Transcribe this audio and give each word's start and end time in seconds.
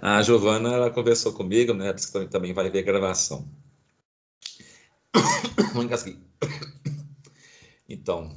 A 0.00 0.22
Giovana, 0.22 0.72
ela 0.72 0.90
conversou 0.90 1.32
comigo, 1.32 1.74
né? 1.74 1.92
Disse 1.92 2.10
que 2.10 2.26
também 2.26 2.52
vai 2.52 2.70
ver 2.70 2.80
a 2.80 2.82
gravação. 2.82 3.46
Então, 7.86 8.34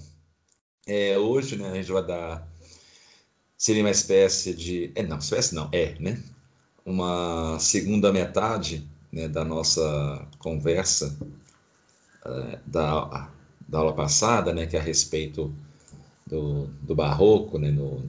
é, 0.85 1.17
hoje, 1.17 1.55
né, 1.57 1.69
a 1.69 1.75
gente 1.75 1.91
vai 1.91 2.05
dar. 2.05 2.47
Seria 3.57 3.81
uma 3.81 3.91
espécie 3.91 4.53
de. 4.53 4.91
É, 4.93 5.03
não, 5.03 5.17
espécie 5.17 5.55
não, 5.55 5.69
é, 5.71 5.97
né? 5.99 6.21
Uma 6.85 7.57
segunda 7.59 8.11
metade 8.11 8.87
né, 9.11 9.27
da 9.27 9.43
nossa 9.43 10.27
conversa 10.37 11.17
é, 12.25 12.59
da, 12.65 13.29
da 13.67 13.79
aula 13.79 13.93
passada, 13.93 14.53
né, 14.53 14.65
que 14.65 14.77
é 14.77 14.79
a 14.79 14.83
respeito 14.83 15.53
do, 16.25 16.67
do 16.81 16.95
barroco, 16.95 17.57
né, 17.57 17.71
no, 17.71 18.03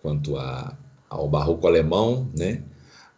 quanto 0.00 0.36
a, 0.36 0.76
ao 1.08 1.28
barroco 1.28 1.66
alemão, 1.66 2.30
né? 2.36 2.62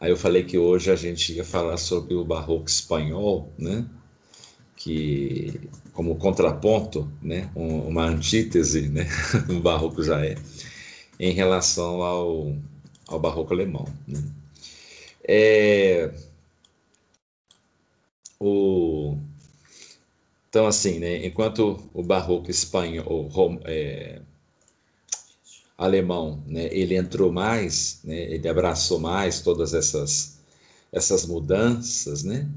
Aí 0.05 0.11
eu 0.11 0.19
falei 0.19 0.45
que 0.45 0.59
hoje 0.59 0.91
a 0.91 0.97
gente 0.97 1.33
ia 1.33 1.43
falar 1.43 1.79
sobre 1.79 2.15
o 2.15 2.23
barroco 2.23 2.69
espanhol, 2.69 3.51
né? 3.57 3.87
Que 4.77 5.59
como 5.95 6.17
contraponto, 6.17 7.11
né, 7.23 7.51
uma 7.55 8.05
antítese, 8.05 8.87
né, 8.91 9.07
o 9.49 9.61
barroco 9.61 10.03
já 10.03 10.23
é, 10.23 10.35
em 11.19 11.33
relação 11.33 12.03
ao, 12.03 12.55
ao 13.09 13.19
barroco 13.19 13.55
alemão. 13.55 13.87
Né? 14.07 14.23
É, 15.27 16.13
o, 18.39 19.17
então, 20.51 20.67
assim, 20.67 20.99
né, 20.99 21.25
enquanto 21.25 21.79
o 21.95 22.03
barroco 22.03 22.51
espanhol, 22.51 23.31
é, 23.65 24.21
alemão, 25.77 26.43
né, 26.47 26.69
ele 26.73 26.97
entrou 26.97 27.33
mais, 27.33 28.01
né, 28.05 28.33
ele 28.33 28.49
abraçou 28.49 28.99
mais 29.01 29.41
todas 29.41 29.75
essas, 29.75 30.39
essas 30.93 31.27
mudanças, 31.27 32.23
né, 32.23 32.49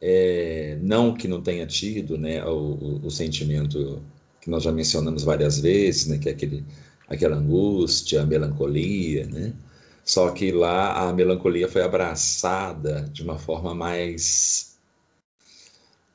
é, 0.00 0.78
não 0.82 1.14
que 1.14 1.26
não 1.26 1.42
tenha 1.42 1.66
tido 1.66 2.18
né, 2.18 2.44
o, 2.44 3.00
o, 3.02 3.10
sentimento 3.10 4.02
que 4.40 4.50
nós 4.50 4.62
já 4.62 4.72
mencionamos 4.72 5.22
várias 5.22 5.58
vezes, 5.58 6.06
né, 6.06 6.18
que 6.18 6.28
é 6.28 6.32
aquele, 6.32 6.64
aquela 7.08 7.36
angústia, 7.36 8.22
a 8.22 8.26
melancolia, 8.26 9.26
né, 9.26 9.54
só 10.04 10.30
que 10.30 10.52
lá 10.52 11.08
a 11.08 11.12
melancolia 11.12 11.68
foi 11.68 11.82
abraçada 11.82 13.08
de 13.12 13.22
uma 13.22 13.38
forma 13.38 13.74
mais 13.74 14.70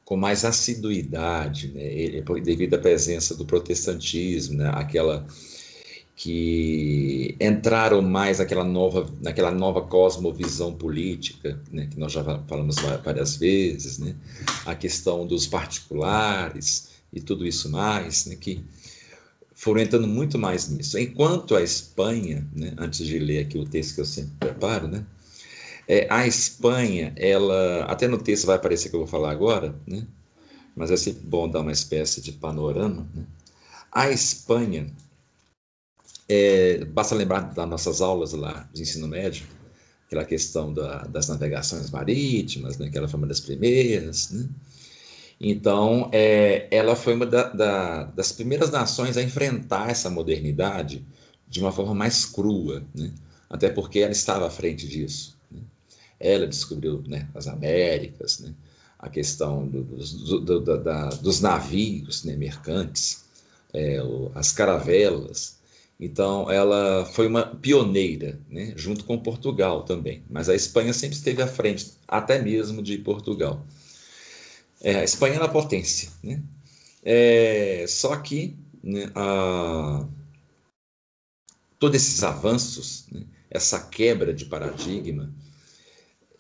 com 0.04 0.16
mais 0.16 0.46
assiduidade, 0.46 1.70
né, 1.70 2.22
devido 2.44 2.76
à 2.76 2.78
presença 2.78 3.34
do 3.36 3.46
protestantismo, 3.46 4.58
né, 4.58 4.70
aquela 4.76 5.26
que 6.16 7.36
entraram 7.42 8.02
mais 8.02 8.40
naquela 8.40 8.64
nova, 8.64 9.10
naquela 9.22 9.52
nova 9.52 9.82
cosmovisão 9.82 10.74
política, 10.74 11.60
né, 11.70 11.88
que 11.92 12.00
nós 12.00 12.14
já 12.14 12.24
falamos 12.48 12.78
várias 13.04 13.36
vezes, 13.36 13.98
né, 13.98 14.16
a 14.66 14.74
questão 14.74 15.28
dos 15.28 15.46
particulares 15.46 16.92
e 17.12 17.20
tudo 17.20 17.46
isso 17.46 17.70
mais, 17.70 18.28
né, 18.28 18.36
que 18.38 18.64
foram 19.54 19.82
entrando 19.82 20.08
muito 20.08 20.38
mais 20.38 20.70
nisso. 20.70 20.98
Enquanto 20.98 21.54
a 21.54 21.62
Espanha, 21.62 22.48
né, 22.56 22.74
antes 22.78 23.06
de 23.06 23.20
ler 23.20 23.40
aqui 23.40 23.58
o 23.58 23.66
texto 23.66 23.96
que 23.96 24.02
eu 24.02 24.06
sempre 24.06 24.32
preparo, 24.40 24.88
né, 24.88 25.06
é, 25.88 26.08
a 26.10 26.26
Espanha, 26.26 27.14
ela, 27.18 27.84
até 27.86 28.08
no 28.08 28.18
texto 28.18 28.46
vai 28.46 28.56
aparecer 28.56 28.90
que 28.90 28.96
eu 28.96 29.02
vou 29.02 29.08
falar 29.08 29.32
agora, 29.32 29.76
né, 29.86 30.08
mas 30.74 30.92
é 30.92 30.98
sempre 30.98 31.24
bom 31.24 31.50
dar 31.50 31.60
uma 31.60 31.74
espécie 31.74 32.22
de 32.22 32.32
panorama. 32.32 33.06
Né, 33.14 33.24
a 33.92 34.10
Espanha, 34.10 34.88
é, 36.28 36.84
basta 36.86 37.16
lembrar 37.16 37.42
das 37.54 37.70
nossas 37.70 38.02
aulas 38.02 38.34
lá 38.34 38.68
de 38.74 38.82
ensino 38.82 39.08
médio, 39.08 39.46
aquela 40.08 40.26
questão 40.26 40.74
da, 40.74 41.04
das 41.04 41.28
navegações 41.28 41.90
marítimas, 41.90 42.78
né, 42.78 42.90
que 42.90 42.98
ela 42.98 43.08
foi 43.08 43.20
uma 43.20 43.28
das 43.28 43.40
primeiras. 43.40 44.32
Né? 44.32 44.48
Então, 45.40 46.10
é, 46.14 46.68
ela 46.72 46.96
foi 46.96 47.14
uma 47.14 47.26
da, 47.26 47.50
da, 47.50 48.04
das 48.06 48.32
primeiras 48.32 48.72
nações 48.72 49.18
a 49.18 49.22
enfrentar 49.22 49.90
essa 49.90 50.10
modernidade 50.10 51.06
de 51.48 51.60
uma 51.60 51.72
forma 51.72 51.94
mais 51.94 52.26
crua, 52.26 52.84
né? 52.94 53.12
até 53.50 53.70
porque 53.70 54.00
ela 54.00 54.12
estava 54.12 54.48
à 54.48 54.50
frente 54.50 54.88
disso. 54.88 55.38
Né? 55.52 55.62
Ela 56.20 56.48
descobriu 56.48 57.04
né, 57.08 57.28
as 57.36 57.48
Américas, 57.48 58.40
né? 58.40 58.54
a 58.98 59.10
questão 59.10 59.68
do, 59.68 59.84
do, 59.84 60.60
do, 60.62 60.84
da, 60.84 61.10
dos 61.10 61.42
navios 61.42 62.24
né, 62.24 62.36
mercantes, 62.36 63.26
é, 63.74 64.00
as 64.34 64.52
caravelas, 64.52 65.55
então, 66.00 66.52
ela 66.52 67.06
foi 67.06 67.26
uma 67.26 67.46
pioneira, 67.46 68.40
né, 68.50 68.74
junto 68.76 69.06
com 69.06 69.18
Portugal 69.18 69.84
também. 69.84 70.24
Mas 70.30 70.50
a 70.50 70.56
Espanha 70.56 70.94
sempre 70.94 71.16
esteve 71.16 71.42
à 71.42 71.48
frente, 71.48 71.94
até 72.08 72.42
mesmo 72.42 72.82
de 72.82 72.98
Portugal. 72.98 73.66
É, 74.82 74.98
a 74.98 75.04
Espanha 75.04 75.36
era 75.36 75.46
a 75.46 75.50
potência. 75.50 76.10
Né? 76.22 76.44
É, 77.04 77.86
só 77.88 78.16
que 78.18 78.58
né, 78.84 79.10
a, 79.16 80.06
todos 81.80 81.96
esses 81.96 82.24
avanços, 82.24 83.06
né, 83.12 83.24
essa 83.50 83.80
quebra 83.80 84.34
de 84.34 84.46
paradigma 84.46 85.34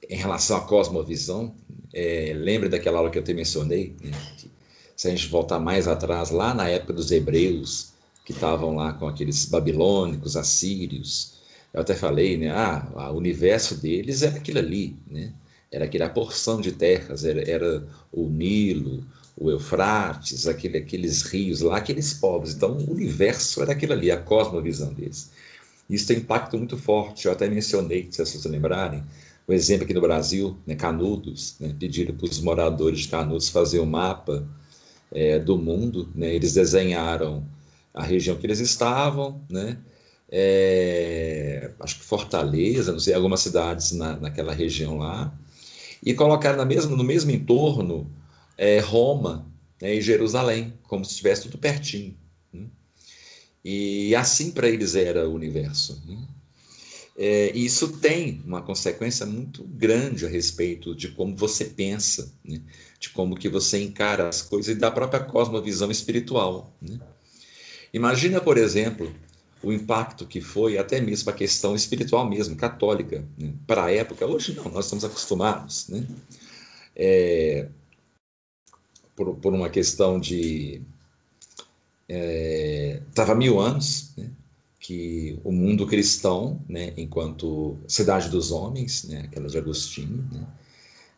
em 0.09 0.17
relação 0.17 0.57
à 0.57 0.61
cosmovisão, 0.61 1.55
é, 1.93 2.33
lembra 2.35 2.67
daquela 2.67 2.97
aula 2.97 3.09
que 3.09 3.17
eu 3.17 3.23
te 3.23 3.33
mencionei? 3.33 3.95
Né, 4.03 4.11
que, 4.37 4.51
se 4.97 5.07
a 5.07 5.11
gente 5.11 5.27
voltar 5.27 5.59
mais 5.59 5.87
atrás, 5.87 6.29
lá 6.29 6.53
na 6.53 6.69
época 6.69 6.93
dos 6.93 7.11
hebreus, 7.11 7.94
que 8.25 8.33
estavam 8.33 8.75
lá 8.75 8.91
com 8.91 9.07
aqueles 9.07 9.45
babilônicos, 9.45 10.35
assírios. 10.35 11.35
Eu 11.71 11.81
até 11.81 11.93
falei, 11.93 12.37
né? 12.37 12.49
Ah, 12.49 13.11
o 13.11 13.17
universo 13.17 13.75
deles 13.75 14.23
era 14.23 14.37
aquilo 14.37 14.57
ali, 14.59 14.97
né? 15.09 15.31
Era 15.71 15.85
aquela 15.85 16.09
porção 16.09 16.59
de 16.59 16.71
terras, 16.71 17.23
era, 17.23 17.47
era 17.49 17.87
o 18.11 18.27
Nilo, 18.27 19.03
o 19.37 19.51
Eufrates, 19.51 20.47
aquele, 20.47 20.77
aqueles 20.77 21.21
rios 21.23 21.61
lá, 21.61 21.77
aqueles 21.77 22.13
povos. 22.13 22.53
Então, 22.53 22.77
o 22.77 22.93
universo 22.93 23.61
era 23.61 23.73
aquilo 23.73 23.93
ali, 23.93 24.09
a 24.09 24.17
cosmovisão 24.17 24.93
deles. 24.93 25.29
Isso 25.89 26.07
tem 26.07 26.17
impacto 26.17 26.57
muito 26.57 26.77
forte. 26.77 27.25
Eu 27.25 27.31
até 27.31 27.47
mencionei, 27.47 28.07
se 28.09 28.25
vocês 28.25 28.43
lembrarem, 28.45 29.03
o 29.47 29.53
exemplo 29.53 29.83
aqui 29.83 29.93
no 29.93 30.01
Brasil, 30.01 30.57
né, 30.65 30.73
Canudos, 30.75 31.55
né, 31.59 31.75
pediram 31.77 32.15
para 32.15 32.25
os 32.25 32.39
moradores 32.39 33.01
de 33.01 33.07
Canudos 33.09 33.49
fazer 33.49 33.79
um 33.79 33.85
mapa 33.85 34.47
é, 35.11 35.37
do 35.37 35.57
mundo. 35.57 36.09
Né, 36.15 36.33
eles 36.33 36.53
desenharam 36.53 37.45
a 37.95 38.03
região 38.03 38.35
que 38.35 38.45
eles 38.45 38.59
estavam, 38.59 39.41
né? 39.49 39.77
É, 40.29 41.71
acho 41.79 41.99
que 41.99 42.03
Fortaleza, 42.03 42.91
não 42.91 42.99
sei, 42.99 43.13
algumas 43.13 43.39
cidades 43.39 43.93
na, 43.93 44.17
naquela 44.17 44.53
região 44.53 44.97
lá, 44.97 45.33
e 46.03 46.13
colocaram 46.13 46.57
na 46.57 46.65
mesma, 46.65 46.95
no 46.95 47.03
mesmo 47.03 47.31
entorno 47.31 48.11
é, 48.57 48.79
Roma 48.79 49.49
né, 49.81 49.95
e 49.95 50.01
Jerusalém, 50.01 50.73
como 50.83 51.05
se 51.05 51.11
estivesse 51.11 51.43
tudo 51.43 51.57
pertinho. 51.57 52.17
Né? 52.51 52.65
E 53.63 54.13
assim 54.15 54.51
para 54.51 54.67
eles 54.67 54.95
era 54.95 55.27
o 55.29 55.33
universo. 55.33 56.01
Né? 56.05 56.17
É, 57.17 57.55
e 57.55 57.65
isso 57.65 57.99
tem 57.99 58.41
uma 58.45 58.61
consequência 58.61 59.25
muito 59.25 59.63
grande 59.63 60.25
a 60.25 60.29
respeito 60.29 60.93
de 60.93 61.09
como 61.09 61.35
você 61.35 61.65
pensa, 61.65 62.33
né? 62.43 62.61
de 62.99 63.09
como 63.09 63.37
que 63.37 63.47
você 63.47 63.81
encara 63.81 64.27
as 64.27 64.41
coisas 64.41 64.75
e 64.75 64.79
da 64.79 64.91
própria 64.91 65.21
cosmovisão 65.21 65.89
espiritual. 65.89 66.75
Né? 66.81 66.99
Imagina, 67.93 68.41
por 68.41 68.57
exemplo, 68.57 69.13
o 69.63 69.71
impacto 69.71 70.25
que 70.25 70.41
foi 70.41 70.77
até 70.77 71.01
mesmo 71.01 71.29
a 71.29 71.33
questão 71.33 71.75
espiritual 71.75 72.27
mesmo, 72.29 72.55
católica, 72.55 73.25
né? 73.37 73.53
para 73.65 73.85
a 73.85 73.91
época. 73.91 74.25
Hoje 74.25 74.53
não, 74.53 74.65
nós 74.65 74.85
estamos 74.85 75.03
acostumados, 75.03 75.87
né? 75.89 76.05
É, 76.95 77.67
por, 79.15 79.35
por, 79.35 79.53
uma 79.53 79.69
questão 79.69 80.19
de 80.19 80.81
estava 82.07 83.33
é, 83.33 83.35
mil 83.35 83.59
anos 83.59 84.13
né? 84.15 84.29
que 84.79 85.39
o 85.43 85.51
mundo 85.51 85.87
cristão, 85.87 86.63
né, 86.69 86.93
enquanto 86.95 87.75
cidade 87.87 88.29
dos 88.29 88.51
homens, 88.51 89.05
né, 89.05 89.21
aquela 89.21 89.47
de 89.47 89.57
Agostinho, 89.57 90.23
né, 90.31 90.47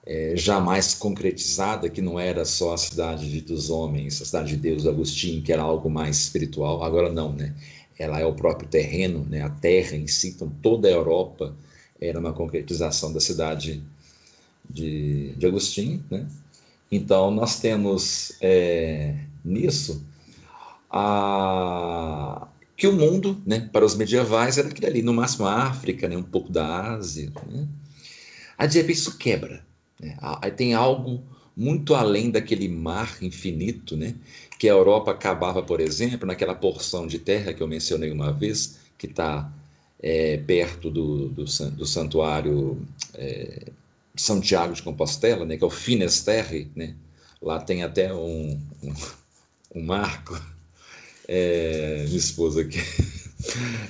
é, 0.07 0.33
jamais 0.37 0.93
concretizada, 0.93 1.89
que 1.89 2.01
não 2.01 2.17
era 2.17 2.45
só 2.45 2.73
a 2.73 2.77
cidade 2.77 3.29
de, 3.29 3.41
dos 3.41 3.69
homens, 3.69 4.21
a 4.21 4.25
cidade 4.25 4.55
de 4.55 4.57
Deus, 4.57 4.87
Agostinho, 4.87 5.43
que 5.43 5.51
era 5.51 5.61
algo 5.61 5.89
mais 5.89 6.17
espiritual, 6.17 6.81
agora 6.81 7.11
não, 7.11 7.33
né? 7.33 7.53
Ela 7.99 8.19
é 8.19 8.25
o 8.25 8.33
próprio 8.33 8.69
terreno, 8.69 9.25
né? 9.29 9.41
a 9.41 9.49
terra 9.49 9.97
em 9.97 10.07
si, 10.07 10.29
então 10.29 10.49
toda 10.61 10.87
a 10.87 10.91
Europa 10.91 11.53
era 11.99 12.17
uma 12.17 12.31
concretização 12.31 13.11
da 13.11 13.19
cidade 13.19 13.83
de, 14.69 15.33
de 15.35 15.45
Agostinho, 15.45 16.01
né? 16.09 16.25
Então, 16.89 17.29
nós 17.31 17.59
temos 17.59 18.31
é, 18.39 19.15
nisso 19.43 20.05
a, 20.89 22.47
que 22.77 22.87
o 22.87 22.93
mundo, 22.93 23.41
né, 23.45 23.67
para 23.73 23.83
os 23.83 23.93
medievais, 23.93 24.57
era 24.57 24.69
aquilo 24.69 24.87
ali, 24.87 25.01
no 25.01 25.13
máximo 25.13 25.45
a 25.45 25.63
África, 25.63 26.07
né, 26.07 26.15
um 26.15 26.23
pouco 26.23 26.49
da 26.49 26.93
Ásia. 26.93 27.29
Né? 27.51 27.67
A 28.57 28.65
de 28.65 28.77
repente 28.77 28.99
isso 28.99 29.17
quebra. 29.17 29.66
Né? 29.99 30.15
Tem 30.55 30.73
algo 30.73 31.23
muito 31.55 31.95
além 31.95 32.29
daquele 32.29 32.67
mar 32.67 33.17
infinito, 33.21 33.97
né? 33.97 34.15
que 34.57 34.67
a 34.67 34.73
Europa 34.73 35.11
acabava, 35.11 35.61
por 35.61 35.79
exemplo, 35.79 36.27
naquela 36.27 36.55
porção 36.55 37.05
de 37.05 37.19
terra 37.19 37.53
que 37.53 37.61
eu 37.61 37.67
mencionei 37.67 38.11
uma 38.11 38.31
vez, 38.33 38.79
que 38.97 39.05
está 39.05 39.51
é, 39.99 40.37
perto 40.37 40.89
do, 40.89 41.29
do, 41.29 41.45
do 41.45 41.85
santuário 41.85 42.81
é, 43.13 43.71
Santiago 44.15 44.73
de 44.73 44.81
Compostela, 44.81 45.45
né, 45.45 45.57
que 45.57 45.63
é 45.63 45.67
o 45.67 45.69
Finesterre, 45.69 46.71
né? 46.75 46.95
Lá 47.41 47.59
tem 47.59 47.83
até 47.83 48.11
um, 48.13 48.59
um, 48.83 48.93
um 49.75 49.83
marco. 49.83 50.39
É, 51.27 52.05
minha 52.07 52.17
esposa 52.17 52.61
aqui 52.61 52.79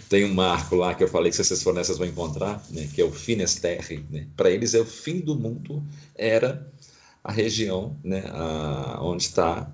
tem 0.09 0.25
um 0.25 0.33
marco 0.33 0.75
lá 0.75 0.93
que 0.93 1.03
eu 1.03 1.07
falei 1.07 1.31
que 1.31 1.37
vocês 1.37 1.61
forem 1.61 1.79
nessas 1.79 1.97
vão 1.97 2.07
encontrar, 2.07 2.63
né, 2.69 2.89
que 2.93 3.01
é 3.01 3.05
o 3.05 3.11
Finesterre. 3.11 4.05
Né? 4.09 4.27
Para 4.35 4.49
eles 4.49 4.73
é 4.73 4.79
o 4.79 4.85
fim 4.85 5.19
do 5.19 5.35
mundo, 5.35 5.83
era 6.15 6.71
a 7.23 7.31
região 7.31 7.97
né, 8.03 8.23
a, 8.27 8.99
onde 9.01 9.23
está 9.23 9.71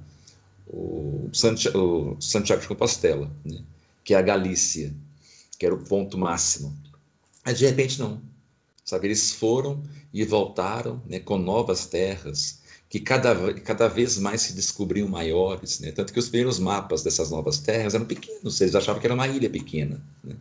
o, 0.68 1.30
Santiago, 1.32 2.16
o 2.18 2.22
Santiago 2.22 2.62
de 2.62 2.68
Compostela, 2.68 3.32
né, 3.46 3.64
que 4.04 4.14
é 4.14 4.18
a 4.18 4.22
Galícia, 4.22 4.94
que 5.58 5.66
era 5.66 5.76
o 5.76 5.84
ponto 5.84 6.18
máximo. 6.18 6.76
Mas 7.46 7.60
de 7.60 7.66
repente 7.66 8.00
não. 8.00 8.22
Sabe, 8.86 9.08
eles 9.08 9.32
foram 9.32 9.82
e 10.14 10.26
voltaram 10.26 11.02
né, 11.08 11.20
com 11.20 11.38
novas 11.38 11.86
terras, 11.86 12.62
que 12.94 13.00
cada, 13.00 13.56
cada 13.56 13.88
vez 13.88 14.20
mais 14.20 14.44
se 14.44 14.54
descobriam 14.54 15.08
maiores, 15.08 15.80
né? 15.80 15.92
tanto 15.92 16.14
que 16.14 16.20
os 16.20 16.30
primeiros 16.30 16.60
mapas 16.60 17.02
dessas 17.02 17.32
novas 17.32 17.58
terras 17.58 17.96
eram 17.96 18.06
pequenos, 18.06 18.62
eles 18.62 18.76
achavam 18.76 19.02
que 19.02 19.08
era 19.08 19.16
uma 19.16 19.28
ilha 19.28 19.50
pequena. 19.50 20.00
Né? 20.24 20.36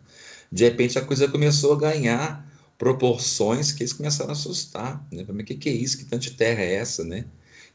De 0.52 0.62
repente 0.62 0.98
a 0.98 1.00
coisa 1.00 1.26
começou 1.26 1.72
a 1.72 1.78
ganhar 1.78 2.46
proporções 2.76 3.72
que 3.72 3.82
eles 3.82 3.94
começaram 3.94 4.28
a 4.28 4.32
assustar. 4.34 5.02
Né? 5.10 5.24
O 5.26 5.44
que, 5.44 5.54
que 5.54 5.70
é 5.70 5.72
isso? 5.72 5.96
Que 5.96 6.04
tanta 6.04 6.30
terra 6.30 6.60
é 6.60 6.74
essa? 6.74 7.02
Né? 7.02 7.24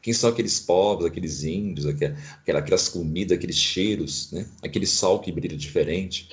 Quem 0.00 0.14
são 0.14 0.30
aqueles 0.30 0.60
povos, 0.60 1.06
aqueles 1.06 1.42
índios, 1.42 1.84
aquelas, 1.84 2.16
aquelas 2.46 2.88
comidas, 2.88 3.36
aqueles 3.36 3.56
cheiros, 3.56 4.30
né? 4.30 4.46
aquele 4.62 4.86
sol 4.86 5.18
que 5.18 5.32
brilha 5.32 5.56
diferente? 5.56 6.28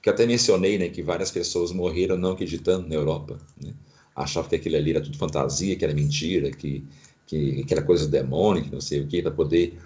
Que 0.00 0.08
eu 0.08 0.14
até 0.14 0.24
mencionei 0.24 0.78
né, 0.78 0.88
que 0.88 1.02
várias 1.02 1.30
pessoas 1.30 1.70
morreram 1.70 2.16
não 2.16 2.32
acreditando 2.32 2.88
na 2.88 2.94
Europa. 2.94 3.38
Né? 3.62 3.74
Achavam 4.16 4.48
que 4.48 4.56
aquilo 4.56 4.76
ali 4.76 4.92
era 4.92 5.02
tudo 5.02 5.18
fantasia, 5.18 5.76
que 5.76 5.84
era 5.84 5.92
mentira, 5.92 6.50
que 6.50 6.82
que, 7.30 7.62
que 7.62 7.72
era 7.72 7.82
coisa 7.82 8.06
do 8.06 8.10
demônio, 8.10 8.64
que 8.64 8.72
não 8.72 8.80
sei 8.80 9.00
o 9.00 9.06
que, 9.06 9.22
para 9.22 9.30
poder 9.30 9.78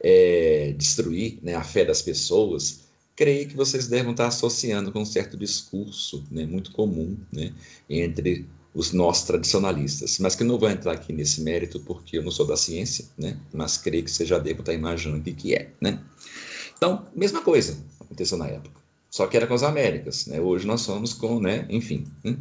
é, 0.00 0.72
destruir 0.78 1.40
né, 1.42 1.56
a 1.56 1.64
fé 1.64 1.84
das 1.84 2.00
pessoas, 2.00 2.82
creio 3.16 3.48
que 3.48 3.56
vocês 3.56 3.88
devem 3.88 4.12
estar 4.12 4.28
associando 4.28 4.92
com 4.92 5.00
um 5.00 5.04
certo 5.04 5.36
discurso 5.36 6.24
né, 6.30 6.46
muito 6.46 6.70
comum 6.70 7.16
né, 7.32 7.52
entre 7.90 8.46
os 8.72 8.92
nossos 8.92 9.24
tradicionalistas, 9.24 10.18
mas 10.20 10.34
que 10.34 10.44
não 10.44 10.58
vou 10.58 10.70
entrar 10.70 10.92
aqui 10.92 11.12
nesse 11.12 11.42
mérito 11.42 11.80
porque 11.80 12.16
eu 12.18 12.22
não 12.22 12.30
sou 12.30 12.46
da 12.46 12.56
ciência, 12.56 13.04
né, 13.18 13.36
mas 13.52 13.76
creio 13.76 14.04
que 14.04 14.10
você 14.10 14.24
já 14.24 14.38
deve 14.38 14.60
estar 14.60 14.72
imaginando 14.72 15.20
o 15.20 15.22
que, 15.22 15.32
que 15.32 15.54
é. 15.54 15.70
Né? 15.80 16.00
Então, 16.76 17.06
mesma 17.14 17.42
coisa 17.42 17.76
aconteceu 18.00 18.38
na 18.38 18.46
época, 18.46 18.80
só 19.10 19.26
que 19.26 19.36
era 19.36 19.46
com 19.46 19.54
as 19.54 19.64
Américas, 19.64 20.26
né? 20.26 20.40
hoje 20.40 20.66
nós 20.66 20.82
somos 20.82 21.12
com, 21.12 21.40
né, 21.40 21.66
enfim. 21.68 22.06
Né? 22.24 22.36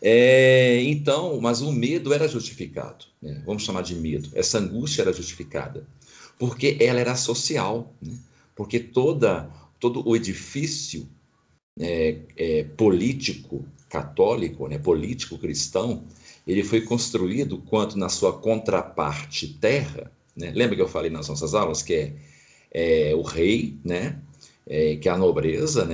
É, 0.00 0.80
então, 0.82 1.40
mas 1.40 1.60
o 1.60 1.72
medo 1.72 2.12
era 2.12 2.28
justificado, 2.28 3.06
né? 3.20 3.42
vamos 3.44 3.64
chamar 3.64 3.82
de 3.82 3.94
medo. 3.94 4.30
Essa 4.34 4.58
angústia 4.58 5.02
era 5.02 5.12
justificada, 5.12 5.86
porque 6.38 6.76
ela 6.80 7.00
era 7.00 7.16
social, 7.16 7.92
né? 8.00 8.16
porque 8.54 8.78
toda, 8.78 9.50
todo 9.80 10.06
o 10.08 10.14
edifício 10.14 11.08
é, 11.78 12.18
é, 12.36 12.64
político 12.64 13.64
católico, 13.88 14.68
né? 14.68 14.78
político 14.78 15.38
cristão, 15.38 16.04
ele 16.46 16.62
foi 16.62 16.80
construído 16.80 17.58
quanto 17.58 17.98
na 17.98 18.08
sua 18.08 18.32
contraparte 18.32 19.48
terra. 19.48 20.10
Né? 20.36 20.52
Lembra 20.54 20.76
que 20.76 20.82
eu 20.82 20.88
falei 20.88 21.10
nas 21.10 21.28
nossas 21.28 21.54
aulas 21.54 21.82
que 21.82 21.94
é, 21.94 23.10
é 23.10 23.14
o 23.14 23.22
rei, 23.22 23.76
né? 23.84 24.18
É, 24.70 24.96
que 24.96 25.08
é 25.08 25.12
a 25.12 25.16
nobreza, 25.16 25.88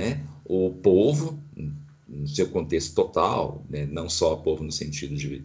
o 0.45 0.69
povo, 0.69 1.39
no 2.15 2.27
seu 2.27 2.47
contexto 2.49 2.95
total, 2.95 3.63
né? 3.69 3.85
não 3.85 4.09
só 4.09 4.33
o 4.33 4.37
povo 4.37 4.63
no 4.63 4.71
sentido 4.71 5.15
de 5.15 5.43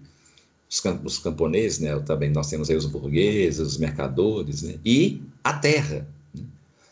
os, 0.68 0.82
os 1.04 1.18
camponeses, 1.18 1.80
né? 1.80 1.98
também 2.00 2.30
nós 2.30 2.48
temos 2.48 2.70
aí 2.70 2.76
os 2.76 2.86
burgueses, 2.86 3.58
os 3.58 3.78
mercadores, 3.78 4.62
né? 4.62 4.76
e 4.84 5.20
a 5.42 5.52
terra. 5.52 6.06
Né? 6.32 6.44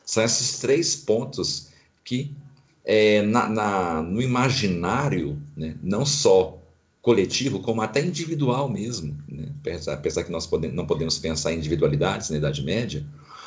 São 0.05 0.25
esses 0.25 0.59
três 0.59 0.97
pontos 0.97 1.69
que, 2.05 2.33
é, 2.85 3.23
na, 3.23 3.49
na, 3.49 4.03
no 4.03 4.21
imaginário, 4.21 5.41
né? 5.57 5.77
não 5.83 6.05
só 6.05 6.61
coletivo, 7.01 7.61
como 7.61 7.81
até 7.81 8.05
individual 8.05 8.69
mesmo, 8.69 9.17
né? 9.29 9.49
apesar, 9.87 10.25
que 10.25 10.33
nós 10.33 10.47
podemos, 10.47 10.77
não 10.77 10.87
podemos 10.87 11.19
pensar 11.19 11.53
em 11.53 11.59
individualidades 11.59 12.31
na 12.31 12.39
Idade 12.39 12.63
Média, 12.65 13.07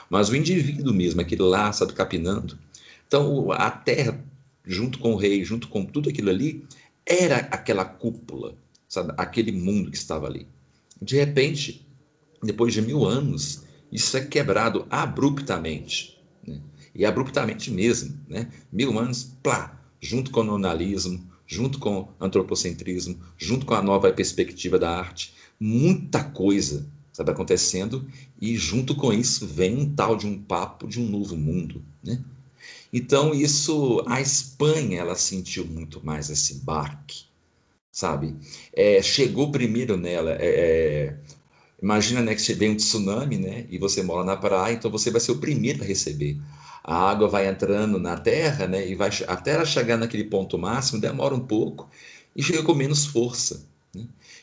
mas 0.10 0.30
o 0.30 0.36
indivíduo 0.36 0.94
mesmo, 0.94 1.22
aquele 1.22 1.44
lá, 1.44 1.72
sabe, 1.72 1.94
capinando. 1.94 2.58
Então, 3.08 3.52
a 3.52 3.70
terra 3.70 4.24
junto 4.66 5.00
com 5.00 5.14
o 5.14 5.18
rei, 5.18 5.44
junto 5.44 5.68
com 5.68 5.86
tudo 5.86 6.10
aquilo 6.10 6.30
ali, 6.30 6.66
era 7.06 7.38
aquela 7.38 7.86
cúpula, 7.86 8.56
sabe? 8.88 9.14
aquele 9.18 9.52
mundo 9.52 9.92
que 9.92 9.98
estava 9.98 10.28
ali. 10.28 10.48
De 11.02 11.16
repente, 11.16 11.86
depois 12.44 12.74
de 12.74 12.82
mil 12.82 13.06
anos, 13.06 13.64
isso 13.92 14.16
é 14.18 14.26
quebrado 14.26 14.86
abruptamente. 14.90 16.22
Né? 16.46 16.62
E 16.94 17.06
abruptamente 17.06 17.72
mesmo. 17.72 18.18
Né? 18.28 18.52
Mil 18.72 18.98
anos, 19.00 19.36
plá, 19.42 19.82
junto 20.00 20.32
com 20.32 20.42
o 20.42 20.46
nonalismo, 20.46 21.30
junto 21.48 21.80
com 21.80 22.02
o 22.02 22.10
antropocentrismo, 22.20 23.20
junto 23.38 23.66
com 23.66 23.74
a 23.74 23.82
nova 23.82 24.12
perspectiva 24.14 24.78
da 24.78 24.92
arte, 24.92 25.34
muita 25.60 26.24
coisa 26.24 26.88
sabe, 27.12 27.32
acontecendo, 27.32 28.08
e 28.40 28.56
junto 28.56 28.96
com 28.96 29.14
isso 29.14 29.46
vem 29.46 29.78
um 29.78 29.94
tal 29.94 30.16
de 30.16 30.26
um 30.26 30.42
papo 30.42 30.88
de 30.88 31.00
um 31.00 31.08
novo 31.08 31.36
mundo. 31.36 31.84
Né? 32.04 32.24
Então, 32.94 33.34
isso, 33.34 34.04
a 34.08 34.20
Espanha, 34.22 35.00
ela 35.00 35.16
sentiu 35.16 35.66
muito 35.66 36.06
mais 36.06 36.30
esse 36.30 36.56
barque, 36.56 37.24
sabe? 37.92 38.36
É, 38.74 39.02
chegou 39.02 39.52
primeiro 39.52 39.98
nela. 39.98 40.32
É, 40.34 41.08
é, 41.10 41.18
imagina 41.82 42.22
né, 42.22 42.36
que 42.36 42.54
vem 42.54 42.72
um 42.72 42.76
tsunami, 42.78 43.38
né? 43.38 43.66
E 43.70 43.78
você 43.78 44.04
mora 44.04 44.24
na 44.26 44.38
praia, 44.38 44.74
então 44.74 44.92
você 44.92 45.12
vai 45.12 45.22
ser 45.22 45.32
o 45.34 45.40
primeiro 45.40 45.84
a 45.84 45.88
receber. 45.88 46.40
A 46.84 46.96
água 47.12 47.28
vai 47.28 47.48
entrando 47.48 48.00
na 48.00 48.18
terra, 48.18 48.68
né? 48.68 48.88
E 48.88 48.96
vai 48.96 49.10
até 49.28 49.54
ela 49.54 49.66
chegar 49.66 49.98
naquele 49.98 50.26
ponto 50.26 50.58
máximo, 50.58 51.02
demora 51.02 51.36
um 51.36 51.46
pouco 51.48 51.90
e 52.36 52.44
chega 52.44 52.64
com 52.64 52.74
menos 52.76 53.06
força. 53.06 53.68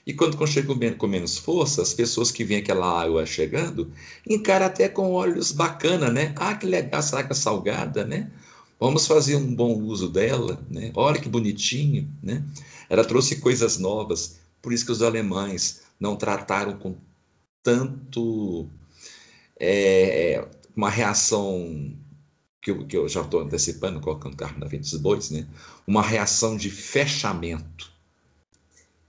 E 0.08 0.14
quando 0.14 0.46
chega 0.46 0.74
com 0.94 1.06
menos 1.06 1.36
força, 1.36 1.82
as 1.82 1.92
pessoas 1.92 2.30
que 2.30 2.42
veem 2.42 2.62
aquela 2.62 3.02
água 3.02 3.26
chegando, 3.26 3.92
encaram 4.26 4.64
até 4.64 4.88
com 4.88 5.12
olhos 5.12 5.52
bacana, 5.52 6.08
né? 6.10 6.32
Ah, 6.36 6.54
que 6.54 6.64
legal 6.64 7.00
essa 7.00 7.18
água 7.18 7.34
salgada, 7.34 8.06
né? 8.06 8.30
Vamos 8.80 9.06
fazer 9.06 9.36
um 9.36 9.54
bom 9.54 9.74
uso 9.74 10.08
dela, 10.08 10.64
né? 10.70 10.90
Olha 10.94 11.20
que 11.20 11.28
bonitinho, 11.28 12.10
né? 12.22 12.42
Ela 12.88 13.04
trouxe 13.04 13.36
coisas 13.36 13.76
novas, 13.76 14.38
por 14.62 14.72
isso 14.72 14.86
que 14.86 14.92
os 14.92 15.02
alemães 15.02 15.82
não 16.00 16.16
trataram 16.16 16.78
com 16.78 16.96
tanto 17.62 18.66
é, 19.60 20.42
uma 20.74 20.88
reação 20.88 21.94
que 22.62 22.70
eu, 22.70 22.86
que 22.86 22.96
eu 22.96 23.06
já 23.10 23.20
estou 23.20 23.42
antecipando, 23.42 24.00
colocando 24.00 24.36
carro 24.36 24.58
na 24.58 24.66
frente 24.66 24.90
dos 24.90 24.98
bois, 24.98 25.30
né? 25.30 25.46
Uma 25.86 26.00
reação 26.00 26.56
de 26.56 26.70
fechamento 26.70 27.97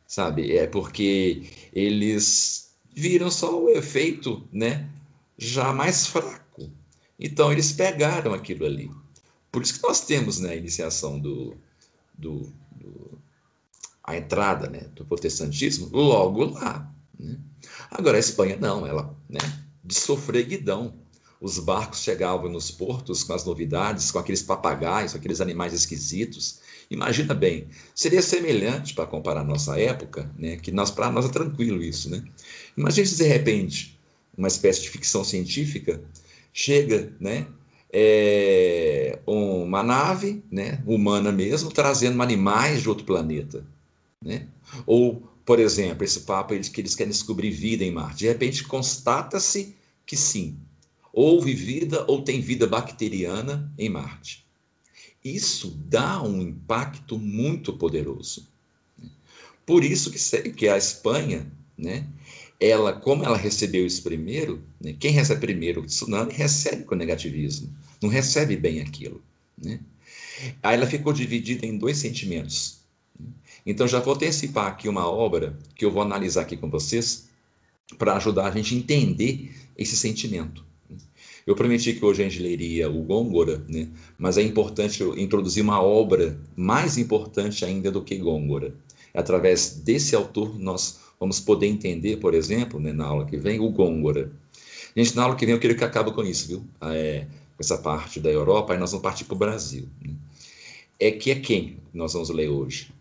sabe? 0.10 0.58
É 0.58 0.66
porque 0.66 1.44
eles 1.72 2.72
viram 2.92 3.30
só 3.30 3.64
o 3.64 3.70
efeito, 3.70 4.44
né? 4.52 4.90
Já 5.38 5.72
mais 5.72 6.08
fraco. 6.08 6.70
Então 7.18 7.52
eles 7.52 7.72
pegaram 7.72 8.34
aquilo 8.34 8.66
ali. 8.66 8.92
Por 9.52 9.62
isso 9.62 9.76
que 9.76 9.84
nós 9.84 10.02
temos, 10.06 10.40
né, 10.40 10.52
a 10.52 10.56
iniciação 10.56 11.20
do, 11.20 11.56
do, 12.18 12.52
do 12.72 13.20
a 14.04 14.18
entrada, 14.18 14.68
né, 14.68 14.82
do 14.96 15.06
protestantismo 15.06 15.90
logo 15.94 16.44
lá. 16.46 16.92
Né? 17.18 17.38
Agora 17.92 18.18
a 18.18 18.20
Espanha 18.20 18.58
não, 18.60 18.86
ela, 18.88 19.16
né, 19.30 19.40
de 19.84 19.94
sofreguidão. 19.94 20.94
Os 21.40 21.58
barcos 21.60 22.02
chegavam 22.02 22.50
nos 22.50 22.70
portos 22.70 23.24
com 23.24 23.34
as 23.34 23.46
novidades, 23.46 24.12
com 24.12 24.20
aqueles 24.20 24.42
papagaios, 24.42 25.16
aqueles 25.16 25.40
animais 25.40 25.72
esquisitos, 25.72 26.60
Imagina 26.90 27.36
bem, 27.36 27.68
seria 27.94 28.22
semelhante 28.22 28.96
para 28.96 29.06
comparar 29.06 29.42
a 29.42 29.44
nossa 29.44 29.80
época, 29.80 30.30
né, 30.36 30.58
que 30.58 30.72
nós 30.72 30.90
para 30.90 31.12
nós 31.12 31.26
é 31.26 31.30
tranquilo 31.30 31.84
isso, 31.84 32.10
né? 32.10 32.24
Imagina 32.76 33.06
se 33.06 33.16
de 33.16 33.26
repente 33.26 34.00
uma 34.36 34.48
espécie 34.48 34.82
de 34.82 34.90
ficção 34.90 35.24
científica 35.24 36.02
chega, 36.52 37.14
né, 37.20 37.46
é, 37.94 39.20
uma 39.28 39.84
nave, 39.84 40.44
né, 40.52 40.82
humana 40.88 41.32
mesmo, 41.32 41.72
trazendo 41.72 42.22
animais 42.24 42.82
de 42.82 42.90
outro 42.90 43.06
planeta, 43.06 43.64
né? 44.24 44.48
Ou, 44.88 45.22
por 45.46 45.60
exemplo, 45.60 46.04
esse 46.04 46.22
papo 46.22 46.56
eles 46.56 46.70
que 46.70 46.82
eles 46.82 46.96
querem 46.96 47.12
descobrir 47.12 47.52
vida 47.52 47.84
em 47.84 47.92
Marte. 47.92 48.20
De 48.20 48.28
repente 48.28 48.64
constata-se 48.64 49.76
que 50.08 50.18
sim, 50.18 50.58
houve 51.14 51.54
vida 51.54 52.04
ou 52.08 52.24
tem 52.24 52.42
vida 52.42 52.66
bacteriana 52.66 53.72
em 53.78 53.90
Marte 53.90 54.49
isso 55.24 55.78
dá 55.88 56.22
um 56.22 56.42
impacto 56.42 57.18
muito 57.18 57.74
poderoso. 57.74 58.48
Por 59.66 59.84
isso 59.84 60.12
que, 60.12 60.50
que 60.52 60.68
a 60.68 60.78
Espanha, 60.78 61.46
né, 61.78 62.08
ela, 62.60 62.94
como 62.94 63.24
ela 63.24 63.38
recebeu 63.38 63.86
isso 63.86 64.02
primeiro, 64.02 64.62
né, 64.82 64.96
quem 65.00 65.12
recebe 65.12 65.42
primeiro 65.42 65.82
o 65.82 65.86
tsunami 65.86 66.34
recebe 66.34 66.84
com 66.84 66.96
negativismo, 66.96 67.74
não 68.02 68.10
recebe 68.10 68.56
bem 68.56 68.82
aquilo. 68.82 69.22
Né? 69.58 69.80
Aí 70.64 70.76
ela 70.76 70.88
ficou 70.88 71.14
dividida 71.14 71.66
em 71.66 71.78
dois 71.78 71.98
sentimentos. 71.98 72.80
Então 73.66 73.88
já 73.88 74.00
vou 74.00 74.16
antecipar 74.16 74.68
aqui 74.68 74.88
uma 74.88 75.08
obra 75.08 75.58
que 75.76 75.86
eu 75.86 75.92
vou 75.92 76.02
analisar 76.02 76.42
aqui 76.42 76.58
com 76.58 76.70
vocês 76.70 77.28
para 77.98 78.16
ajudar 78.16 78.48
a 78.48 78.52
gente 78.52 78.74
a 78.74 78.78
entender 78.78 79.52
esse 79.78 79.96
sentimento. 79.96 80.66
Eu 81.50 81.56
prometi 81.56 81.94
que 81.94 82.06
hoje 82.06 82.22
a 82.22 82.30
gente 82.30 82.44
leria 82.44 82.88
o 82.88 83.02
Gôngora, 83.02 83.66
né? 83.68 83.90
mas 84.20 84.38
é 84.38 84.44
importante 84.44 85.02
introduzir 85.18 85.64
uma 85.64 85.82
obra 85.82 86.40
mais 86.56 86.96
importante 86.96 87.66
ainda 87.66 87.90
do 87.90 88.04
que 88.04 88.16
Gôngora. 88.18 88.76
Através 89.16 89.72
desse 89.84 90.16
autor, 90.16 90.60
nós 90.60 91.00
vamos 91.20 91.40
poder 91.40 91.66
entender, 91.66 92.18
por 92.18 92.36
exemplo, 92.36 92.80
né, 92.80 92.94
na 92.94 93.08
aula 93.08 93.26
que 93.26 93.36
vem, 93.36 93.60
o 93.60 93.72
Gôngora. 93.72 94.32
Gente, 94.96 95.16
na 95.16 95.24
aula 95.24 95.36
que 95.36 95.44
vem 95.44 95.56
eu 95.56 95.60
queria 95.60 95.76
que 95.76 95.84
acabe 95.84 96.14
com 96.14 96.22
isso, 96.22 96.48
viu? 96.50 96.64
É, 96.82 97.22
com 97.22 97.62
essa 97.62 97.80
parte 97.80 98.20
da 98.20 98.30
Europa, 98.30 98.74
aí 98.74 98.80
nós 98.80 98.92
vamos 98.92 99.02
partir 99.02 99.24
para 99.24 99.34
o 99.34 99.40
Brasil. 99.40 99.90
Né? 100.06 100.14
É 101.00 101.10
que 101.10 101.32
é 101.32 101.40
quem 101.40 101.78
nós 101.92 102.14
vamos 102.14 102.30
ler 102.30 102.50
hoje? 102.50 102.92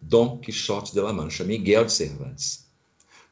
Dom 0.00 0.38
Quixote 0.38 0.94
de 0.94 1.00
la 1.02 1.12
Mancha, 1.12 1.44
Miguel 1.44 1.84
de 1.84 1.92
Cervantes. 1.92 2.67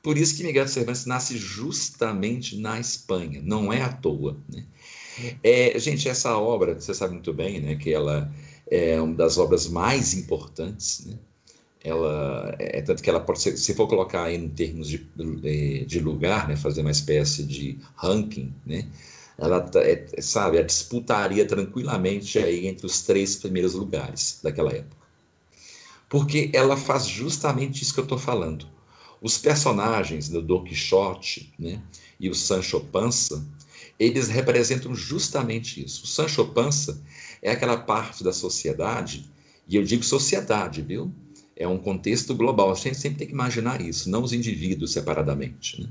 Por 0.06 0.16
isso 0.16 0.36
que 0.36 0.44
Miguel 0.44 0.66
de 0.66 0.70
Cervantes 0.70 1.04
nasce 1.04 1.36
justamente 1.36 2.56
na 2.56 2.78
Espanha, 2.78 3.42
não 3.42 3.72
é 3.72 3.82
à 3.82 3.88
toa. 3.88 4.36
Né? 4.48 4.64
É, 5.42 5.76
gente, 5.80 6.08
essa 6.08 6.38
obra, 6.38 6.78
você 6.78 6.94
sabe 6.94 7.14
muito 7.14 7.34
bem, 7.34 7.58
né, 7.60 7.74
que 7.74 7.92
ela 7.92 8.32
é 8.70 9.00
uma 9.00 9.16
das 9.16 9.36
obras 9.36 9.66
mais 9.66 10.14
importantes, 10.14 11.06
né? 11.06 11.18
ela 11.82 12.54
é 12.60 12.80
tanto 12.82 13.02
que 13.02 13.10
ela 13.10 13.18
pode 13.18 13.40
ser, 13.42 13.56
se 13.56 13.74
for 13.74 13.88
colocar 13.88 14.32
em 14.32 14.48
termos 14.48 14.88
de, 14.88 15.04
de 15.84 15.98
lugar, 15.98 16.46
né, 16.46 16.54
fazer 16.54 16.82
uma 16.82 16.92
espécie 16.92 17.42
de 17.42 17.76
ranking, 17.96 18.54
né, 18.64 18.86
ela 19.36 19.60
tá, 19.60 19.80
é, 19.82 20.06
sabe, 20.20 20.58
ela 20.58 20.66
disputaria 20.66 21.44
tranquilamente 21.44 22.38
aí 22.38 22.68
entre 22.68 22.86
os 22.86 23.02
três 23.02 23.34
primeiros 23.34 23.74
lugares 23.74 24.38
daquela 24.40 24.70
época, 24.70 25.04
porque 26.08 26.48
ela 26.54 26.76
faz 26.76 27.06
justamente 27.08 27.82
isso 27.82 27.92
que 27.92 27.98
eu 27.98 28.04
estou 28.04 28.18
falando. 28.18 28.75
Os 29.20 29.38
personagens 29.38 30.28
do 30.28 30.42
Don 30.42 30.62
Quixote, 30.64 31.52
né, 31.58 31.82
e 32.18 32.28
o 32.28 32.34
Sancho 32.34 32.80
Panza, 32.80 33.46
eles 33.98 34.28
representam 34.28 34.94
justamente 34.94 35.84
isso. 35.84 36.04
O 36.04 36.06
Sancho 36.06 36.46
Panza 36.48 37.02
é 37.42 37.50
aquela 37.50 37.78
parte 37.78 38.22
da 38.22 38.32
sociedade, 38.32 39.30
e 39.68 39.76
eu 39.76 39.82
digo 39.82 40.02
sociedade, 40.02 40.82
viu? 40.82 41.12
é 41.56 41.66
um 41.66 41.78
contexto 41.78 42.34
global. 42.34 42.70
A 42.70 42.74
gente 42.74 42.98
sempre 42.98 43.18
tem 43.18 43.26
que 43.26 43.32
imaginar 43.32 43.80
isso, 43.80 44.10
não 44.10 44.22
os 44.22 44.32
indivíduos 44.32 44.92
separadamente. 44.92 45.80
Né? 45.80 45.88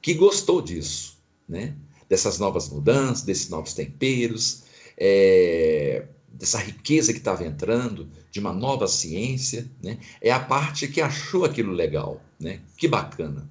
Que 0.00 0.12
gostou 0.12 0.60
disso, 0.60 1.16
né? 1.48 1.74
dessas 2.08 2.38
novas 2.38 2.68
mudanças, 2.68 3.22
desses 3.22 3.48
novos 3.48 3.72
temperos, 3.72 4.64
é, 4.98 6.04
dessa 6.34 6.58
riqueza 6.58 7.12
que 7.12 7.18
estava 7.18 7.44
entrando, 7.44 8.08
de 8.30 8.40
uma 8.40 8.52
nova 8.52 8.88
ciência. 8.88 9.70
Né? 9.82 9.98
É 10.20 10.30
a 10.30 10.40
parte 10.40 10.88
que 10.88 11.00
achou 11.00 11.44
aquilo 11.44 11.72
legal. 11.72 12.22
Né? 12.38 12.60
Que 12.76 12.88
bacana. 12.88 13.48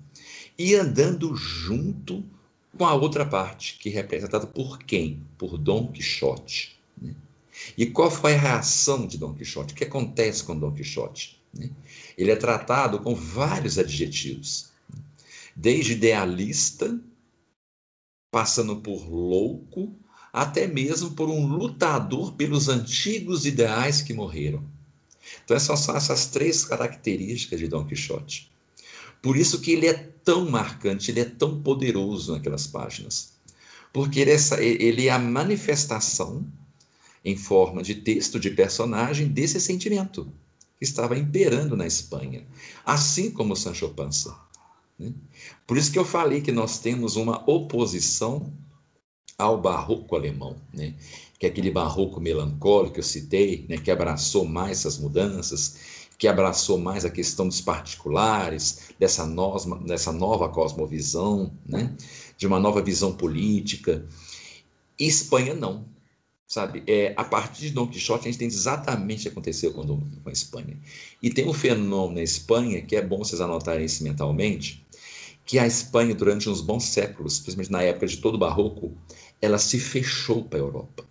E 0.57 0.75
andando 0.75 1.35
junto 1.35 2.23
com 2.77 2.85
a 2.85 2.93
outra 2.93 3.25
parte, 3.25 3.77
que 3.77 3.89
é 3.89 3.93
representada 3.93 4.47
por 4.47 4.79
quem? 4.79 5.21
Por 5.37 5.57
Dom 5.57 5.91
Quixote. 5.91 6.77
Né? 7.01 7.15
E 7.77 7.85
qual 7.85 8.09
foi 8.09 8.33
a 8.33 8.37
reação 8.37 9.05
de 9.05 9.17
Dom 9.17 9.33
Quixote? 9.33 9.73
O 9.73 9.75
que 9.75 9.83
acontece 9.83 10.43
com 10.43 10.57
Dom 10.57 10.71
Quixote? 10.71 11.39
Né? 11.53 11.69
Ele 12.17 12.31
é 12.31 12.35
tratado 12.35 12.99
com 12.99 13.15
vários 13.15 13.77
adjetivos, 13.77 14.71
desde 15.55 15.93
idealista, 15.93 16.99
passando 18.31 18.77
por 18.77 19.07
louco, 19.09 19.93
até 20.31 20.67
mesmo 20.67 21.11
por 21.11 21.29
um 21.29 21.45
lutador 21.45 22.33
pelos 22.33 22.69
antigos 22.69 23.45
ideais 23.45 24.01
que 24.01 24.13
morreram. 24.13 24.63
Então, 25.43 25.55
essas 25.55 25.79
são 25.79 25.95
essas 25.95 26.27
três 26.27 26.63
características 26.65 27.59
de 27.59 27.67
Dom 27.67 27.85
Quixote. 27.85 28.51
Por 29.21 29.37
isso 29.37 29.59
que 29.59 29.71
ele 29.71 29.87
é 29.87 29.93
tão 29.93 30.49
marcante, 30.49 31.11
ele 31.11 31.19
é 31.19 31.25
tão 31.25 31.61
poderoso 31.61 32.33
naquelas 32.33 32.65
páginas. 32.67 33.33
Porque 33.93 34.19
ele 34.19 34.31
é, 34.31 34.37
ele 34.59 35.07
é 35.07 35.11
a 35.11 35.19
manifestação 35.19 36.45
em 37.23 37.35
forma 37.35 37.83
de 37.83 37.95
texto, 37.95 38.39
de 38.39 38.49
personagem, 38.49 39.27
desse 39.27 39.59
sentimento 39.59 40.31
que 40.79 40.85
estava 40.85 41.17
imperando 41.17 41.77
na 41.77 41.85
Espanha, 41.85 42.43
assim 42.83 43.29
como 43.29 43.55
Sancho 43.55 43.89
Panza. 43.89 44.35
Né? 44.97 45.13
Por 45.67 45.77
isso 45.77 45.91
que 45.91 45.99
eu 45.99 46.05
falei 46.05 46.41
que 46.41 46.51
nós 46.51 46.79
temos 46.79 47.15
uma 47.15 47.47
oposição 47.47 48.51
ao 49.41 49.59
barroco 49.59 50.15
alemão, 50.15 50.55
né? 50.73 50.93
que 51.39 51.45
é 51.45 51.49
aquele 51.49 51.71
barroco 51.71 52.19
melancólico 52.19 52.93
que 52.93 52.99
eu 52.99 53.03
citei, 53.03 53.65
né? 53.67 53.77
que 53.77 53.89
abraçou 53.89 54.45
mais 54.45 54.79
essas 54.79 54.99
mudanças, 54.99 55.77
que 56.17 56.27
abraçou 56.27 56.77
mais 56.77 57.03
a 57.03 57.09
questão 57.09 57.47
dos 57.47 57.59
particulares, 57.59 58.91
dessa, 58.99 59.25
nova, 59.25 59.77
dessa 59.79 60.11
nova 60.11 60.47
cosmovisão, 60.49 61.51
né? 61.65 61.95
de 62.37 62.45
uma 62.45 62.59
nova 62.59 62.81
visão 62.81 63.13
política. 63.13 64.05
E 64.99 65.07
Espanha 65.07 65.55
não 65.55 65.89
sabe? 66.51 66.83
É, 66.85 67.13
a 67.15 67.23
partir 67.23 67.61
de 67.61 67.69
Dom 67.69 67.87
Quixote, 67.87 68.27
a 68.27 68.31
gente 68.31 68.39
tem 68.39 68.47
exatamente 68.49 69.19
o 69.19 69.21
que 69.23 69.29
aconteceu 69.29 69.71
com, 69.71 69.87
com 69.87 70.29
a 70.29 70.31
Espanha. 70.33 70.77
E 71.23 71.29
tem 71.29 71.47
um 71.47 71.53
fenômeno 71.53 72.15
na 72.15 72.21
Espanha, 72.21 72.81
que 72.81 72.93
é 72.93 73.01
bom 73.01 73.19
vocês 73.19 73.39
anotarem 73.39 73.85
isso 73.85 74.03
mentalmente, 74.03 74.85
que 75.45 75.59
a 75.59 75.67
Espanha, 75.67 76.15
durante 76.15 76.49
uns 76.49 76.61
bons 76.61 76.85
séculos, 76.85 77.39
principalmente 77.39 77.71
na 77.71 77.81
época 77.81 78.07
de 78.07 78.17
todo 78.17 78.35
o 78.35 78.37
barroco, 78.37 78.95
ela 79.41 79.57
se 79.57 79.79
fechou 79.79 80.43
para 80.43 80.59
a 80.59 80.61
Europa. 80.61 81.03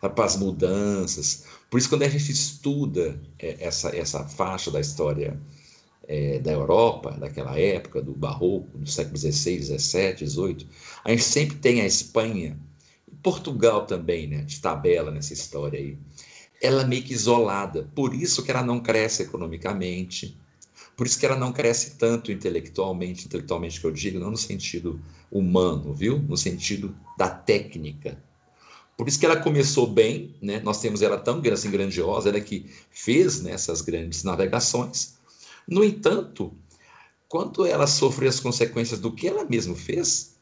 Para 0.00 0.24
as 0.24 0.36
mudanças. 0.36 1.44
Por 1.68 1.78
isso, 1.78 1.88
quando 1.88 2.02
a 2.02 2.08
gente 2.08 2.32
estuda 2.32 3.20
é, 3.38 3.56
essa, 3.60 3.94
essa 3.94 4.24
faixa 4.24 4.70
da 4.70 4.80
história 4.80 5.38
é, 6.08 6.38
da 6.38 6.52
Europa, 6.52 7.12
daquela 7.12 7.58
época, 7.58 8.00
do 8.00 8.12
barroco, 8.12 8.78
do 8.78 8.90
século 8.90 9.16
XVI, 9.16 9.62
XVII, 9.62 10.28
XVIII, 10.28 10.66
a 11.04 11.10
gente 11.10 11.22
sempre 11.22 11.56
tem 11.56 11.80
a 11.80 11.86
Espanha 11.86 12.58
Portugal 13.22 13.86
também, 13.86 14.26
né, 14.26 14.42
de 14.42 14.60
tabela 14.60 15.10
nessa 15.10 15.32
história 15.32 15.78
aí. 15.78 15.98
Ela 16.62 16.82
é 16.82 16.86
meio 16.86 17.02
que 17.02 17.12
isolada, 17.12 17.88
por 17.94 18.14
isso 18.14 18.42
que 18.42 18.50
ela 18.50 18.62
não 18.62 18.80
cresce 18.80 19.22
economicamente, 19.22 20.38
por 21.00 21.06
isso 21.06 21.18
que 21.18 21.24
ela 21.24 21.34
não 21.34 21.50
cresce 21.50 21.92
tanto 21.92 22.30
intelectualmente, 22.30 23.24
intelectualmente 23.24 23.80
que 23.80 23.86
eu 23.86 23.90
digo, 23.90 24.18
não 24.18 24.32
no 24.32 24.36
sentido 24.36 25.00
humano, 25.32 25.94
viu? 25.94 26.18
No 26.18 26.36
sentido 26.36 26.94
da 27.16 27.26
técnica. 27.26 28.22
Por 28.98 29.08
isso 29.08 29.18
que 29.18 29.24
ela 29.24 29.38
começou 29.40 29.86
bem, 29.86 30.34
né? 30.42 30.60
Nós 30.60 30.78
temos 30.78 31.00
ela 31.00 31.16
tão 31.16 31.40
assim, 31.50 31.70
grandiosa, 31.70 32.28
ela 32.28 32.38
que 32.38 32.70
fez 32.90 33.40
nessas 33.40 33.80
né, 33.80 33.86
grandes 33.86 34.24
navegações. 34.24 35.14
No 35.66 35.82
entanto, 35.82 36.52
quando 37.26 37.64
ela 37.64 37.86
sofreu 37.86 38.28
as 38.28 38.38
consequências 38.38 39.00
do 39.00 39.10
que 39.10 39.26
ela 39.26 39.46
mesma 39.46 39.74
fez, 39.74 40.36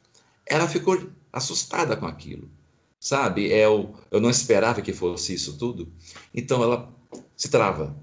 ela 0.44 0.66
ficou 0.66 1.00
assustada 1.32 1.96
com 1.96 2.06
aquilo 2.06 2.50
sabe? 2.98 3.52
É 3.52 3.68
o, 3.68 3.94
eu 4.10 4.20
não 4.20 4.28
esperava 4.28 4.82
que 4.82 4.92
fosse 4.92 5.34
isso 5.34 5.56
tudo. 5.56 5.86
Então 6.34 6.64
ela 6.64 6.92
se 7.36 7.48
trava. 7.48 7.96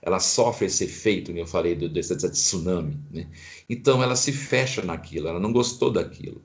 Ela 0.00 0.20
sofre 0.20 0.66
esse 0.66 0.84
efeito, 0.84 1.32
que 1.32 1.38
eu 1.38 1.46
falei, 1.46 1.74
do, 1.74 1.88
desse, 1.88 2.16
tsunami. 2.16 2.96
Né? 3.10 3.26
Então 3.68 4.02
ela 4.02 4.16
se 4.16 4.32
fecha 4.32 4.82
naquilo, 4.82 5.28
ela 5.28 5.40
não 5.40 5.52
gostou 5.52 5.90
daquilo. 5.90 6.40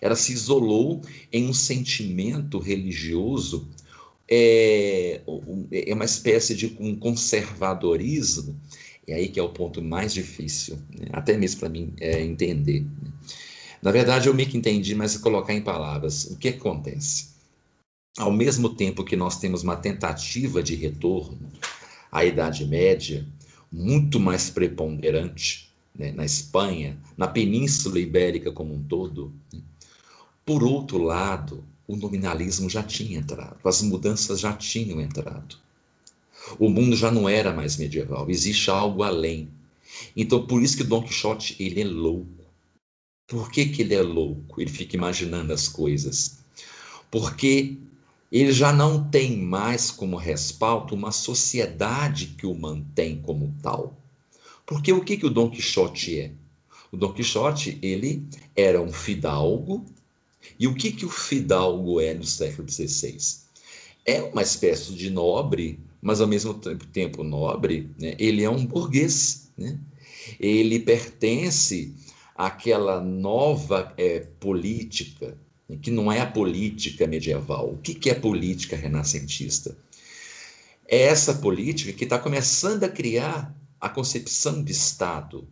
Ela 0.00 0.16
se 0.16 0.32
isolou 0.32 1.00
em 1.32 1.48
um 1.48 1.54
sentimento 1.54 2.58
religioso, 2.58 3.68
é, 4.28 5.20
é 5.72 5.94
uma 5.94 6.04
espécie 6.04 6.54
de 6.54 6.76
um 6.80 6.96
conservadorismo, 6.96 8.58
é 9.06 9.14
aí 9.14 9.28
que 9.28 9.38
é 9.38 9.42
o 9.42 9.50
ponto 9.50 9.80
mais 9.80 10.12
difícil, 10.12 10.78
né? 10.98 11.06
até 11.12 11.36
mesmo 11.36 11.60
para 11.60 11.68
mim 11.68 11.92
é, 12.00 12.20
entender. 12.20 12.80
Né? 12.80 13.12
Na 13.80 13.92
verdade, 13.92 14.28
eu 14.28 14.34
meio 14.34 14.48
que 14.48 14.56
entendi, 14.56 14.94
mas 14.94 15.16
colocar 15.16 15.54
em 15.54 15.60
palavras, 15.60 16.24
o 16.24 16.36
que 16.36 16.48
acontece? 16.48 17.36
Ao 18.18 18.32
mesmo 18.32 18.70
tempo 18.70 19.04
que 19.04 19.14
nós 19.14 19.38
temos 19.38 19.62
uma 19.62 19.76
tentativa 19.76 20.62
de 20.62 20.74
retorno 20.74 21.52
à 22.16 22.24
Idade 22.24 22.64
Média, 22.64 23.26
muito 23.70 24.18
mais 24.18 24.48
preponderante 24.48 25.70
né, 25.94 26.12
na 26.12 26.24
Espanha, 26.24 26.98
na 27.14 27.28
Península 27.28 27.98
Ibérica 27.98 28.50
como 28.50 28.74
um 28.74 28.82
todo, 28.82 29.34
né? 29.52 29.60
por 30.46 30.64
outro 30.64 30.96
lado, 30.96 31.62
o 31.86 31.94
nominalismo 31.94 32.70
já 32.70 32.82
tinha 32.82 33.18
entrado, 33.18 33.58
as 33.62 33.82
mudanças 33.82 34.40
já 34.40 34.54
tinham 34.54 34.98
entrado. 34.98 35.58
O 36.58 36.70
mundo 36.70 36.96
já 36.96 37.10
não 37.10 37.28
era 37.28 37.52
mais 37.52 37.76
medieval, 37.76 38.30
existe 38.30 38.70
algo 38.70 39.02
além. 39.02 39.50
Então, 40.16 40.46
por 40.46 40.62
isso 40.62 40.76
que 40.76 40.84
Dom 40.84 41.02
Quixote 41.02 41.54
ele 41.58 41.82
é 41.82 41.84
louco. 41.84 42.46
Por 43.26 43.50
que, 43.50 43.66
que 43.66 43.82
ele 43.82 43.94
é 43.94 44.02
louco? 44.02 44.58
Ele 44.58 44.70
fica 44.70 44.96
imaginando 44.96 45.52
as 45.52 45.68
coisas. 45.68 46.38
Porque 47.10 47.76
ele 48.30 48.52
já 48.52 48.72
não 48.72 49.08
tem 49.08 49.36
mais 49.36 49.90
como 49.90 50.16
respaldo 50.16 50.94
uma 50.94 51.12
sociedade 51.12 52.34
que 52.38 52.46
o 52.46 52.54
mantém 52.54 53.20
como 53.20 53.54
tal. 53.62 53.96
Porque 54.64 54.92
o 54.92 55.04
que, 55.04 55.16
que 55.16 55.26
o 55.26 55.30
Dom 55.30 55.48
Quixote 55.48 56.18
é? 56.18 56.32
O 56.90 56.96
Dom 56.96 57.12
Quixote, 57.12 57.78
ele 57.82 58.26
era 58.54 58.80
um 58.80 58.92
fidalgo. 58.92 59.84
E 60.58 60.66
o 60.66 60.74
que, 60.74 60.92
que 60.92 61.04
o 61.04 61.10
fidalgo 61.10 62.00
é 62.00 62.14
no 62.14 62.24
século 62.24 62.68
XVI? 62.68 63.46
é 64.06 64.22
uma 64.22 64.42
espécie 64.42 64.94
de 64.94 65.10
nobre, 65.10 65.80
mas 66.00 66.20
ao 66.20 66.28
mesmo 66.28 66.54
tempo 66.54 67.24
nobre, 67.24 67.90
né? 67.98 68.14
ele 68.18 68.44
é 68.44 68.48
um 68.48 68.64
burguês. 68.64 69.50
Né? 69.58 69.78
Ele 70.38 70.78
pertence 70.78 71.92
àquela 72.34 73.00
nova 73.00 73.92
é, 73.96 74.20
política? 74.20 75.36
Que 75.80 75.90
não 75.90 76.12
é 76.12 76.20
a 76.20 76.26
política 76.26 77.06
medieval. 77.06 77.72
O 77.72 77.78
que, 77.78 77.94
que 77.94 78.10
é 78.10 78.14
política 78.14 78.76
renascentista? 78.76 79.76
É 80.86 81.02
essa 81.02 81.34
política 81.34 81.92
que 81.92 82.04
está 82.04 82.18
começando 82.18 82.84
a 82.84 82.88
criar 82.88 83.52
a 83.80 83.88
concepção 83.88 84.62
de 84.62 84.72
Estado, 84.72 85.48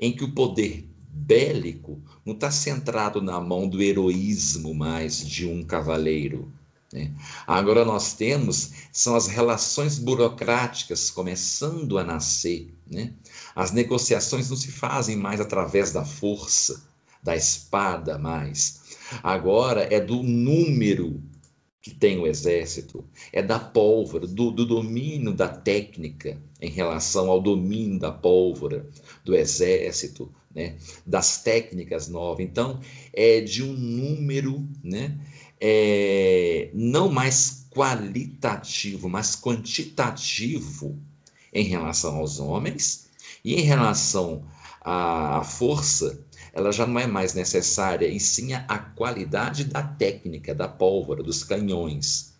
em 0.00 0.12
que 0.12 0.24
o 0.24 0.32
poder 0.32 0.88
bélico 1.08 2.02
não 2.24 2.34
está 2.34 2.50
centrado 2.50 3.22
na 3.22 3.40
mão 3.40 3.68
do 3.68 3.80
heroísmo 3.80 4.74
mais 4.74 5.24
de 5.24 5.46
um 5.46 5.62
cavaleiro, 5.62 6.52
né? 6.94 7.10
Agora 7.44 7.84
nós 7.84 8.12
temos 8.12 8.70
são 8.92 9.16
as 9.16 9.26
relações 9.26 9.98
burocráticas 9.98 11.10
começando 11.10 11.98
a 11.98 12.04
nascer. 12.04 12.72
Né? 12.86 13.12
As 13.54 13.72
negociações 13.72 14.48
não 14.48 14.56
se 14.56 14.70
fazem 14.70 15.16
mais 15.16 15.40
através 15.40 15.90
da 15.90 16.04
força, 16.04 16.84
da 17.20 17.34
espada 17.34 18.16
mais. 18.16 18.83
Agora 19.22 19.82
é 19.90 20.00
do 20.00 20.22
número 20.22 21.22
que 21.84 21.94
tem 21.94 22.18
o 22.18 22.26
exército, 22.26 23.04
é 23.30 23.42
da 23.42 23.58
pólvora, 23.58 24.26
do, 24.26 24.50
do, 24.50 24.64
domínio 24.64 25.34
da 25.34 25.48
técnica 25.48 26.40
em 26.58 26.70
relação 26.70 27.30
ao 27.30 27.42
domínio 27.42 27.98
da 27.98 28.10
pólvora, 28.10 28.88
do 29.22 29.36
exército, 29.36 30.32
né? 30.54 30.76
das 31.04 31.42
técnicas 31.42 32.08
novas. 32.08 32.42
Então, 32.42 32.80
é 33.12 33.42
de 33.42 33.62
um 33.62 33.74
número 33.74 34.66
né? 34.82 35.18
é, 35.60 36.70
não 36.72 37.10
mais 37.10 37.66
qualitativo, 37.70 39.08
mas 39.08 39.36
quantitativo 39.36 40.98
em 41.52 41.64
relação 41.64 42.16
aos 42.16 42.40
homens 42.40 43.10
e 43.44 43.56
em 43.56 43.62
relação 43.62 44.46
à 44.80 45.42
força, 45.44 46.23
ela 46.54 46.72
já 46.72 46.86
não 46.86 46.98
é 46.98 47.06
mais 47.06 47.34
necessária, 47.34 48.06
e 48.06 48.20
sim 48.20 48.54
a 48.54 48.78
qualidade 48.78 49.64
da 49.64 49.82
técnica, 49.82 50.54
da 50.54 50.68
pólvora, 50.68 51.22
dos 51.22 51.42
canhões. 51.42 52.32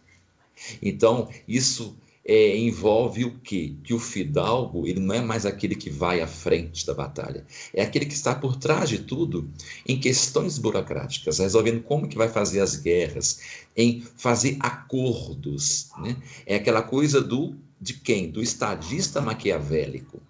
Então, 0.80 1.28
isso 1.48 1.96
é, 2.24 2.56
envolve 2.56 3.24
o 3.24 3.38
quê? 3.40 3.74
Que 3.82 3.92
o 3.92 3.98
fidalgo 3.98 4.86
ele 4.86 5.00
não 5.00 5.14
é 5.14 5.20
mais 5.20 5.44
aquele 5.44 5.74
que 5.74 5.90
vai 5.90 6.22
à 6.22 6.26
frente 6.26 6.86
da 6.86 6.94
batalha, 6.94 7.44
é 7.74 7.82
aquele 7.82 8.06
que 8.06 8.14
está 8.14 8.34
por 8.34 8.56
trás 8.56 8.88
de 8.88 9.00
tudo 9.00 9.50
em 9.86 9.98
questões 9.98 10.58
burocráticas, 10.58 11.38
resolvendo 11.38 11.82
como 11.82 12.08
que 12.08 12.16
vai 12.16 12.28
fazer 12.28 12.60
as 12.60 12.76
guerras, 12.76 13.40
em 13.76 14.00
fazer 14.16 14.56
acordos, 14.60 15.90
né? 15.98 16.16
É 16.46 16.54
aquela 16.54 16.82
coisa 16.82 17.20
do 17.20 17.56
de 17.80 17.94
quem? 17.94 18.30
Do 18.30 18.40
estadista 18.40 19.20
maquiavélico. 19.20 20.22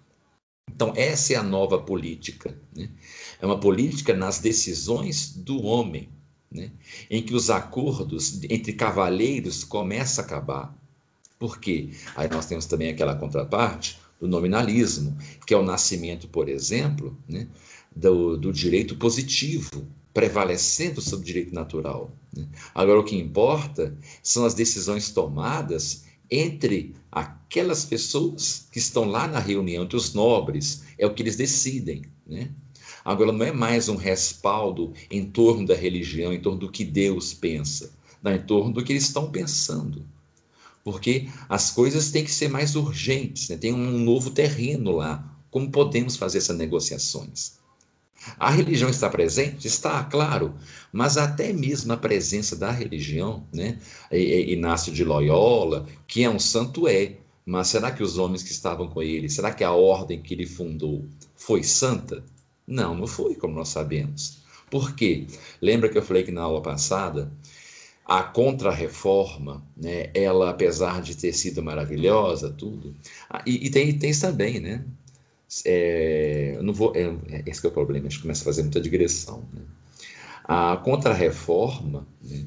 Então 0.69 0.91
essa 0.95 1.33
é 1.33 1.35
a 1.37 1.43
nova 1.43 1.77
política, 1.79 2.57
né? 2.75 2.89
É 3.45 3.47
uma 3.47 3.59
política 3.59 4.11
nas 4.11 4.39
decisões 4.39 5.31
do 5.35 5.61
homem, 5.61 6.09
né? 6.51 6.71
Em 7.11 7.21
que 7.21 7.35
os 7.35 7.51
acordos 7.51 8.41
entre 8.49 8.73
cavaleiros 8.73 9.63
começam 9.63 10.23
a 10.23 10.27
acabar 10.27 10.75
por 11.37 11.59
quê? 11.59 11.91
Aí 12.15 12.27
nós 12.27 12.47
temos 12.47 12.65
também 12.65 12.89
aquela 12.89 13.13
contraparte 13.13 13.99
do 14.19 14.27
nominalismo, 14.27 15.15
que 15.45 15.53
é 15.53 15.57
o 15.57 15.61
nascimento, 15.61 16.27
por 16.27 16.49
exemplo, 16.49 17.15
né, 17.29 17.47
do, 17.95 18.35
do 18.35 18.51
direito 18.51 18.95
positivo, 18.95 19.85
prevalecendo 20.11 20.99
sobre 20.99 21.21
o 21.21 21.27
direito 21.27 21.53
natural. 21.53 22.11
Né? 22.35 22.47
Agora, 22.73 22.99
o 22.99 23.03
que 23.03 23.15
importa 23.15 23.95
são 24.23 24.43
as 24.43 24.55
decisões 24.55 25.11
tomadas 25.11 26.05
entre 26.31 26.95
aquelas 27.11 27.85
pessoas 27.85 28.67
que 28.71 28.79
estão 28.79 29.05
lá 29.05 29.27
na 29.27 29.37
reunião, 29.37 29.83
entre 29.83 29.97
os 29.97 30.15
nobres, 30.15 30.83
é 30.97 31.05
o 31.05 31.13
que 31.13 31.21
eles 31.21 31.35
decidem. 31.35 32.01
Né? 32.25 32.49
Agora, 33.05 33.31
não 33.31 33.45
é 33.45 33.51
mais 33.51 33.87
um 33.87 33.95
respaldo 33.95 34.91
em 35.09 35.23
torno 35.23 35.65
da 35.65 35.75
religião, 35.75 36.33
em 36.33 36.41
torno 36.41 36.59
do 36.59 36.71
que 36.71 36.83
Deus 36.83 37.33
pensa, 37.33 37.93
não, 38.21 38.33
em 38.33 38.41
torno 38.41 38.73
do 38.73 38.83
que 38.83 38.91
eles 38.91 39.03
estão 39.03 39.31
pensando 39.31 40.03
porque 40.85 41.27
as 41.49 41.71
coisas 41.71 42.11
têm 42.11 42.23
que 42.23 42.31
ser 42.31 42.47
mais 42.47 42.75
urgentes, 42.75 43.49
né? 43.49 43.57
tem 43.57 43.73
um 43.73 43.97
novo 43.97 44.29
terreno 44.29 44.91
lá. 44.91 45.35
Como 45.49 45.71
podemos 45.71 46.15
fazer 46.15 46.37
essas 46.37 46.55
negociações? 46.55 47.53
A 48.37 48.51
religião 48.51 48.87
está 48.87 49.09
presente? 49.09 49.67
Está, 49.67 50.03
claro, 50.03 50.53
mas 50.93 51.17
até 51.17 51.51
mesmo 51.51 51.91
a 51.91 51.97
presença 51.97 52.55
da 52.55 52.69
religião, 52.69 53.47
né? 53.51 53.79
Inácio 54.11 54.93
de 54.93 55.03
Loyola, 55.03 55.87
que 56.07 56.23
é 56.23 56.29
um 56.29 56.39
santo, 56.39 56.87
é, 56.87 57.17
mas 57.43 57.67
será 57.67 57.91
que 57.91 58.03
os 58.03 58.19
homens 58.19 58.43
que 58.43 58.51
estavam 58.51 58.87
com 58.87 59.01
ele, 59.01 59.27
será 59.27 59.51
que 59.51 59.63
a 59.63 59.71
ordem 59.71 60.21
que 60.21 60.35
ele 60.35 60.45
fundou 60.45 61.05
foi 61.35 61.63
santa? 61.63 62.23
Não, 62.67 62.95
não 62.95 63.07
foi, 63.07 63.35
como 63.35 63.55
nós 63.55 63.69
sabemos. 63.69 64.43
Por 64.69 64.95
quê? 64.95 65.27
Lembra 65.61 65.89
que 65.89 65.97
eu 65.97 66.03
falei 66.03 66.23
que 66.23 66.31
na 66.31 66.41
aula 66.41 66.61
passada 66.61 67.31
a 68.05 68.21
contra-reforma, 68.21 69.65
né, 69.75 70.11
ela, 70.13 70.51
apesar 70.51 71.01
de 71.01 71.17
ter 71.17 71.33
sido 71.33 71.63
maravilhosa, 71.63 72.51
tudo, 72.51 72.95
e, 73.45 73.65
e 73.65 73.69
tem, 73.69 73.97
tem 73.97 74.11
isso 74.11 74.21
também, 74.21 74.59
né? 74.59 74.85
É, 75.65 76.57
não 76.61 76.73
vou, 76.73 76.93
é, 76.95 77.43
esse 77.45 77.65
é 77.65 77.69
o 77.69 77.71
problema, 77.71 78.07
a 78.07 78.09
gente 78.09 78.21
começa 78.21 78.41
a 78.41 78.45
fazer 78.45 78.61
muita 78.61 78.81
digressão. 78.81 79.43
Né? 79.53 79.61
A 80.43 80.77
contra-reforma, 80.77 82.05
né, 82.21 82.45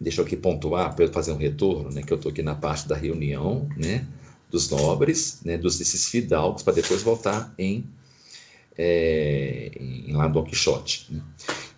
deixa 0.00 0.20
eu 0.20 0.24
aqui 0.24 0.36
pontuar 0.36 0.94
para 0.94 1.04
eu 1.04 1.12
fazer 1.12 1.32
um 1.32 1.36
retorno, 1.36 1.90
né, 1.90 2.02
que 2.02 2.12
eu 2.12 2.16
estou 2.16 2.32
aqui 2.32 2.42
na 2.42 2.54
parte 2.54 2.88
da 2.88 2.96
reunião, 2.96 3.68
né, 3.76 4.06
dos 4.50 4.68
nobres, 4.70 5.40
né, 5.44 5.56
dos 5.58 5.78
desses 5.78 6.08
fidalgos, 6.08 6.62
para 6.62 6.74
depois 6.74 7.02
voltar 7.02 7.54
em, 7.58 7.84
é, 8.76 9.70
em 9.78 10.12
lá 10.12 10.28
Dom 10.28 10.44
Quixote. 10.44 11.06
Né? 11.10 11.22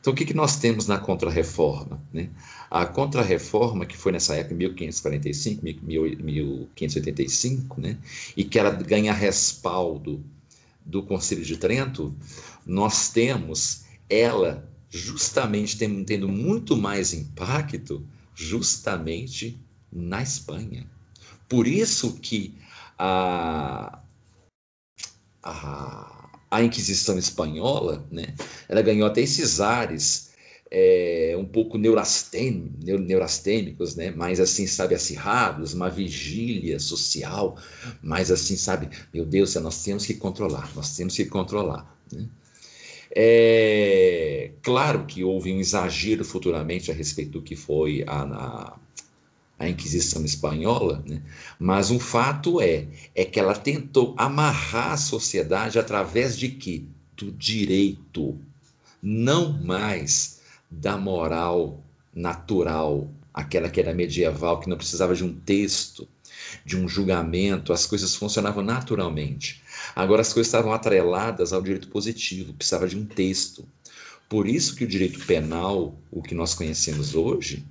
Então, 0.01 0.13
o 0.13 0.17
que, 0.17 0.25
que 0.25 0.35
nós 0.35 0.57
temos 0.57 0.87
na 0.87 0.99
Contra-Reforma? 0.99 2.01
Né? 2.13 2.31
A 2.71 2.87
Contra-Reforma, 2.87 3.85
que 3.85 3.97
foi 3.97 4.13
nessa 4.13 4.37
época, 4.37 4.55
1545, 4.55 5.65
1585, 5.65 7.81
né? 7.81 7.99
e 8.37 8.45
que 8.45 8.59
ela 8.59 8.71
ganha 8.71 9.13
respaldo 9.13 10.25
do 10.85 11.03
Conselho 11.03 11.45
de 11.45 11.57
Trento, 11.57 12.15
nós 12.65 13.11
temos 13.11 13.85
ela 14.09 14.69
justamente 14.89 15.77
tendo 15.77 16.29
muito 16.29 16.77
mais 16.77 17.13
impacto 17.13 18.07
justamente 18.35 19.59
na 19.93 20.23
Espanha. 20.23 20.89
Por 21.49 21.67
isso 21.67 22.19
que 22.21 22.55
a, 22.99 23.99
a 25.43 26.15
a 26.57 26.62
Inquisição 26.62 27.19
espanhola, 27.19 28.07
né, 28.11 28.35
ela 28.69 28.83
ganhou 28.83 29.07
até 29.07 29.21
esses 29.21 29.61
ares 29.61 30.31
é, 30.71 31.37
um 31.38 31.45
pouco 31.45 31.79
neurastêmicos, 31.79 32.85
neurastêmicos, 32.85 33.95
né, 33.95 34.11
mais 34.11 34.40
assim, 34.40 34.66
sabe, 34.66 34.95
acirrados, 34.95 35.75
uma 35.75 35.88
vigília 35.88 36.79
social, 36.79 37.57
mais 38.03 38.31
assim, 38.31 38.57
sabe, 38.57 38.88
meu 39.12 39.25
Deus, 39.25 39.55
nós 39.57 39.83
temos 39.83 40.05
que 40.05 40.14
controlar, 40.14 40.71
nós 40.75 40.97
temos 40.97 41.14
que 41.14 41.25
controlar. 41.27 41.97
Né? 42.12 42.29
É, 43.14 44.51
claro 44.62 45.07
que 45.07 45.25
houve 45.25 45.53
um 45.53 45.61
exagero 45.61 46.25
futuramente 46.25 46.90
a 46.90 46.95
respeito 46.95 47.33
do 47.33 47.42
que 47.42 47.57
foi 47.57 48.05
a, 48.07 48.23
a 48.23 48.79
a 49.59 49.69
Inquisição 49.69 50.25
espanhola, 50.25 51.03
né? 51.07 51.23
mas 51.59 51.90
um 51.90 51.99
fato 51.99 52.61
é, 52.61 52.87
é 53.14 53.25
que 53.25 53.40
ela 53.40 53.55
tentou 53.55 54.14
amarrar 54.16 54.92
a 54.92 54.97
sociedade 54.97 55.79
através 55.79 56.38
de 56.38 56.51
quê? 56.51 56.83
Do 57.16 57.33
direito, 57.33 58.38
não 59.03 59.53
mais 59.53 60.40
da 60.71 60.99
moral 60.99 61.83
natural, 62.14 63.11
aquela 63.33 63.71
que 63.71 63.81
era 63.81 63.95
medieval, 63.95 64.61
que 64.61 64.69
não 64.69 64.77
precisava 64.77 65.14
de 65.14 65.25
um 65.25 65.33
texto, 65.33 66.07
de 66.64 66.77
um 66.77 66.88
julgamento, 66.88 67.73
as 67.73 67.87
coisas 67.87 68.14
funcionavam 68.14 68.62
naturalmente. 68.62 69.62
Agora 69.95 70.23
as 70.23 70.33
coisas 70.33 70.49
estavam 70.49 70.73
atreladas 70.73 71.53
ao 71.53 71.62
direito 71.62 71.88
positivo, 71.88 72.53
precisava 72.53 72.88
de 72.88 72.97
um 72.97 73.05
texto. 73.05 73.66
Por 74.29 74.49
isso 74.49 74.75
que 74.75 74.85
o 74.85 74.88
direito 74.88 75.21
penal, 75.25 75.95
o 76.11 76.23
que 76.23 76.35
nós 76.35 76.55
conhecemos 76.55 77.14
hoje, 77.14 77.64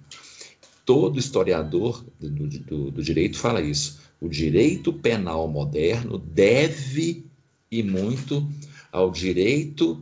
Todo 0.86 1.20
historiador 1.20 2.06
do, 2.20 2.48
do, 2.48 2.92
do 2.92 3.04
direito 3.04 3.38
fala 3.38 3.60
isso. 3.60 4.00
O 4.22 4.30
direito 4.30 4.94
penal 4.94 5.48
moderno 5.48 6.18
deve 6.18 7.26
e 7.72 7.84
muito 7.84 8.48
ao 8.92 9.12
direito 9.12 10.02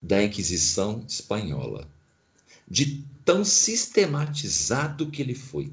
da 0.00 0.22
Inquisição 0.22 1.04
espanhola, 1.08 1.88
de 2.68 3.04
tão 3.24 3.44
sistematizado 3.44 5.10
que 5.10 5.22
ele 5.22 5.34
foi. 5.34 5.72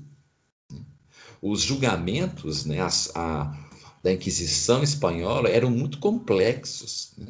Os 1.41 1.61
julgamentos 1.61 2.65
né, 2.65 2.79
a, 2.81 2.89
a, 3.15 3.57
da 4.03 4.13
Inquisição 4.13 4.83
espanhola 4.83 5.49
eram 5.49 5.69
muito 5.69 5.99
complexos. 5.99 7.11
Né? 7.17 7.27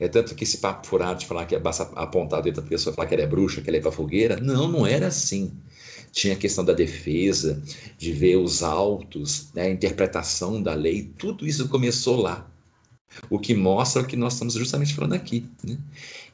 É 0.00 0.08
tanto 0.08 0.34
que 0.34 0.44
esse 0.44 0.58
papo 0.58 0.86
furado 0.86 1.20
de 1.20 1.26
falar 1.26 1.46
que 1.46 1.54
é 1.54 1.60
basta 1.60 1.84
apontar 1.94 2.42
dedo 2.42 2.60
da 2.60 2.68
pessoa 2.68 2.94
falar 2.94 3.06
que 3.06 3.14
ela 3.14 3.22
é 3.22 3.26
bruxa, 3.26 3.60
que 3.60 3.70
ela 3.70 3.76
é 3.76 3.80
para 3.80 3.92
fogueira, 3.92 4.36
não, 4.40 4.68
não 4.68 4.86
era 4.86 5.06
assim 5.06 5.52
tinha 6.12 6.34
a 6.34 6.38
questão 6.38 6.62
da 6.62 6.74
defesa, 6.74 7.60
de 7.98 8.12
ver 8.12 8.36
os 8.36 8.62
autos, 8.62 9.50
né, 9.54 9.62
a 9.62 9.70
interpretação 9.70 10.62
da 10.62 10.74
lei, 10.74 11.10
tudo 11.18 11.46
isso 11.46 11.68
começou 11.68 12.20
lá. 12.20 12.46
O 13.28 13.38
que 13.38 13.54
mostra 13.54 14.02
o 14.02 14.06
que 14.06 14.16
nós 14.16 14.34
estamos 14.34 14.54
justamente 14.54 14.94
falando 14.94 15.14
aqui, 15.14 15.46
né? 15.64 15.78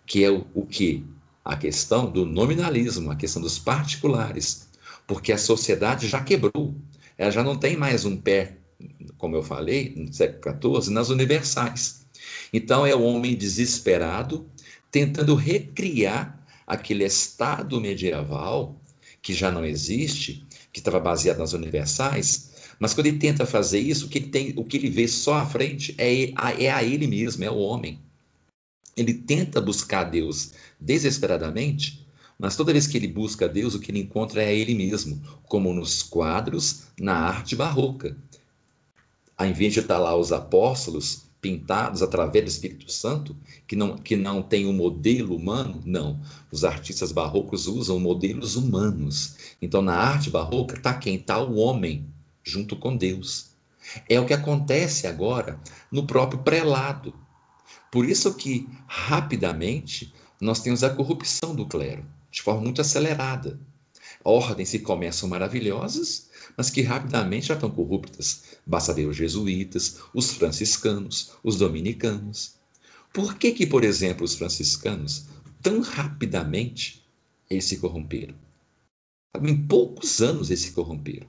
que 0.04 0.24
é 0.24 0.30
o, 0.30 0.44
o 0.54 0.66
que? 0.66 1.04
A 1.44 1.56
questão 1.56 2.10
do 2.10 2.26
nominalismo, 2.26 3.10
a 3.10 3.16
questão 3.16 3.40
dos 3.40 3.58
particulares, 3.58 4.68
porque 5.06 5.32
a 5.32 5.38
sociedade 5.38 6.08
já 6.08 6.22
quebrou, 6.22 6.74
ela 7.16 7.30
já 7.30 7.42
não 7.42 7.56
tem 7.56 7.76
mais 7.76 8.04
um 8.04 8.16
pé, 8.16 8.58
como 9.16 9.36
eu 9.36 9.42
falei, 9.42 9.94
no 9.96 10.12
século 10.12 10.82
XIV, 10.82 10.92
nas 10.92 11.08
universais. 11.08 12.06
Então 12.52 12.86
é 12.86 12.94
o 12.94 13.02
homem 13.02 13.36
desesperado 13.36 14.48
tentando 14.90 15.34
recriar 15.34 16.38
aquele 16.66 17.04
estado 17.04 17.80
medieval 17.80 18.78
que 19.28 19.34
já 19.34 19.52
não 19.52 19.62
existe, 19.62 20.42
que 20.72 20.80
estava 20.80 20.98
baseado 20.98 21.36
nas 21.36 21.52
universais, 21.52 22.50
mas 22.78 22.94
quando 22.94 23.08
ele 23.08 23.18
tenta 23.18 23.44
fazer 23.44 23.78
isso, 23.78 24.06
o 24.06 24.08
que 24.08 24.16
ele, 24.16 24.28
tem, 24.28 24.54
o 24.56 24.64
que 24.64 24.78
ele 24.78 24.88
vê 24.88 25.06
só 25.06 25.34
à 25.34 25.44
frente 25.44 25.94
é 25.98 26.32
a, 26.34 26.52
é 26.52 26.70
a 26.70 26.82
ele 26.82 27.06
mesmo, 27.06 27.44
é 27.44 27.50
o 27.50 27.58
homem. 27.58 28.00
Ele 28.96 29.12
tenta 29.12 29.60
buscar 29.60 30.04
Deus 30.04 30.52
desesperadamente, 30.80 32.06
mas 32.38 32.56
toda 32.56 32.72
vez 32.72 32.86
que 32.86 32.96
ele 32.96 33.06
busca 33.06 33.46
Deus, 33.46 33.74
o 33.74 33.80
que 33.80 33.90
ele 33.90 34.00
encontra 34.00 34.42
é 34.42 34.56
ele 34.56 34.74
mesmo, 34.74 35.20
como 35.42 35.74
nos 35.74 36.02
quadros, 36.02 36.84
na 36.98 37.18
arte 37.18 37.54
barroca. 37.54 38.16
Ao 39.36 39.46
invés 39.46 39.74
de 39.74 39.80
estar 39.80 39.98
lá 39.98 40.16
os 40.16 40.32
apóstolos 40.32 41.27
pintados 41.40 42.03
através 42.03 42.44
do 42.44 42.48
Espírito 42.48 42.90
Santo, 42.90 43.37
que 43.66 43.77
não, 43.77 43.96
que 43.96 44.16
não 44.16 44.42
tem 44.42 44.66
um 44.66 44.72
modelo 44.72 45.37
humano, 45.37 45.81
não. 45.85 46.20
Os 46.51 46.64
artistas 46.64 47.12
barrocos 47.12 47.66
usam 47.66 48.01
modelos 48.01 48.57
humanos. 48.57 49.37
Então, 49.62 49.81
na 49.81 49.94
arte 49.94 50.31
barroca, 50.31 50.77
está 50.77 50.94
quem? 50.94 51.16
Está 51.16 51.40
o 51.40 51.57
homem, 51.57 52.07
junto 52.42 52.77
com 52.77 52.96
Deus. 52.96 53.51
É 54.09 54.20
o 54.20 54.27
que 54.27 54.35
acontece 54.35 55.07
agora 55.07 55.61
no 55.90 56.07
próprio 56.07 56.42
prelado. 56.42 57.14
Por 57.90 58.05
isso 58.05 58.35
que, 58.35 58.68
rapidamente, 58.87 60.12
nós 60.40 60.61
temos 60.61 60.85
a 60.85 60.90
corrupção 60.90 61.55
do 61.55 61.66
clero, 61.66 62.05
de 62.31 62.42
forma 62.42 62.61
muito 62.62 62.81
acelerada. 62.81 63.59
Ordens 64.24 64.72
que 64.72 64.79
começam 64.81 65.29
maravilhosas, 65.29 66.29
mas 66.57 66.70
que 66.70 66.83
rapidamente 66.83 67.46
já 67.46 67.55
estão 67.55 67.70
corruptas. 67.70 68.42
Basta 68.68 68.92
ver 68.92 69.07
os 69.07 69.16
jesuítas, 69.16 69.96
os 70.12 70.31
franciscanos, 70.33 71.33
os 71.42 71.57
dominicanos. 71.57 72.57
Por 73.14 73.37
que 73.38 73.52
que, 73.52 73.66
por 73.66 73.83
exemplo, 73.83 74.24
os 74.24 74.35
franciscanos, 74.35 75.24
tão 75.62 75.81
rapidamente, 75.81 77.02
eles 77.48 77.64
se 77.64 77.78
corromperam? 77.78 78.35
Em 79.42 79.66
poucos 79.66 80.20
anos 80.20 80.50
eles 80.50 80.61
se 80.61 80.72
corromperam. 80.72 81.26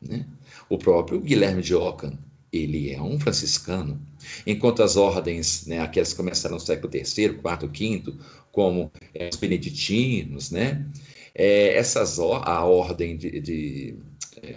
Né? 0.00 0.26
O 0.68 0.76
próprio 0.76 1.18
Guilherme 1.20 1.62
de 1.62 1.74
Ockham, 1.74 2.18
ele 2.52 2.90
é 2.90 3.00
um 3.00 3.18
franciscano, 3.18 3.98
enquanto 4.46 4.82
as 4.82 4.96
ordens, 4.96 5.66
né, 5.66 5.80
aquelas 5.80 6.10
que 6.10 6.16
começaram 6.16 6.56
no 6.56 6.60
século 6.60 6.92
III, 6.94 7.24
IV, 7.24 8.02
V, 8.02 8.14
como 8.52 8.92
é, 9.14 9.30
os 9.32 9.36
beneditinos, 9.36 10.50
né, 10.50 10.86
é, 11.34 11.76
essas, 11.76 12.18
a 12.18 12.64
ordem 12.64 13.16
de, 13.16 13.40
de 13.40 13.96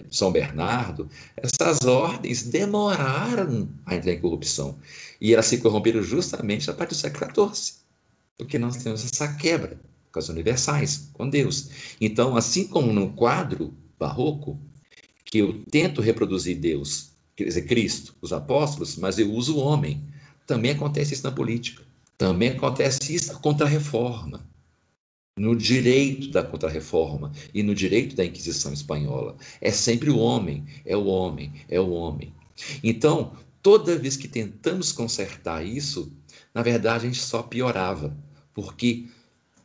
São 0.09 0.31
Bernardo, 0.31 1.09
essas 1.37 1.85
ordens 1.85 2.43
demoraram 2.43 3.69
a 3.85 3.95
entrar 3.95 4.13
em 4.13 4.19
corrupção. 4.19 4.77
E 5.19 5.33
elas 5.33 5.45
se 5.45 5.59
corromperam 5.59 6.01
justamente 6.01 6.69
a 6.69 6.73
partir 6.73 6.95
do 6.95 6.99
século 6.99 7.53
XIV, 7.53 7.73
porque 8.37 8.57
nós 8.57 8.77
temos 8.77 9.05
essa 9.05 9.33
quebra 9.35 9.79
com 10.11 10.19
as 10.19 10.29
universais, 10.29 11.09
com 11.13 11.29
Deus. 11.29 11.69
Então, 11.99 12.35
assim 12.35 12.67
como 12.67 12.91
no 12.91 13.13
quadro 13.13 13.73
barroco, 13.97 14.59
que 15.23 15.37
eu 15.37 15.63
tento 15.71 16.01
reproduzir 16.01 16.59
Deus, 16.59 17.11
quer 17.35 17.45
dizer, 17.45 17.61
Cristo, 17.63 18.13
os 18.21 18.33
apóstolos, 18.33 18.97
mas 18.97 19.17
eu 19.17 19.31
uso 19.31 19.55
o 19.55 19.59
homem. 19.59 20.03
Também 20.45 20.71
acontece 20.71 21.13
isso 21.13 21.23
na 21.23 21.31
política. 21.31 21.83
Também 22.17 22.49
acontece 22.49 23.15
isso 23.15 23.31
na 23.31 23.39
contra-reforma, 23.39 24.45
no 25.37 25.55
direito 25.55 26.29
da 26.29 26.43
contra-reforma 26.43 27.31
e 27.53 27.63
no 27.63 27.73
direito 27.73 28.15
da 28.15 28.25
Inquisição 28.25 28.73
espanhola. 28.73 29.37
É 29.59 29.71
sempre 29.71 30.09
o 30.09 30.17
homem, 30.17 30.65
é 30.85 30.95
o 30.95 31.05
homem, 31.05 31.53
é 31.69 31.79
o 31.79 31.91
homem. 31.91 32.33
Então, 32.83 33.35
toda 33.61 33.97
vez 33.97 34.17
que 34.17 34.27
tentamos 34.27 34.91
consertar 34.91 35.65
isso, 35.65 36.11
na 36.53 36.61
verdade 36.61 37.05
a 37.05 37.09
gente 37.09 37.21
só 37.21 37.41
piorava, 37.41 38.15
porque 38.53 39.05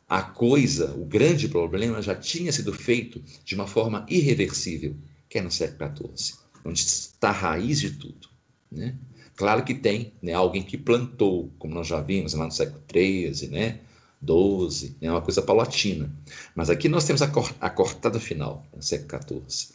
a 0.07 0.21
coisa, 0.21 0.93
o 0.95 1.05
grande 1.05 1.49
problema 1.49 2.01
já 2.01 2.15
tinha 2.15 2.51
sido 2.51 2.73
feito 2.73 3.21
de 3.43 3.55
uma 3.55 3.67
forma 3.67 4.05
irreversível 4.09 4.95
que 5.29 5.37
é 5.37 5.41
no 5.41 5.51
século 5.51 5.91
XIV, 6.15 6.37
onde 6.63 6.79
está 6.79 7.29
a 7.29 7.33
raiz 7.33 7.81
de 7.81 7.91
tudo. 7.91 8.29
Né? 8.71 8.95
Claro 9.35 9.63
que 9.63 9.73
tem 9.73 10.13
né, 10.21 10.33
alguém 10.33 10.63
que 10.63 10.77
plantou, 10.77 11.51
como 11.59 11.73
nós 11.73 11.87
já 11.87 11.99
vimos 11.99 12.33
lá 12.33 12.45
no 12.45 12.51
século 12.51 12.81
XIII, 12.89 13.49
né, 13.49 13.81
XII, 14.25 14.95
é 15.01 15.11
uma 15.11 15.21
coisa 15.21 15.41
palatina. 15.41 16.11
Mas 16.55 16.69
aqui 16.69 16.87
nós 16.89 17.05
temos 17.05 17.21
a, 17.21 17.27
cor, 17.27 17.53
a 17.59 17.69
cortada 17.69 18.19
final, 18.19 18.65
no 18.75 18.81
século 18.81 19.43
XIV. 19.47 19.73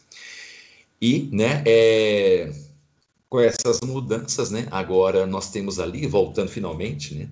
E, 1.01 1.29
né, 1.31 1.63
é, 1.65 2.53
com 3.29 3.39
essas 3.39 3.81
mudanças, 3.81 4.51
né, 4.51 4.67
agora 4.71 5.25
nós 5.25 5.51
temos 5.51 5.79
ali, 5.79 6.07
voltando 6.07 6.49
finalmente, 6.49 7.15
né, 7.15 7.29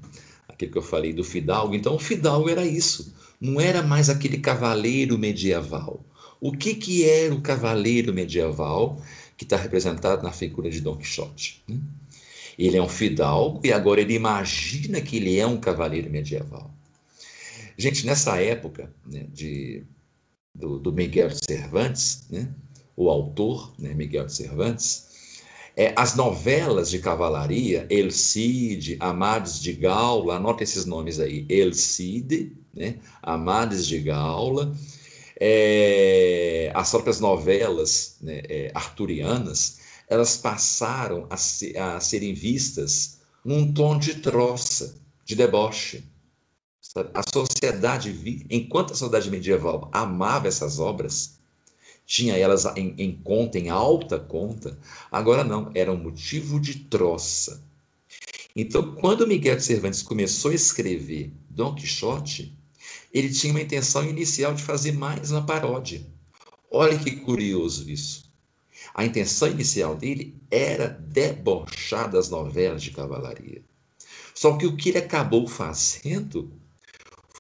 aquilo 0.48 0.72
que 0.72 0.78
eu 0.78 0.84
falei 0.84 1.14
do 1.14 1.24
fidalgo. 1.24 1.76
Então, 1.76 1.96
o 1.96 2.00
fidalgo 2.00 2.50
era 2.50 2.66
isso, 2.66 3.14
não 3.40 3.62
era 3.62 3.82
mais 3.82 4.10
aquele 4.10 4.38
cavaleiro 4.38 5.18
medieval, 5.18 6.04
o 6.42 6.52
que, 6.52 6.74
que 6.74 7.08
era 7.08 7.36
o 7.36 7.40
cavaleiro 7.40 8.12
medieval 8.12 9.00
que 9.38 9.44
está 9.44 9.56
representado 9.56 10.24
na 10.24 10.32
figura 10.32 10.72
de 10.72 10.82
Dom 10.82 10.98
Quixote? 10.98 11.64
Né? 11.68 11.80
Ele 12.58 12.78
é 12.78 12.82
um 12.82 12.90
fidalgo 12.90 13.62
e 13.64 13.72
agora 13.72 14.02
ele 14.02 14.16
imagina 14.16 15.00
que 15.02 15.18
ele 15.18 15.38
é 15.38 15.46
um 15.46 15.58
cavaleiro 15.58 16.10
medieval. 16.10 16.71
Gente, 17.78 18.06
nessa 18.06 18.42
época 18.42 18.94
né, 19.06 19.26
de, 19.32 19.84
do, 20.54 20.80
do, 20.80 20.92
Miguel 20.92 21.30
de 21.30 21.40
Cervantes, 21.44 22.26
né, 22.30 22.54
o 22.96 23.10
autor, 23.10 23.74
né, 23.80 23.94
Miguel 23.94 24.26
de 24.26 24.34
Cervantes, 24.34 25.10
é, 25.76 25.94
as 25.96 26.16
novelas 26.16 26.90
de 26.90 27.00
cavalaria, 27.00 27.88
El 27.90 28.12
Cid, 28.12 28.98
Amades 29.00 29.60
de 29.60 29.74
Gaula, 29.74 30.36
anota 30.36 30.64
esses 30.64 30.86
nomes 30.86 31.20
aí, 31.20 31.46
El 31.50 31.74
Cid, 31.74 32.56
né, 32.74 32.96
Amades 33.24 33.88
de 33.88 34.00
Gaula, 34.00 34.76
é, 35.40 36.72
as 36.76 36.90
próprias 36.92 37.20
novelas 37.20 38.18
né, 38.22 38.42
é, 38.48 38.72
arturianas, 38.76 39.80
elas 40.08 40.38
passaram 40.38 41.26
a, 41.30 41.38
ser, 41.38 41.78
a, 41.78 42.00
serem 42.00 42.34
vistas 42.34 43.20
num 43.44 43.74
tom 43.74 43.98
de 43.98 44.16
troça, 44.16 44.96
de 45.26 45.36
deboche. 45.36 46.04
A 46.96 47.24
sociedade, 47.32 48.46
enquanto 48.50 48.92
a 48.92 48.96
sociedade 48.96 49.30
medieval 49.30 49.90
amava 49.94 50.50
essas 50.50 50.78
obras, 50.78 51.40
tinha 52.06 52.36
elas 52.36 52.66
em, 52.76 52.94
em 52.98 53.16
conta, 53.16 53.58
em 53.58 53.70
alta 53.70 54.20
conta, 54.20 54.78
agora 55.10 55.44
não, 55.44 55.72
era 55.74 55.92
um 55.92 55.96
motivo 55.96 56.60
de 56.60 56.76
troça. 56.76 57.64
Então, 58.54 58.94
quando 58.96 59.26
Miguel 59.26 59.56
de 59.56 59.64
Cervantes 59.64 60.02
começou 60.02 60.52
a 60.52 60.56
escrever 60.56 61.32
Dom 61.50 61.74
Quixote, 61.74 62.54
ele 63.14 63.30
tinha 63.30 63.54
uma 63.54 63.62
intenção 63.62 64.04
inicial 64.04 64.54
de 64.54 64.62
fazer 64.62 64.92
mais 64.92 65.32
uma 65.32 65.46
paródia. 65.46 66.06
Olha 66.70 67.00
que 67.00 67.18
curioso 67.18 67.90
isso. 67.90 68.30
A 68.94 69.06
intenção 69.06 69.48
inicial 69.48 69.96
dele 69.96 70.36
era 70.50 70.90
debochar 70.90 72.12
das 72.12 72.30
novelas 72.30 72.84
de 72.84 72.92
cavalaria. 72.92 73.62
Só 74.34 74.58
que 74.58 74.66
o 74.66 74.76
que 74.76 74.90
ele 74.90 74.98
acabou 74.98 75.48
fazendo 75.48 76.52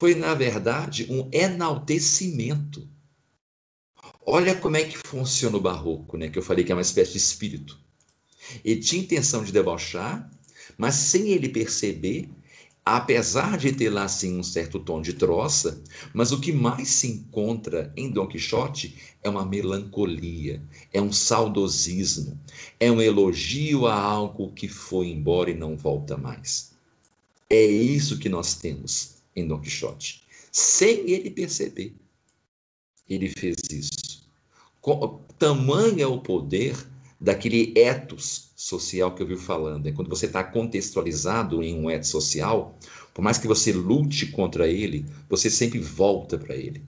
foi, 0.01 0.15
na 0.15 0.33
verdade, 0.33 1.05
um 1.11 1.29
enaltecimento. 1.31 2.89
Olha 4.25 4.55
como 4.55 4.75
é 4.75 4.83
que 4.83 4.97
funciona 4.97 5.57
o 5.57 5.61
barroco, 5.61 6.17
né? 6.17 6.27
que 6.27 6.39
eu 6.39 6.41
falei 6.41 6.65
que 6.65 6.71
é 6.71 6.75
uma 6.75 6.81
espécie 6.81 7.11
de 7.11 7.19
espírito. 7.19 7.79
Ele 8.65 8.81
tinha 8.81 9.03
intenção 9.03 9.43
de 9.43 9.51
debochar, 9.51 10.27
mas 10.75 10.95
sem 10.95 11.29
ele 11.29 11.47
perceber, 11.49 12.27
apesar 12.83 13.59
de 13.59 13.73
ter 13.73 13.91
lá 13.91 14.05
assim 14.05 14.39
um 14.39 14.41
certo 14.41 14.79
tom 14.79 15.03
de 15.03 15.13
troça, 15.13 15.83
mas 16.15 16.31
o 16.31 16.41
que 16.41 16.51
mais 16.51 16.87
se 16.87 17.05
encontra 17.05 17.93
em 17.95 18.09
Dom 18.09 18.27
Quixote 18.27 18.95
é 19.21 19.29
uma 19.29 19.45
melancolia, 19.45 20.63
é 20.91 20.99
um 20.99 21.11
saudosismo, 21.11 22.41
é 22.79 22.91
um 22.91 22.99
elogio 22.99 23.85
a 23.85 23.93
algo 23.93 24.51
que 24.51 24.67
foi 24.67 25.09
embora 25.09 25.51
e 25.51 25.53
não 25.53 25.77
volta 25.77 26.17
mais. 26.17 26.71
É 27.47 27.63
isso 27.63 28.17
que 28.17 28.29
nós 28.29 28.55
temos 28.55 29.20
em 29.35 29.47
Dom 29.47 29.59
Quixote, 29.59 30.23
sem 30.51 31.09
ele 31.09 31.29
perceber. 31.29 31.93
Ele 33.09 33.29
fez 33.29 33.57
isso. 33.69 34.21
Tamanho 35.37 36.01
é 36.01 36.07
o 36.07 36.19
poder 36.19 36.75
daquele 37.19 37.73
ethos 37.75 38.51
social 38.55 39.13
que 39.13 39.21
eu 39.23 39.27
vi 39.27 39.35
falando. 39.35 39.87
É 39.87 39.91
quando 39.91 40.09
você 40.09 40.25
está 40.27 40.43
contextualizado 40.43 41.61
em 41.63 41.75
um 41.75 41.89
ethos 41.89 42.09
social, 42.09 42.77
por 43.13 43.21
mais 43.21 43.37
que 43.37 43.47
você 43.47 43.71
lute 43.71 44.27
contra 44.27 44.67
ele, 44.67 45.05
você 45.29 45.49
sempre 45.49 45.79
volta 45.79 46.37
para 46.37 46.55
ele. 46.55 46.83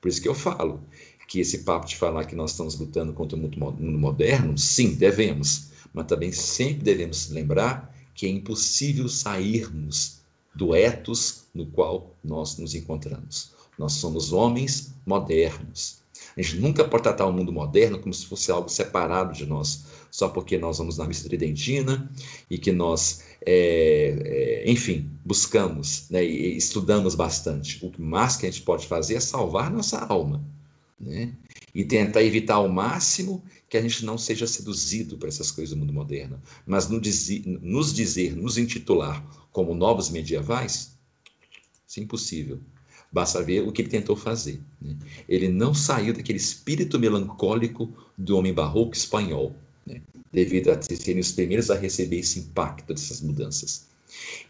Por 0.00 0.08
isso 0.08 0.20
que 0.20 0.28
eu 0.28 0.34
falo 0.34 0.82
que 1.28 1.40
esse 1.40 1.58
papo 1.58 1.86
de 1.86 1.96
falar 1.96 2.24
que 2.24 2.36
nós 2.36 2.52
estamos 2.52 2.78
lutando 2.78 3.12
contra 3.12 3.36
o 3.36 3.40
mundo 3.40 3.58
moderno, 3.98 4.56
sim, 4.56 4.94
devemos, 4.94 5.70
mas 5.92 6.06
também 6.06 6.30
sempre 6.30 6.84
devemos 6.84 7.30
lembrar 7.30 7.92
que 8.14 8.26
é 8.26 8.28
impossível 8.28 9.08
sairmos 9.08 10.20
do 10.56 10.74
etos 10.74 11.44
no 11.54 11.66
qual 11.66 12.14
nós 12.24 12.58
nos 12.58 12.74
encontramos. 12.74 13.52
Nós 13.78 13.92
somos 13.92 14.32
homens 14.32 14.94
modernos. 15.04 16.04
A 16.36 16.42
gente 16.42 16.56
nunca 16.56 16.84
pode 16.84 17.02
tratar 17.02 17.26
o 17.26 17.32
mundo 17.32 17.52
moderno 17.52 17.98
como 17.98 18.12
se 18.12 18.26
fosse 18.26 18.50
algo 18.50 18.68
separado 18.68 19.32
de 19.32 19.46
nós, 19.46 19.84
só 20.10 20.28
porque 20.28 20.58
nós 20.58 20.78
vamos 20.78 20.98
na 20.98 21.06
missa 21.06 21.28
tridentina 21.28 22.10
e 22.50 22.58
que 22.58 22.72
nós, 22.72 23.22
é, 23.44 24.64
é, 24.64 24.70
enfim, 24.70 25.10
buscamos 25.24 26.08
né, 26.10 26.24
e 26.24 26.56
estudamos 26.56 27.14
bastante. 27.14 27.84
O 27.84 27.92
mais 28.00 28.36
que 28.36 28.46
a 28.46 28.50
gente 28.50 28.62
pode 28.62 28.86
fazer 28.86 29.14
é 29.14 29.20
salvar 29.20 29.70
nossa 29.70 29.98
alma. 29.98 30.44
Né? 30.98 31.32
E 31.76 31.84
tentar 31.84 32.22
evitar 32.22 32.54
ao 32.54 32.70
máximo 32.70 33.44
que 33.68 33.76
a 33.76 33.82
gente 33.82 34.02
não 34.02 34.16
seja 34.16 34.46
seduzido 34.46 35.18
por 35.18 35.28
essas 35.28 35.50
coisas 35.50 35.74
do 35.74 35.78
mundo 35.78 35.92
moderno. 35.92 36.40
Mas 36.66 36.88
nos 36.88 37.92
dizer, 37.92 38.34
nos 38.34 38.56
intitular 38.56 39.22
como 39.52 39.74
novos 39.74 40.08
medievais, 40.08 40.96
isso 41.86 42.00
é 42.00 42.02
impossível. 42.02 42.58
Basta 43.12 43.42
ver 43.42 43.60
o 43.60 43.72
que 43.72 43.82
ele 43.82 43.90
tentou 43.90 44.16
fazer. 44.16 44.58
Né? 44.80 44.96
Ele 45.28 45.48
não 45.48 45.74
saiu 45.74 46.14
daquele 46.14 46.38
espírito 46.38 46.98
melancólico 46.98 47.92
do 48.16 48.38
homem 48.38 48.54
barroco 48.54 48.96
espanhol, 48.96 49.54
né? 49.86 50.00
devido 50.32 50.70
a 50.70 50.80
serem 50.80 51.20
os 51.20 51.32
primeiros 51.32 51.70
a 51.70 51.74
receber 51.74 52.20
esse 52.20 52.38
impacto 52.38 52.94
dessas 52.94 53.20
mudanças. 53.20 53.86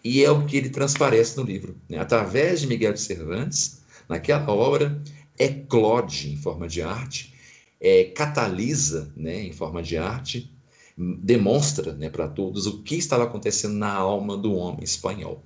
E 0.05 0.23
é 0.23 0.31
o 0.31 0.47
que 0.47 0.57
ele 0.57 0.71
transparece 0.71 1.37
no 1.37 1.43
livro. 1.43 1.75
Né? 1.89 1.99
Através 1.99 2.61
de 2.61 2.69
Miguel 2.69 2.93
de 2.93 3.01
Cervantes, 3.01 3.81
naquela 4.09 4.49
obra, 4.53 5.03
eclode 5.39 6.33
em 6.33 6.37
forma 6.37 6.69
de 6.69 6.83
arte, 6.83 7.35
é, 7.81 8.05
catalisa 8.05 9.13
né, 9.17 9.43
em 9.43 9.53
forma 9.53 9.83
de 9.83 9.97
arte, 9.97 10.51
demonstra 10.97 11.93
né, 11.93 12.09
para 12.09 12.27
todos 12.27 12.67
o 12.67 12.83
que 12.83 12.97
estava 12.97 13.25
acontecendo 13.25 13.75
na 13.75 13.93
alma 13.93 14.37
do 14.37 14.55
homem 14.55 14.83
espanhol, 14.83 15.45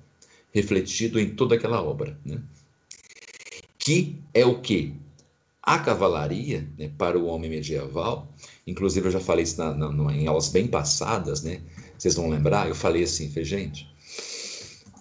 refletido 0.53 1.19
em 1.19 1.35
toda 1.35 1.55
aquela 1.55 1.81
obra. 1.81 2.17
Né? 2.25 2.41
Que 3.77 4.17
é 4.33 4.45
o 4.45 4.61
que? 4.61 4.95
A 5.61 5.77
cavalaria, 5.79 6.67
né, 6.77 6.91
para 6.97 7.19
o 7.19 7.25
homem 7.25 7.49
medieval, 7.49 8.33
inclusive 8.65 9.07
eu 9.07 9.11
já 9.11 9.19
falei 9.19 9.43
isso 9.43 9.57
na, 9.57 9.73
na, 9.73 10.15
em 10.15 10.25
aulas 10.25 10.47
bem 10.47 10.67
passadas, 10.67 11.43
né? 11.43 11.61
vocês 11.97 12.15
vão 12.15 12.29
lembrar, 12.29 12.67
eu 12.67 12.73
falei 12.73 13.03
assim, 13.03 13.31
gente, 13.43 13.87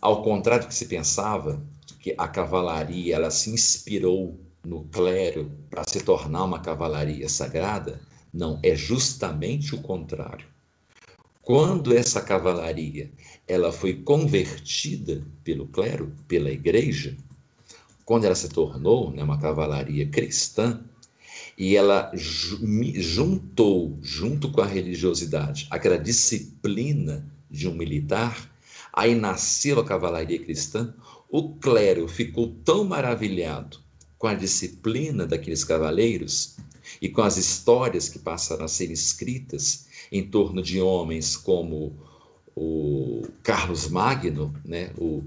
ao 0.03 0.23
contrário 0.23 0.67
do 0.67 0.69
que 0.69 0.75
se 0.75 0.87
pensava, 0.87 1.63
que 2.01 2.15
a 2.17 2.27
cavalaria 2.27 3.15
ela 3.15 3.31
se 3.31 3.51
inspirou 3.51 4.39
no 4.65 4.85
clero 4.85 5.51
para 5.69 5.85
se 5.87 6.01
tornar 6.01 6.45
uma 6.45 6.61
cavalaria 6.61 7.29
sagrada? 7.29 8.01
Não, 8.33 8.59
é 8.63 8.75
justamente 8.75 9.75
o 9.75 9.83
contrário. 9.83 10.47
Quando 11.43 11.97
essa 11.97 12.21
cavalaria 12.21 13.11
ela 13.49 13.73
foi 13.73 13.95
convertida 13.95 15.27
pelo 15.43 15.67
clero, 15.67 16.13
pela 16.29 16.51
igreja, 16.51 17.17
quando 18.05 18.25
ela 18.25 18.35
se 18.35 18.49
tornou 18.49 19.11
né, 19.11 19.23
uma 19.23 19.39
cavalaria 19.39 20.07
cristã, 20.07 20.81
e 21.59 21.77
ela 21.77 22.11
juntou, 22.15 23.99
junto 24.01 24.51
com 24.51 24.61
a 24.61 24.67
religiosidade, 24.67 25.67
aquela 25.71 25.99
disciplina 25.99 27.27
de 27.51 27.69
um 27.69 27.75
militar, 27.75 28.51
aí 28.93 29.15
nasceu 29.15 29.79
a 29.79 29.85
cavalaria 29.85 30.39
cristã, 30.39 30.95
o 31.29 31.55
clero 31.57 32.09
ficou 32.09 32.55
tão 32.65 32.85
maravilhado 32.85 33.79
com 34.21 34.27
a 34.27 34.35
disciplina 34.35 35.27
daqueles 35.27 35.65
cavaleiros 35.65 36.57
e 37.01 37.09
com 37.09 37.23
as 37.23 37.39
histórias 37.39 38.07
que 38.07 38.19
passaram 38.19 38.67
a 38.67 38.69
ser 38.69 38.91
escritas 38.91 39.87
em 40.13 40.23
torno 40.29 40.63
de 40.63 40.79
homens 40.79 41.39
como 41.39 41.97
o 42.55 43.23
Carlos 43.43 43.89
Magno, 43.89 44.55
né, 44.63 44.93
o, 44.99 45.25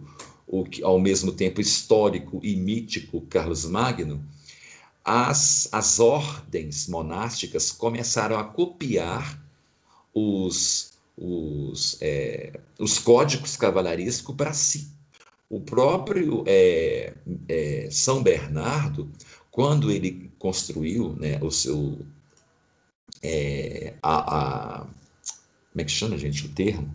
o 0.48 0.64
ao 0.84 1.00
mesmo 1.00 1.32
tempo 1.32 1.60
histórico 1.60 2.40
e 2.44 2.56
mítico 2.56 3.22
Carlos 3.22 3.66
Magno, 3.66 4.24
as, 5.04 5.68
as 5.72 6.00
ordens 6.00 6.88
monásticas 6.88 7.72
começaram 7.72 8.38
a 8.38 8.44
copiar 8.44 9.44
os, 10.14 10.94
os, 11.18 11.98
é, 12.00 12.60
os 12.78 13.00
códigos 13.00 13.58
cavalariescos 13.58 14.36
para 14.36 14.54
si. 14.54 14.93
O 15.54 15.62
próprio 15.62 16.44
é, 16.48 17.14
é, 17.48 17.88
São 17.92 18.24
Bernardo, 18.24 19.08
quando 19.52 19.92
ele 19.92 20.32
construiu 20.40 21.16
né, 21.20 21.38
o 21.44 21.52
seu. 21.52 22.00
É, 23.22 23.94
a, 24.02 24.16
a, 24.38 24.80
como 24.80 25.78
é 25.78 25.84
que 25.84 25.92
chama, 25.92 26.18
gente, 26.18 26.48
o 26.48 26.50
termo? 26.50 26.92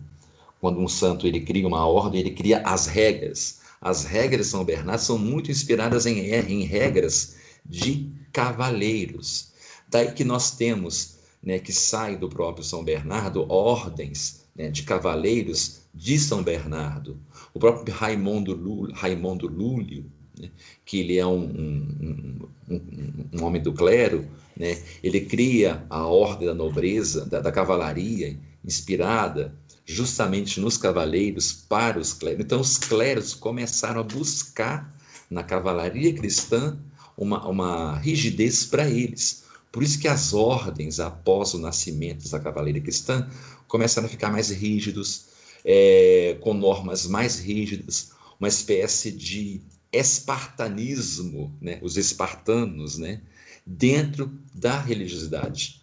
Quando 0.59 0.77
um 0.81 0.89
santo 0.89 1.25
ele 1.25 1.39
cria 1.39 1.65
uma 1.65 1.87
ordem, 1.87 2.19
ele 2.19 2.31
cria 2.31 2.59
as 2.63 2.85
regras. 2.85 3.61
As 3.79 4.03
regras 4.03 4.47
de 4.47 4.51
São 4.51 4.65
Bernardo 4.65 4.99
são 4.99 5.17
muito 5.17 5.49
inspiradas 5.49 6.05
em, 6.05 6.19
em 6.19 6.63
regras 6.65 7.37
de 7.65 8.11
cavaleiros. 8.33 9.53
Daí 9.87 10.11
que 10.11 10.25
nós 10.25 10.51
temos, 10.51 11.15
né, 11.41 11.59
que 11.59 11.71
sai 11.71 12.17
do 12.17 12.27
próprio 12.27 12.65
São 12.65 12.83
Bernardo, 12.83 13.49
ordens 13.49 14.43
né, 14.53 14.69
de 14.69 14.83
cavaleiros 14.83 15.79
de 15.93 16.19
São 16.19 16.43
Bernardo. 16.43 17.17
O 17.53 17.59
próprio 17.59 17.93
Raimundo 17.93 18.53
Lúlio, 18.55 18.93
Raimundo 18.95 19.47
Lúlio 19.47 20.05
né, 20.39 20.49
que 20.85 20.99
ele 20.99 21.17
é 21.17 21.25
um, 21.25 21.43
um, 21.43 22.49
um, 22.69 23.27
um, 23.33 23.43
homem 23.43 23.61
do 23.61 23.73
clero, 23.73 24.25
né, 24.55 24.77
ele 25.03 25.21
cria 25.21 25.85
a 25.89 26.05
ordem 26.05 26.47
da 26.47 26.53
nobreza, 26.53 27.25
da, 27.25 27.41
da 27.41 27.51
cavalaria, 27.51 28.39
inspirada 28.63 29.53
justamente 29.85 30.61
nos 30.61 30.77
cavaleiros 30.77 31.51
para 31.51 31.99
os 31.99 32.13
clérigos. 32.13 32.45
Então, 32.45 32.61
os 32.61 32.77
clérigos 32.77 33.33
começaram 33.33 33.99
a 33.99 34.03
buscar 34.03 34.95
na 35.29 35.43
cavalaria 35.43 36.13
cristã 36.13 36.77
uma, 37.17 37.47
uma 37.47 37.97
rigidez 37.97 38.65
para 38.65 38.87
eles. 38.87 39.43
Por 39.71 39.83
isso 39.83 39.99
que 39.99 40.07
as 40.07 40.33
ordens, 40.33 40.99
após 40.99 41.53
o 41.53 41.59
nascimento 41.59 42.29
da 42.29 42.39
cavalaria 42.39 42.81
cristã, 42.81 43.27
começaram 43.67 44.07
a 44.07 44.09
ficar 44.09 44.31
mais 44.31 44.49
rígidos, 44.49 45.28
é, 45.63 46.37
com 46.41 46.53
normas 46.53 47.07
mais 47.07 47.39
rígidas, 47.39 48.11
uma 48.39 48.47
espécie 48.47 49.11
de 49.11 49.61
espartanismo, 49.91 51.55
né? 51.61 51.79
os 51.81 51.97
espartanos, 51.97 52.97
né? 52.97 53.21
dentro 53.65 54.31
da 54.53 54.79
religiosidade. 54.79 55.81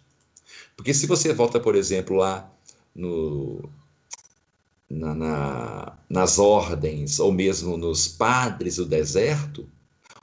Porque 0.75 0.93
se 0.93 1.07
você 1.07 1.33
volta, 1.33 1.59
por 1.59 1.75
exemplo, 1.75 2.15
lá 2.15 2.51
no, 2.95 3.69
na, 4.89 5.13
na, 5.13 5.97
nas 6.09 6.37
ordens, 6.39 7.19
ou 7.19 7.31
mesmo 7.31 7.77
nos 7.77 8.07
padres 8.07 8.77
do 8.77 8.85
deserto, 8.85 9.67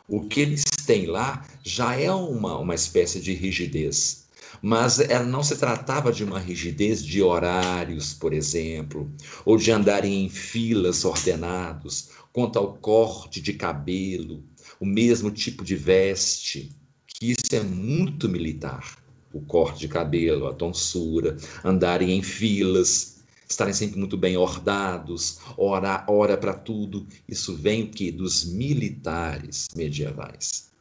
o 0.08 0.26
que 0.26 0.40
eles 0.40 0.64
têm 0.86 1.06
lá 1.06 1.46
já 1.62 1.98
é 1.98 2.12
uma, 2.12 2.58
uma 2.58 2.74
espécie 2.74 3.20
de 3.20 3.32
rigidez 3.32 4.23
mas 4.64 4.98
ela 4.98 5.27
não 5.27 5.42
se 5.42 5.57
tratava 5.57 6.11
de 6.11 6.24
uma 6.24 6.38
rigidez 6.38 7.05
de 7.05 7.22
horários, 7.22 8.14
por 8.14 8.33
exemplo, 8.33 9.12
ou 9.44 9.59
de 9.59 9.70
andarem 9.70 10.24
em 10.24 10.31
filas 10.31 11.05
ordenados, 11.05 12.09
quanto 12.33 12.59
ao 12.59 12.72
corte 12.72 13.42
de 13.42 13.53
cabelo, 13.53 14.42
o 14.81 14.87
mesmo 14.87 15.31
tipo 15.31 15.62
de 15.62 15.77
veste, 15.77 16.70
que 17.07 17.33
isso 17.33 17.55
é 17.55 17.61
muito 17.61 18.27
militar. 18.27 18.96
O 19.35 19.42
corte 19.42 19.81
de 19.81 19.88
cabelo, 19.88 20.46
a 20.46 20.55
tonsura, 20.55 21.37
andarem 21.62 22.12
em 22.16 22.22
filas, 22.22 23.22
estarem 23.46 23.74
sempre 23.74 23.98
muito 23.98 24.16
bem 24.16 24.38
ordados, 24.38 25.40
hora, 25.59 26.07
hora 26.09 26.38
para 26.38 26.55
tudo. 26.55 27.07
Isso 27.29 27.55
vem 27.55 27.83
o 27.83 27.90
que? 27.90 28.11
Dos 28.11 28.46
militares 28.46 29.66
medievais. 29.77 30.72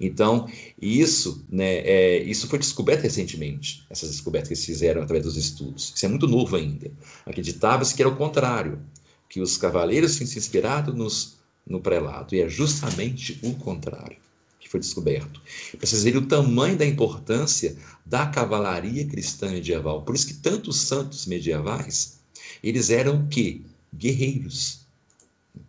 Então, 0.00 0.48
isso, 0.80 1.44
né, 1.50 1.78
é, 1.78 2.22
isso 2.22 2.46
foi 2.46 2.58
descoberto 2.58 3.02
recentemente, 3.02 3.84
essas 3.90 4.10
descobertas 4.10 4.48
que 4.48 4.56
se 4.56 4.66
fizeram 4.66 5.02
através 5.02 5.24
dos 5.24 5.36
estudos. 5.36 5.92
Isso 5.94 6.06
é 6.06 6.08
muito 6.08 6.28
novo 6.28 6.54
ainda. 6.54 6.90
Acreditava-se 7.26 7.94
que 7.94 8.02
era 8.02 8.08
o 8.08 8.16
contrário, 8.16 8.80
que 9.28 9.40
os 9.40 9.56
cavaleiros 9.56 10.16
tinham 10.16 10.28
se 10.28 10.38
inspirado 10.38 10.94
nos, 10.94 11.38
no 11.66 11.80
prelado, 11.80 12.34
e 12.34 12.40
é 12.40 12.48
justamente 12.48 13.40
o 13.42 13.54
contrário 13.54 14.16
que 14.60 14.68
foi 14.68 14.80
descoberto. 14.80 15.40
Para 15.76 15.86
vocês 15.86 16.04
verem 16.04 16.20
o 16.20 16.26
tamanho 16.26 16.76
da 16.76 16.86
importância 16.86 17.76
da 18.04 18.26
cavalaria 18.26 19.06
cristã 19.06 19.50
medieval. 19.50 20.02
Por 20.02 20.14
isso 20.14 20.26
que 20.26 20.34
tantos 20.34 20.80
santos 20.82 21.26
medievais, 21.26 22.18
eles 22.62 22.90
eram 22.90 23.22
o 23.22 23.28
quê? 23.28 23.62
Guerreiros. 23.94 24.80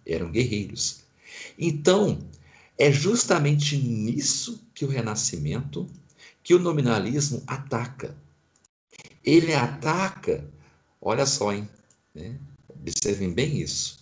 Eram 0.05 0.31
guerreiros. 0.31 0.99
Então, 1.57 2.19
é 2.79 2.93
justamente 2.93 3.77
nisso 3.77 4.65
que 4.73 4.85
o 4.85 4.87
Renascimento, 4.87 5.85
que 6.41 6.55
o 6.55 6.59
nominalismo 6.59 7.43
ataca. 7.45 8.15
Ele 9.21 9.53
ataca, 9.53 10.49
olha 11.01 11.25
só, 11.25 11.51
hein? 11.51 11.67
Né? 12.15 12.37
Observem 12.69 13.33
bem 13.33 13.59
isso. 13.59 13.99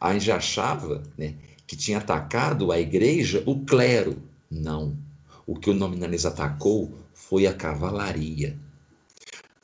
A 0.00 0.12
gente 0.12 0.30
achava 0.30 1.02
né, 1.18 1.34
que 1.66 1.76
tinha 1.76 1.98
atacado 1.98 2.70
a 2.70 2.78
igreja 2.78 3.42
o 3.44 3.64
clero. 3.64 4.22
Não. 4.48 4.96
o 5.46 5.54
que 5.56 5.68
o 5.68 5.74
nominalismo 5.74 6.30
atacou 6.30 6.90
foi 7.12 7.46
a 7.46 7.52
cavalaria. 7.52 8.56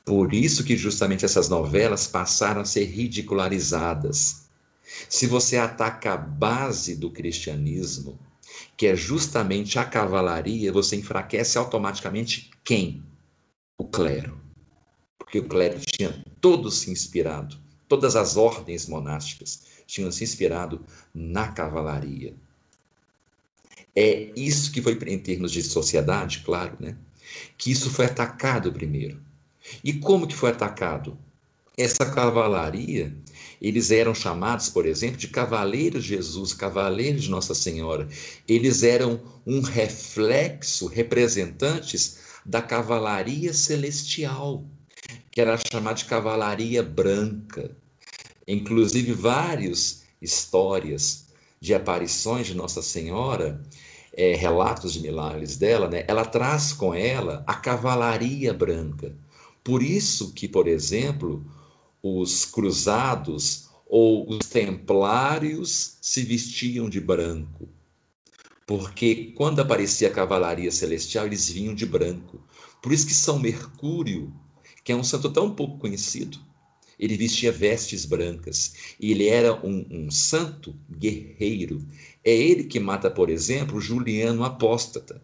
Por 0.03 0.33
isso 0.33 0.63
que 0.63 0.77
justamente 0.77 1.25
essas 1.25 1.47
novelas 1.47 2.05
passaram 2.05 2.61
a 2.61 2.65
ser 2.65 2.85
ridicularizadas. 2.85 4.45
Se 5.09 5.25
você 5.25 5.57
ataca 5.57 6.13
a 6.13 6.17
base 6.17 6.95
do 6.95 7.09
cristianismo, 7.09 8.19
que 8.77 8.87
é 8.87 8.95
justamente 8.95 9.79
a 9.79 9.85
cavalaria, 9.85 10.71
você 10.71 10.95
enfraquece 10.95 11.57
automaticamente 11.57 12.51
quem? 12.63 13.03
O 13.77 13.85
clero. 13.85 14.39
Porque 15.17 15.39
o 15.39 15.47
clero 15.47 15.79
tinha 15.79 16.23
todo 16.41 16.69
se 16.69 16.91
inspirado, 16.91 17.57
todas 17.87 18.15
as 18.15 18.37
ordens 18.37 18.87
monásticas 18.87 19.63
tinham 19.87 20.11
se 20.11 20.23
inspirado 20.23 20.83
na 21.13 21.47
cavalaria. 21.47 22.33
É 23.95 24.31
isso 24.35 24.71
que 24.71 24.81
foi, 24.81 24.99
em 25.07 25.19
termos 25.19 25.51
de 25.51 25.63
sociedade, 25.63 26.41
claro, 26.45 26.75
né? 26.79 26.97
Que 27.57 27.71
isso 27.71 27.89
foi 27.89 28.05
atacado 28.05 28.71
primeiro. 28.73 29.21
E 29.83 29.93
como 29.93 30.27
que 30.27 30.35
foi 30.35 30.51
atacado? 30.51 31.17
Essa 31.77 32.05
cavalaria, 32.05 33.15
eles 33.61 33.91
eram 33.91 34.13
chamados, 34.13 34.69
por 34.69 34.85
exemplo, 34.85 35.17
de 35.17 35.27
cavaleiros 35.27 36.03
de 36.03 36.09
Jesus, 36.09 36.53
cavaleiros 36.53 37.23
de 37.23 37.29
Nossa 37.29 37.55
Senhora. 37.55 38.07
Eles 38.47 38.83
eram 38.83 39.21
um 39.45 39.61
reflexo, 39.61 40.87
representantes 40.87 42.17
da 42.45 42.61
cavalaria 42.61 43.53
celestial, 43.53 44.63
que 45.31 45.41
era 45.41 45.59
chamada 45.71 45.95
de 45.95 46.05
cavalaria 46.05 46.83
branca. 46.83 47.75
Inclusive, 48.47 49.13
várias 49.13 50.03
histórias 50.21 51.25
de 51.59 51.73
aparições 51.73 52.47
de 52.47 52.53
Nossa 52.53 52.81
Senhora, 52.81 53.61
é, 54.15 54.35
relatos 54.35 54.93
de 54.93 55.01
milagres 55.01 55.57
dela, 55.57 55.89
né, 55.89 56.05
ela 56.07 56.23
traz 56.25 56.71
com 56.71 56.93
ela 56.93 57.43
a 57.45 57.53
cavalaria 57.53 58.53
branca. 58.53 59.13
Por 59.63 59.81
isso 59.83 60.31
que, 60.33 60.47
por 60.47 60.67
exemplo, 60.67 61.43
os 62.05 62.45
cruzados 62.45 63.67
ou 63.87 64.29
os 64.29 64.45
templários 64.45 65.97
se 65.99 66.21
vestiam 66.21 66.87
de 66.87 67.01
branco. 67.01 67.67
Porque 68.67 69.33
quando 69.35 69.59
aparecia 69.59 70.07
a 70.07 70.11
cavalaria 70.11 70.71
celestial, 70.71 71.25
eles 71.25 71.49
vinham 71.49 71.73
de 71.73 71.83
branco. 71.83 72.39
Por 72.79 72.91
isso 72.91 73.07
que 73.07 73.13
São 73.13 73.39
Mercúrio, 73.39 74.31
que 74.83 74.91
é 74.91 74.95
um 74.95 75.03
santo 75.03 75.31
tão 75.31 75.55
pouco 75.55 75.79
conhecido, 75.79 76.39
ele 76.99 77.17
vestia 77.17 77.51
vestes 77.51 78.05
brancas 78.05 78.95
e 78.99 79.11
ele 79.11 79.27
era 79.27 79.53
um, 79.65 79.85
um, 79.89 80.11
santo 80.11 80.75
guerreiro. 80.91 81.83
É 82.23 82.31
ele 82.31 82.65
que 82.65 82.79
mata, 82.79 83.09
por 83.09 83.31
exemplo, 83.31 83.81
Juliano 83.81 84.43
Apóstata. 84.43 85.21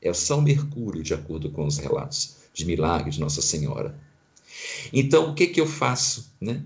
É 0.00 0.08
o 0.08 0.14
São 0.14 0.40
Mercúrio, 0.40 1.02
de 1.02 1.14
acordo 1.14 1.50
com 1.50 1.66
os 1.66 1.78
relatos 1.78 2.36
de 2.54 2.64
milagre 2.64 3.10
de 3.10 3.18
Nossa 3.18 3.42
Senhora. 3.42 4.00
Então, 4.92 5.30
o 5.30 5.34
que, 5.34 5.48
que 5.48 5.60
eu 5.60 5.66
faço? 5.66 6.34
Né? 6.40 6.62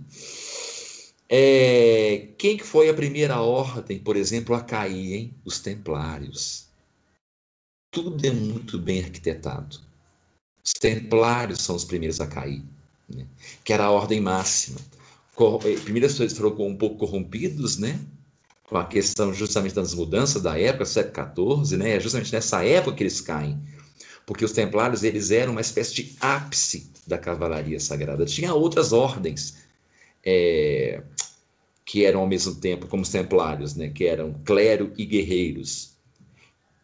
É, 1.28 2.28
quem 2.38 2.56
que 2.56 2.64
foi 2.64 2.88
a 2.88 2.94
primeira 2.94 3.40
ordem, 3.40 3.98
por 3.98 4.16
exemplo, 4.16 4.54
a 4.54 4.60
cair? 4.60 5.14
Hein? 5.14 5.34
Os 5.44 5.58
templários. 5.58 6.66
Tudo 7.90 8.24
é 8.24 8.30
muito 8.30 8.78
bem 8.78 9.02
arquitetado. 9.02 9.80
Os 10.62 10.72
templários 10.72 11.62
são 11.62 11.74
os 11.74 11.84
primeiros 11.84 12.20
a 12.20 12.26
cair 12.26 12.62
né? 13.08 13.26
que 13.64 13.72
era 13.72 13.84
a 13.84 13.90
ordem 13.90 14.20
máxima. 14.20 14.78
Eh, 15.64 15.76
primeiro 15.82 16.06
eles 16.06 16.36
foram 16.36 16.66
um 16.66 16.76
pouco 16.76 16.96
corrompidos, 16.96 17.78
né? 17.78 18.00
com 18.64 18.76
a 18.76 18.84
questão 18.84 19.32
justamente 19.32 19.74
das 19.74 19.94
mudanças 19.94 20.42
da 20.42 20.58
época, 20.58 20.84
século 20.84 21.64
XIV, 21.64 21.76
né? 21.76 21.96
é 21.96 22.00
justamente 22.00 22.32
nessa 22.32 22.64
época 22.64 22.96
que 22.96 23.02
eles 23.04 23.20
caem, 23.20 23.60
porque 24.24 24.44
os 24.44 24.52
templários 24.52 25.04
eles 25.04 25.30
eram 25.30 25.52
uma 25.52 25.60
espécie 25.60 25.94
de 25.94 26.16
ápice 26.20 26.90
da 27.06 27.18
cavalaria 27.18 27.78
sagrada. 27.78 28.24
Tinha 28.24 28.54
outras 28.54 28.92
ordens 28.92 29.56
é, 30.24 31.02
que 31.84 32.04
eram 32.04 32.20
ao 32.20 32.26
mesmo 32.26 32.54
tempo 32.56 32.88
como 32.88 33.02
os 33.02 33.08
templários, 33.08 33.76
né? 33.76 33.88
que 33.88 34.04
eram 34.06 34.34
clero 34.44 34.92
e 34.96 35.04
guerreiros. 35.04 35.94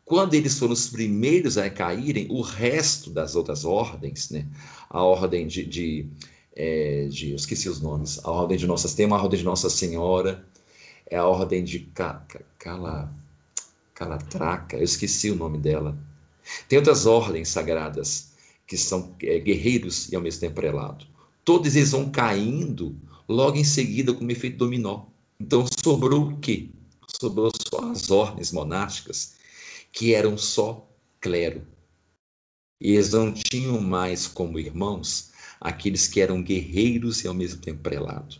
Quando 0.05 0.35
eles 0.35 0.59
foram 0.59 0.73
os 0.73 0.89
primeiros 0.89 1.59
a 1.59 1.69
caírem, 1.69 2.29
o 2.31 2.41
resto 2.41 3.11
das 3.11 3.35
outras 3.35 3.65
ordens, 3.65 4.31
né? 4.31 4.47
a 4.89 5.03
ordem 5.03 5.47
de, 5.47 5.65
de, 5.65 6.07
é, 6.55 7.09
de 7.11 7.31
eu 7.31 7.37
esqueci 7.37 7.69
os 7.69 7.81
nomes, 7.81 8.21
a 8.25 8.31
ordem 8.31 8.57
de 8.57 8.67
Nossa 8.67 8.95
tem 8.95 9.07
uma 9.07 9.21
ordem 9.21 9.39
de 9.39 9.45
Nossa 9.45 9.69
Senhora, 9.69 10.45
é 11.11 11.17
a 11.17 11.27
ordem 11.27 11.65
de 11.65 11.81
Cala, 12.59 13.13
Calatraca, 13.95 14.77
eu 14.77 14.85
esqueci 14.85 15.31
o 15.31 15.37
nome 15.37 15.59
dela. 15.59 15.97
Tem 16.69 16.79
outras 16.79 17.07
ordens 17.07 17.49
sagradas 17.49 18.32
que 18.67 18.77
são 18.77 19.15
é, 19.23 19.39
guerreiros 19.39 20.11
e 20.11 20.17
ao 20.17 20.23
mesmo 20.23 20.41
tempo 20.41 20.55
prelado. 20.55 21.07
Todos 21.45 21.75
eles 21.75 21.91
vão 21.91 22.11
caindo 22.11 22.97
logo 23.29 23.57
em 23.57 23.65
seguida 23.65 24.15
como 24.15 24.31
efeito 24.31 24.59
dominó. 24.59 25.07
Então 25.41 25.65
sobrou 25.83 26.29
o 26.29 26.37
quê? 26.39 26.69
Sobrou 27.21 27.51
só 27.69 27.91
as 27.91 28.11
ordens 28.11 28.53
monásticas, 28.53 29.35
que 29.93 30.15
eram 30.15 30.39
só 30.39 30.89
clero. 31.21 31.67
E 32.81 32.93
eles 32.93 33.13
não 33.13 33.33
tinham 33.33 33.81
mais 33.81 34.27
como 34.27 34.59
irmãos 34.59 35.31
aqueles 35.61 36.09
que 36.09 36.21
eram 36.21 36.43
guerreiros 36.43 37.23
e 37.23 37.29
ao 37.29 37.35
mesmo 37.35 37.61
tempo 37.61 37.81
prelado. 37.81 38.37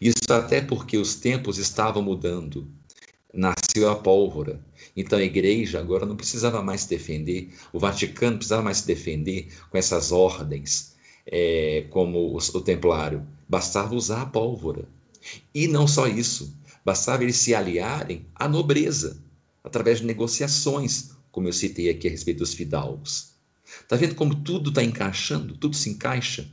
Isso 0.00 0.30
até 0.30 0.60
porque 0.60 0.96
os 0.96 1.16
tempos 1.16 1.58
estavam 1.58 2.02
mudando. 2.02 2.68
Nasceu 3.36 3.90
a 3.90 3.96
pólvora. 3.96 4.64
Então 4.96 5.18
a 5.18 5.22
igreja 5.22 5.78
agora 5.78 6.06
não 6.06 6.16
precisava 6.16 6.62
mais 6.62 6.82
se 6.82 6.88
defender, 6.88 7.52
o 7.70 7.78
Vaticano 7.78 8.32
não 8.32 8.38
precisava 8.38 8.62
mais 8.62 8.78
se 8.78 8.86
defender 8.86 9.52
com 9.70 9.76
essas 9.76 10.10
ordens, 10.10 10.96
é, 11.26 11.86
como 11.90 12.18
o, 12.18 12.38
o 12.38 12.60
templário. 12.62 13.26
Bastava 13.46 13.94
usar 13.94 14.22
a 14.22 14.26
pólvora. 14.26 14.88
E 15.54 15.68
não 15.68 15.86
só 15.86 16.06
isso, 16.08 16.56
bastava 16.82 17.24
eles 17.24 17.36
se 17.36 17.54
aliarem 17.54 18.24
à 18.34 18.48
nobreza, 18.48 19.22
através 19.62 19.98
de 19.98 20.06
negociações, 20.06 21.10
como 21.30 21.46
eu 21.46 21.52
citei 21.52 21.90
aqui 21.90 22.08
a 22.08 22.10
respeito 22.10 22.38
dos 22.38 22.54
fidalgos. 22.54 23.34
Está 23.82 23.96
vendo 23.96 24.14
como 24.14 24.34
tudo 24.34 24.70
está 24.70 24.82
encaixando? 24.82 25.56
Tudo 25.56 25.76
se 25.76 25.90
encaixa? 25.90 26.48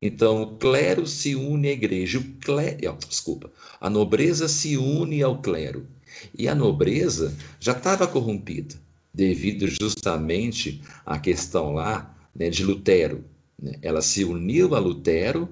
Então, 0.00 0.42
o 0.42 0.56
clero 0.56 1.06
se 1.06 1.34
une 1.34 1.68
à 1.68 1.72
igreja. 1.72 2.18
O 2.18 2.24
clero, 2.40 2.98
desculpa, 3.08 3.52
a 3.80 3.88
nobreza 3.88 4.48
se 4.48 4.76
une 4.76 5.22
ao 5.22 5.40
clero. 5.40 5.86
E 6.36 6.48
a 6.48 6.54
nobreza 6.54 7.36
já 7.60 7.72
estava 7.72 8.06
corrompida, 8.06 8.74
devido 9.14 9.66
justamente 9.66 10.82
à 11.06 11.18
questão 11.18 11.72
lá 11.72 12.14
né, 12.34 12.50
de 12.50 12.64
Lutero. 12.64 13.24
Né? 13.60 13.78
Ela 13.80 14.02
se 14.02 14.24
uniu 14.24 14.74
a 14.74 14.78
Lutero 14.78 15.48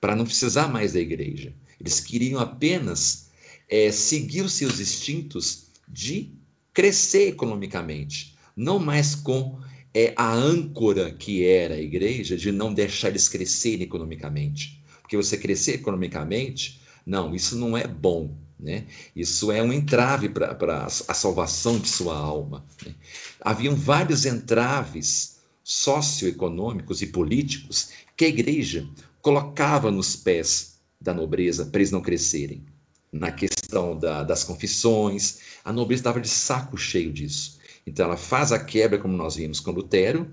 para 0.00 0.16
não 0.16 0.24
precisar 0.24 0.68
mais 0.68 0.94
da 0.94 1.00
igreja. 1.00 1.52
Eles 1.78 2.00
queriam 2.00 2.40
apenas 2.40 3.28
é, 3.68 3.90
seguir 3.92 4.42
os 4.42 4.54
seus 4.54 4.80
instintos 4.80 5.66
de 5.88 6.32
crescer 6.72 7.28
economicamente, 7.28 8.36
não 8.56 8.78
mais 8.78 9.14
com 9.14 9.58
é 9.94 10.12
a 10.16 10.32
âncora 10.32 11.10
que 11.10 11.44
era 11.44 11.74
a 11.74 11.80
igreja 11.80 12.36
de 12.36 12.52
não 12.52 12.72
deixar 12.72 13.08
eles 13.08 13.28
crescerem 13.28 13.82
economicamente. 13.82 14.82
Porque 15.00 15.16
você 15.16 15.36
crescer 15.36 15.74
economicamente, 15.74 16.80
não, 17.04 17.34
isso 17.34 17.56
não 17.56 17.76
é 17.76 17.86
bom. 17.86 18.36
Né? 18.58 18.86
Isso 19.16 19.50
é 19.50 19.62
um 19.62 19.72
entrave 19.72 20.28
para 20.28 20.84
a 20.84 21.14
salvação 21.14 21.78
de 21.78 21.88
sua 21.88 22.16
alma. 22.16 22.64
Né? 22.84 22.94
Haviam 23.40 23.74
vários 23.74 24.26
entraves 24.26 25.40
socioeconômicos 25.64 27.00
e 27.00 27.06
políticos 27.06 27.90
que 28.16 28.26
a 28.26 28.28
igreja 28.28 28.86
colocava 29.22 29.90
nos 29.90 30.14
pés 30.14 30.78
da 31.00 31.14
nobreza 31.14 31.66
para 31.66 31.80
eles 31.80 31.90
não 31.90 32.02
crescerem. 32.02 32.64
Na 33.12 33.32
questão 33.32 33.98
da, 33.98 34.22
das 34.22 34.44
confissões, 34.44 35.40
a 35.64 35.72
nobreza 35.72 36.00
estava 36.00 36.20
de 36.20 36.28
saco 36.28 36.76
cheio 36.76 37.12
disso. 37.12 37.59
Então 37.86 38.06
ela 38.06 38.16
faz 38.16 38.52
a 38.52 38.58
quebra, 38.58 38.98
como 38.98 39.16
nós 39.16 39.36
vimos 39.36 39.60
com 39.60 39.70
Lutero, 39.70 40.30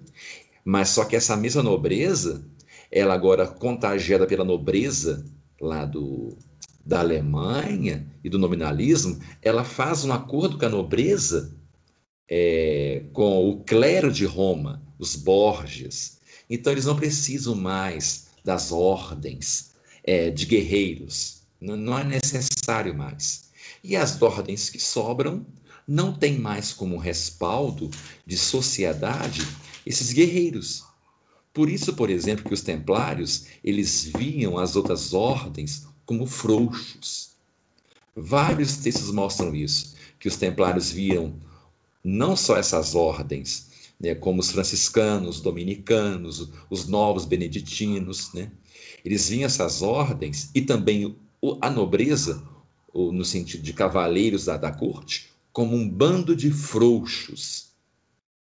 mas 0.63 0.89
só 0.89 1.05
que 1.05 1.15
essa 1.15 1.35
mesma 1.35 1.63
nobreza, 1.63 2.45
ela 2.91 3.13
agora 3.13 3.47
contagiada 3.47 4.27
pela 4.27 4.43
nobreza 4.43 5.25
lá 5.59 5.85
do, 5.85 6.37
da 6.85 6.99
Alemanha 6.99 8.07
e 8.23 8.29
do 8.29 8.39
nominalismo, 8.39 9.19
ela 9.41 9.63
faz 9.63 10.05
um 10.05 10.13
acordo 10.13 10.57
com 10.57 10.65
a 10.65 10.69
nobreza, 10.69 11.55
é, 12.29 13.03
com 13.13 13.49
o 13.49 13.63
clero 13.63 14.11
de 14.11 14.25
Roma, 14.25 14.81
os 14.99 15.15
Borges. 15.15 16.19
Então 16.49 16.71
eles 16.71 16.85
não 16.85 16.95
precisam 16.95 17.55
mais 17.55 18.27
das 18.43 18.71
ordens 18.71 19.73
é, 20.03 20.29
de 20.29 20.45
guerreiros, 20.45 21.41
não, 21.59 21.75
não 21.75 21.99
é 21.99 22.03
necessário 22.03 22.95
mais. 22.95 23.49
E 23.83 23.95
as 23.95 24.21
ordens 24.21 24.69
que 24.69 24.79
sobram 24.79 25.45
não 25.87 26.11
tem 26.11 26.37
mais 26.37 26.73
como 26.73 26.97
respaldo 26.97 27.89
de 28.25 28.37
sociedade 28.37 29.47
esses 29.85 30.11
guerreiros. 30.11 30.83
Por 31.53 31.69
isso, 31.69 31.93
por 31.93 32.09
exemplo, 32.09 32.43
que 32.43 32.53
os 32.53 32.61
templários, 32.61 33.45
eles 33.63 34.03
viam 34.03 34.57
as 34.57 34.75
outras 34.75 35.13
ordens 35.13 35.87
como 36.05 36.27
frouxos. 36.27 37.31
Vários 38.15 38.77
textos 38.77 39.11
mostram 39.11 39.55
isso, 39.55 39.95
que 40.19 40.27
os 40.27 40.35
templários 40.35 40.91
viam 40.91 41.35
não 42.03 42.35
só 42.35 42.57
essas 42.57 42.93
ordens, 42.93 43.67
né, 43.99 44.13
como 44.13 44.41
os 44.41 44.51
franciscanos, 44.51 45.41
dominicanos, 45.41 46.49
os 46.69 46.87
novos 46.87 47.25
beneditinos, 47.25 48.33
né? 48.33 48.51
Eles 49.03 49.29
vinham 49.29 49.45
essas 49.45 49.81
ordens 49.81 50.51
e 50.53 50.61
também 50.61 51.15
a 51.61 51.69
nobreza, 51.69 52.43
no 52.93 53.23
sentido 53.23 53.63
de 53.63 53.73
cavaleiros 53.73 54.45
da, 54.45 54.57
da 54.57 54.71
corte, 54.71 55.31
como 55.51 55.75
um 55.75 55.87
bando 55.87 56.35
de 56.35 56.51
frouxos. 56.51 57.67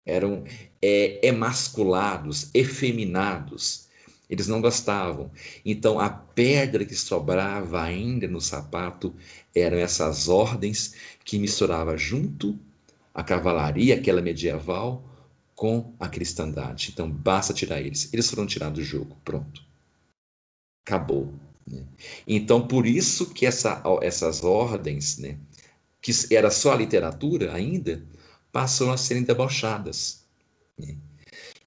Eram 0.04 0.44
é, 0.80 1.26
emasculados, 1.26 2.50
efeminados. 2.54 3.88
Eles 4.28 4.46
não 4.46 4.60
gostavam. 4.60 5.30
Então, 5.64 5.98
a 5.98 6.10
pedra 6.10 6.84
que 6.84 6.94
sobrava 6.94 7.82
ainda 7.82 8.28
no 8.28 8.40
sapato 8.40 9.14
eram 9.54 9.78
essas 9.78 10.28
ordens 10.28 10.94
que 11.24 11.38
misturava 11.38 11.96
junto 11.96 12.58
a 13.14 13.24
cavalaria, 13.24 13.94
aquela 13.94 14.20
medieval, 14.20 15.02
com 15.54 15.92
a 15.98 16.08
cristandade. 16.08 16.90
Então, 16.92 17.10
basta 17.10 17.52
tirar 17.52 17.80
eles. 17.80 18.12
Eles 18.12 18.30
foram 18.30 18.46
tirados 18.46 18.78
do 18.78 18.84
jogo. 18.84 19.16
Pronto. 19.24 19.62
Acabou. 20.86 21.34
Né? 21.66 21.84
Então, 22.26 22.66
por 22.66 22.86
isso 22.86 23.32
que 23.32 23.44
essa, 23.44 23.82
essas 24.02 24.44
ordens, 24.44 25.18
né, 25.18 25.36
que 26.00 26.12
era 26.34 26.50
só 26.50 26.72
a 26.72 26.76
literatura 26.76 27.54
ainda, 27.54 28.02
passam 28.52 28.90
a 28.90 28.96
serem 28.96 29.22
debochadas. 29.22 30.24
Né? 30.78 30.96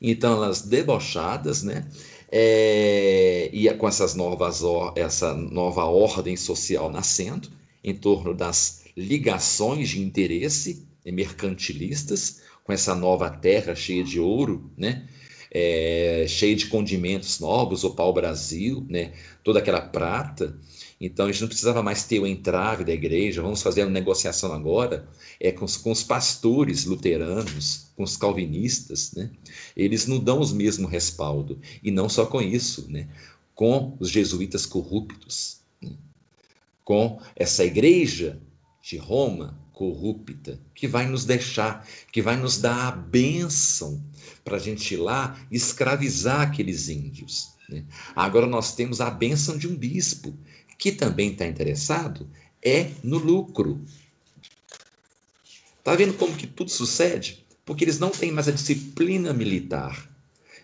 Então, 0.01 0.34
elas 0.34 0.63
debochadas, 0.63 1.63
né? 1.63 1.88
É, 2.32 3.49
e 3.51 3.71
com 3.73 3.88
essas 3.88 4.15
novas, 4.15 4.61
essa 4.95 5.34
nova 5.34 5.84
ordem 5.84 6.38
social 6.38 6.89
nascendo, 6.89 7.49
em 7.84 7.93
torno 7.93 8.34
das 8.34 8.86
ligações 8.95 9.89
de 9.89 10.01
interesse 10.01 10.88
mercantilistas, 11.05 12.41
com 12.63 12.71
essa 12.71 12.95
nova 12.95 13.29
terra 13.29 13.75
cheia 13.75 14.03
de 14.03 14.19
ouro, 14.19 14.71
né? 14.77 15.07
É, 15.54 16.26
cheia 16.30 16.56
de 16.56 16.68
condimentos 16.68 17.39
novos, 17.39 17.84
o 17.84 17.93
pau-brasil, 17.93 18.86
né? 18.89 19.12
toda 19.43 19.60
aquela 19.60 19.82
prata, 19.82 20.58
então 20.99 21.26
a 21.26 21.32
gente 21.32 21.41
não 21.41 21.47
precisava 21.47 21.82
mais 21.82 22.04
ter 22.04 22.20
o 22.20 22.28
entrave 22.28 22.84
da 22.84 22.93
igreja, 22.93 23.41
vamos 23.41 23.64
fazer 23.64 23.82
uma 23.84 23.89
negociação 23.89 24.54
agora 24.54 25.10
é 25.39 25.52
com 25.52 25.66
os, 25.66 25.76
com 25.76 25.91
os 25.91 26.04
pastores 26.04 26.86
luteranos, 26.86 27.88
com 27.95 28.04
os 28.04 28.16
calvinistas, 28.16 29.12
né? 29.14 29.32
Eles 29.76 30.06
não 30.06 30.20
dão 30.20 30.39
o 30.39 30.54
mesmo 30.54 30.88
respaldo. 30.88 31.60
E 31.82 31.89
não 31.89 32.08
só 32.08 32.28
com 32.28 32.39
isso, 32.39 32.86
né? 32.88 33.10
Com 33.56 33.97
os 33.99 34.12
jesuítas 34.12 34.68
corruptos, 34.68 35.62
né? 35.82 35.93
com 36.84 37.20
essa 37.36 37.66
igreja 37.66 38.39
de 38.84 38.97
Roma 38.97 39.60
corrupta, 39.82 40.59
que 40.75 40.88
vai 40.88 41.07
nos 41.07 41.25
deixar, 41.25 41.88
que 42.11 42.21
vai 42.21 42.38
nos 42.38 42.59
dar 42.59 42.89
a 42.89 42.91
bênção 42.91 43.99
para 44.43 44.57
a 44.57 44.59
gente 44.59 44.93
ir 44.93 44.97
lá 44.97 45.36
escravizar 45.49 46.41
aqueles 46.41 46.88
índios. 46.88 47.53
Né? 47.67 47.84
Agora 48.15 48.45
nós 48.45 48.75
temos 48.75 49.01
a 49.01 49.09
bênção 49.09 49.57
de 49.57 49.67
um 49.67 49.75
bispo, 49.75 50.38
que 50.77 50.91
também 50.91 51.32
está 51.32 51.47
interessado 51.47 52.29
é 52.61 52.91
no 53.03 53.17
lucro. 53.17 53.84
Está 55.79 55.95
vendo 55.95 56.13
como 56.13 56.38
que 56.38 56.45
tudo 56.45 56.69
sucede? 56.69 57.43
Porque 57.65 57.84
eles 57.84 57.97
não 57.97 58.11
têm 58.11 58.32
mais 58.32 58.47
a 58.47 58.51
disciplina 58.51 59.34
militar. 59.34 60.07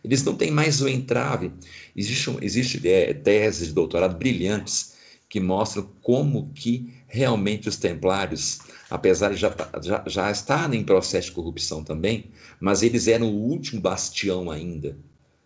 Eles 0.04 0.24
não 0.24 0.36
têm 0.36 0.52
mais 0.52 0.80
o 0.80 0.88
entrave. 0.88 1.52
Existe, 1.96 2.38
existe 2.40 2.88
é, 2.88 3.16
teses 3.16 3.70
de 3.70 3.74
doutorado 3.74 4.16
brilhantes 4.16 4.96
que 5.30 5.40
mostram 5.40 5.90
como 6.02 6.52
que 6.54 6.94
realmente 7.08 7.68
os 7.68 7.78
templários, 7.78 8.60
apesar 8.90 9.34
de 9.34 9.38
já, 9.38 9.54
já, 9.82 10.04
já 10.08 10.32
estar 10.32 10.74
em 10.74 10.84
processo 10.84 11.28
de 11.28 11.34
corrupção 11.34 11.84
também, 11.84 12.32
mas 12.60 12.82
eles 12.82 13.08
eram 13.08 13.30
o 13.30 13.50
último 13.50 13.82
bastião 13.82 14.50
ainda, 14.50 14.98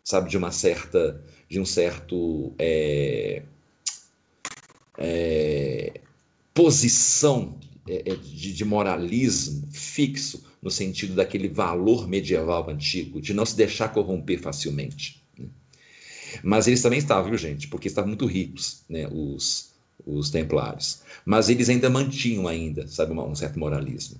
sabe, 0.03 0.29
de 0.29 0.37
uma 0.37 0.51
certa, 0.51 1.23
de 1.49 1.59
um 1.59 1.65
certo 1.65 2.53
é, 2.59 3.43
é, 4.97 6.01
posição 6.53 7.57
é, 7.87 8.11
é, 8.11 8.15
de, 8.15 8.53
de, 8.53 8.65
moralismo 8.65 9.67
fixo, 9.71 10.43
no 10.61 10.69
sentido 10.69 11.15
daquele 11.15 11.49
valor 11.49 12.07
medieval 12.07 12.69
antigo, 12.69 13.19
de 13.19 13.33
não 13.33 13.45
se 13.45 13.55
deixar 13.55 13.89
corromper 13.89 14.39
facilmente. 14.39 15.23
Né? 15.37 15.47
Mas 16.43 16.67
eles 16.67 16.83
também 16.83 16.99
estavam, 16.99 17.29
viu, 17.29 17.37
gente? 17.37 17.67
Porque 17.67 17.87
estavam 17.87 18.09
muito 18.09 18.27
ricos, 18.27 18.83
né, 18.87 19.07
os, 19.11 19.70
os 20.05 20.29
templários. 20.29 21.01
Mas 21.25 21.49
eles 21.49 21.69
ainda 21.69 21.89
mantinham 21.89 22.47
ainda, 22.47 22.87
sabe, 22.87 23.13
um 23.13 23.35
certo 23.35 23.59
moralismo. 23.59 24.19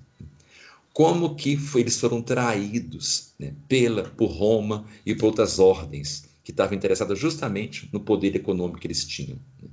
Como 0.94 1.36
que 1.36 1.56
foi, 1.56 1.82
eles 1.82 2.00
foram 2.00 2.22
traídos 2.22 3.34
né, 3.40 3.54
pela, 3.68 4.04
por 4.04 4.28
Roma 4.28 4.86
e 5.06 5.16
por 5.16 5.28
outras 5.28 5.58
ordens 5.58 6.26
que 6.44 6.52
estavam 6.52 6.76
interessadas 6.76 7.18
justamente 7.18 7.90
no 7.94 8.00
poder 8.00 8.36
econômico 8.36 8.80
que 8.80 8.88
eles 8.88 9.06
tinham. 9.06 9.38
Né? 9.62 9.70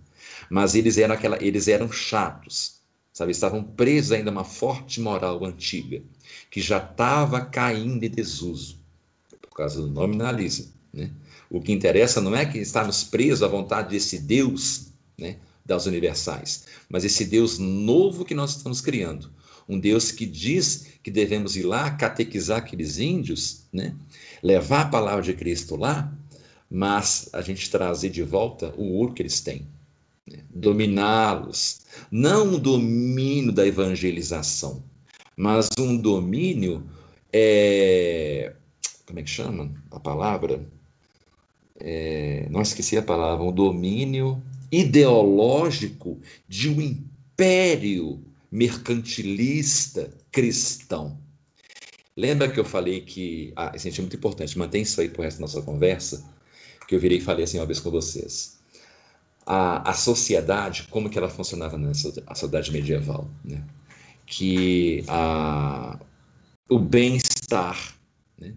Mas 0.49 0.75
eles 0.75 0.97
eram 0.97 1.15
aquela, 1.15 1.43
eles 1.43 1.67
eram 1.67 1.91
chatos, 1.91 2.77
sabe? 3.13 3.33
Estavam 3.33 3.63
presos 3.63 4.13
ainda 4.13 4.31
a 4.31 4.33
uma 4.33 4.45
forte 4.45 5.01
moral 5.01 5.45
antiga, 5.45 6.03
que 6.51 6.61
já 6.61 6.79
estava 6.79 7.41
caindo 7.41 8.05
em 8.05 8.11
desuso 8.11 8.79
por 9.43 9.51
causa 9.57 9.83
do 9.83 9.89
nominalismo, 9.89 10.73
né? 10.93 11.11
O 11.51 11.61
que 11.61 11.73
interessa 11.73 12.21
não 12.21 12.37
é 12.37 12.45
que 12.45 12.59
estamos 12.59 13.05
presos 13.05 13.43
à 13.43 13.49
vontade 13.49 13.91
desse 13.91 14.19
Deus, 14.19 14.89
né, 15.17 15.37
das 15.69 15.85
universais, 15.85 16.65
mas 16.89 17.05
esse 17.05 17.27
Deus 17.27 17.59
novo 17.59 18.25
que 18.25 18.35
nós 18.35 18.57
estamos 18.57 18.81
criando, 18.81 19.31
um 19.69 19.79
Deus 19.79 20.11
que 20.11 20.25
diz 20.25 20.87
que 21.03 21.11
devemos 21.11 21.57
ir 21.57 21.65
lá 21.65 21.91
catequizar 21.91 22.59
aqueles 22.59 22.99
índios, 22.99 23.67
né? 23.71 23.95
levar 24.43 24.87
a 24.87 24.89
palavra 24.89 25.23
de 25.23 25.35
Cristo 25.35 25.77
lá, 25.77 26.11
mas 26.71 27.29
a 27.35 27.43
gente 27.43 27.71
trazer 27.71 28.09
de 28.09 28.23
volta 28.23 28.75
o 28.79 28.95
ouro 28.95 29.13
que 29.13 29.21
eles 29.21 29.43
têm, 29.43 29.69
dominá-los. 30.49 31.83
Não 32.11 32.55
um 32.55 32.59
domínio 32.59 33.53
da 33.53 33.67
evangelização, 33.67 34.83
mas 35.37 35.69
um 35.79 35.97
domínio. 35.97 36.89
É, 37.31 38.55
como 39.05 39.19
é 39.19 39.23
que 39.23 39.29
chama 39.29 39.71
a 39.91 40.01
palavra? 40.01 40.67
É, 41.79 42.49
não 42.51 42.63
esqueci 42.63 42.97
a 42.97 43.03
palavra, 43.03 43.45
um 43.45 43.53
domínio 43.53 44.43
ideológico 44.71 46.21
de 46.49 46.69
um 46.69 46.81
império 46.81 48.25
mercantilista 48.51 50.11
cristão. 50.31 51.19
Lembra 52.17 52.51
que 52.51 52.59
eu 52.59 52.65
falei 52.65 53.03
que. 53.03 53.53
Ah, 53.55 53.73
isso 53.75 53.89
é 53.89 54.01
muito 54.01 54.17
importante, 54.17 54.59
mantém 54.59 54.83
isso 54.83 55.01
aí 55.01 55.09
para 55.09 55.21
o 55.21 55.25
resto 55.25 55.39
da 55.39 55.43
nossa 55.43 55.63
conversa, 55.63 56.29
que 56.87 56.95
eu 56.95 57.01
virei 57.01 57.19
e 57.19 57.21
falei 57.21 57.45
assim 57.45 57.59
uma 57.59 57.67
vez 57.67 57.79
com 57.81 57.91
vocês 57.91 58.59
a, 59.49 59.91
a 59.91 59.95
sociedade, 59.95 60.87
como 60.91 61.09
que 61.09 61.17
ela 61.17 61.31
funcionava 61.31 61.79
na 61.79 61.95
sociedade 61.95 62.71
medieval, 62.71 63.31
né? 63.43 63.65
que 64.27 65.03
a, 65.09 65.99
o 66.69 66.79
bem-estar 66.79 67.97
né? 68.39 68.53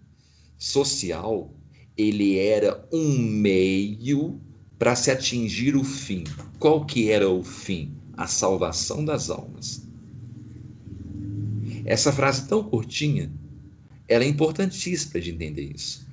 social 0.58 1.50
ele 1.98 2.38
era 2.38 2.86
um 2.92 3.18
meio 3.18 4.42
para 4.82 4.96
se 4.96 5.12
atingir 5.12 5.76
o 5.76 5.84
fim. 5.84 6.24
Qual 6.58 6.84
que 6.84 7.12
era 7.12 7.30
o 7.30 7.44
fim? 7.44 7.94
A 8.18 8.26
salvação 8.26 9.06
das 9.06 9.30
almas. 9.30 9.88
Essa 11.86 12.12
frase 12.12 12.48
tão 12.48 12.64
curtinha, 12.64 13.32
ela 14.08 14.24
é 14.24 14.28
importantíssima 14.28 15.22
de 15.22 15.30
entender 15.30 15.72
isso. 15.76 16.08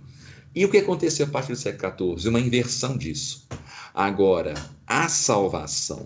E 0.55 0.66
o 0.66 0.71
que 0.71 0.77
aconteceu 0.77 1.25
a 1.25 1.31
partir 1.31 1.53
do 1.53 1.57
século 1.57 2.19
XIV? 2.19 2.29
Uma 2.29 2.41
inversão 2.41 2.99
disso. 2.99 3.49
Agora, 3.95 4.53
a 4.87 5.09
salvação, 5.09 6.05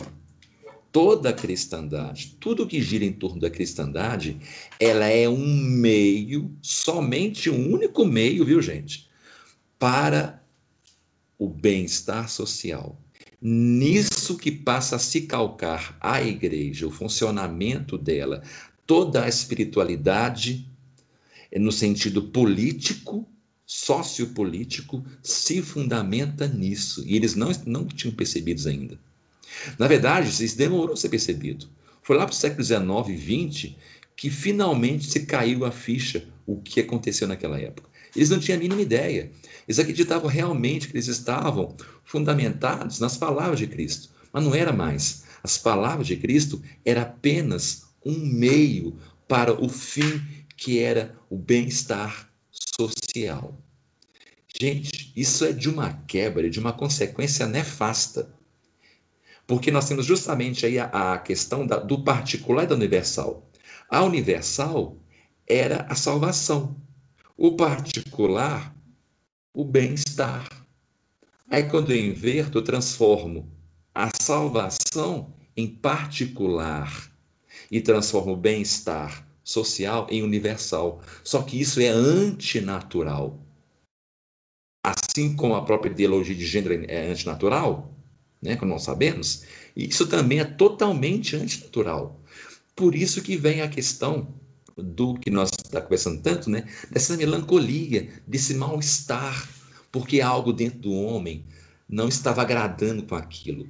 toda 0.93 1.31
a 1.31 1.33
cristandade, 1.33 2.37
tudo 2.39 2.65
que 2.65 2.81
gira 2.81 3.05
em 3.05 3.13
torno 3.13 3.41
da 3.41 3.51
cristandade, 3.51 4.39
ela 4.79 5.07
é 5.07 5.29
um 5.29 5.45
meio, 5.45 6.57
somente 6.63 7.51
um 7.51 7.73
único 7.73 8.05
meio, 8.05 8.45
viu, 8.45 8.63
gente, 8.63 9.11
para 9.81 10.42
o 11.43 11.49
bem-estar 11.49 12.29
social. 12.29 12.97
Nisso 13.41 14.39
que 14.39 14.53
passa 14.53 14.95
a 14.95 14.99
se 15.01 15.23
calcar 15.23 15.97
a 16.01 16.23
igreja, 16.23 16.87
o 16.87 16.91
funcionamento 16.93 17.99
dela, 17.99 18.45
toda 18.87 19.25
a 19.25 19.29
espiritualidade, 19.29 20.65
no 21.57 21.73
sentido 21.73 22.23
político, 22.23 23.29
sociopolítico 23.67 25.05
se 25.21 25.61
fundamenta 25.61 26.47
nisso. 26.47 27.03
E 27.05 27.17
eles 27.17 27.35
não, 27.35 27.51
não 27.67 27.87
tinham 27.87 28.15
percebido 28.15 28.69
ainda. 28.69 28.97
Na 29.77 29.89
verdade, 29.89 30.29
isso 30.29 30.57
demorou 30.57 30.93
a 30.93 30.97
ser 30.97 31.09
percebido. 31.09 31.69
Foi 32.03 32.17
lá 32.17 32.25
para 32.25 32.33
o 32.33 32.37
século 32.37 32.63
XIX 32.63 33.09
e 33.09 33.51
XX 33.51 33.75
que 34.15 34.31
finalmente 34.31 35.11
se 35.11 35.27
caiu 35.27 35.65
a 35.65 35.73
ficha 35.73 36.25
o 36.47 36.61
que 36.61 36.79
aconteceu 36.79 37.27
naquela 37.27 37.59
época. 37.61 37.91
Eles 38.15 38.31
não 38.31 38.39
tinham 38.39 38.59
a 38.59 38.61
mínima 38.61 38.83
ideia. 38.83 39.31
Eles 39.67 39.79
acreditavam 39.79 40.29
realmente 40.29 40.89
que 40.89 40.95
eles 40.95 41.09
estavam 41.09 41.77
fundamentados 42.05 43.01
nas 43.01 43.17
palavras 43.17 43.59
de 43.59 43.67
Cristo. 43.67 44.11
Mas 44.33 44.45
não 44.45 44.55
era 44.55 44.73
mais. 44.73 45.25
As 45.43 45.59
palavras 45.59 46.07
de 46.07 46.17
Cristo 46.17 46.63
era 46.85 47.03
apenas 47.03 47.85
um 48.05 48.19
meio 48.19 48.99
para 49.27 49.53
o 49.53 49.69
fim 49.69 50.21
que 50.57 50.79
era 50.79 51.17
o 51.31 51.37
bem-estar 51.37 52.31
social. 52.79 53.59
Gente, 54.61 55.13
isso 55.17 55.45
é 55.45 55.53
de 55.53 55.69
uma 55.69 55.93
quebra, 56.07 56.49
de 56.49 56.61
uma 56.61 56.73
consequência 56.73 57.47
nefasta. 57.47 58.33
Porque 59.47 59.71
nós 59.71 59.89
temos 59.89 60.07
justamente 60.07 60.67
aí 60.67 60.79
a, 60.79 61.15
a 61.15 61.19
questão 61.19 61.67
da, 61.67 61.79
do 61.79 62.05
particular 62.05 62.65
e 62.65 62.67
da 62.67 62.75
universal. 62.75 63.51
A 63.89 64.03
universal 64.03 64.97
era 65.49 65.87
a 65.89 65.95
salvação. 65.95 66.77
O 67.37 67.57
particular, 67.57 68.75
o 69.55 69.65
bem-estar. 69.65 70.49
Aí 71.49 71.65
quando 71.65 71.93
eu 71.93 71.99
inverto, 71.99 72.59
eu 72.59 72.63
transformo 72.63 73.51
a 73.95 74.11
salvação 74.21 75.35
em 75.57 75.67
particular 75.67 77.11
e 77.71 77.81
transformo 77.81 78.33
o 78.33 78.37
bem-estar 78.37 79.27
social 79.43 80.07
em 80.11 80.23
universal. 80.23 81.03
Só 81.25 81.43
que 81.43 81.61
isso 81.61 81.81
é 81.81 81.89
antinatural. 81.89 83.39
Assim 84.85 85.35
como 85.35 85.55
a 85.55 85.65
própria 85.65 85.91
ideologia 85.91 86.35
de 86.35 86.47
gênero 86.47 86.85
é 86.89 87.11
antinatural, 87.11 87.95
né, 88.41 88.57
como 88.57 88.73
nós 88.73 88.83
sabemos, 88.83 89.45
isso 89.77 90.07
também 90.07 90.41
é 90.41 90.45
totalmente 90.45 91.37
antinatural. 91.37 92.21
Por 92.75 92.95
isso 92.95 93.23
que 93.23 93.37
vem 93.37 93.61
a 93.63 93.69
questão 93.69 94.35
do 94.77 95.15
que 95.15 95.31
nós 95.31 95.51
estamos 95.73 95.81
tá 95.81 95.81
conversando 95.81 96.23
tanto, 96.23 96.51
né, 96.51 96.67
dessa 96.91 97.17
melancolia, 97.17 98.09
desse 98.27 98.55
mal-estar, 98.55 99.49
porque 99.91 100.21
algo 100.21 100.53
dentro 100.53 100.81
do 100.81 100.93
homem 100.93 101.45
não 101.89 102.09
estava 102.09 102.43
agradando 102.43 103.03
com 103.03 103.15
aquilo, 103.15 103.69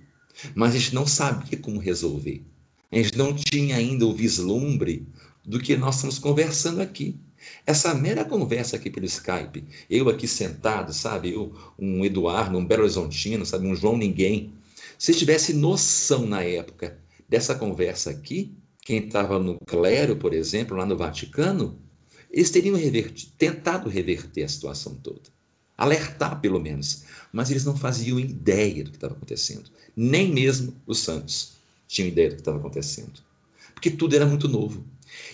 mas 0.54 0.74
a 0.74 0.78
gente 0.78 0.94
não 0.94 1.06
sabia 1.06 1.58
como 1.58 1.78
resolver. 1.78 2.44
A 2.90 2.96
gente 2.96 3.16
não 3.16 3.34
tinha 3.34 3.76
ainda 3.76 4.06
o 4.06 4.12
vislumbre 4.12 5.06
do 5.44 5.58
que 5.58 5.76
nós 5.76 5.96
estamos 5.96 6.18
conversando 6.18 6.80
aqui. 6.80 7.18
Essa 7.66 7.94
mera 7.94 8.24
conversa 8.24 8.76
aqui 8.76 8.90
pelo 8.90 9.06
Skype, 9.06 9.64
eu 9.90 10.08
aqui 10.08 10.28
sentado, 10.28 10.92
sabe, 10.92 11.32
eu, 11.32 11.52
um 11.78 12.04
Eduardo, 12.04 12.56
um 12.56 12.64
Belo 12.64 12.82
Horizontino, 12.82 13.44
sabe, 13.44 13.66
um 13.66 13.74
João 13.74 13.96
Ninguém, 13.96 14.52
se 14.98 15.12
tivesse 15.12 15.52
noção 15.52 16.26
na 16.26 16.42
época 16.42 16.98
dessa 17.28 17.54
conversa 17.56 18.10
aqui, 18.10 18.54
quem 18.82 18.98
estava 18.98 19.38
no 19.38 19.58
clero, 19.66 20.16
por 20.16 20.32
exemplo, 20.32 20.76
lá 20.76 20.84
no 20.84 20.96
Vaticano, 20.96 21.78
eles 22.32 22.50
teriam 22.50 22.78
tentado 23.36 23.90
reverter 23.90 24.42
a 24.42 24.48
situação 24.48 24.94
toda. 24.94 25.20
Alertar, 25.76 26.40
pelo 26.40 26.58
menos. 26.58 27.04
Mas 27.32 27.50
eles 27.50 27.64
não 27.64 27.76
faziam 27.76 28.18
ideia 28.18 28.82
do 28.82 28.90
que 28.90 28.96
estava 28.96 29.14
acontecendo. 29.14 29.70
Nem 29.94 30.32
mesmo 30.32 30.74
os 30.86 31.00
santos 31.00 31.52
tinham 31.86 32.08
ideia 32.08 32.30
do 32.30 32.36
que 32.36 32.40
estava 32.40 32.58
acontecendo. 32.58 33.20
Porque 33.74 33.90
tudo 33.90 34.16
era 34.16 34.24
muito 34.24 34.48
novo. 34.48 34.82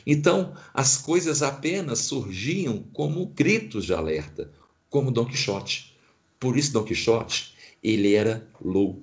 Então, 0.05 0.55
as 0.75 0.97
coisas 0.97 1.43
apenas 1.43 2.01
surgiam 2.01 2.83
como 2.93 3.27
gritos 3.27 3.85
de 3.85 3.95
alerta, 3.95 4.51
como 4.91 5.13
Dom 5.13 5.27
Quixote. 5.27 5.95
Por 6.41 6.57
isso, 6.57 6.73
Dom 6.73 6.83
Quixote, 6.83 7.55
ele 7.83 8.15
era 8.15 8.45
louco. 8.61 9.03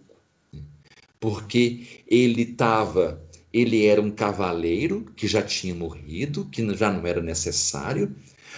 Porque 1.20 2.04
ele 2.08 2.42
estava, 2.42 3.24
ele 3.56 3.86
era 3.86 4.02
um 4.02 4.12
cavaleiro 4.12 5.06
que 5.16 5.28
já 5.28 5.42
tinha 5.42 5.74
morrido, 5.74 6.44
que 6.52 6.76
já 6.76 6.92
não 6.92 7.08
era 7.08 7.22
necessário, 7.22 8.14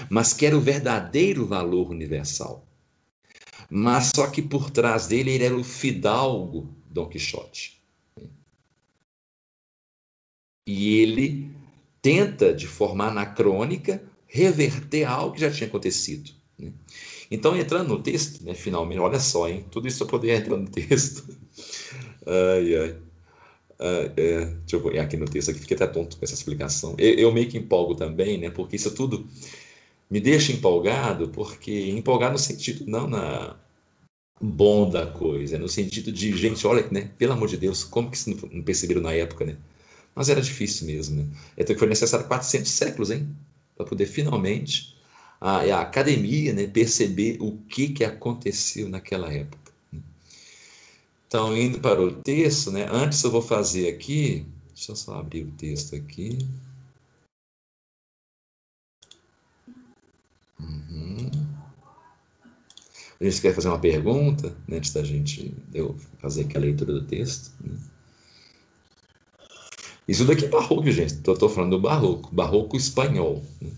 mas 0.09 0.33
que 0.33 0.43
era 0.43 0.57
o 0.57 0.61
verdadeiro 0.61 1.45
valor 1.45 1.91
universal. 1.91 2.65
Mas 3.69 4.09
só 4.15 4.25
que 4.25 4.41
por 4.41 4.71
trás 4.71 5.05
dele 5.05 5.29
ele 5.29 5.43
era 5.43 5.55
o 5.55 5.63
fidalgo 5.63 6.73
Dom 6.89 7.07
Quixote. 7.07 7.79
E 10.65 10.97
ele 10.97 11.51
tenta, 12.01 12.51
de 12.51 12.65
forma 12.65 13.05
anacrônica, 13.05 14.01
reverter 14.25 15.03
algo 15.03 15.35
que 15.35 15.41
já 15.41 15.51
tinha 15.51 15.67
acontecido. 15.67 16.31
Né? 16.57 16.73
Então, 17.29 17.55
entrando 17.55 17.89
no 17.89 18.01
texto, 18.01 18.43
né, 18.43 18.55
finalmente, 18.55 18.99
olha 18.99 19.19
só, 19.19 19.47
hein? 19.47 19.63
tudo 19.69 19.87
isso 19.87 20.01
eu 20.03 20.07
poder 20.07 20.31
entrar 20.39 20.57
no 20.57 20.67
texto. 20.67 21.23
ai, 22.25 22.75
ai. 22.75 23.06
Ah, 23.79 24.11
é, 24.17 24.45
deixa 24.45 24.75
eu 24.75 24.81
pôr 24.81 24.97
aqui 24.99 25.17
no 25.17 25.25
texto, 25.25 25.51
aqui 25.51 25.59
fiquei 25.59 25.75
até 25.75 25.87
tonto 25.87 26.17
com 26.17 26.25
essa 26.25 26.33
explicação. 26.33 26.95
Eu, 26.97 27.13
eu, 27.15 27.31
meio 27.31 27.47
que 27.49 27.57
empolgo 27.57 27.95
também, 27.95 28.37
né? 28.37 28.49
Porque 28.49 28.75
isso 28.75 28.91
tudo 28.91 29.27
me 30.09 30.19
deixa 30.19 30.51
empolgado, 30.51 31.29
porque 31.29 31.89
empolgado 31.91 32.33
no 32.33 32.39
sentido, 32.39 32.85
não 32.87 33.07
na 33.07 33.55
bom 34.41 34.89
da 34.89 35.05
coisa, 35.07 35.57
no 35.57 35.67
sentido 35.69 36.11
de, 36.11 36.35
gente, 36.37 36.65
olha, 36.67 36.87
né? 36.91 37.11
Pelo 37.17 37.33
amor 37.33 37.47
de 37.47 37.57
Deus, 37.57 37.83
como 37.83 38.09
que 38.11 38.17
isso 38.17 38.29
não 38.51 38.61
perceberam 38.63 39.01
na 39.01 39.13
época, 39.13 39.45
né? 39.45 39.57
Mas 40.15 40.29
era 40.29 40.41
difícil 40.41 40.87
mesmo, 40.87 41.23
né? 41.23 41.27
Então 41.57 41.77
foi 41.77 41.87
necessário 41.87 42.27
400 42.27 42.71
séculos, 42.71 43.11
hein? 43.11 43.29
Para 43.75 43.85
poder 43.85 44.07
finalmente 44.07 44.97
a, 45.39 45.57
a, 45.61 45.81
academia 45.81 46.53
né, 46.53 46.67
perceber 46.67 47.37
o 47.39 47.57
que, 47.69 47.89
que 47.89 48.03
aconteceu 48.03 48.89
naquela 48.89 49.31
época. 49.31 49.66
Então, 51.27 51.55
indo 51.55 51.79
para 51.79 52.01
o 52.01 52.11
texto, 52.11 52.71
né? 52.71 52.87
Antes 52.89 53.21
eu 53.21 53.29
vou 53.29 53.41
fazer 53.41 53.89
aqui, 53.89 54.45
deixa 54.73 54.93
eu 54.93 54.95
só 54.95 55.19
abrir 55.19 55.43
o 55.43 55.51
texto 55.51 55.93
aqui. 55.93 56.37
Uhum. 60.57 61.29
A 63.19 63.23
gente 63.25 63.41
quer 63.41 63.53
fazer 63.53 63.67
uma 63.67 63.79
pergunta, 63.79 64.55
né, 64.67 64.77
antes 64.77 64.93
da 64.93 65.03
gente 65.03 65.53
eu 65.73 65.97
fazer 66.19 66.45
aqui 66.45 66.55
a 66.55 66.61
leitura 66.61 66.93
do 66.93 67.05
texto. 67.05 67.51
Né? 67.59 67.77
Isso 70.07 70.23
daqui 70.23 70.45
é 70.45 70.49
barroco, 70.49 70.89
gente. 70.89 71.13
Estou 71.13 71.49
falando 71.49 71.71
do 71.71 71.81
barroco, 71.81 72.33
barroco 72.33 72.77
espanhol. 72.77 73.43
Né? 73.59 73.71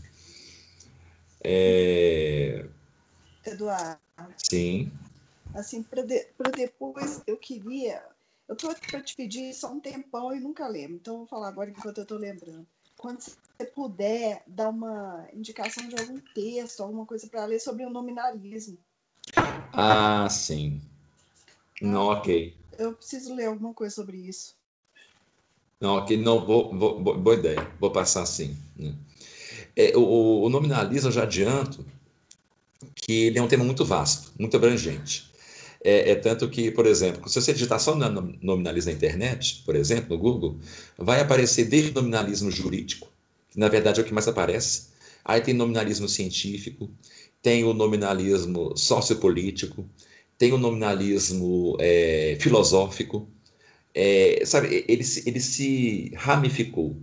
É... 1.43 2.66
Eduardo. 3.43 4.00
Sim. 4.38 4.91
Assim, 5.54 5.84
para 5.84 6.04
de, 6.04 6.28
depois, 6.56 7.22
eu 7.26 7.38
queria. 7.38 8.04
Eu 8.47 8.54
estou 8.54 8.70
aqui 8.70 8.89
para 8.89 9.02
te 9.02 9.16
pedir 9.16 9.54
só 9.54 9.72
um 9.72 9.80
tempão 9.80 10.34
e 10.34 10.39
nunca 10.39 10.68
lembro. 10.68 10.95
Então, 10.95 11.18
vou 11.18 11.28
falar 11.28 11.50
agora 11.50 11.70
enquanto 11.70 11.97
eu 11.97 12.04
estou 12.04 12.18
lembrando. 12.18 12.68
Quando 12.97 13.22
você 13.22 13.66
puder 13.66 14.43
dar 14.47 14.70
uma 14.70 15.28
indicação 15.34 15.88
de 15.88 15.95
algum 15.95 16.20
texto, 16.34 16.82
alguma 16.82 17.06
coisa 17.06 17.28
para 17.28 17.45
ler 17.45 17.60
sobre 17.60 17.86
o 17.86 17.89
nominalismo. 17.89 18.78
Ah, 19.74 20.28
sim. 20.30 20.82
Não, 21.82 22.08
ok. 22.08 22.56
Eu 22.78 22.93
preciso 22.93 23.34
ler 23.34 23.45
alguma 23.45 23.74
coisa 23.74 23.93
sobre 23.95 24.18
isso. 24.18 24.56
Não, 25.80 25.95
ok, 25.95 26.18
não, 26.18 26.45
vou, 26.45 26.78
vou, 26.78 27.00
boa 27.02 27.36
ideia, 27.36 27.66
vou 27.80 27.89
passar 27.89 28.24
assim. 28.24 28.58
Né? 28.76 28.93
É, 29.76 29.95
o, 29.95 30.41
o 30.41 30.50
nominalismo, 30.50 31.08
eu 31.08 31.14
já 31.14 31.24
adianto, 31.24 31.86
que 32.95 33.28
ele 33.28 33.39
é 33.39 33.41
um 33.41 33.47
tema 33.47 33.64
muito 33.64 33.86
vasto, 33.86 34.34
muito 34.38 34.58
abrangente. 34.58 35.29
É, 35.84 36.12
é, 36.12 36.16
tanto 36.16 36.50
que, 36.50 36.72
por 36.72 36.86
exemplo, 36.86 37.30
se 37.30 37.42
você 37.42 37.54
digitar 37.54 37.80
só 37.80 37.96
nominalismo 37.96 38.92
na 38.92 38.98
internet, 38.98 39.64
por 39.66 39.76
exemplo, 39.76 40.16
no 40.16 40.22
Google, 40.22 40.60
vai 40.98 41.22
aparecer 41.22 41.66
desde 41.66 41.92
o 41.92 41.94
nominalismo 41.94 42.52
jurídico, 42.52 43.10
que 43.50 43.58
na 43.60 43.70
verdade 43.70 44.00
é 44.00 44.04
o 44.04 44.06
que 44.06 44.14
mais 44.14 44.28
aparece, 44.28 44.90
aí 45.24 45.42
tem 45.42 45.54
nominalismo 45.54 46.10
científico, 46.10 46.92
tem 47.42 47.64
o 47.64 47.74
nominalismo 47.74 48.76
sociopolítico, 48.76 49.90
tem 50.38 50.52
o 50.52 50.58
nominalismo 50.58 51.78
é, 51.80 52.38
filosófico, 52.40 53.30
é, 53.94 54.44
sabe, 54.46 54.86
ele, 54.88 55.04
ele 55.26 55.40
se 55.40 56.12
ramificou, 56.16 56.98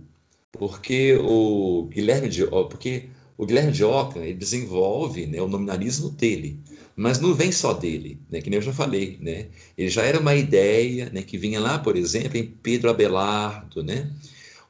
porque 0.51 1.15
o 1.15 1.87
Guilherme 1.89 2.29
de, 2.29 2.45
porque 2.69 3.09
o 3.37 3.45
Guilherme 3.45 3.71
de 3.71 3.83
Ockham 3.83 4.23
ele 4.23 4.33
desenvolve 4.33 5.27
né, 5.27 5.41
o 5.41 5.47
nominalismo 5.47 6.09
dele, 6.09 6.59
mas 6.95 7.19
não 7.19 7.33
vem 7.33 7.51
só 7.51 7.73
dele, 7.73 8.19
né, 8.29 8.41
que 8.41 8.49
nem 8.49 8.57
eu 8.57 8.63
já 8.63 8.73
falei, 8.73 9.17
né? 9.21 9.47
Ele 9.77 9.89
já 9.89 10.01
era 10.01 10.19
uma 10.19 10.33
ideia, 10.33 11.11
né, 11.11 11.21
que 11.21 11.37
vinha 11.37 11.59
lá, 11.59 11.77
por 11.77 11.95
exemplo, 11.95 12.37
em 12.37 12.47
Pedro 12.47 12.89
Abelardo, 12.89 13.83
né? 13.83 14.11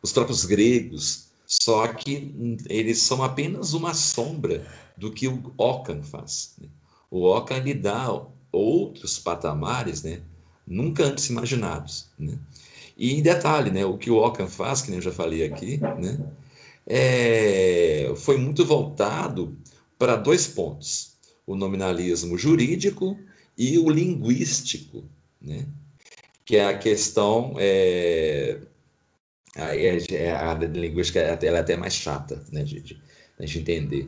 Os 0.01 0.11
próprios 0.11 0.43
gregos, 0.43 1.27
só 1.45 1.87
que 1.87 2.35
eles 2.69 2.99
são 2.99 3.23
apenas 3.23 3.73
uma 3.73 3.93
sombra 3.93 4.67
do 4.97 5.11
que 5.11 5.27
o 5.27 5.53
Ockham 5.57 6.03
faz. 6.03 6.55
Né? 6.61 6.67
O 7.09 7.23
Ockham 7.23 7.59
lhe 7.59 7.73
dá 7.73 8.21
outros 8.51 9.17
patamares, 9.17 10.03
né? 10.03 10.19
nunca 10.67 11.05
antes 11.05 11.29
imaginados. 11.29 12.07
Né? 12.19 12.37
E 12.97 13.21
detalhe, 13.21 13.71
né, 13.71 13.85
o 13.85 13.97
que 13.97 14.11
o 14.11 14.17
Ockham 14.17 14.47
faz, 14.47 14.81
que 14.81 14.91
eu 14.91 15.01
já 15.01 15.11
falei 15.11 15.45
aqui, 15.45 15.77
né, 15.77 16.19
é, 16.87 18.13
foi 18.15 18.37
muito 18.37 18.65
voltado 18.65 19.57
para 19.99 20.15
dois 20.15 20.47
pontos: 20.47 21.17
o 21.45 21.55
nominalismo 21.55 22.37
jurídico 22.37 23.19
e 23.57 23.77
o 23.77 23.89
linguístico, 23.89 25.03
né, 25.41 25.67
que 26.45 26.55
é 26.55 26.65
a 26.65 26.77
questão. 26.77 27.55
É, 27.57 28.59
a, 29.55 29.75
é, 29.75 30.31
a, 30.31 30.53
linguística 30.53 31.19
ela 31.19 31.57
é 31.57 31.59
até 31.59 31.75
mais 31.75 31.93
chata 31.93 32.43
né, 32.51 32.63
de, 32.63 32.79
de, 32.79 33.01
de 33.39 33.59
entender, 33.59 34.07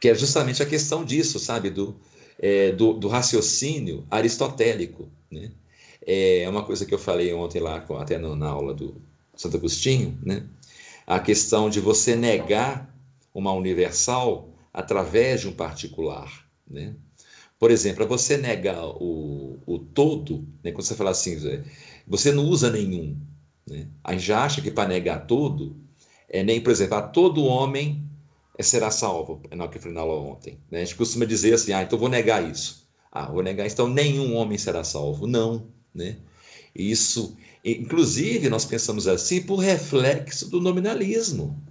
que 0.00 0.08
é 0.08 0.14
justamente 0.14 0.62
a 0.62 0.66
questão 0.66 1.04
disso, 1.04 1.38
sabe, 1.38 1.70
do, 1.70 2.00
é, 2.38 2.72
do, 2.72 2.94
do 2.94 3.06
raciocínio 3.06 4.06
aristotélico, 4.10 5.08
né? 5.30 5.52
É 6.06 6.48
uma 6.48 6.64
coisa 6.64 6.86
que 6.86 6.94
eu 6.94 6.98
falei 6.98 7.32
ontem 7.34 7.60
lá, 7.60 7.84
até 8.00 8.16
na 8.16 8.48
aula 8.48 8.72
do 8.72 8.96
Santo 9.36 9.58
Agostinho, 9.58 10.18
né? 10.24 10.46
A 11.10 11.18
questão 11.18 11.68
de 11.68 11.80
você 11.80 12.14
negar 12.14 12.94
uma 13.34 13.52
universal 13.52 14.54
através 14.72 15.40
de 15.40 15.48
um 15.48 15.52
particular. 15.52 16.46
Né? 16.68 16.94
Por 17.58 17.72
exemplo, 17.72 17.96
para 17.96 18.16
você 18.16 18.36
negar 18.36 18.84
o, 18.84 19.58
o 19.66 19.78
todo, 19.78 20.46
né, 20.62 20.70
quando 20.70 20.84
você 20.84 20.94
fala 20.94 21.10
assim, 21.10 21.36
você 22.06 22.30
não 22.30 22.44
usa 22.44 22.70
nenhum. 22.70 23.16
Né? 23.66 23.88
A 24.04 24.12
gente 24.12 24.24
já 24.24 24.44
acha 24.44 24.62
que 24.62 24.70
para 24.70 24.88
negar 24.88 25.26
todo, 25.26 25.76
é 26.28 26.44
nem, 26.44 26.60
por 26.60 26.70
exemplo, 26.70 26.96
a 26.96 27.02
todo 27.02 27.44
homem 27.44 28.08
será 28.60 28.92
salvo, 28.92 29.42
é 29.50 29.68
que 29.68 29.78
eu 29.78 29.82
falei 29.82 29.98
ontem. 29.98 30.60
Né? 30.70 30.82
A 30.82 30.84
gente 30.84 30.94
costuma 30.94 31.24
dizer 31.24 31.54
assim, 31.54 31.72
ah, 31.72 31.82
então 31.82 31.98
vou 31.98 32.08
negar 32.08 32.48
isso. 32.48 32.86
Ah, 33.10 33.26
vou 33.26 33.42
negar 33.42 33.66
isso, 33.66 33.74
então 33.74 33.88
nenhum 33.88 34.36
homem 34.36 34.56
será 34.56 34.84
salvo. 34.84 35.26
Não, 35.26 35.66
né? 35.92 36.18
Isso, 36.72 37.36
inclusive, 37.64 38.48
nós 38.48 38.64
pensamos 38.64 39.06
assim 39.06 39.42
por 39.42 39.56
reflexo 39.56 40.48
do 40.48 40.60
nominalismo. 40.60 41.62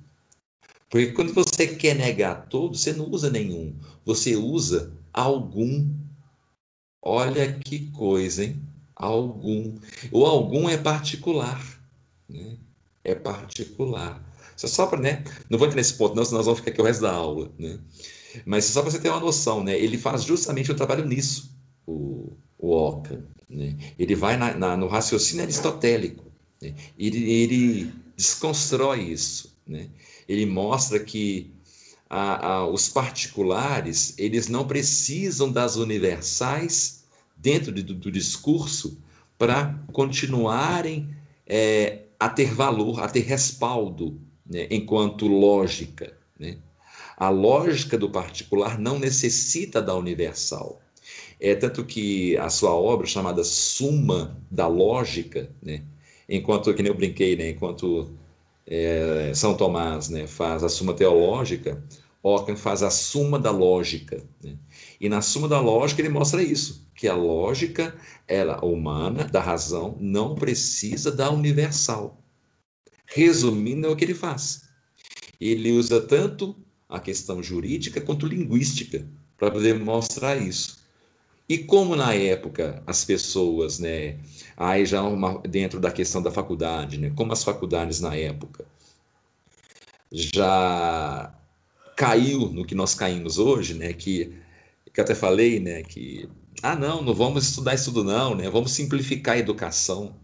Porque 0.90 1.12
quando 1.12 1.34
você 1.34 1.68
quer 1.68 1.96
negar 1.96 2.48
todo, 2.48 2.78
você 2.78 2.94
não 2.94 3.10
usa 3.10 3.30
nenhum, 3.30 3.76
você 4.06 4.36
usa 4.36 4.92
algum. 5.14 5.88
Olha 7.02 7.54
que 7.54 7.92
coisa, 7.92 8.44
hein? 8.44 8.62
Algum. 8.96 9.76
O 10.12 10.26
algum 10.26 10.68
é 10.68 10.78
particular. 10.78 11.64
Né? 12.28 12.58
É 13.04 13.16
particular. 13.16 14.28
Só 14.56 14.88
para, 14.88 15.00
né? 15.00 15.24
Não 15.50 15.58
vou 15.58 15.68
entrar 15.68 15.78
nesse 15.78 15.94
ponto, 15.94 16.16
não, 16.16 16.26
senão 16.26 16.40
nós 16.40 16.46
vamos 16.46 16.60
ficar 16.60 16.72
aqui 16.72 16.82
o 16.82 16.84
resto 16.84 17.02
da 17.02 17.14
aula, 17.14 17.50
né? 17.58 17.80
Mas 18.46 18.66
só 18.66 18.82
para 18.82 18.92
você 18.92 19.00
ter 19.00 19.10
uma 19.10 19.20
noção, 19.20 19.64
né? 19.64 19.78
Ele 19.80 19.98
faz 19.98 20.24
justamente 20.24 20.72
o 20.72 20.76
trabalho 20.76 21.06
nisso, 21.06 21.56
o, 21.88 22.34
o 22.60 22.76
Ockham. 22.76 23.24
Né? 23.50 23.76
Ele 23.98 24.14
vai 24.14 24.38
na, 24.38 24.54
na, 24.54 24.78
no 24.78 24.88
raciocínio 24.88 25.44
aristotélico. 25.44 26.26
Né? 26.62 26.76
Ele, 26.98 27.32
ele 27.32 27.94
desconstrói 28.16 29.02
isso. 29.02 29.58
Né? 29.66 29.88
Ele 30.28 30.46
mostra 30.46 31.00
que 31.00 31.52
a, 32.10 32.48
a, 32.48 32.68
os 32.68 32.90
particulares 32.90 34.14
eles 34.18 34.48
não 34.48 34.68
precisam 34.68 35.52
das 35.52 35.78
universais 35.78 37.06
dentro 37.38 37.72
de, 37.72 37.82
do, 37.82 37.94
do, 37.94 38.12
discurso 38.12 39.02
para 39.38 39.80
continuarem 39.94 41.16
é, 41.48 42.04
a 42.20 42.28
ter 42.28 42.54
valor, 42.54 43.00
a 43.02 43.08
ter 43.08 43.22
respaldo 43.22 44.20
né? 44.46 44.68
enquanto 44.70 45.28
lógica. 45.28 46.18
Né? 46.38 46.58
A 47.16 47.30
lógica 47.30 47.98
do 47.98 48.10
particular 48.10 48.78
não 48.78 49.00
necessita 49.00 49.82
da 49.82 49.96
universal. 49.96 50.82
É 51.40 51.56
tanto 51.56 51.86
que 51.86 52.36
a 52.38 52.50
sua 52.50 52.72
obra 52.72 53.08
chamada 53.08 53.44
Suma 53.44 54.38
da 54.52 54.68
Lógica, 54.68 55.50
né? 55.62 55.84
enquanto 56.28 56.74
que 56.74 56.84
nem 56.84 56.92
eu 56.92 56.98
brinquei, 56.98 57.36
né? 57.36 57.50
enquanto 57.50 58.12
é, 58.68 59.32
São 59.34 59.56
Tomás 59.56 60.10
né? 60.10 60.28
faz 60.28 60.64
a 60.64 60.70
Suma 60.70 60.94
Teológica, 60.94 61.82
Ockham 62.22 62.58
faz 62.58 62.84
a 62.84 62.90
Suma 62.90 63.40
da 63.40 63.52
Lógica. 63.52 64.22
Né? 64.44 64.58
E 65.00 65.08
na 65.08 65.22
Suma 65.22 65.48
da 65.48 65.62
Lógica 65.62 66.02
ele 66.02 66.10
mostra 66.10 66.44
isso, 66.44 66.86
que 66.94 67.08
a 67.08 67.16
lógica 67.16 67.96
ela 68.28 68.64
humana 68.64 69.24
da 69.24 69.40
razão 69.40 69.98
não 70.00 70.36
precisa 70.36 71.12
da 71.12 71.32
universal. 71.32 72.22
Resumindo 73.06 73.88
é 73.88 73.90
o 73.90 73.96
que 73.96 74.04
ele 74.04 74.14
faz. 74.14 74.64
Ele 75.40 75.72
usa 75.72 76.02
tanto 76.02 76.56
a 76.88 77.00
questão 77.00 77.42
jurídica 77.42 78.02
quanto 78.02 78.28
linguística 78.28 79.08
para 79.38 79.50
poder 79.50 79.80
mostrar 79.80 80.36
isso. 80.36 80.79
E 81.50 81.58
como 81.58 81.96
na 81.96 82.14
época 82.14 82.84
as 82.86 83.04
pessoas, 83.04 83.80
né, 83.80 84.20
aí 84.56 84.86
já 84.86 85.02
uma, 85.02 85.40
dentro 85.40 85.80
da 85.80 85.92
questão 85.92 86.22
da 86.22 86.30
faculdade, 86.30 87.00
né, 87.00 87.12
como 87.16 87.34
as 87.34 87.44
faculdades 87.44 88.00
na 88.00 88.16
época 88.16 88.66
já 90.12 91.34
caiu 91.98 92.52
no 92.52 92.64
que 92.64 92.76
nós 92.76 92.94
caímos 92.94 93.40
hoje, 93.40 93.74
né, 93.74 93.94
que, 93.94 94.32
que 94.94 95.02
até 95.02 95.16
falei, 95.16 95.60
né, 95.60 95.82
que 95.82 96.30
ah 96.62 96.76
não, 96.76 97.02
não 97.02 97.16
vamos 97.16 97.50
estudar 97.50 97.74
isso 97.74 97.92
não, 98.04 98.36
né, 98.36 98.48
vamos 98.48 98.72
simplificar 98.72 99.36
a 99.36 99.40
educação. 99.40 100.16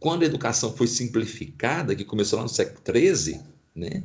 Quando 0.00 0.24
a 0.24 0.26
educação 0.26 0.76
foi 0.76 0.88
simplificada, 0.88 1.94
que 1.94 2.04
começou 2.04 2.38
lá 2.38 2.42
no 2.42 2.48
século 2.48 2.80
XIII, 2.84 3.40
né, 3.72 4.02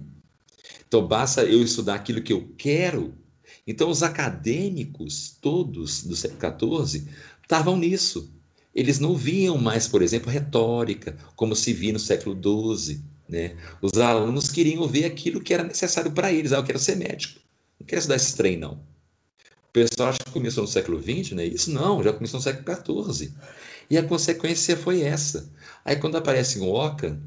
então 0.88 1.07
basta 1.07 1.43
eu 1.43 1.64
estudar 1.64 1.95
aquilo 1.95 2.22
que 2.22 2.34
eu 2.34 2.53
quero 2.55 3.16
então, 3.66 3.89
os 3.89 4.01
acadêmicos, 4.01 5.38
todos 5.39 6.03
do 6.03 6.16
século 6.16 6.86
XIV, 6.86 7.07
estavam 7.41 7.78
nisso. 7.78 8.32
Eles 8.74 8.99
não 8.99 9.16
viam 9.16 9.57
mais, 9.57 9.88
por 9.88 10.01
exemplo, 10.01 10.32
retórica, 10.32 11.18
como 11.36 11.55
se 11.55 11.74
via 11.74 11.93
no 11.93 11.99
século 11.99 12.36
XII. 12.36 13.01
Né? 13.30 13.55
Os 13.82 13.93
alunos 13.99 14.49
queriam 14.49 14.88
ver 14.88 15.05
aquilo 15.05 15.41
que 15.41 15.53
era 15.53 15.64
necessário 15.64 16.12
para 16.12 16.32
eles. 16.34 16.53
Ah, 16.53 16.57
eu 16.57 16.64
quero 16.64 16.80
ser 16.80 16.95
médico. 16.95 17.39
Não 17.80 17.86
quero 17.86 17.99
estudar 17.99 18.16
esse 18.16 18.36
trem, 18.36 18.57
não. 18.57 18.74
O 18.74 19.72
pessoal 19.74 20.09
acha 20.09 20.20
que 20.20 20.32
começou 20.32 20.64
no 20.64 20.70
século 20.70 21.01
XX, 21.01 21.32
né? 21.34 21.45
Isso 21.45 21.72
não, 21.72 22.03
já 22.03 22.12
começou 22.12 22.39
no 22.39 22.43
século 22.43 23.14
XIV. 23.14 23.32
E 23.89 23.97
a 23.97 24.03
consequência 24.03 24.76
foi 24.76 25.01
essa. 25.01 25.49
Aí 25.86 25.95
quando 25.95 26.18
aparece 26.18 26.59
um 26.59 26.70
Ockham 26.70 27.22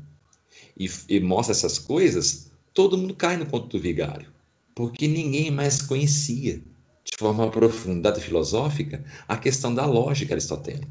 e, 0.77 0.91
e 1.09 1.21
mostra 1.21 1.53
essas 1.53 1.79
coisas, 1.79 2.51
todo 2.73 2.99
mundo 2.99 3.15
cai 3.15 3.37
no 3.37 3.47
ponto 3.47 3.69
do 3.69 3.81
vigário 3.81 4.34
porque 4.75 5.07
ninguém 5.07 5.51
mais 5.51 5.81
conhecia 5.81 6.61
de 7.05 7.17
forma 7.17 7.47
aprofundada 7.47 8.19
e 8.19 8.23
filosófica 8.23 9.05
a 9.29 9.37
questão 9.37 9.75
da 9.75 9.87
lógica 9.87 10.35
aristotélica. 10.35 10.89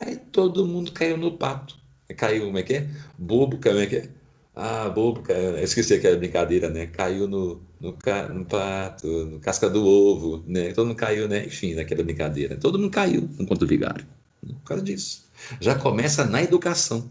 Aí 0.00 0.16
todo 0.16 0.66
mundo 0.66 0.92
caiu 0.92 1.16
no 1.16 1.36
pato. 1.36 1.76
Caiu, 2.16 2.46
como 2.46 2.58
é 2.58 2.62
que 2.62 2.74
é? 2.74 2.88
Bobo, 3.16 3.58
como 3.60 3.78
é 3.78 3.86
que 3.86 3.96
é? 3.96 4.08
Ah, 4.54 4.88
bobo, 4.88 5.22
caiu. 5.22 5.58
Esqueci 5.58 5.94
aquela 5.94 6.16
brincadeira, 6.16 6.68
né? 6.68 6.86
Caiu 6.86 7.28
no, 7.28 7.60
no, 7.80 7.96
no 8.34 8.44
pato, 8.44 9.06
no 9.06 9.40
casca 9.40 9.68
do 9.68 9.84
ovo, 9.84 10.42
né? 10.46 10.72
Todo 10.72 10.88
mundo 10.88 10.96
caiu, 10.96 11.28
né? 11.28 11.46
Enfim, 11.46 11.74
naquela 11.74 12.02
brincadeira. 12.02 12.56
Todo 12.56 12.78
mundo 12.78 12.90
caiu 12.90 13.28
no 13.38 13.46
conto 13.46 13.66
vigário. 13.66 14.06
Por 14.40 14.62
causa 14.64 14.82
disso. 14.82 15.24
Já 15.60 15.74
começa 15.74 16.24
na 16.24 16.42
educação. 16.42 17.10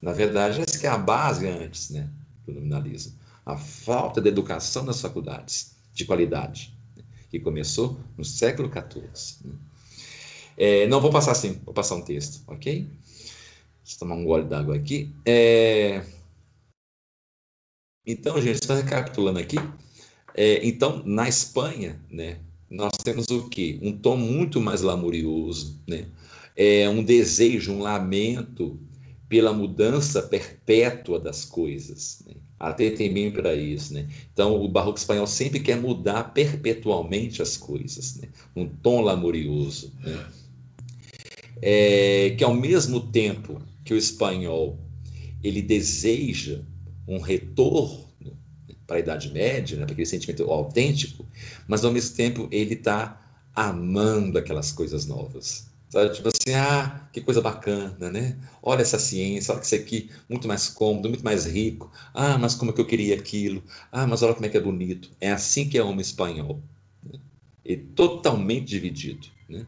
Na 0.00 0.12
verdade, 0.12 0.60
essa 0.60 0.78
que 0.78 0.86
é 0.86 0.90
a 0.90 0.98
base 0.98 1.46
antes, 1.46 1.90
né? 1.90 2.08
Do 2.46 2.52
nominalismo 2.52 3.25
a 3.46 3.56
falta 3.56 4.20
de 4.20 4.28
educação 4.28 4.82
nas 4.82 5.00
faculdades 5.00 5.76
de 5.94 6.04
qualidade, 6.04 6.76
que 7.30 7.38
começou 7.38 7.96
no 8.18 8.24
século 8.24 8.68
XIV. 8.68 9.46
Né. 9.46 9.54
É, 10.58 10.86
não 10.88 11.00
vou 11.00 11.12
passar 11.12 11.30
assim, 11.30 11.60
vou 11.64 11.72
passar 11.72 11.94
um 11.94 12.02
texto, 12.02 12.42
ok? 12.48 12.90
Deixa 13.84 13.94
eu 13.94 13.98
tomar 14.00 14.16
um 14.16 14.24
gole 14.24 14.44
d'água 14.44 14.74
aqui. 14.74 15.14
É... 15.24 16.04
Então, 18.04 18.40
gente, 18.42 18.66
só 18.66 18.74
recapitulando 18.74 19.38
aqui. 19.38 19.56
É, 20.34 20.66
então, 20.66 21.02
na 21.04 21.28
Espanha, 21.28 22.00
né, 22.10 22.40
nós 22.68 22.92
temos 23.02 23.26
o 23.28 23.48
quê? 23.48 23.78
Um 23.80 23.96
tom 23.96 24.16
muito 24.16 24.60
mais 24.60 24.82
lamurioso, 24.82 25.80
né? 25.86 26.08
É 26.56 26.88
um 26.88 27.02
desejo, 27.02 27.72
um 27.72 27.80
lamento 27.80 28.80
pela 29.28 29.52
mudança 29.52 30.22
perpétua 30.22 31.20
das 31.20 31.44
coisas. 31.44 32.22
Né? 32.26 32.34
Até 32.58 32.90
tem 32.90 33.12
bem 33.12 33.30
para 33.30 33.54
isso. 33.54 33.92
Né? 33.92 34.08
Então, 34.32 34.60
o 34.60 34.68
barroco 34.68 34.98
espanhol 34.98 35.26
sempre 35.26 35.60
quer 35.60 35.76
mudar 35.76 36.32
perpetualmente 36.32 37.42
as 37.42 37.56
coisas, 37.56 38.16
né? 38.16 38.28
um 38.54 38.66
tom 38.66 39.00
lamurioso. 39.00 39.92
Né? 40.02 40.26
É, 41.60 42.34
que 42.36 42.44
ao 42.44 42.54
mesmo 42.54 43.00
tempo 43.00 43.60
que 43.84 43.94
o 43.94 43.96
espanhol 43.96 44.78
ele 45.42 45.62
deseja 45.62 46.60
um 47.06 47.18
retorno 47.18 48.06
para 48.86 48.96
a 48.96 49.00
Idade 49.00 49.32
Média, 49.32 49.76
né, 49.76 49.84
para 49.84 49.92
aquele 49.92 50.06
sentimento 50.06 50.44
autêntico, 50.50 51.26
mas 51.66 51.84
ao 51.84 51.92
mesmo 51.92 52.14
tempo 52.16 52.48
ele 52.50 52.74
está 52.74 53.20
amando 53.54 54.38
aquelas 54.38 54.70
coisas 54.70 55.06
novas. 55.06 55.65
Sabe? 55.88 56.12
Tipo 56.14 56.28
assim, 56.28 56.54
ah, 56.54 57.08
que 57.12 57.20
coisa 57.20 57.40
bacana, 57.40 58.10
né? 58.10 58.36
Olha 58.62 58.82
essa 58.82 58.98
ciência, 58.98 59.52
olha 59.52 59.60
que 59.60 59.66
isso 59.66 59.74
aqui, 59.74 60.10
muito 60.28 60.48
mais 60.48 60.68
cômodo, 60.68 61.08
muito 61.08 61.24
mais 61.24 61.46
rico. 61.46 61.90
Ah, 62.12 62.36
mas 62.38 62.54
como 62.54 62.70
é 62.70 62.74
que 62.74 62.80
eu 62.80 62.86
queria 62.86 63.14
aquilo? 63.14 63.62
Ah, 63.92 64.06
mas 64.06 64.22
olha 64.22 64.34
como 64.34 64.46
é 64.46 64.48
que 64.48 64.56
é 64.56 64.60
bonito. 64.60 65.10
É 65.20 65.30
assim 65.30 65.68
que 65.68 65.78
é 65.78 65.82
homem 65.82 66.00
espanhol. 66.00 66.60
Né? 67.04 67.18
E 67.64 67.76
totalmente 67.76 68.66
dividido, 68.66 69.28
né? 69.48 69.66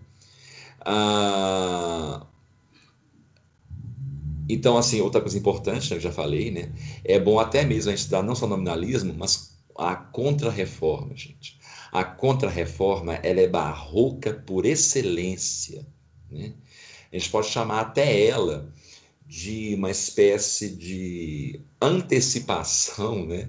Ah, 0.81 2.27
então, 4.49 4.79
assim, 4.79 5.01
outra 5.01 5.21
coisa 5.21 5.37
importante, 5.37 5.91
né, 5.91 5.97
eu 5.97 6.01
já 6.01 6.11
falei, 6.11 6.51
né? 6.51 6.73
É 7.05 7.21
bom 7.21 7.39
até 7.39 7.65
mesmo 7.65 7.91
a 7.91 7.93
gente 7.95 8.01
estudar 8.01 8.23
não 8.23 8.35
só 8.35 8.47
nominalismo, 8.47 9.15
mas 9.17 9.59
a 9.77 9.95
contra-reforma, 9.95 11.15
gente. 11.15 11.59
A 11.93 12.03
contra-reforma, 12.03 13.15
ela 13.17 13.41
é 13.41 13.49
barroca 13.49 14.33
por 14.33 14.65
excelência. 14.65 15.87
Né? 16.31 16.53
A 17.13 17.17
gente 17.17 17.31
pode 17.31 17.49
chamar 17.49 17.81
até 17.81 18.27
ela 18.27 18.73
de 19.27 19.75
uma 19.75 19.91
espécie 19.91 20.71
de 20.71 21.61
antecipação, 21.81 23.27
né? 23.27 23.49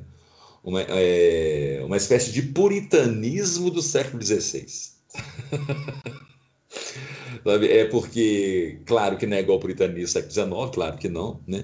uma, 0.63 0.81
é, 0.81 1.81
uma 1.85 1.97
espécie 1.97 2.31
de 2.31 2.41
puritanismo 2.41 3.69
do 3.69 3.81
século 3.81 4.23
XVI. 4.23 4.65
É 7.45 7.85
porque, 7.85 8.81
claro 8.85 9.17
que 9.17 9.25
não 9.25 9.37
é 9.37 9.39
igual 9.39 9.59
puritanismo 9.59 10.07
século 10.07 10.31
XIX, 10.31 10.75
claro 10.75 10.97
que 10.97 11.07
não, 11.07 11.41
né? 11.47 11.63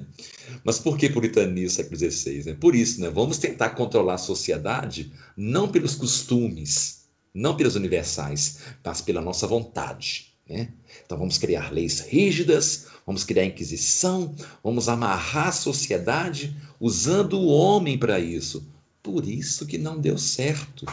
Mas 0.63 0.79
por 0.79 0.97
que 0.97 1.09
puritanismo 1.09 1.69
século 1.69 1.97
XVI? 1.97 2.43
Né? 2.45 2.53
Por 2.53 2.73
isso, 2.73 3.01
né? 3.01 3.09
Vamos 3.09 3.37
tentar 3.37 3.71
controlar 3.71 4.15
a 4.15 4.17
sociedade 4.17 5.11
não 5.35 5.67
pelos 5.67 5.93
costumes, 5.93 7.07
não 7.33 7.57
pelas 7.57 7.75
universais, 7.75 8.59
mas 8.83 9.01
pela 9.01 9.21
nossa 9.21 9.45
vontade, 9.45 10.34
né? 10.47 10.69
Então 11.05 11.17
vamos 11.17 11.37
criar 11.37 11.71
leis 11.71 12.01
rígidas, 12.01 12.87
vamos 13.05 13.23
criar 13.23 13.45
inquisição, 13.45 14.35
vamos 14.63 14.87
amarrar 14.87 15.47
a 15.47 15.51
sociedade 15.51 16.55
usando 16.79 17.39
o 17.39 17.47
homem 17.47 17.97
para 17.97 18.19
isso. 18.19 18.65
Por 19.01 19.27
isso 19.27 19.65
que 19.65 19.77
não 19.77 19.99
deu 19.99 20.17
certo. 20.17 20.85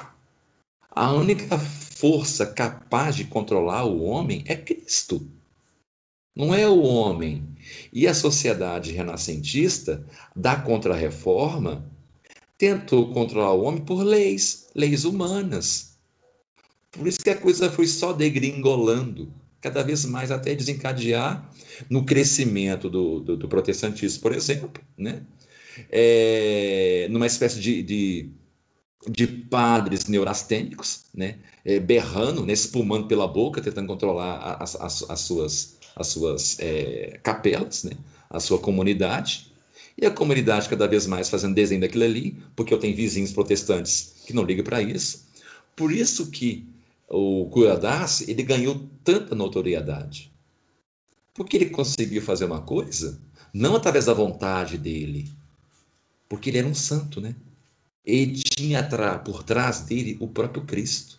A 0.91 1.13
única 1.13 1.59
força 1.59 2.47
capaz 2.47 3.17
de 3.17 3.25
controlar 3.25 3.85
o 3.85 4.03
homem 4.03 4.43
é 4.47 4.57
Cristo. 4.57 5.27
Não 6.35 6.55
é 6.55 6.69
o 6.69 6.83
homem. 6.83 7.47
E 7.93 8.07
a 8.07 8.15
sociedade 8.15 8.93
renascentista 8.93 10.05
da 10.35 10.57
Contra-Reforma 10.57 11.91
tentou 12.59 13.13
controlar 13.13 13.53
o 13.53 13.63
homem 13.63 13.83
por 13.83 14.03
leis, 14.03 14.69
leis 14.75 15.05
humanas. 15.05 15.97
Por 16.91 17.07
isso 17.07 17.21
que 17.21 17.31
a 17.31 17.37
coisa 17.37 17.71
foi 17.71 17.87
só 17.87 18.13
degringolando, 18.13 19.33
cada 19.63 19.83
vez 19.83 20.05
mais 20.05 20.31
até 20.31 20.55
desencadear 20.55 21.51
no 21.89 22.05
crescimento 22.05 22.91
do, 22.91 23.21
do, 23.21 23.37
do 23.37 23.49
protestantismo, 23.49 24.21
por 24.21 24.35
exemplo, 24.35 24.71
né? 24.99 25.23
É, 25.91 27.07
numa 27.11 27.27
espécie 27.27 27.59
de, 27.59 27.83
de 27.83 28.31
de 29.09 29.27
padres 29.27 30.07
neurastênicos, 30.07 31.07
né, 31.15 31.39
é, 31.65 31.81
berrando, 31.81 32.45
né, 32.47 32.53
espumando 32.53 33.09
pela 33.09 33.27
boca, 33.27 33.61
tentando 33.61 33.89
controlar 33.89 34.57
as, 34.61 34.77
as, 34.77 35.11
as 35.11 35.21
suas, 35.21 35.77
as 35.97 36.07
suas 36.09 36.57
é, 36.61 37.19
capelas, 37.23 37.85
né, 37.85 37.93
a 38.31 38.39
sua 38.39 38.59
comunidade, 38.59 39.53
e 39.99 40.07
a 40.07 40.11
comunidade 40.11 40.69
cada 40.69 40.87
vez 40.87 41.07
mais 41.07 41.29
fazendo 41.29 41.55
desenho 41.55 41.81
daquilo 41.81 42.05
ali, 42.05 42.37
porque 42.57 42.73
eu 42.73 42.79
tenho 42.79 42.97
vizinhos 42.97 43.33
protestantes 43.33 44.23
que 44.27 44.33
não 44.33 44.43
ligam 44.43 44.65
para 44.65 44.81
isso. 44.81 45.27
Por 45.77 45.93
isso 45.93 46.31
que 46.31 46.67
o 47.13 47.47
Curadas, 47.51 48.27
ele 48.27 48.43
ganhou 48.43 48.89
tanta 49.05 49.35
notoriedade. 49.35 50.33
Porque 51.35 51.57
ele 51.57 51.71
conseguiu 51.71 52.23
fazer 52.23 52.47
uma 52.47 52.63
coisa, 52.63 53.21
não 53.53 53.77
através 53.77 54.07
da 54.07 54.15
vontade 54.15 54.79
dele, 54.79 55.31
porque 56.29 56.51
ele 56.51 56.59
era 56.59 56.67
um 56.67 56.75
santo, 56.75 57.21
né? 57.21 57.35
ele 58.05 58.35
tinha 58.35 58.83
por 59.25 59.43
trás 59.43 59.81
dele 59.81 60.17
o 60.21 60.27
próprio 60.27 60.65
Cristo. 60.65 61.19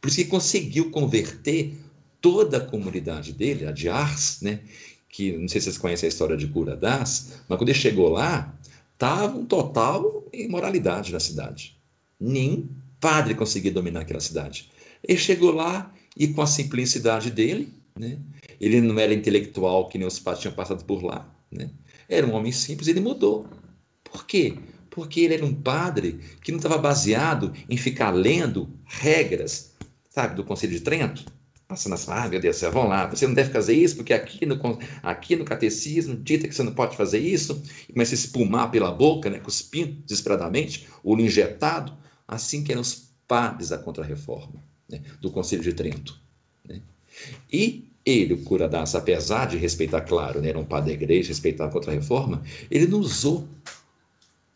Por 0.00 0.08
isso 0.08 0.18
que 0.18 0.24
conseguiu 0.26 0.90
converter 0.90 1.74
toda 2.20 2.58
a 2.58 2.64
comunidade 2.64 3.32
dele, 3.32 3.66
a 3.66 3.72
de 3.72 3.88
Ars, 3.88 4.40
né? 4.40 4.60
que 5.08 5.32
não 5.32 5.48
sei 5.48 5.60
se 5.60 5.64
vocês 5.64 5.78
conhecem 5.78 6.06
a 6.06 6.10
história 6.10 6.36
de 6.36 6.46
Cura 6.46 6.76
das, 6.76 7.40
mas 7.48 7.58
quando 7.58 7.70
ele 7.70 7.78
chegou 7.78 8.10
lá, 8.10 8.54
estava 8.92 9.36
um 9.36 9.46
total 9.46 10.24
imoralidade 10.32 11.12
na 11.12 11.20
cidade. 11.20 11.76
Nem 12.20 12.68
padre 13.00 13.34
conseguia 13.34 13.72
dominar 13.72 14.00
aquela 14.00 14.20
cidade. 14.20 14.70
Ele 15.06 15.18
chegou 15.18 15.52
lá 15.52 15.92
e 16.16 16.28
com 16.28 16.42
a 16.42 16.46
simplicidade 16.46 17.30
dele, 17.30 17.72
né? 17.98 18.18
ele 18.60 18.80
não 18.80 18.98
era 18.98 19.14
intelectual 19.14 19.88
que 19.88 19.98
nem 19.98 20.06
os 20.06 20.18
padres 20.18 20.42
tinham 20.42 20.54
passado 20.54 20.84
por 20.84 21.02
lá, 21.02 21.28
né? 21.50 21.70
era 22.08 22.26
um 22.26 22.34
homem 22.34 22.52
simples, 22.52 22.88
ele 22.88 23.00
mudou. 23.00 23.46
Por 24.04 24.26
quê? 24.26 24.56
porque 24.96 25.20
ele 25.20 25.34
era 25.34 25.44
um 25.44 25.52
padre 25.52 26.18
que 26.42 26.50
não 26.50 26.56
estava 26.56 26.78
baseado 26.78 27.52
em 27.68 27.76
ficar 27.76 28.12
lendo 28.12 28.70
regras, 28.86 29.74
sabe, 30.08 30.34
do 30.34 30.42
Conselho 30.42 30.72
de 30.72 30.80
Trento. 30.80 31.22
Passando 31.68 31.92
assim, 31.92 32.10
ah, 32.10 32.26
meu 32.26 32.40
Deus 32.40 32.58
vamos 32.62 32.88
lá, 32.88 33.06
você 33.06 33.26
não 33.26 33.34
deve 33.34 33.52
fazer 33.52 33.74
isso, 33.74 33.96
porque 33.96 34.14
aqui 34.14 34.46
no, 34.46 34.58
aqui 35.02 35.36
no 35.36 35.44
catecismo 35.44 36.16
dita 36.16 36.48
que 36.48 36.54
você 36.54 36.62
não 36.62 36.72
pode 36.72 36.96
fazer 36.96 37.18
isso, 37.18 37.62
e 37.86 37.92
começa 37.92 38.14
a 38.14 38.16
espumar 38.16 38.70
pela 38.70 38.90
boca, 38.90 39.28
né, 39.28 39.38
cuspindo 39.38 40.00
desesperadamente, 40.06 40.86
olho 41.04 41.20
injetado, 41.20 41.92
assim 42.26 42.64
que 42.64 42.72
eram 42.72 42.80
os 42.80 43.10
padres 43.28 43.68
da 43.68 43.76
Contra-Reforma, 43.76 44.64
né, 44.88 45.02
do 45.20 45.30
Conselho 45.30 45.62
de 45.62 45.72
Trento. 45.72 46.18
Né? 46.68 46.80
E 47.52 47.84
ele, 48.04 48.34
o 48.34 48.42
cura 48.42 48.68
daça, 48.68 48.98
apesar 48.98 49.46
de 49.46 49.56
respeitar, 49.56 50.02
claro, 50.02 50.40
né, 50.40 50.50
era 50.50 50.58
um 50.58 50.64
padre 50.64 50.90
da 50.90 51.02
igreja, 51.02 51.28
respeitar 51.28 51.66
a 51.66 51.70
Contra-Reforma, 51.70 52.42
ele 52.70 52.86
não 52.86 53.00
usou 53.00 53.48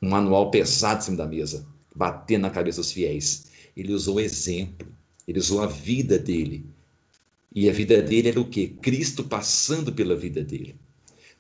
um 0.01 0.09
manual 0.09 0.51
pesado 0.51 1.01
em 1.01 1.05
cima 1.05 1.17
da 1.17 1.27
mesa, 1.27 1.67
batendo 1.95 2.43
na 2.43 2.51
cabeça 2.51 2.81
dos 2.81 2.93
fiéis. 2.93 3.51
Ele 3.77 3.93
usou 3.93 4.17
o 4.17 4.21
exemplo, 4.21 4.87
ele 5.27 5.39
usou 5.39 5.63
a 5.63 5.67
vida 5.67 6.19
dele. 6.19 6.65
E 7.53 7.69
a 7.69 7.73
vida 7.73 8.01
dele 8.01 8.29
era 8.29 8.41
o 8.41 8.49
quê? 8.49 8.73
Cristo 8.81 9.25
passando 9.25 9.93
pela 9.93 10.15
vida 10.15 10.45
dele. 10.45 10.77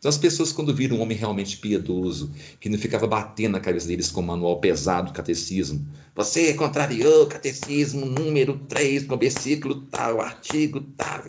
Então, 0.00 0.08
as 0.08 0.16
pessoas, 0.16 0.50
quando 0.50 0.74
viram 0.74 0.96
um 0.96 1.02
homem 1.02 1.16
realmente 1.16 1.58
piedoso, 1.58 2.32
que 2.58 2.70
não 2.70 2.78
ficava 2.78 3.06
batendo 3.06 3.52
na 3.52 3.60
cabeça 3.60 3.86
deles 3.86 4.10
com 4.10 4.22
um 4.22 4.24
manual 4.24 4.58
pesado 4.58 5.08
do 5.08 5.14
catecismo, 5.14 5.86
você 6.16 6.54
contrariou 6.54 7.24
o 7.24 7.26
catecismo 7.26 8.06
número 8.06 8.58
3, 8.66 9.06
no 9.06 9.18
versículo 9.18 9.82
tal, 9.90 10.22
artigo 10.22 10.80
tal, 10.96 11.24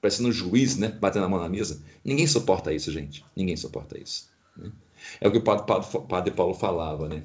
parecendo 0.00 0.28
um 0.28 0.32
juiz, 0.32 0.76
né? 0.76 0.96
Batendo 1.00 1.24
a 1.24 1.28
mão 1.28 1.40
na 1.40 1.48
mesa. 1.48 1.82
Ninguém 2.04 2.24
suporta 2.28 2.72
isso, 2.72 2.92
gente. 2.92 3.24
Ninguém 3.34 3.56
suporta 3.56 3.98
isso. 3.98 4.28
Né? 4.56 4.70
É 5.20 5.26
o 5.26 5.32
que 5.32 5.38
o 5.38 5.42
padre, 5.42 5.66
padre, 5.66 6.00
padre 6.08 6.30
Paulo 6.30 6.54
falava, 6.54 7.08
né? 7.08 7.24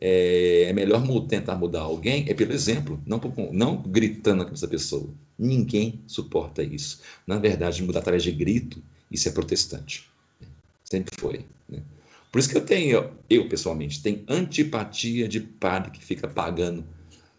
É, 0.00 0.64
é 0.64 0.72
melhor 0.72 1.00
tentar 1.28 1.54
mudar 1.54 1.82
alguém 1.82 2.24
é 2.26 2.34
pelo 2.34 2.52
exemplo, 2.52 3.00
não, 3.06 3.20
por, 3.20 3.52
não 3.52 3.76
gritando 3.76 4.44
com 4.44 4.52
essa 4.52 4.66
pessoa. 4.66 5.10
Ninguém 5.38 6.00
suporta 6.08 6.60
isso. 6.60 7.00
Na 7.24 7.38
verdade, 7.38 7.84
mudar 7.84 8.00
através 8.00 8.24
de 8.24 8.32
grito, 8.32 8.82
isso 9.10 9.28
é 9.28 9.32
protestante. 9.32 10.08
Sempre 10.84 11.14
foi. 11.18 11.44
Né? 11.68 11.82
Por 12.30 12.38
isso 12.38 12.48
que 12.48 12.56
eu 12.56 12.64
tenho, 12.64 13.10
eu 13.28 13.48
pessoalmente, 13.48 14.02
tenho 14.02 14.24
antipatia 14.28 15.26
de 15.26 15.40
padre 15.40 15.90
que 15.90 16.04
fica 16.04 16.28
pagando 16.28 16.84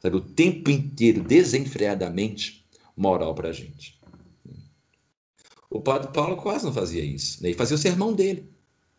sabe, 0.01 0.15
o 0.15 0.21
tempo 0.21 0.69
inteiro, 0.69 1.23
desenfreadamente, 1.23 2.65
moral 2.97 3.33
para 3.35 3.49
a 3.49 3.53
gente. 3.53 3.99
O 5.69 5.79
padre 5.79 6.11
Paulo 6.11 6.35
quase 6.35 6.65
não 6.65 6.73
fazia 6.73 7.03
isso. 7.03 7.41
Né? 7.41 7.49
Ele 7.49 7.57
fazia 7.57 7.75
o 7.75 7.79
sermão 7.79 8.13
dele. 8.13 8.49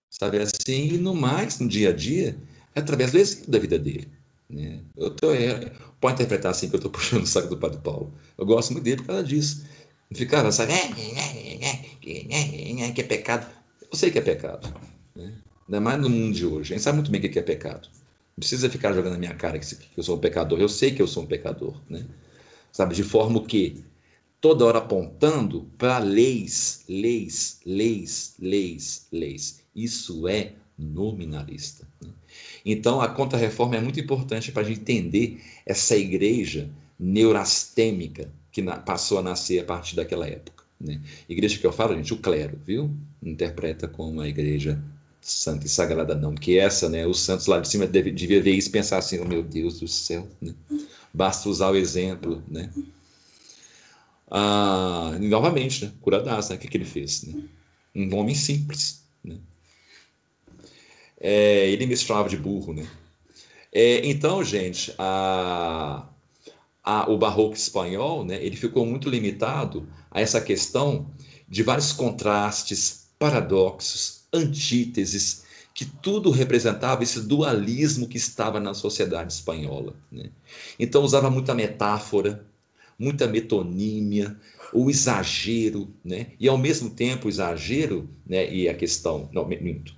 Sabe 0.09 0.39
assim, 0.39 0.95
e 0.95 0.99
no 0.99 1.15
mais, 1.15 1.59
no 1.59 1.69
dia 1.69 1.91
a 1.91 1.93
dia, 1.93 2.37
é 2.75 2.81
através 2.81 3.13
do 3.13 3.19
exemplo 3.19 3.51
da 3.51 3.59
vida 3.59 3.79
dele. 3.79 4.09
Né? 4.49 4.81
Eu 4.97 5.11
tô, 5.11 5.33
é, 5.33 5.73
pode 6.01 6.15
interpretar 6.15 6.51
assim 6.51 6.69
que 6.69 6.75
eu 6.75 6.79
estou 6.79 6.91
puxando 6.93 7.25
o 7.25 7.27
saco 7.27 7.49
do 7.49 7.59
Padre 7.59 7.81
Paulo. 7.81 8.15
Eu 8.39 8.47
gosto 8.47 8.73
muito 8.73 8.85
dele 8.85 8.99
por 8.99 9.09
causa 9.09 9.25
disso. 9.25 9.67
Ficava, 10.15 10.53
sabe, 10.53 10.73
que 12.93 13.01
é 13.01 13.05
pecado. 13.05 13.47
Eu 13.91 13.97
sei 13.97 14.11
que 14.11 14.19
é 14.19 14.23
pecado. 14.23 14.73
Né? 15.15 15.33
Ainda 15.69 15.81
mais 15.81 16.01
no 16.01 16.11
mundo 16.11 16.35
de 16.35 16.47
hoje. 16.47 16.73
A 16.73 16.77
gente 16.77 16.83
sabe 16.83 16.97
muito 16.97 17.11
bem 17.11 17.21
o 17.21 17.31
que 17.31 17.39
é 17.39 17.43
pecado. 17.43 17.89
Não 18.37 18.41
precisa 18.41 18.71
ficar 18.71 18.93
jogando 18.93 19.13
na 19.13 19.19
minha 19.19 19.35
cara 19.35 19.59
que 19.59 19.77
eu 19.97 20.03
sou 20.03 20.17
um 20.17 20.21
pecador. 20.21 20.61
Eu 20.61 20.69
sei 20.69 20.93
que 20.93 21.03
eu 21.03 21.07
sou 21.07 21.23
um 21.23 21.27
pecador. 21.27 21.81
Né? 21.89 22.05
Sabe, 22.73 22.95
de 22.95 23.03
forma 23.03 23.43
que 23.45 23.85
toda 24.41 24.65
hora 24.65 24.79
apontando 24.79 25.71
para 25.79 25.99
leis, 25.99 26.85
leis, 26.89 27.61
leis, 27.65 28.35
leis, 28.39 29.07
leis. 29.13 29.61
Isso 29.75 30.27
é 30.27 30.53
nominalista. 30.79 31.87
Né? 32.01 32.11
Então, 32.65 33.01
a 33.01 33.09
contra-reforma 33.09 33.77
é 33.77 33.81
muito 33.81 34.01
importante 34.01 34.51
para 34.51 34.63
a 34.63 34.65
gente 34.65 34.81
entender 34.81 35.43
essa 35.67 35.97
igreja 35.97 36.71
neurastêmica 36.99 38.33
que 38.53 38.63
passou 38.63 39.19
a 39.19 39.23
nascer 39.23 39.59
a 39.61 39.65
partir 39.65 39.97
daquela 39.97 40.29
época. 40.29 40.63
Né? 40.79 41.01
Igreja 41.29 41.59
que 41.59 41.67
eu 41.67 41.73
falo, 41.73 41.97
gente, 41.97 42.13
o 42.13 42.19
clero, 42.19 42.61
viu? 42.65 42.95
Interpreta 43.23 43.89
como 43.89 44.11
uma 44.11 44.29
igreja 44.29 44.83
santa 45.21 45.67
e 45.67 45.69
sagrada, 45.69 46.15
não. 46.15 46.35
Que 46.35 46.59
essa, 46.59 46.89
né? 46.89 47.07
Os 47.07 47.21
santos 47.21 47.47
lá 47.47 47.61
de 47.61 47.69
cima 47.69 47.87
devia 47.87 48.43
ver 48.43 48.53
isso 48.53 48.69
e 48.69 48.73
pensar 48.73 48.99
assim: 48.99 49.21
oh, 49.21 49.25
meu 49.25 49.43
Deus 49.43 49.81
do 49.81 49.89
céu, 49.89 50.29
né? 50.41 50.55
Basta 51.15 51.49
usar 51.49 51.71
o 51.71 51.77
exemplo, 51.77 52.43
né? 52.49 52.71
Ah, 54.31 55.17
novamente, 55.21 55.85
né? 55.85 55.93
Curadas, 56.01 56.49
né? 56.49 56.57
O 56.57 56.59
que, 56.59 56.69
que 56.69 56.77
ele 56.77 56.85
fez? 56.85 57.23
Né? 57.23 57.45
Um 57.95 58.15
homem 58.17 58.35
simples, 58.35 59.05
né? 59.23 59.39
É, 61.21 61.71
ele 61.71 61.87
me 61.87 61.95
de 61.95 62.37
burro, 62.37 62.73
né? 62.73 62.87
É, 63.73 64.07
então, 64.07 64.43
gente, 64.43 64.93
a, 64.99 66.09
a, 66.83 67.11
o 67.11 67.17
barroco 67.17 67.55
espanhol, 67.55 68.25
né, 68.25 68.45
ele 68.45 68.57
ficou 68.57 68.85
muito 68.85 69.09
limitado 69.09 69.89
a 70.11 70.21
essa 70.21 70.41
questão 70.41 71.11
de 71.49 71.63
vários 71.63 71.93
contrastes, 71.93 73.09
paradoxos, 73.19 74.23
antíteses, 74.33 75.45
que 75.75 75.85
tudo 75.85 76.31
representava 76.31 77.03
esse 77.03 77.21
dualismo 77.21 78.09
que 78.09 78.17
estava 78.17 78.61
na 78.61 78.75
sociedade 78.75 79.33
espanhola. 79.33 79.95
Né? 80.11 80.31
Então 80.79 81.03
usava 81.03 81.31
muita 81.31 81.55
metáfora, 81.55 82.45
muita 82.99 83.27
metonímia, 83.27 84.37
o 84.73 84.91
exagero, 84.91 85.89
né? 86.05 86.29
e 86.39 86.49
ao 86.49 86.59
mesmo 86.59 86.91
tempo 86.91 87.27
o 87.27 87.31
exagero 87.31 88.09
né, 88.27 88.53
e 88.53 88.69
a 88.69 88.75
questão, 88.75 89.29
não, 89.33 89.47
minto, 89.47 89.95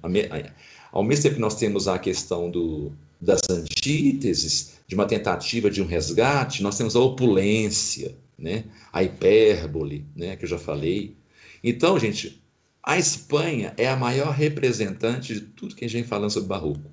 ao 0.92 1.02
mesmo 1.02 1.22
tempo 1.22 1.36
que 1.36 1.40
nós 1.40 1.56
temos 1.56 1.88
a 1.88 1.98
questão 1.98 2.50
do, 2.50 2.92
das 3.20 3.40
antíteses, 3.48 4.73
de 4.86 4.94
uma 4.94 5.06
tentativa 5.06 5.70
de 5.70 5.82
um 5.82 5.86
resgate, 5.86 6.62
nós 6.62 6.76
temos 6.76 6.94
a 6.94 7.00
opulência, 7.00 8.16
né? 8.38 8.64
a 8.92 9.02
hipérbole, 9.02 10.06
né? 10.14 10.36
que 10.36 10.44
eu 10.44 10.48
já 10.48 10.58
falei. 10.58 11.16
Então, 11.62 11.98
gente, 11.98 12.42
a 12.82 12.98
Espanha 12.98 13.72
é 13.76 13.88
a 13.88 13.96
maior 13.96 14.32
representante 14.32 15.34
de 15.34 15.40
tudo 15.40 15.74
que 15.74 15.84
a 15.84 15.88
gente 15.88 16.00
vem 16.00 16.08
falando 16.08 16.30
sobre 16.30 16.48
barroco. 16.48 16.90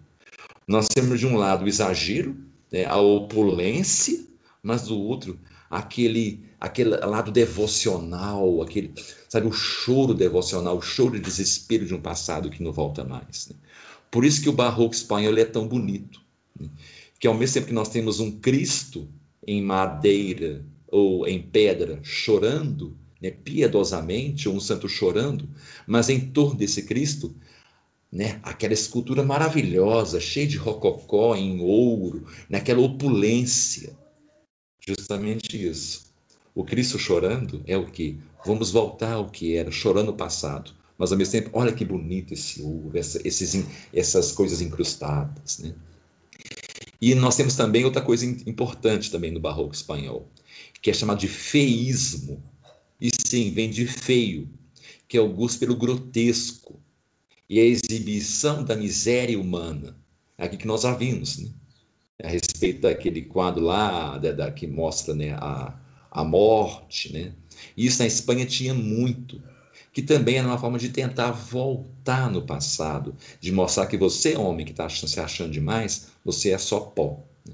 Nós 0.67 0.87
temos 0.87 1.19
de 1.19 1.27
um 1.27 1.35
lado 1.35 1.65
o 1.65 1.67
exagero, 1.67 2.35
né? 2.71 2.85
a 2.85 2.97
opulência, 2.97 4.25
mas 4.63 4.83
do 4.83 4.97
outro 4.97 5.39
aquele 5.69 6.43
aquele 6.61 6.91
lado 6.91 7.31
devocional, 7.31 8.61
aquele, 8.61 8.93
sabe, 9.27 9.47
o 9.47 9.51
choro 9.51 10.13
devocional, 10.13 10.77
o 10.77 10.81
choro 10.81 11.13
de 11.13 11.19
desespero 11.19 11.87
de 11.87 11.95
um 11.95 11.99
passado 11.99 12.51
que 12.51 12.61
não 12.61 12.71
volta 12.71 13.03
mais. 13.03 13.47
Né? 13.47 13.55
Por 14.11 14.23
isso 14.23 14.43
que 14.43 14.49
o 14.49 14.53
barroco 14.53 14.93
espanhol 14.93 15.35
é 15.39 15.43
tão 15.43 15.67
bonito? 15.67 16.21
Que 17.21 17.27
ao 17.27 17.35
mesmo 17.35 17.53
tempo 17.53 17.67
que 17.67 17.73
nós 17.73 17.89
temos 17.89 18.19
um 18.19 18.31
Cristo 18.31 19.07
em 19.45 19.61
madeira 19.61 20.65
ou 20.87 21.27
em 21.27 21.39
pedra 21.39 21.99
chorando, 22.01 22.97
né, 23.21 23.29
piedosamente, 23.29 24.49
ou 24.49 24.55
um 24.55 24.59
santo 24.59 24.89
chorando, 24.89 25.47
mas 25.85 26.09
em 26.09 26.19
torno 26.19 26.55
desse 26.55 26.81
Cristo, 26.81 27.35
né, 28.11 28.39
aquela 28.41 28.73
escultura 28.73 29.21
maravilhosa, 29.21 30.19
cheia 30.19 30.47
de 30.47 30.57
rococó 30.57 31.35
em 31.35 31.61
ouro, 31.61 32.25
naquela 32.49 32.81
opulência. 32.81 33.95
Justamente 34.85 35.63
isso. 35.63 36.11
O 36.55 36.63
Cristo 36.63 36.97
chorando 36.97 37.61
é 37.67 37.77
o 37.77 37.85
que? 37.85 38.17
Vamos 38.43 38.71
voltar 38.71 39.13
ao 39.13 39.29
que 39.29 39.55
era, 39.55 39.69
chorando 39.69 40.09
o 40.09 40.17
passado. 40.17 40.71
Mas 40.97 41.11
ao 41.11 41.17
mesmo 41.19 41.33
tempo, 41.33 41.51
olha 41.53 41.71
que 41.71 41.85
bonito 41.85 42.33
esse 42.33 42.63
ouro, 42.63 42.97
essa, 42.97 43.21
esses, 43.23 43.63
essas 43.93 44.31
coisas 44.31 44.59
incrustadas. 44.59 45.59
Né? 45.59 45.75
E 47.01 47.15
nós 47.15 47.35
temos 47.35 47.55
também 47.55 47.83
outra 47.83 48.01
coisa 48.01 48.25
importante 48.25 49.09
também 49.09 49.31
no 49.31 49.39
barroco 49.39 49.73
espanhol, 49.73 50.31
que 50.81 50.91
é 50.91 50.93
chamado 50.93 51.19
de 51.19 51.27
feísmo. 51.27 52.43
E 52.99 53.09
sim, 53.25 53.51
vem 53.51 53.69
de 53.69 53.87
feio, 53.87 54.47
que 55.07 55.17
é 55.17 55.21
o 55.21 55.29
gosto 55.29 55.59
pelo 55.59 55.75
grotesco 55.75 56.79
e 57.49 57.59
a 57.59 57.63
exibição 57.63 58.63
da 58.63 58.75
miséria 58.75 59.39
humana. 59.39 59.97
É 60.37 60.45
aqui 60.45 60.57
que 60.57 60.67
nós 60.67 60.83
já 60.83 60.93
vimos, 60.93 61.39
né? 61.39 61.49
a 62.23 62.27
respeito 62.27 62.81
daquele 62.81 63.23
quadro 63.23 63.63
lá 63.63 64.17
da, 64.17 64.31
da, 64.31 64.51
que 64.51 64.67
mostra 64.67 65.15
né, 65.15 65.33
a, 65.33 65.75
a 66.09 66.23
morte, 66.23 67.11
né? 67.11 67.33
Isso 67.75 67.99
na 67.99 68.07
Espanha 68.07 68.45
tinha 68.45 68.73
muito, 68.73 69.41
que 69.91 70.01
também 70.01 70.37
era 70.37 70.47
uma 70.47 70.57
forma 70.57 70.77
de 70.77 70.89
tentar 70.89 71.31
voltar 71.31 72.29
no 72.29 72.43
passado, 72.43 73.15
de 73.39 73.51
mostrar 73.51 73.87
que 73.87 73.97
você, 73.97 74.35
homem 74.35 74.65
que 74.65 74.71
está 74.71 74.87
se 74.89 75.19
achando 75.19 75.51
demais, 75.51 76.10
você 76.23 76.51
é 76.51 76.57
só 76.57 76.79
pó. 76.79 77.23
Né? 77.45 77.53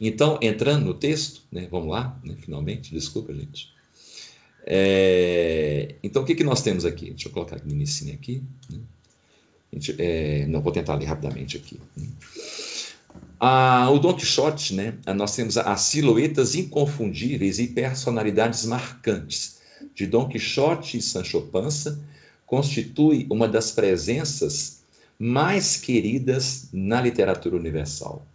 Então, 0.00 0.38
entrando 0.42 0.84
no 0.84 0.94
texto, 0.94 1.42
né, 1.50 1.68
vamos 1.70 1.90
lá, 1.90 2.18
né, 2.24 2.36
finalmente, 2.40 2.92
desculpa, 2.92 3.34
gente. 3.34 3.70
É, 4.66 5.94
então, 6.02 6.22
o 6.22 6.24
que, 6.26 6.34
que 6.34 6.44
nós 6.44 6.62
temos 6.62 6.84
aqui? 6.84 7.10
Deixa 7.10 7.28
eu 7.28 7.32
colocar 7.32 7.56
aqui 7.56 7.66
no 7.66 7.72
início 7.72 8.12
aqui. 8.12 8.42
Né? 8.70 8.78
Gente, 9.72 9.94
é, 9.98 10.46
não, 10.46 10.60
vou 10.60 10.72
tentar 10.72 10.94
ler 10.96 11.06
rapidamente 11.06 11.56
aqui. 11.56 11.80
Né? 11.96 12.06
O 13.90 13.98
Don 13.98 14.14
Quixote, 14.14 14.74
né, 14.74 14.98
nós 15.16 15.34
temos 15.34 15.56
as 15.56 15.80
silhuetas 15.80 16.54
inconfundíveis 16.54 17.58
e 17.58 17.68
personalidades 17.68 18.66
marcantes 18.66 19.60
de 19.94 20.06
Don 20.06 20.28
Quixote 20.28 20.98
e 20.98 21.02
Sancho 21.02 21.40
Panza, 21.42 21.98
constitui 22.46 23.26
uma 23.30 23.48
das 23.48 23.70
presenças 23.70 24.79
mais 25.20 25.76
queridas 25.76 26.70
na 26.72 26.98
literatura 26.98 27.54
universal. 27.54 28.26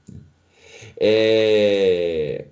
É, 0.96 2.46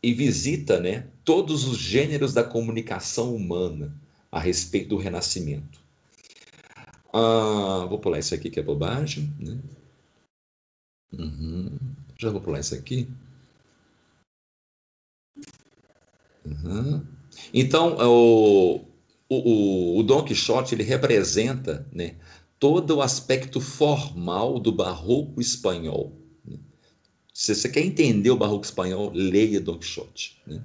e 0.00 0.14
visita 0.14 0.78
né, 0.78 1.08
todos 1.24 1.66
os 1.66 1.76
gêneros 1.76 2.32
da 2.32 2.44
comunicação 2.44 3.34
humana 3.34 3.92
a 4.30 4.38
respeito 4.38 4.90
do 4.90 4.96
Renascimento. 4.96 5.80
Ah, 7.12 7.84
vou 7.88 7.98
pular 7.98 8.20
isso 8.20 8.32
aqui 8.32 8.48
que 8.48 8.60
é 8.60 8.62
bobagem. 8.62 9.34
Né? 9.40 9.58
Uhum. 11.12 11.76
Já 12.16 12.30
vou 12.30 12.40
pular 12.40 12.60
isso 12.60 12.76
aqui. 12.76 13.08
Uhum. 16.44 17.04
Então, 17.52 17.96
o, 17.98 18.84
o, 19.28 19.98
o 19.98 20.02
Dom 20.04 20.24
Quixote 20.24 20.76
ele 20.76 20.84
representa 20.84 21.84
né, 21.92 22.14
todo 22.60 22.96
o 22.96 23.02
aspecto 23.02 23.58
formal 23.58 24.60
do 24.60 24.70
barroco 24.70 25.40
espanhol. 25.40 26.12
Né? 26.44 26.58
Se 27.32 27.54
você 27.54 27.70
quer 27.70 27.80
entender 27.80 28.30
o 28.30 28.36
barroco 28.36 28.66
espanhol, 28.66 29.10
leia 29.14 29.60
Dom 29.60 29.78
Quixote. 29.78 30.40
Né? 30.46 30.62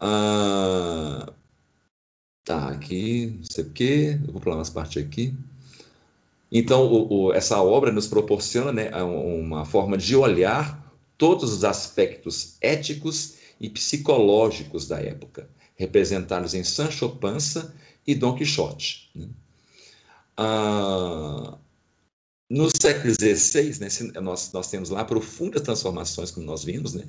Ah, 0.00 1.32
tá, 2.44 2.68
aqui, 2.70 3.36
não 3.38 3.44
sei 3.44 3.64
o 3.64 3.70
quê, 3.70 4.20
vou 4.26 4.40
pular 4.40 4.56
umas 4.56 4.70
partes 4.70 5.00
aqui. 5.02 5.34
Então, 6.50 6.86
o, 6.86 7.26
o, 7.26 7.32
essa 7.32 7.62
obra 7.62 7.92
nos 7.92 8.08
proporciona 8.08 8.72
né, 8.72 8.90
uma 9.02 9.64
forma 9.64 9.96
de 9.96 10.16
olhar 10.16 10.92
todos 11.16 11.52
os 11.52 11.64
aspectos 11.64 12.56
éticos 12.60 13.36
e 13.60 13.68
psicológicos 13.70 14.88
da 14.88 15.00
época, 15.00 15.48
representados 15.76 16.54
em 16.54 16.64
Sancho 16.64 17.08
Panza 17.08 17.74
e 18.06 18.14
Dom 18.14 18.34
Quixote. 18.34 19.10
Né? 19.14 19.28
Ah, 20.38 21.58
no 22.48 22.70
século 22.70 23.12
XVI, 23.12 23.80
né, 23.80 23.88
nós, 24.22 24.52
nós 24.52 24.70
temos 24.70 24.90
lá 24.90 25.04
profundas 25.04 25.62
transformações, 25.62 26.30
como 26.30 26.46
nós 26.46 26.64
vimos, 26.64 26.94
né, 26.94 27.04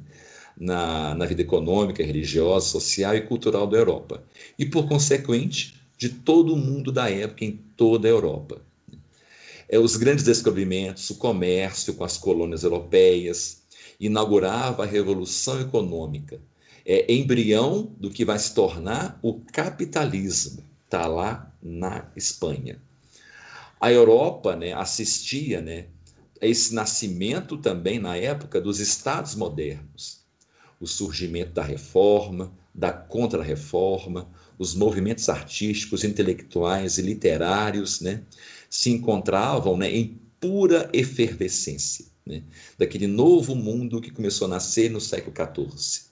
na, 0.57 1.15
na 1.15 1.25
vida 1.25 1.41
econômica, 1.41 2.03
religiosa, 2.03 2.67
social 2.67 3.15
e 3.15 3.21
cultural 3.21 3.67
da 3.67 3.77
Europa. 3.77 4.23
E, 4.57 4.65
por 4.65 4.87
consequente, 4.87 5.79
de 5.97 6.09
todo 6.09 6.53
o 6.53 6.57
mundo 6.57 6.91
da 6.91 7.09
época 7.09 7.45
em 7.45 7.51
toda 7.77 8.07
a 8.07 8.11
Europa 8.11 8.61
é, 9.69 9.77
os 9.77 9.95
grandes 9.95 10.23
descobrimentos, 10.23 11.07
o 11.11 11.15
comércio 11.15 11.93
com 11.93 12.03
as 12.03 12.17
colônias 12.17 12.63
europeias, 12.63 13.61
inaugurava 13.99 14.83
a 14.83 14.87
revolução 14.87 15.61
econômica, 15.61 16.41
é 16.83 17.13
embrião 17.13 17.95
do 17.99 18.09
que 18.09 18.25
vai 18.25 18.39
se 18.39 18.55
tornar 18.55 19.19
o 19.21 19.39
capitalismo, 19.39 20.63
está 20.85 21.05
lá 21.05 21.53
na 21.61 22.11
Espanha. 22.15 22.81
A 23.81 23.89
Europa 23.89 24.57
né, 24.57 24.73
assistia 24.73 25.61
né, 25.61 25.87
a 26.41 26.45
esse 26.45 26.73
nascimento 26.73 27.57
também 27.57 27.97
na 27.97 28.17
época 28.17 28.59
dos 28.59 28.81
estados 28.81 29.35
modernos, 29.35 30.25
o 30.81 30.85
surgimento 30.85 31.53
da 31.53 31.63
reforma, 31.63 32.53
da 32.75 32.91
contra-reforma, 32.91 34.29
os 34.57 34.75
movimentos 34.75 35.29
artísticos, 35.29 36.03
intelectuais 36.03 36.97
e 36.97 37.01
literários, 37.01 38.01
né, 38.01 38.23
se 38.69 38.89
encontravam 38.89 39.77
né, 39.77 39.89
em 39.89 40.19
pura 40.41 40.89
efervescência, 40.91 42.05
né, 42.25 42.43
daquele 42.77 43.07
novo 43.07 43.55
mundo 43.55 44.01
que 44.01 44.11
começou 44.11 44.47
a 44.47 44.49
nascer 44.49 44.91
no 44.91 44.99
século 44.99 45.33
XIV. 45.33 46.09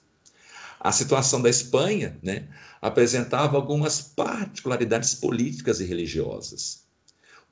A 0.80 0.90
situação 0.90 1.42
da 1.42 1.50
Espanha 1.50 2.18
né, 2.22 2.48
apresentava 2.80 3.56
algumas 3.56 4.00
particularidades 4.00 5.14
políticas 5.14 5.80
e 5.80 5.84
religiosas. 5.84 6.87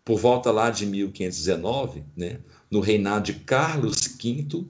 Por 0.07 0.21
volta 0.21 0.53
lá 0.53 0.71
de 0.71 0.87
1519, 0.87 2.05
né, 2.17 2.39
no 2.71 2.79
reinado 2.79 3.25
de 3.25 3.41
Carlos 3.41 4.07
V, 4.07 4.65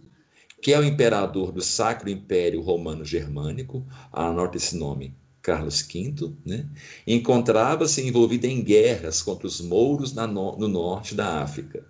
que 0.63 0.73
é 0.73 0.81
o 0.81 0.83
imperador 0.83 1.53
do 1.53 1.61
Sacro 1.61 2.09
Império 2.09 2.63
Romano 2.63 3.05
Germânico, 3.05 3.87
anota 4.11 4.57
esse 4.57 4.75
nome, 4.75 5.15
Carlos 5.43 5.83
V, 5.83 6.33
né, 6.43 6.65
encontrava-se 7.07 8.01
envolvido 8.01 8.47
em 8.47 8.63
guerras 8.63 9.21
contra 9.21 9.47
os 9.47 9.61
mouros 9.61 10.15
no, 10.15 10.57
no, 10.57 10.69
norte 10.69 11.15
da 11.15 11.43
África. 11.43 11.85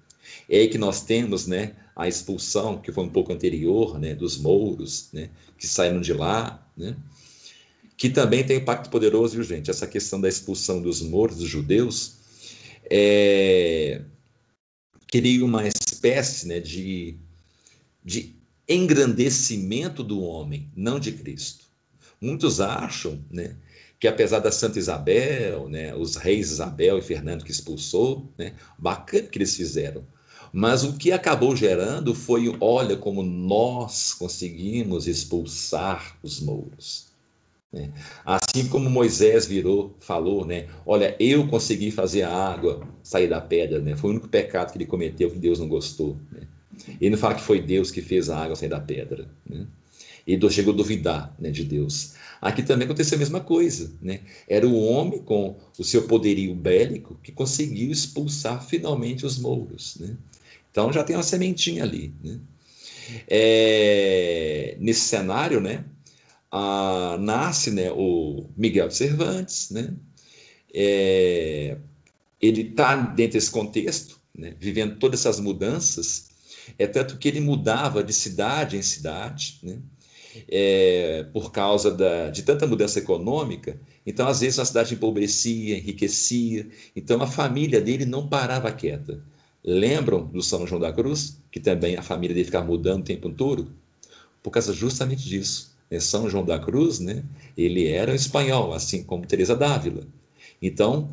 É 0.51 0.59
aí 0.59 0.69
que 0.69 0.77
nós 0.77 1.03
temos 1.03 1.47
né, 1.47 1.77
a 1.95 2.09
expulsão, 2.09 2.79
que 2.79 2.91
foi 2.91 3.05
um 3.05 3.11
pouco 3.11 3.33
anterior, 3.33 3.97
né, 4.01 4.13
dos 4.13 4.37
mouros, 4.39 5.09
né, 5.13 5.31
que 5.57 5.69
saíram 5.69 6.01
de 6.01 6.13
lá, 6.13 6.69
né, 6.77 6.97
que 7.97 8.11
também 8.11 8.43
tem 8.43 8.57
impacto 8.57 8.91
poderoso, 8.91 9.37
viu, 9.37 9.45
gente? 9.45 9.71
Essa 9.71 9.87
questão 9.87 10.21
da 10.21 10.29
expulsão 10.29 10.83
dos 10.83 11.01
mouros, 11.01 11.37
dos 11.37 11.49
judeus, 11.49 12.16
é, 12.91 14.03
cria 15.07 15.45
uma 15.45 15.67
espécie 15.67 16.47
né, 16.47 16.61
de, 16.61 17.17
de 18.05 18.35
engrandecimento 18.69 20.03
do 20.03 20.21
homem, 20.21 20.71
não 20.75 20.99
de 20.99 21.13
Cristo. 21.13 21.65
Muitos 22.21 22.61
acham 22.61 23.23
né, 23.31 23.57
que 23.99 24.09
apesar 24.09 24.41
da 24.41 24.51
Santa 24.51 24.79
Isabel, 24.79 25.69
né, 25.69 25.95
os 25.95 26.17
reis 26.17 26.51
Isabel 26.51 26.99
e 26.99 27.03
Fernando 27.03 27.45
que 27.45 27.51
expulsou, 27.51 28.33
né, 28.37 28.55
bacana 28.79 29.29
que 29.29 29.39
eles 29.39 29.55
fizeram. 29.57 30.05
Mas 30.53 30.85
o 30.85 30.95
que 30.95 31.13
acabou 31.13 31.55
gerando 31.55 32.15
foi, 32.15 32.57
olha 32.61 32.97
como 32.97 33.23
nós 33.23 34.15
conseguimos 34.15 35.07
expulsar 35.07 36.17
os 36.23 36.41
mouros. 36.41 37.06
Né? 37.77 37.91
Assim 38.25 38.67
como 38.69 38.89
Moisés 38.89 39.45
virou, 39.45 39.95
falou, 40.01 40.47
né? 40.47 40.67
Olha, 40.87 41.15
eu 41.21 41.47
consegui 41.47 41.91
fazer 41.91 42.23
a 42.23 42.35
água 42.35 42.89
sair 43.03 43.29
da 43.29 43.41
pedra, 43.41 43.79
né? 43.81 43.95
Foi 43.95 44.11
o 44.11 44.13
único 44.15 44.29
pecado 44.29 44.73
que 44.73 44.79
ele 44.79 44.87
cometeu 44.87 45.31
que 45.31 45.39
Deus 45.39 45.59
não 45.59 45.69
gostou. 45.69 46.17
Né? 46.33 46.41
Ele 46.99 47.11
não 47.11 47.19
fala 47.19 47.35
que 47.35 47.43
foi 47.43 47.61
Deus 47.61 47.91
que 47.91 48.01
fez 48.01 48.31
a 48.31 48.43
água 48.43 48.57
sair 48.57 48.71
da 48.71 48.81
pedra. 48.81 49.29
Né? 49.49 49.67
e 50.27 50.51
chegou 50.51 50.75
a 50.75 50.77
duvidar 50.77 51.35
né, 51.39 51.51
de 51.51 51.63
Deus. 51.63 52.15
Aqui 52.41 52.63
também 52.63 52.85
aconteceu 52.85 53.15
a 53.17 53.19
mesma 53.19 53.41
coisa. 53.41 53.93
Né? 54.03 54.21
Era 54.49 54.67
o 54.67 54.77
homem 54.77 55.21
com 55.23 55.57
o 55.79 55.85
seu 55.85 56.03
poderio 56.09 56.53
bélico 56.53 57.17
que 57.23 57.31
conseguiu 57.31 57.93
expulsar 57.93 58.67
finalmente 58.67 59.25
os 59.25 59.39
mouros. 59.39 59.97
Né? 60.01 60.17
Então 60.71 60.93
já 60.93 61.05
tem 61.05 61.15
uma 61.15 61.23
sementinha 61.23 61.85
ali. 61.85 62.13
Né? 62.25 62.41
É, 63.29 64.77
nesse 64.81 65.03
cenário, 65.03 65.61
né, 65.61 65.85
a, 66.57 67.19
nasce 67.19 67.71
né, 67.71 67.91
o 67.93 68.49
Miguel 68.57 68.91
Cervantes, 68.91 69.71
né? 69.71 69.95
É, 70.75 71.77
ele 72.41 72.63
está 72.63 72.97
dentro 72.97 73.35
desse 73.35 73.51
contexto, 73.51 74.19
né, 74.35 74.55
vivendo 74.61 74.99
todas 74.99 75.21
essas 75.21 75.41
mudanças, 75.41 76.29
é 76.79 76.87
tanto 76.87 77.17
que 77.19 77.29
ele 77.29 77.41
mudava 77.41 78.03
de 78.03 78.13
cidade 78.13 78.77
em 78.77 78.83
cidade, 78.83 79.59
né, 79.63 79.79
é, 80.49 81.25
por 81.33 81.51
causa 81.51 81.91
da, 81.91 82.29
de 82.31 82.43
tanta 82.43 82.67
mudança 82.67 82.99
econômica. 82.99 83.81
Então, 84.07 84.29
às 84.29 84.41
vezes, 84.41 84.59
a 84.59 84.65
cidade 84.65 84.95
empobrecia, 84.95 85.79
enriquecia. 85.79 86.69
Então, 86.95 87.23
a 87.23 87.27
família 87.27 87.81
dele 87.81 88.05
não 88.05 88.29
parava 88.29 88.71
quieta. 88.71 89.23
Lembram 89.65 90.27
do 90.27 90.43
São 90.43 90.67
João 90.67 90.81
da 90.81 90.93
Cruz, 90.93 91.39
que 91.51 91.59
também 91.59 91.97
a 91.97 92.03
família 92.03 92.35
dele 92.35 92.45
ficava 92.45 92.67
mudando 92.67 93.01
o 93.01 93.05
tempo 93.05 93.31
todo? 93.31 93.73
Por 94.43 94.51
causa 94.51 94.73
justamente 94.73 95.27
disso. 95.27 95.76
Né? 95.91 96.01
São 96.01 96.29
João 96.29 96.45
da 96.45 96.59
Cruz, 96.59 96.99
né? 96.99 97.25
ele 97.57 97.87
era 97.87 98.15
espanhol, 98.15 98.73
assim 98.73 99.03
como 99.03 99.27
Teresa 99.27 99.57
d'Ávila. 99.57 100.07
Então, 100.61 101.11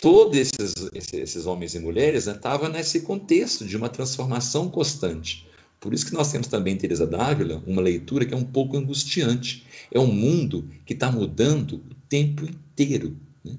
todos 0.00 0.36
esses, 0.36 0.90
esses 1.12 1.46
homens 1.46 1.74
e 1.74 1.80
mulheres 1.80 2.26
estavam 2.26 2.68
né, 2.68 2.78
nesse 2.78 3.00
contexto 3.00 3.64
de 3.64 3.76
uma 3.76 3.88
transformação 3.88 4.68
constante. 4.68 5.46
Por 5.80 5.92
isso 5.92 6.06
que 6.06 6.14
nós 6.14 6.32
temos 6.32 6.48
também 6.48 6.76
Teresa 6.76 7.06
d'Ávila 7.06 7.62
uma 7.66 7.82
leitura 7.82 8.24
que 8.24 8.34
é 8.34 8.36
um 8.36 8.44
pouco 8.44 8.76
angustiante. 8.76 9.64
É 9.92 9.98
um 9.98 10.06
mundo 10.06 10.68
que 10.84 10.94
está 10.94 11.12
mudando 11.12 11.76
o 11.76 11.94
tempo 12.08 12.44
inteiro. 12.44 13.16
Né? 13.44 13.56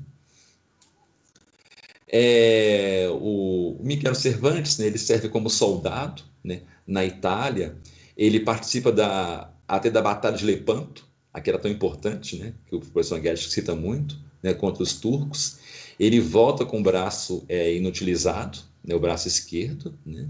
É, 2.08 3.08
o 3.12 3.78
Miguel 3.82 4.16
Cervantes, 4.16 4.78
né, 4.78 4.88
ele 4.88 4.98
serve 4.98 5.30
como 5.30 5.50
soldado 5.50 6.24
né, 6.44 6.62
na 6.86 7.06
Itália. 7.06 7.78
Ele 8.18 8.40
participa 8.40 8.92
da, 8.92 9.54
até 9.68 9.90
da 9.90 10.02
Batalha 10.02 10.38
de 10.38 10.46
Lepanto, 10.46 11.06
aquela 11.34 11.60
tão 11.60 11.70
importante, 11.70 12.38
né, 12.38 12.54
que 12.68 12.76
o 12.76 12.80
professor 12.80 13.20
Guedes 13.20 13.52
cita 13.52 13.76
muito, 13.76 14.18
né, 14.42 14.54
contra 14.54 14.82
os 14.82 14.94
turcos. 14.94 15.58
Ele 16.00 16.20
volta 16.20 16.66
com 16.66 16.80
o 16.80 16.84
braço 16.84 17.44
é, 17.50 17.76
inutilizado, 17.76 18.60
né, 18.84 18.96
o 18.96 19.00
braço 19.00 19.28
esquerdo, 19.28 19.94
né? 20.06 20.30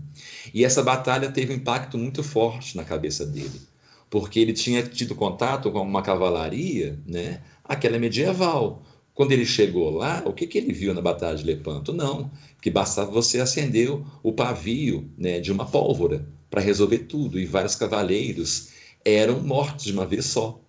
e 0.53 0.65
essa 0.65 0.81
batalha 0.81 1.31
teve 1.31 1.53
um 1.53 1.57
impacto 1.57 1.97
muito 1.97 2.23
forte 2.23 2.75
na 2.75 2.83
cabeça 2.83 3.25
dele, 3.25 3.61
porque 4.09 4.39
ele 4.39 4.53
tinha 4.53 4.81
tido 4.81 5.13
contato 5.13 5.71
com 5.71 5.81
uma 5.81 6.01
cavalaria, 6.01 6.97
né, 7.05 7.41
aquela 7.63 7.99
medieval. 7.99 8.83
Quando 9.13 9.31
ele 9.31 9.45
chegou 9.45 9.89
lá, 9.89 10.23
o 10.25 10.33
que, 10.33 10.45
que 10.45 10.57
ele 10.57 10.71
viu 10.71 10.93
na 10.93 11.01
Batalha 11.01 11.35
de 11.35 11.43
Lepanto? 11.43 11.91
Não, 11.91 12.29
que 12.61 12.69
bastava 12.69 13.09
você 13.09 13.39
acender 13.39 13.89
o 14.21 14.31
pavio 14.31 15.09
né, 15.17 15.39
de 15.39 15.51
uma 15.51 15.65
pólvora 15.65 16.27
para 16.51 16.61
resolver 16.61 16.99
tudo, 16.99 17.39
e 17.39 17.45
vários 17.45 17.75
cavaleiros 17.75 18.69
eram 19.16 19.39
mortos 19.41 19.86
de 19.86 19.93
uma 19.93 20.05
vez 20.05 20.26
só. 20.26 20.60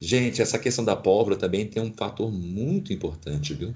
Gente, 0.00 0.42
essa 0.42 0.58
questão 0.58 0.84
da 0.84 0.94
pólvora 0.94 1.36
também 1.36 1.66
tem 1.66 1.82
um 1.82 1.92
fator 1.92 2.30
muito 2.30 2.92
importante, 2.92 3.54
viu? 3.54 3.74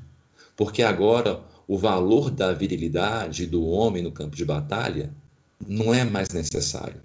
Porque 0.57 0.83
agora 0.83 1.43
o 1.67 1.79
valor 1.79 2.31
da 2.31 2.53
virilidade 2.53 3.47
do 3.47 3.65
homem 3.67 4.03
no 4.03 4.13
campo 4.13 4.37
de 4.37 4.45
batalha 4.45 5.11
não 5.67 5.93
é 5.93 6.05
mais 6.05 6.29
necessário. 6.31 7.01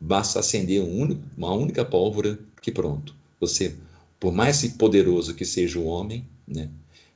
Basta 0.00 0.40
acender 0.40 0.82
um 0.82 1.00
único, 1.00 1.22
uma 1.36 1.52
única 1.52 1.84
pólvora 1.84 2.38
que 2.62 2.70
pronto. 2.70 3.14
Você, 3.40 3.76
por 4.20 4.32
mais 4.32 4.66
poderoso 4.74 5.34
que 5.34 5.44
seja 5.44 5.78
o 5.78 5.86
homem, 5.86 6.24
né, 6.46 6.68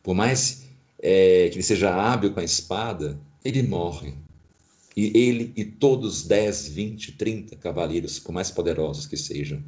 por 0.02 0.14
mais 0.14 0.64
é, 1.00 1.48
que 1.48 1.56
ele 1.56 1.62
seja 1.62 1.94
hábil 1.94 2.32
com 2.32 2.40
a 2.40 2.44
espada, 2.44 3.18
ele 3.44 3.62
morre. 3.62 4.14
E 4.96 5.16
ele 5.16 5.52
e 5.56 5.64
todos 5.64 6.24
10, 6.24 6.68
20, 6.68 7.12
30 7.12 7.56
cavaleiros, 7.56 8.18
por 8.18 8.32
mais 8.32 8.50
poderosos 8.50 9.06
que 9.06 9.16
sejam. 9.16 9.62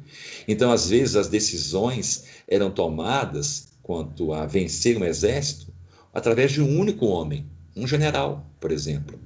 Então, 0.47 0.71
às 0.71 0.89
vezes, 0.89 1.15
as 1.15 1.27
decisões 1.27 2.25
eram 2.47 2.69
tomadas 2.69 3.69
quanto 3.81 4.33
a 4.33 4.45
vencer 4.45 4.97
um 4.97 5.05
exército 5.05 5.73
através 6.13 6.51
de 6.51 6.61
um 6.61 6.79
único 6.79 7.05
homem, 7.07 7.45
um 7.75 7.87
general, 7.87 8.49
por 8.59 8.71
exemplo. 8.71 9.19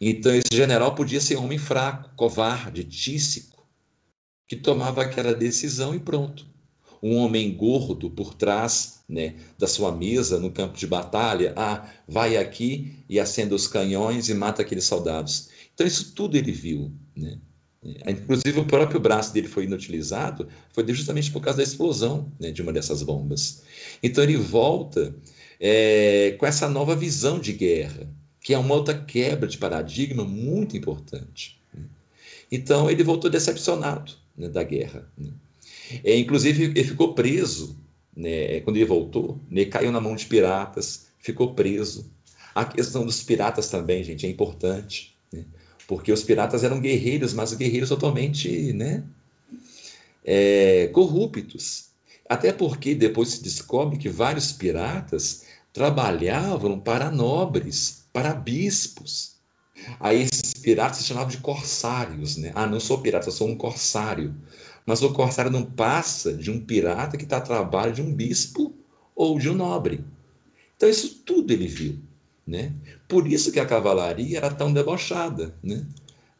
Então, 0.00 0.34
esse 0.34 0.54
general 0.54 0.94
podia 0.94 1.20
ser 1.20 1.36
um 1.36 1.44
homem 1.44 1.58
fraco, 1.58 2.10
covarde, 2.16 2.84
tísico, 2.84 3.66
que 4.48 4.56
tomava 4.56 5.02
aquela 5.02 5.34
decisão 5.34 5.94
e 5.94 6.00
pronto. 6.00 6.46
Um 7.02 7.16
homem 7.16 7.54
gordo 7.54 8.10
por 8.10 8.34
trás 8.34 8.99
né, 9.10 9.34
da 9.58 9.66
sua 9.66 9.90
mesa 9.90 10.38
no 10.38 10.50
campo 10.50 10.78
de 10.78 10.86
batalha, 10.86 11.52
ah, 11.56 11.90
vai 12.06 12.36
aqui 12.36 12.94
e 13.08 13.18
acenda 13.18 13.54
os 13.54 13.66
canhões 13.66 14.28
e 14.28 14.34
mata 14.34 14.62
aqueles 14.62 14.84
soldados. 14.84 15.48
Então, 15.74 15.86
isso 15.86 16.14
tudo 16.14 16.36
ele 16.36 16.52
viu. 16.52 16.92
Né? 17.16 17.38
Inclusive, 18.06 18.60
o 18.60 18.64
próprio 18.64 19.00
braço 19.00 19.34
dele 19.34 19.48
foi 19.48 19.64
inutilizado, 19.64 20.48
foi 20.72 20.86
justamente 20.86 21.30
por 21.32 21.42
causa 21.42 21.56
da 21.56 21.62
explosão 21.64 22.30
né, 22.38 22.52
de 22.52 22.62
uma 22.62 22.72
dessas 22.72 23.02
bombas. 23.02 23.62
Então, 24.02 24.22
ele 24.22 24.36
volta 24.36 25.14
é, 25.58 26.36
com 26.38 26.46
essa 26.46 26.68
nova 26.68 26.94
visão 26.94 27.40
de 27.40 27.52
guerra, 27.52 28.08
que 28.40 28.54
é 28.54 28.58
uma 28.58 28.74
outra 28.74 28.94
quebra 28.94 29.48
de 29.48 29.58
paradigma 29.58 30.24
muito 30.24 30.76
importante. 30.76 31.60
Então, 32.52 32.90
ele 32.90 33.02
voltou 33.02 33.30
decepcionado 33.30 34.12
né, 34.36 34.48
da 34.48 34.62
guerra. 34.62 35.10
Né? 35.16 35.30
É, 36.04 36.16
inclusive, 36.16 36.64
ele 36.64 36.84
ficou 36.84 37.14
preso, 37.14 37.76
né, 38.16 38.60
quando 38.60 38.76
ele 38.76 38.84
voltou, 38.84 39.40
né, 39.50 39.64
caiu 39.64 39.92
na 39.92 40.00
mão 40.00 40.14
de 40.14 40.26
piratas, 40.26 41.08
ficou 41.18 41.54
preso. 41.54 42.10
A 42.54 42.64
questão 42.64 43.04
dos 43.06 43.22
piratas 43.22 43.68
também, 43.68 44.02
gente, 44.02 44.26
é 44.26 44.28
importante, 44.28 45.16
né? 45.32 45.44
porque 45.86 46.12
os 46.12 46.22
piratas 46.22 46.64
eram 46.64 46.80
guerreiros, 46.80 47.32
mas 47.32 47.54
guerreiros 47.54 47.88
totalmente 47.88 48.72
né, 48.72 49.04
é, 50.24 50.88
corruptos. 50.92 51.90
Até 52.28 52.52
porque 52.52 52.94
depois 52.94 53.30
se 53.30 53.42
descobre 53.42 53.98
que 53.98 54.08
vários 54.08 54.52
piratas 54.52 55.44
trabalhavam 55.72 56.78
para 56.78 57.10
nobres, 57.10 58.04
para 58.12 58.34
bispos. 58.34 59.36
Aí 59.98 60.22
esses 60.22 60.54
piratas 60.54 60.98
se 60.98 61.04
chamavam 61.04 61.28
de 61.28 61.38
corsários, 61.38 62.36
né? 62.36 62.52
Ah, 62.54 62.66
não 62.66 62.78
sou 62.78 62.98
pirata, 62.98 63.30
sou 63.30 63.48
um 63.48 63.56
corsário. 63.56 64.34
Mas 64.90 65.02
o 65.02 65.12
corsário 65.12 65.52
não 65.52 65.62
passa 65.62 66.34
de 66.34 66.50
um 66.50 66.58
pirata 66.58 67.16
que 67.16 67.22
está 67.22 67.36
a 67.36 67.40
trabalho 67.40 67.92
de 67.92 68.02
um 68.02 68.12
bispo 68.12 68.74
ou 69.14 69.38
de 69.38 69.48
um 69.48 69.54
nobre. 69.54 70.04
Então 70.76 70.88
isso 70.88 71.22
tudo 71.24 71.52
ele 71.52 71.68
viu, 71.68 71.96
né? 72.44 72.72
Por 73.06 73.28
isso 73.28 73.52
que 73.52 73.60
a 73.60 73.64
cavalaria 73.64 74.38
era 74.38 74.50
tão 74.50 74.72
debochada, 74.72 75.54
né? 75.62 75.86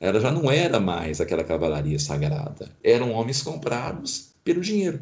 Ela 0.01 0.18
já 0.18 0.32
não 0.32 0.51
era 0.51 0.80
mais 0.80 1.20
aquela 1.20 1.44
cavalaria 1.44 1.96
sagrada. 2.01 2.68
Eram 2.82 3.12
homens 3.12 3.40
comprados 3.40 4.30
pelo 4.42 4.61
dinheiro. 4.61 5.01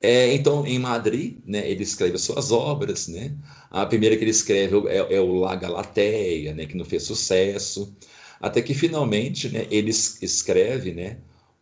É, 0.00 0.32
então, 0.32 0.66
em 0.66 0.78
Madrid, 0.78 1.36
né, 1.44 1.70
ele 1.70 1.82
escreve 1.82 2.14
as 2.14 2.22
suas 2.22 2.50
obras. 2.50 3.08
Né? 3.08 3.34
A 3.70 3.84
primeira 3.84 4.16
que 4.16 4.24
ele 4.24 4.30
escreve 4.30 4.88
é, 4.88 5.16
é 5.16 5.20
o 5.20 5.34
La 5.34 5.54
Galateia, 5.54 6.54
né, 6.54 6.64
que 6.64 6.78
não 6.78 6.84
fez 6.86 7.02
sucesso. 7.02 7.94
Até 8.40 8.62
que, 8.62 8.72
finalmente, 8.72 9.50
né, 9.50 9.66
ele 9.70 9.90
escreve 9.90 10.92
né, 10.92 11.18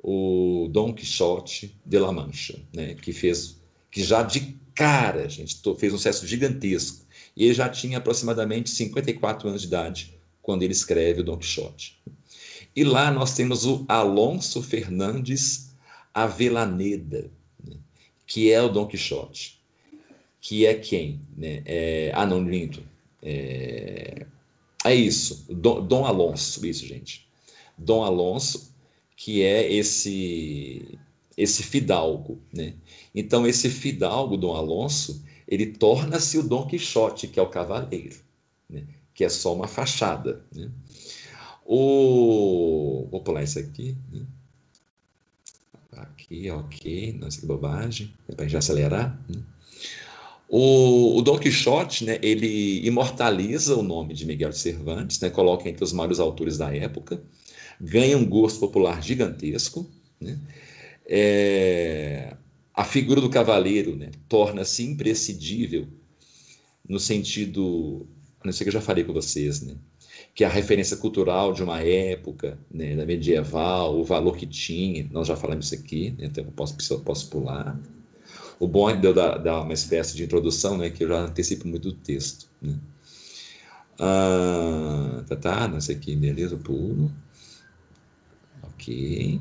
o 0.07 0.69
Dom 0.71 0.93
Quixote 0.93 1.75
de 1.83 1.99
La 1.99 2.13
Mancha, 2.13 2.61
né, 2.75 2.93
que 2.93 3.11
fez, 3.11 3.59
que 3.91 4.05
já 4.05 4.23
de 4.23 4.55
cara, 4.75 5.27
gente, 5.31 5.59
fez 5.79 5.95
um 5.95 5.97
sucesso 5.97 6.27
gigantesco. 6.27 7.07
E 7.35 7.47
ele 7.47 7.55
já 7.55 7.71
tinha 7.71 7.97
aproximadamente 7.97 8.69
54 8.69 9.49
anos 9.49 9.63
de 9.63 9.69
idade 9.69 10.15
quando 10.43 10.63
ele 10.63 10.75
escreve 10.75 11.23
o 11.23 11.25
Dom 11.25 11.39
Quixote. 11.39 11.99
E 12.77 12.85
lá 12.85 13.11
nós 13.11 13.35
temos 13.35 13.65
o 13.65 13.87
Alonso 13.89 14.63
Fernandes 14.63 15.75
Avelaneda, 16.13 17.31
que 18.27 18.53
é 18.53 18.61
o 18.61 18.69
Dom 18.69 18.87
Quixote, 18.87 19.59
que 20.39 20.67
é 20.67 20.75
quem? 20.75 21.23
Né? 21.35 21.63
É, 21.65 22.13
ah, 22.15 22.27
não, 22.27 22.43
minto. 22.43 22.83
É, 23.23 24.27
é 24.85 24.95
isso, 24.95 25.47
Dom, 25.49 25.83
Dom 25.87 26.05
Alonso, 26.05 26.67
isso, 26.67 26.87
gente. 26.87 27.27
Dom 27.79 28.05
Alonso, 28.05 28.74
que 29.25 29.43
é 29.43 29.72
esse 29.72 30.99
esse 31.35 31.62
fidalgo, 31.62 32.39
né? 32.53 32.75
Então 33.14 33.47
esse 33.47 33.70
fidalgo 33.70 34.37
Dom 34.37 34.55
Alonso, 34.55 35.25
ele 35.49 35.64
torna-se 35.64 36.37
o 36.37 36.43
Dom 36.43 36.66
Quixote, 36.66 37.29
que 37.29 37.41
é 37.41 37.43
o 37.43 37.49
cavaleiro, 37.49 38.16
né? 38.68 38.85
Que 39.14 39.25
é 39.25 39.31
só 39.31 39.55
uma 39.55 39.66
fachada, 39.66 40.45
né? 40.55 40.70
O 41.64 43.09
vou 43.11 43.22
pular 43.22 43.43
isso 43.43 43.59
aqui, 43.59 43.97
né? 44.12 44.27
Aqui, 45.93 46.51
ok. 46.51 47.14
Nossa, 47.18 47.41
que 47.41 47.47
bobagem. 47.47 48.12
É 48.29 48.35
para 48.35 48.47
já 48.47 48.59
acelerar. 48.59 49.18
Né? 49.27 49.43
O, 50.51 51.16
o 51.16 51.22
Don 51.22 51.39
Quixote, 51.39 52.05
né, 52.05 52.18
ele 52.20 52.87
imortaliza 52.87 53.75
o 53.75 53.83
nome 53.83 54.12
de 54.12 54.27
Miguel 54.27 54.51
de 54.51 54.59
Cervantes, 54.59 55.18
né, 55.20 55.31
coloca 55.31 55.66
entre 55.66 55.83
os 55.83 55.95
maiores 55.95 56.20
autores 56.20 56.59
da 56.59 56.75
época, 56.75 57.22
ganha 57.81 58.16
um 58.16 58.25
gosto 58.25 58.61
popular 58.61 59.03
gigantesco. 59.03 59.91
Né? 60.20 60.39
é, 61.07 62.35
a 62.72 62.85
figura 62.85 63.20
do 63.20 63.29
cavaleiro 63.29 63.95
né, 63.97 64.11
torna-se 64.29 64.85
imprescindível 64.85 65.87
no 66.89 66.99
sentido, 66.99 68.07
não 68.45 68.53
sei 68.53 68.64
que 68.64 68.68
eu 68.68 68.75
já 68.75 68.81
falei 68.81 69.05
com 69.05 69.12
vocês, 69.12 69.62
né, 69.62 69.75
que 70.35 70.45
a 70.45 70.49
referência 70.49 70.97
cultural 70.97 71.53
de 71.53 71.62
uma 71.62 71.81
época 71.81 72.59
né, 72.70 72.97
da 72.97 73.07
medieval, 73.07 73.99
o 73.99 74.05
valor 74.05 74.37
que 74.37 74.47
tinha, 74.47 75.09
nós 75.11 75.29
já 75.29 75.37
falamos 75.37 75.66
isso 75.66 75.75
aqui, 75.75 76.11
né, 76.18 76.27
então 76.27 76.45
eu 76.45 76.53
posso, 76.53 77.01
posso 77.01 77.29
pular. 77.29 77.79
O 78.59 78.68
bom 78.68 78.89
é 78.89 78.97
dar, 78.97 79.62
uma 79.62 79.72
espécie 79.72 80.16
de 80.16 80.25
introdução, 80.25 80.79
né, 80.79 80.91
que 80.91 81.05
eu 81.05 81.09
já 81.09 81.20
antecipo 81.20 81.66
muito 81.68 81.91
do 81.91 81.93
texto. 81.93 82.49
Né. 82.62 82.79
Ah, 83.99 85.25
tá, 85.29 85.37
tá, 85.37 85.68
não 85.68 85.81
sei 85.81 85.97
aqui, 85.97 86.16
beleza, 86.16 86.57
pulo. 86.57 87.12
Ok. 88.85 89.41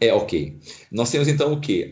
É, 0.00 0.12
ok. 0.14 0.56
Nós 0.90 1.10
temos 1.10 1.28
então 1.28 1.52
o 1.52 1.60
que? 1.60 1.88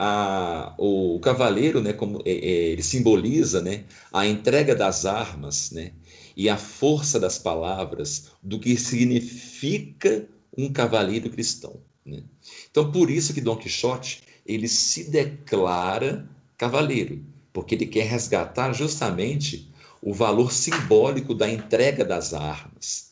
O, 0.79 1.17
o, 1.17 1.21
cavaleiro, 1.21 1.83
né, 1.83 1.93
como 1.93 2.23
é, 2.25 2.31
é, 2.31 2.69
ele 2.71 2.83
simboliza 2.83 3.61
né, 3.61 3.85
a 4.13 4.27
entrega 4.27 4.75
das 4.75 5.05
armas 5.05 5.71
né, 5.73 5.93
e 6.37 6.49
a 6.49 6.57
força 6.57 7.19
das 7.19 7.39
palavras 7.39 8.31
do 8.43 8.59
que 8.59 8.77
significa 8.77 10.27
um 10.57 10.73
cavaleiro 10.73 11.29
cristão. 11.29 11.81
Né? 12.05 12.23
Então, 12.71 12.91
por 12.91 13.11
isso 13.11 13.35
que 13.35 13.41
Dom 13.41 13.57
Quixote 13.57 14.23
ele 14.47 14.69
se 14.69 15.11
declara 15.11 16.29
cavaleiro, 16.57 17.25
porque 17.53 17.75
ele 17.75 17.87
quer 17.87 18.07
resgatar 18.07 18.73
justamente 18.73 19.71
o 20.01 20.15
valor 20.15 20.53
simbólico 20.53 21.35
da 21.35 21.49
entrega 21.49 22.05
das 22.05 22.33
armas. 22.33 23.12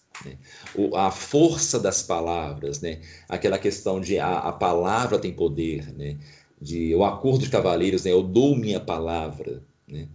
A 0.94 1.10
força 1.10 1.78
das 1.80 2.02
palavras, 2.02 2.80
né? 2.80 3.00
aquela 3.28 3.58
questão 3.58 4.00
de 4.00 4.18
a, 4.18 4.38
a 4.38 4.52
palavra 4.52 5.18
tem 5.18 5.32
poder, 5.32 5.92
né? 5.94 6.16
de 6.60 6.94
o 6.94 7.04
acordo 7.04 7.44
de 7.44 7.50
cavaleiros, 7.50 8.04
né? 8.04 8.12
eu 8.12 8.22
dou 8.22 8.54
minha 8.54 8.78
palavra, 8.78 9.62
né? 9.88 10.06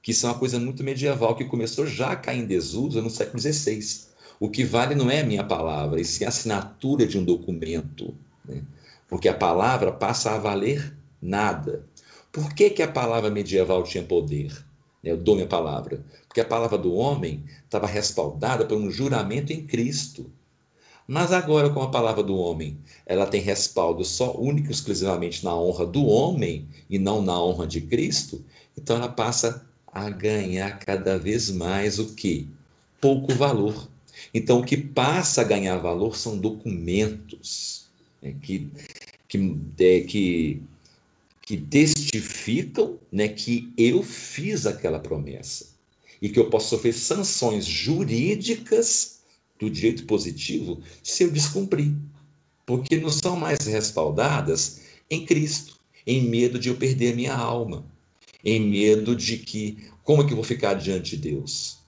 que 0.00 0.12
isso 0.12 0.26
é 0.26 0.30
uma 0.30 0.38
coisa 0.38 0.58
muito 0.58 0.82
medieval, 0.82 1.36
que 1.36 1.44
começou 1.44 1.86
já 1.86 2.12
a 2.12 2.16
cair 2.16 2.40
em 2.40 2.46
desuso 2.46 3.02
no 3.02 3.10
século 3.10 3.40
XVI. 3.40 4.08
O 4.40 4.48
que 4.48 4.64
vale 4.64 4.94
não 4.94 5.10
é 5.10 5.20
a 5.20 5.26
minha 5.26 5.44
palavra, 5.44 6.00
e 6.00 6.04
sim 6.04 6.24
a 6.24 6.28
assinatura 6.28 7.06
de 7.06 7.18
um 7.18 7.24
documento, 7.24 8.14
né? 8.44 8.62
porque 9.08 9.28
a 9.28 9.34
palavra 9.34 9.92
passa 9.92 10.30
a 10.30 10.38
valer 10.38 10.96
nada. 11.20 11.84
Por 12.30 12.54
que, 12.54 12.70
que 12.70 12.82
a 12.82 12.88
palavra 12.88 13.30
medieval 13.30 13.82
tinha 13.82 14.04
poder? 14.04 14.52
Eu 15.02 15.16
dou 15.16 15.34
minha 15.34 15.46
palavra. 15.46 16.04
Porque 16.38 16.46
a 16.46 16.56
palavra 16.56 16.78
do 16.78 16.94
homem 16.94 17.42
estava 17.64 17.88
respaldada 17.88 18.64
por 18.64 18.78
um 18.78 18.92
juramento 18.92 19.52
em 19.52 19.66
Cristo. 19.66 20.30
Mas 21.04 21.32
agora, 21.32 21.68
com 21.68 21.82
a 21.82 21.90
palavra 21.90 22.22
do 22.22 22.36
homem, 22.36 22.78
ela 23.04 23.26
tem 23.26 23.40
respaldo 23.40 24.04
só 24.04 24.36
único 24.38 24.68
e 24.68 24.70
exclusivamente 24.70 25.44
na 25.44 25.52
honra 25.52 25.84
do 25.84 26.06
homem 26.06 26.68
e 26.88 26.96
não 26.96 27.20
na 27.20 27.42
honra 27.42 27.66
de 27.66 27.80
Cristo, 27.80 28.44
então 28.76 28.94
ela 28.94 29.08
passa 29.08 29.66
a 29.88 30.08
ganhar 30.10 30.78
cada 30.78 31.18
vez 31.18 31.50
mais 31.50 31.98
o 31.98 32.14
que? 32.14 32.46
Pouco 33.00 33.34
valor. 33.34 33.88
Então, 34.32 34.60
o 34.60 34.64
que 34.64 34.76
passa 34.76 35.40
a 35.40 35.44
ganhar 35.44 35.78
valor 35.78 36.16
são 36.16 36.38
documentos 36.38 37.86
né, 38.22 38.32
que, 38.40 38.70
que, 39.26 39.56
é, 39.80 40.00
que 40.02 40.62
que 41.42 41.56
testificam 41.56 42.98
né, 43.10 43.26
que 43.26 43.72
eu 43.76 44.02
fiz 44.02 44.66
aquela 44.66 45.00
promessa 45.00 45.77
e 46.20 46.28
que 46.28 46.38
eu 46.38 46.50
posso 46.50 46.68
sofrer 46.68 46.92
sanções 46.92 47.64
jurídicas 47.64 49.20
do 49.58 49.70
direito 49.70 50.04
positivo 50.04 50.80
se 51.02 51.24
eu 51.24 51.30
descumprir, 51.30 51.92
porque 52.66 52.98
não 52.98 53.10
são 53.10 53.36
mais 53.36 53.58
respaldadas 53.66 54.82
em 55.10 55.24
Cristo, 55.24 55.78
em 56.06 56.22
medo 56.22 56.58
de 56.58 56.68
eu 56.68 56.76
perder 56.76 57.12
a 57.12 57.16
minha 57.16 57.34
alma, 57.34 57.84
em 58.44 58.60
medo 58.60 59.14
de 59.16 59.38
que 59.38 59.88
como 60.02 60.22
é 60.22 60.26
que 60.26 60.32
eu 60.32 60.36
vou 60.36 60.44
ficar 60.44 60.74
diante 60.74 61.16
de 61.16 61.30
Deus? 61.30 61.78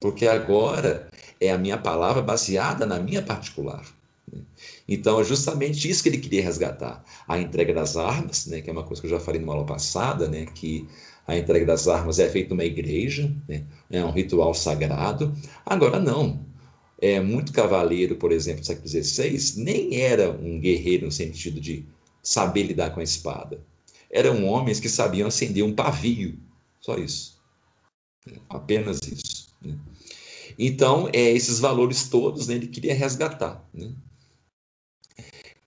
Porque 0.00 0.26
agora 0.26 1.10
é 1.40 1.50
a 1.50 1.58
minha 1.58 1.78
palavra 1.78 2.22
baseada 2.22 2.86
na 2.86 2.98
minha 2.98 3.22
particular. 3.22 3.86
Então, 4.88 5.20
é 5.20 5.24
justamente 5.24 5.88
isso 5.88 6.02
que 6.02 6.08
ele 6.08 6.18
queria 6.18 6.42
resgatar. 6.42 7.04
A 7.26 7.38
entrega 7.38 7.72
das 7.72 7.96
armas, 7.96 8.46
né, 8.46 8.60
que 8.60 8.68
é 8.68 8.72
uma 8.72 8.82
coisa 8.82 9.00
que 9.00 9.06
eu 9.06 9.10
já 9.10 9.20
falei 9.20 9.40
numa 9.40 9.54
aula 9.54 9.66
passada, 9.66 10.28
né, 10.28 10.46
que 10.46 10.88
a 11.26 11.36
entrega 11.36 11.66
das 11.66 11.86
armas 11.86 12.18
é 12.18 12.28
feita 12.28 12.50
numa 12.50 12.64
igreja, 12.64 13.34
né, 13.48 13.64
é 13.90 14.04
um 14.04 14.10
ritual 14.10 14.54
sagrado. 14.54 15.34
Agora, 15.64 15.98
não. 15.98 16.44
É, 17.00 17.18
muito 17.18 17.52
cavaleiro, 17.52 18.16
por 18.16 18.30
exemplo, 18.30 18.60
do 18.60 18.66
século 18.66 18.86
XVI, 18.86 19.62
nem 19.62 20.00
era 20.00 20.30
um 20.30 20.60
guerreiro 20.60 21.06
no 21.06 21.12
sentido 21.12 21.58
de 21.58 21.86
saber 22.22 22.64
lidar 22.64 22.90
com 22.90 23.00
a 23.00 23.04
espada. 23.04 23.64
Eram 24.10 24.44
homens 24.44 24.80
que 24.80 24.88
sabiam 24.88 25.28
acender 25.28 25.64
um 25.64 25.74
pavio, 25.74 26.38
só 26.80 26.98
isso. 26.98 27.40
Apenas 28.48 28.98
isso. 29.02 29.48
Né? 29.62 29.78
Então, 30.58 31.08
é, 31.12 31.30
esses 31.30 31.58
valores 31.58 32.08
todos 32.08 32.48
né, 32.48 32.54
ele 32.54 32.66
queria 32.66 32.94
resgatar. 32.94 33.66
Né? 33.72 33.92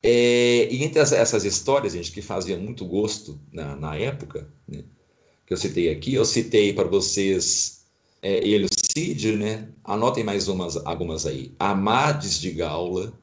É, 0.03 0.71
e 0.71 0.83
entre 0.83 0.99
as, 0.99 1.13
essas 1.13 1.45
histórias, 1.45 1.93
gente, 1.93 2.11
que 2.11 2.21
faziam 2.21 2.59
muito 2.59 2.85
gosto 2.85 3.39
na, 3.51 3.75
na 3.75 3.95
época, 3.95 4.53
né, 4.67 4.83
que 5.53 5.55
eu 5.55 5.57
citei 5.57 5.89
aqui, 5.91 6.13
eu 6.15 6.25
citei 6.25 6.73
para 6.73 6.87
vocês 6.87 7.85
é, 8.21 8.47
Elucídio, 8.47 9.37
né? 9.37 9.69
Anotem 9.83 10.23
mais 10.23 10.47
umas, 10.47 10.77
algumas 10.77 11.25
aí. 11.25 11.53
Amades 11.59 12.39
de 12.39 12.51
Gaula, 12.51 13.13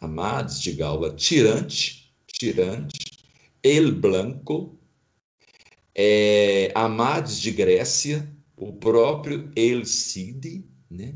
Amades 0.00 0.60
de 0.60 0.72
Gaula, 0.72 1.14
Tirante, 1.14 2.10
Tirante, 2.26 3.24
El 3.62 3.92
Blanco, 3.92 4.78
é, 5.94 6.72
Amades 6.74 7.40
de 7.40 7.50
Grécia, 7.50 8.30
o 8.56 8.72
próprio 8.72 9.50
Elcide, 9.54 10.64
né? 10.90 11.14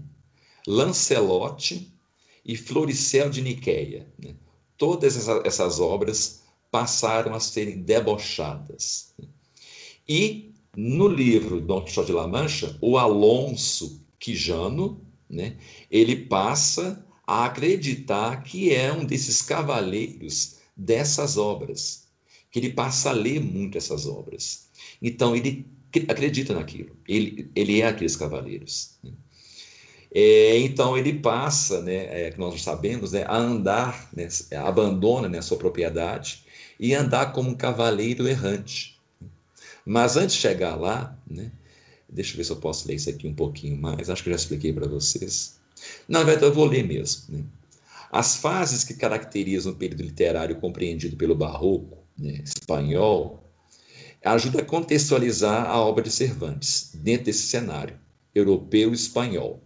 Lancelote 0.67 1.95
e 2.45 2.57
Floricel 2.57 3.31
de 3.31 3.41
Niqueia. 3.41 4.07
Né? 4.19 4.35
todas 4.79 5.29
essas 5.45 5.81
obras 5.81 6.43
passaram 6.71 7.35
a 7.35 7.41
serem 7.41 7.83
debochadas. 7.83 9.13
E 10.09 10.48
no 10.77 11.09
livro 11.09 11.61
Don 11.61 11.83
Quixote 11.83 12.09
de 12.09 12.13
La 12.13 12.29
Mancha, 12.29 12.77
o 12.81 12.99
Alonso 12.99 14.05
Quijano, 14.19 15.05
né, 15.29 15.57
ele 15.91 16.17
passa 16.17 17.05
a 17.27 17.45
acreditar 17.45 18.43
que 18.43 18.73
é 18.75 18.93
um 18.93 19.05
desses 19.05 19.43
cavaleiros 19.43 20.59
dessas 20.77 21.37
obras, 21.37 22.09
que 22.51 22.59
ele 22.59 22.71
passa 22.71 23.11
a 23.11 23.13
ler 23.13 23.41
muito 23.41 23.77
essas 23.77 24.07
obras. 24.07 24.69
Então 25.03 25.37
ele 25.37 25.67
acredita 26.09 26.55
naquilo, 26.55 26.97
ele, 27.07 27.51
ele 27.55 27.81
é 27.81 27.87
aqueles 27.87 28.17
cavaleiros. 28.17 28.99
Né? 29.03 29.13
É, 30.15 30.59
então 30.59 30.97
ele 30.97 31.15
passa, 31.15 31.83
né, 31.83 32.29
é, 32.29 32.35
nós 32.39 32.63
sabemos, 32.63 33.13
né, 33.13 33.25
a 33.27 33.37
andar, 33.37 34.09
né, 34.15 34.29
abandona 34.57 35.29
né, 35.29 35.39
a 35.39 35.43
sua 35.43 35.59
propriedade 35.59 36.45
e 36.81 36.95
andar 36.95 37.33
como 37.33 37.51
um 37.51 37.55
cavaleiro 37.55 38.27
errante. 38.27 38.98
Mas 39.89 40.17
antes 40.17 40.37
de 40.37 40.43
chegar 40.43 40.77
lá, 40.77 41.19
né, 41.29 41.51
deixa 42.09 42.33
eu 42.33 42.37
ver 42.37 42.45
se 42.45 42.51
eu 42.51 42.57
posso 42.57 42.87
ler 42.87 42.97
isso 42.97 43.09
aqui 43.09 43.27
um 43.27 43.35
pouquinho 43.35 43.77
mais, 43.77 44.11
acho 44.11 44.23
que 44.23 44.29
eu 44.29 44.35
já 44.35 44.39
expliquei 44.39 44.73
para 44.73 44.87
vocês. 44.87 45.59
Na 46.07 46.23
verdade, 46.23 46.47
eu 46.47 46.55
vou 46.55 46.67
ler 46.67 46.87
mesmo. 46.87 47.37
Né? 47.37 47.45
As 48.13 48.37
fases 48.37 48.85
que 48.85 48.95
caracterizam 48.95 49.73
o 49.73 49.77
período 49.77 50.03
literário 50.03 50.57
compreendido 50.57 51.17
pelo 51.17 51.35
Barroco 51.35 51.99
né, 52.19 52.43
espanhol 52.45 53.43
ajudam 54.23 54.61
a 54.61 54.65
contextualizar 54.65 55.67
a 55.67 55.81
obra 55.81 56.03
de 56.03 56.11
Cervantes 56.11 56.91
dentro 56.95 57.25
desse 57.27 57.45
cenário 57.45 57.99
europeu 58.35 58.91
e 58.91 58.95
espanhol 58.95 59.63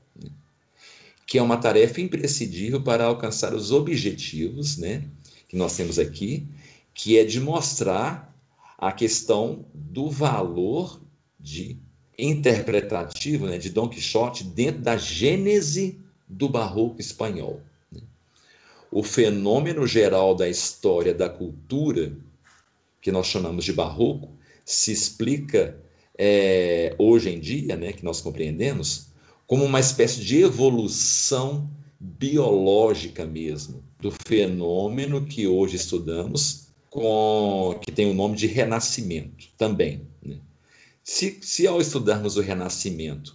que 1.26 1.38
é 1.38 1.42
uma 1.42 1.56
tarefa 1.56 2.00
imprescindível 2.00 2.82
para 2.82 3.04
alcançar 3.04 3.54
os 3.54 3.72
objetivos 3.72 4.76
né, 4.76 5.04
que 5.48 5.56
nós 5.56 5.74
temos 5.74 5.98
aqui, 5.98 6.46
que 6.92 7.16
é 7.16 7.24
de 7.24 7.40
mostrar 7.40 8.31
a 8.82 8.90
questão 8.90 9.64
do 9.72 10.10
valor 10.10 11.00
de 11.38 11.78
interpretativo 12.18 13.46
né, 13.46 13.56
de 13.56 13.70
Dom 13.70 13.88
Quixote 13.88 14.42
dentro 14.42 14.82
da 14.82 14.96
gênese 14.96 16.00
do 16.28 16.48
barroco 16.48 17.00
espanhol. 17.00 17.60
Né. 17.92 18.00
O 18.90 19.04
fenômeno 19.04 19.86
geral 19.86 20.34
da 20.34 20.48
história 20.48 21.14
da 21.14 21.28
cultura, 21.28 22.12
que 23.00 23.12
nós 23.12 23.28
chamamos 23.28 23.64
de 23.64 23.72
barroco, 23.72 24.30
se 24.64 24.90
explica 24.90 25.80
é, 26.18 26.92
hoje 26.98 27.30
em 27.30 27.38
dia, 27.38 27.76
né, 27.76 27.92
que 27.92 28.04
nós 28.04 28.20
compreendemos, 28.20 29.12
como 29.46 29.64
uma 29.64 29.78
espécie 29.78 30.20
de 30.24 30.40
evolução 30.40 31.70
biológica 32.00 33.24
mesmo 33.24 33.80
do 34.00 34.10
fenômeno 34.26 35.24
que 35.24 35.46
hoje 35.46 35.76
estudamos, 35.76 36.61
com, 36.92 37.80
que 37.80 37.90
tem 37.90 38.10
o 38.10 38.14
nome 38.14 38.36
de 38.36 38.46
renascimento 38.46 39.48
também. 39.56 40.06
Né? 40.22 40.38
Se, 41.02 41.38
se 41.40 41.66
ao 41.66 41.80
estudarmos 41.80 42.36
o 42.36 42.42
renascimento 42.42 43.34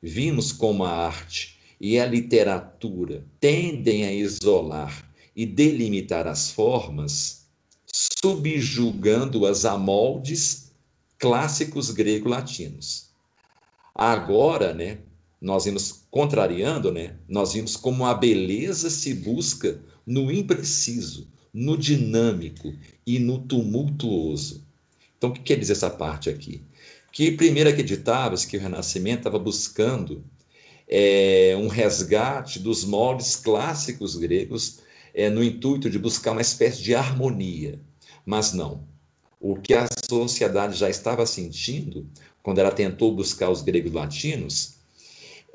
vimos 0.00 0.52
como 0.52 0.84
a 0.84 0.90
arte 0.90 1.58
e 1.80 1.98
a 1.98 2.04
literatura 2.04 3.24
tendem 3.40 4.04
a 4.04 4.12
isolar 4.12 5.10
e 5.34 5.46
delimitar 5.46 6.26
as 6.26 6.50
formas, 6.50 7.46
subjugando-as 7.86 9.64
a 9.64 9.78
moldes 9.78 10.72
clássicos 11.18 11.90
grego-latinos. 11.90 13.08
Agora, 13.94 14.74
né, 14.74 14.98
nós 15.40 15.64
vimos 15.64 16.04
contrariando, 16.10 16.92
né, 16.92 17.16
nós 17.26 17.54
vimos 17.54 17.74
como 17.74 18.04
a 18.04 18.12
beleza 18.12 18.90
se 18.90 19.14
busca 19.14 19.80
no 20.06 20.30
impreciso, 20.30 21.28
no 21.52 21.76
dinâmico 21.76 22.72
e 23.08 23.18
no 23.18 23.38
tumultuoso. 23.38 24.62
Então, 25.16 25.30
o 25.30 25.32
que 25.32 25.40
quer 25.40 25.58
dizer 25.58 25.72
essa 25.72 25.88
parte 25.88 26.28
aqui? 26.28 26.60
Que 27.10 27.32
primeiro 27.32 27.70
acreditava-se 27.70 28.46
que 28.46 28.58
o 28.58 28.60
Renascimento 28.60 29.20
estava 29.20 29.38
buscando 29.38 30.22
é, 30.86 31.56
um 31.58 31.68
resgate 31.68 32.58
dos 32.58 32.84
moldes 32.84 33.34
clássicos 33.34 34.14
gregos 34.14 34.80
é, 35.14 35.30
no 35.30 35.42
intuito 35.42 35.88
de 35.88 35.98
buscar 35.98 36.32
uma 36.32 36.42
espécie 36.42 36.82
de 36.82 36.94
harmonia. 36.94 37.80
Mas 38.26 38.52
não. 38.52 38.86
O 39.40 39.56
que 39.56 39.72
a 39.72 39.88
sociedade 40.06 40.76
já 40.76 40.90
estava 40.90 41.24
sentindo, 41.24 42.06
quando 42.42 42.58
ela 42.58 42.70
tentou 42.70 43.14
buscar 43.14 43.48
os 43.48 43.62
gregos 43.62 43.92
latinos, 43.92 44.74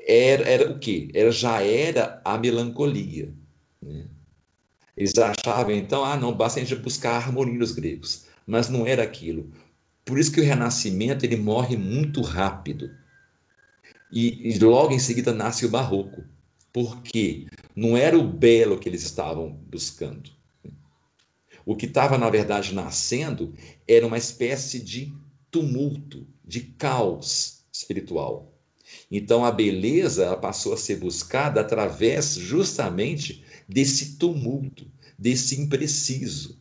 era, 0.00 0.42
era 0.42 0.72
o 0.72 0.78
quê? 0.80 1.08
Era, 1.14 1.30
já 1.30 1.62
era 1.62 2.20
a 2.24 2.36
melancolia. 2.36 3.32
Né? 3.80 4.06
Eles 4.96 5.12
achavam, 5.18 5.72
então, 5.72 6.04
ah, 6.04 6.16
não, 6.16 6.32
basta 6.32 6.60
a 6.60 6.64
gente 6.64 6.80
buscar 6.80 7.12
a 7.12 7.16
harmonia 7.16 7.58
dos 7.58 7.72
gregos. 7.72 8.26
Mas 8.46 8.68
não 8.68 8.86
era 8.86 9.02
aquilo. 9.02 9.50
Por 10.04 10.18
isso 10.18 10.30
que 10.30 10.40
o 10.40 10.44
Renascimento 10.44 11.24
ele 11.24 11.36
morre 11.36 11.76
muito 11.76 12.20
rápido. 12.20 12.90
E, 14.12 14.54
e 14.54 14.58
logo 14.58 14.92
em 14.92 14.98
seguida 14.98 15.32
nasce 15.32 15.66
o 15.66 15.70
Barroco. 15.70 16.22
Porque 16.72 17.46
não 17.74 17.96
era 17.96 18.18
o 18.18 18.26
belo 18.26 18.78
que 18.78 18.88
eles 18.88 19.02
estavam 19.02 19.50
buscando. 19.50 20.30
O 21.66 21.74
que 21.74 21.86
estava, 21.86 22.18
na 22.18 22.28
verdade, 22.28 22.74
nascendo 22.74 23.54
era 23.88 24.06
uma 24.06 24.18
espécie 24.18 24.80
de 24.80 25.12
tumulto, 25.50 26.26
de 26.44 26.60
caos 26.60 27.64
espiritual. 27.72 28.52
Então 29.10 29.44
a 29.44 29.50
beleza 29.50 30.36
passou 30.36 30.74
a 30.74 30.76
ser 30.76 30.96
buscada 30.96 31.60
através 31.60 32.34
justamente 32.34 33.43
desse 33.68 34.16
tumulto, 34.16 34.86
desse 35.18 35.60
impreciso, 35.60 36.58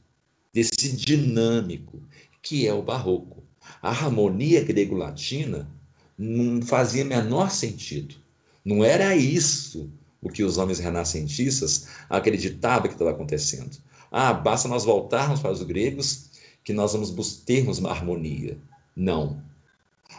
desse 0.53 0.95
dinâmico, 0.95 2.01
que 2.41 2.67
é 2.67 2.73
o 2.73 2.83
barroco. 2.83 3.43
A 3.81 3.89
harmonia 3.89 4.63
grego-latina 4.63 5.69
não 6.17 6.61
fazia 6.61 7.03
menor 7.03 7.49
sentido. 7.49 8.15
Não 8.63 8.83
era 8.83 9.15
isso 9.15 9.89
o 10.21 10.29
que 10.29 10.43
os 10.43 10.57
homens 10.57 10.79
renascentistas 10.79 11.87
acreditavam 12.09 12.87
que 12.87 12.93
estava 12.93 13.11
acontecendo. 13.11 13.77
Ah, 14.11 14.33
basta 14.33 14.67
nós 14.67 14.85
voltarmos 14.85 15.39
para 15.39 15.51
os 15.51 15.63
gregos 15.63 16.29
que 16.63 16.71
nós 16.71 16.93
vamos 16.93 17.37
termos 17.37 17.79
uma 17.79 17.89
harmonia. 17.89 18.57
Não. 18.95 19.43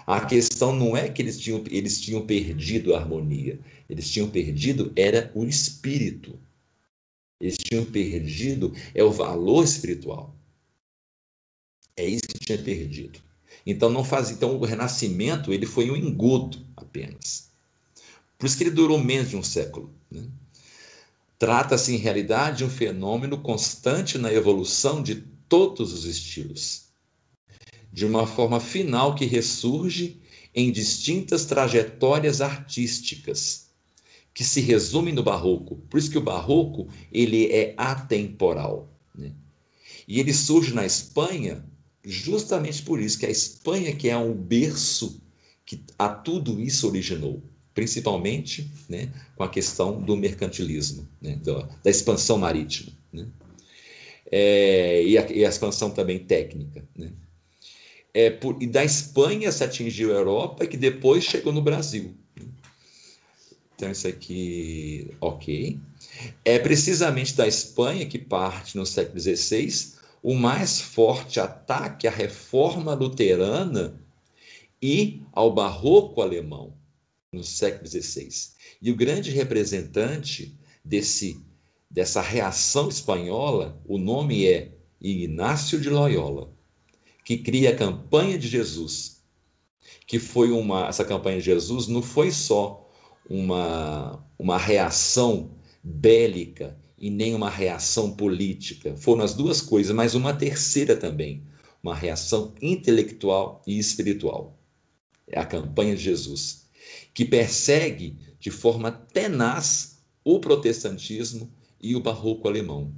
A 0.06 0.20
questão 0.26 0.74
não 0.74 0.96
é 0.96 1.08
que 1.08 1.22
eles 1.22 1.38
tinham, 1.38 1.64
eles 1.70 2.00
tinham 2.00 2.26
perdido 2.26 2.94
a 2.94 2.98
harmonia. 2.98 3.58
Eles 3.88 4.10
tinham 4.10 4.28
perdido 4.28 4.92
era 4.96 5.30
o 5.34 5.44
espírito. 5.44 6.38
Eles 7.40 7.56
tinham 7.56 7.84
perdido 7.84 8.72
é 8.94 9.02
o 9.02 9.10
valor 9.10 9.64
espiritual. 9.64 10.34
É 11.96 12.06
isso 12.06 12.26
que 12.28 12.38
tinha 12.38 12.58
perdido. 12.58 13.20
Então 13.66 13.88
não 13.88 14.04
faz, 14.04 14.30
então 14.30 14.56
o 14.56 14.64
renascimento 14.64 15.52
ele 15.52 15.66
foi 15.66 15.90
um 15.90 15.96
engodo 15.96 16.64
apenas. 16.76 17.50
Por 18.38 18.46
isso 18.46 18.56
que 18.56 18.64
ele 18.64 18.70
durou 18.70 19.02
menos 19.02 19.30
de 19.30 19.36
um 19.36 19.42
século. 19.42 19.94
Né? 20.10 20.28
Trata-se 21.38 21.94
em 21.94 21.98
realidade 21.98 22.58
de 22.58 22.64
um 22.64 22.70
fenômeno 22.70 23.38
constante 23.38 24.18
na 24.18 24.32
evolução 24.32 25.02
de 25.02 25.16
todos 25.48 25.92
os 25.92 26.04
estilos, 26.04 26.86
de 27.92 28.04
uma 28.04 28.26
forma 28.26 28.60
final 28.60 29.14
que 29.14 29.24
ressurge 29.24 30.20
em 30.54 30.70
distintas 30.70 31.44
trajetórias 31.44 32.40
artísticas, 32.40 33.63
que 34.34 34.42
se 34.42 34.60
resumem 34.60 35.14
no 35.14 35.22
barroco. 35.22 35.76
Por 35.88 35.96
isso 35.96 36.10
que 36.10 36.18
o 36.18 36.22
barroco 36.22 36.88
ele 37.12 37.46
é 37.46 37.72
atemporal. 37.76 38.92
Né? 39.14 39.32
E 40.08 40.18
ele 40.18 40.34
surge 40.34 40.74
na 40.74 40.84
Espanha 40.84 41.64
justamente 42.04 42.82
por 42.82 43.00
isso 43.00 43.18
que 43.18 43.26
a 43.26 43.30
Espanha 43.30 43.94
que 43.94 44.10
é 44.10 44.16
um 44.16 44.34
berço 44.34 45.22
que 45.64 45.82
a 45.98 46.08
tudo 46.08 46.60
isso 46.60 46.86
originou, 46.86 47.42
principalmente 47.72 48.70
né, 48.88 49.10
com 49.34 49.44
a 49.44 49.48
questão 49.48 50.02
do 50.02 50.14
mercantilismo, 50.14 51.08
né, 51.22 51.36
da, 51.36 51.62
da, 51.82 51.90
expansão 51.90 52.36
marítima, 52.36 52.92
né, 53.10 53.26
é, 54.30 55.02
e, 55.02 55.16
a, 55.16 55.32
e, 55.32 55.44
a, 55.44 55.48
expansão 55.48 55.90
também 55.90 56.18
técnica. 56.18 56.86
Né. 56.94 57.12
É 58.12 58.28
por, 58.28 58.62
e 58.62 58.66
da 58.66 58.84
Espanha 58.84 59.50
se 59.50 59.64
atingiu 59.64 60.12
a 60.12 60.18
Europa, 60.18 60.66
que 60.66 60.76
depois 60.76 61.24
chegou 61.24 61.52
no 61.52 61.62
Brasil. 61.62 62.14
Isso 63.90 64.06
aqui, 64.08 65.10
ok. 65.20 65.78
É 66.44 66.58
precisamente 66.58 67.34
da 67.34 67.46
Espanha 67.46 68.06
que 68.06 68.18
parte 68.18 68.76
no 68.76 68.86
século 68.86 69.20
XVI 69.20 69.94
o 70.22 70.34
mais 70.34 70.80
forte 70.80 71.38
ataque 71.38 72.08
à 72.08 72.10
reforma 72.10 72.94
luterana 72.94 74.00
e 74.80 75.20
ao 75.32 75.52
barroco 75.52 76.22
alemão 76.22 76.72
no 77.30 77.44
século 77.44 77.86
XVI. 77.86 78.28
E 78.80 78.90
o 78.90 78.96
grande 78.96 79.30
representante 79.30 80.56
desse, 80.82 81.38
dessa 81.90 82.22
reação 82.22 82.88
espanhola, 82.88 83.78
o 83.86 83.98
nome 83.98 84.46
é 84.46 84.72
Ignácio 85.00 85.78
de 85.78 85.90
Loyola, 85.90 86.50
que 87.22 87.36
cria 87.36 87.70
a 87.70 87.76
campanha 87.76 88.38
de 88.38 88.48
Jesus, 88.48 89.22
que 90.06 90.18
foi 90.18 90.50
uma 90.50 90.88
essa 90.88 91.04
campanha 91.04 91.38
de 91.38 91.44
Jesus 91.44 91.86
não 91.86 92.02
foi 92.02 92.30
só 92.30 92.83
uma 93.28 94.24
uma 94.38 94.58
reação 94.58 95.50
bélica 95.82 96.78
e 96.98 97.10
nem 97.10 97.34
uma 97.34 97.50
reação 97.50 98.14
política. 98.14 98.96
Foram 98.96 99.22
as 99.22 99.34
duas 99.34 99.60
coisas, 99.60 99.94
mas 99.94 100.14
uma 100.14 100.34
terceira 100.34 100.96
também, 100.96 101.42
uma 101.82 101.94
reação 101.94 102.54
intelectual 102.60 103.62
e 103.66 103.78
espiritual. 103.78 104.58
É 105.26 105.38
a 105.38 105.46
campanha 105.46 105.96
de 105.96 106.02
Jesus, 106.02 106.66
que 107.12 107.24
persegue 107.24 108.18
de 108.38 108.50
forma 108.50 108.90
tenaz 108.90 109.98
o 110.22 110.38
protestantismo 110.38 111.50
e 111.80 111.94
o 111.94 112.00
barroco 112.00 112.48
alemão. 112.48 112.94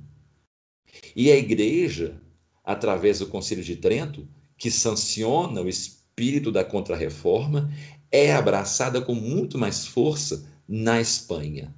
E 1.15 1.31
a 1.31 1.37
igreja, 1.37 2.21
através 2.65 3.19
do 3.19 3.27
Concílio 3.27 3.65
de 3.65 3.77
Trento, 3.77 4.29
que 4.57 4.71
sanciona 4.71 5.61
o 5.61 5.69
espírito 5.69 6.51
da 6.51 6.65
contrarreforma, 6.65 7.71
é 8.11 8.33
abraçada 8.33 9.01
com 9.01 9.15
muito 9.15 9.59
mais 9.59 9.87
força 9.87 10.47
na 10.69 11.01
Espanha. 11.01 11.75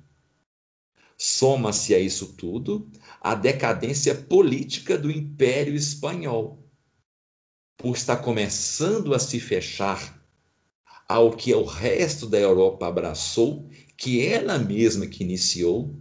Soma-se 1.16 1.94
a 1.94 1.98
isso 1.98 2.34
tudo 2.34 2.88
a 3.20 3.34
decadência 3.34 4.14
política 4.14 4.96
do 4.96 5.10
Império 5.10 5.74
Espanhol, 5.74 6.64
por 7.76 7.96
estar 7.96 8.18
começando 8.18 9.14
a 9.14 9.18
se 9.18 9.40
fechar 9.40 10.16
ao 11.08 11.32
que 11.32 11.54
o 11.54 11.64
resto 11.64 12.26
da 12.26 12.38
Europa 12.38 12.86
abraçou, 12.86 13.68
que 13.96 14.24
ela 14.24 14.58
mesma 14.58 15.06
que 15.06 15.24
iniciou, 15.24 15.96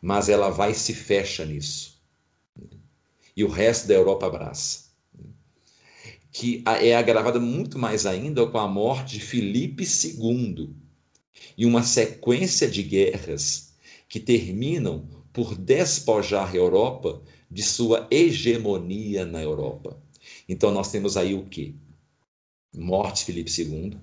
mas 0.00 0.28
ela 0.28 0.50
vai 0.50 0.72
e 0.72 0.74
se 0.74 0.94
fecha 0.94 1.44
nisso. 1.44 2.00
E 3.36 3.44
o 3.44 3.48
resto 3.48 3.88
da 3.88 3.94
Europa 3.94 4.26
abraça. 4.26 4.91
Que 6.32 6.64
é 6.66 6.96
agravada 6.96 7.38
muito 7.38 7.78
mais 7.78 8.06
ainda 8.06 8.46
com 8.46 8.58
a 8.58 8.66
morte 8.66 9.18
de 9.18 9.20
Filipe 9.20 9.84
II 9.84 10.74
e 11.56 11.66
uma 11.66 11.82
sequência 11.82 12.68
de 12.68 12.82
guerras 12.82 13.74
que 14.08 14.18
terminam 14.18 15.06
por 15.32 15.54
despojar 15.54 16.50
a 16.50 16.56
Europa 16.56 17.22
de 17.50 17.62
sua 17.62 18.08
hegemonia 18.10 19.26
na 19.26 19.42
Europa. 19.42 20.02
Então 20.48 20.72
nós 20.72 20.90
temos 20.90 21.16
aí 21.16 21.34
o 21.34 21.44
que? 21.44 21.76
Morte 22.74 23.18
de 23.18 23.24
Filipe 23.24 23.62
II, 23.62 23.98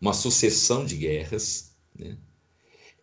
uma 0.00 0.12
sucessão 0.12 0.84
de 0.84 0.96
guerras, 0.96 1.76
né? 1.96 2.16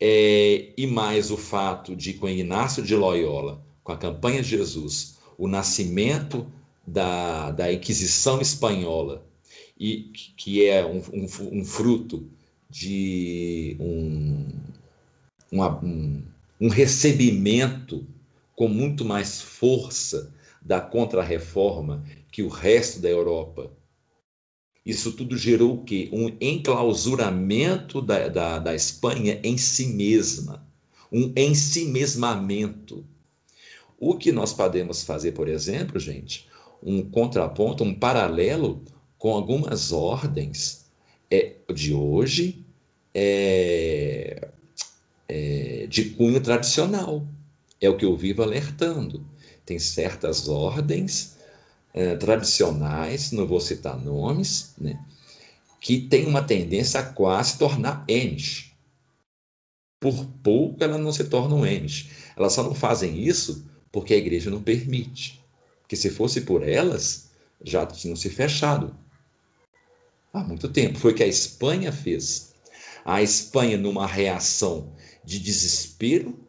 É, 0.02 0.73
e 0.77 0.88
mais 0.88 1.30
o 1.30 1.36
fato 1.36 1.94
de, 1.94 2.14
com 2.14 2.27
Inácio 2.30 2.81
de 2.81 2.95
Loyola, 2.95 3.65
com 3.84 3.91
a 3.91 3.98
campanha 3.98 4.41
de 4.41 4.49
Jesus, 4.49 5.18
o 5.38 5.45
nascimento 5.45 6.49
da, 6.91 7.52
da 7.52 7.72
Inquisição 7.72 8.41
Espanhola, 8.41 9.26
e 9.80 10.11
que 10.36 10.66
é 10.66 10.86
um, 10.86 11.02
um, 11.14 11.60
um 11.60 11.66
fruto 11.66 12.30
de 12.70 13.78
um, 13.80 14.48
uma, 15.52 15.84
um, 15.84 16.24
um 16.60 16.68
recebimento 16.68 18.06
com 18.56 18.68
muito 18.68 19.06
mais 19.06 19.41
força 19.41 20.34
da 20.61 20.82
contrarreforma 20.82 22.03
que 22.32 22.44
o 22.44 22.49
resto 22.49 22.99
da 22.99 23.10
Europa. 23.10 23.72
Isso 24.86 25.14
tudo 25.14 25.38
gerou 25.38 25.76
o 25.76 25.84
quê? 25.84 26.10
Um 26.11 26.36
enclausuramento 26.41 28.02
da, 28.02 28.28
da, 28.28 28.60
da 28.60 28.76
Espanha 28.76 29.40
em 29.44 29.57
si 29.57 29.88
mesma, 29.88 30.68
um 31.11 31.32
ensimesmamento. 31.36 33.06
O 33.98 34.16
que 34.18 34.32
nós 34.32 34.53
podemos 34.53 35.03
fazer, 35.03 35.32
por 35.34 35.48
exemplo, 35.48 35.99
gente, 35.99 36.48
um 36.81 37.03
contraponto, 37.10 37.84
um 37.84 37.93
paralelo 37.93 38.84
com 39.18 39.31
algumas 39.31 39.91
ordens 39.91 40.85
é, 41.30 41.56
de 41.73 41.93
hoje 41.93 42.65
é, 43.14 44.49
é, 45.27 45.88
de 45.88 46.11
cunho 46.11 46.41
tradicional. 46.41 47.27
É 47.81 47.89
o 47.89 47.97
que 47.97 48.06
eu 48.06 48.15
vivo 48.15 48.43
alertando. 48.43 49.26
Tem 49.65 49.80
certas 49.80 50.47
ordens 50.47 51.38
é, 51.93 52.15
tradicionais, 52.15 53.31
não 53.31 53.45
vou 53.45 53.60
citar 53.60 53.97
nomes, 53.97 54.73
né, 54.77 54.99
que 55.80 56.01
tem 56.01 56.26
uma 56.26 56.43
tendência 56.43 56.99
a 56.99 57.03
quase 57.03 57.57
tornar 57.57 58.03
ente. 58.07 58.76
Por 60.01 60.26
pouco 60.43 60.84
ela 60.84 60.97
não 60.97 61.11
se 61.11 61.26
torna 61.26 61.56
um 61.56 61.65
ente. 61.65 62.10
Elas 62.35 62.53
só 62.53 62.64
não 62.64 62.73
fazem 62.73 63.22
isso 63.22 63.65
porque 63.91 64.14
a 64.14 64.18
igreja 64.18 64.49
não 64.49 64.61
permite. 64.61 65.39
Porque 65.90 65.95
se 65.95 66.11
fosse 66.11 66.41
por 66.41 66.61
elas, 66.61 67.32
já 67.64 67.84
tinham 67.84 68.16
se 68.16 68.30
fechado 68.30 68.95
há 70.32 70.44
muito 70.44 70.70
tempo. 70.70 70.99
Foi 70.99 71.14
o 71.14 71.16
que 71.16 71.24
a 71.24 71.28
Espanha 71.28 71.91
fez. 71.91 72.53
A 73.03 73.24
Espanha, 73.24 73.76
numa 73.76 74.06
reação 74.06 74.94
de 75.26 75.40
desespero, 75.40 76.40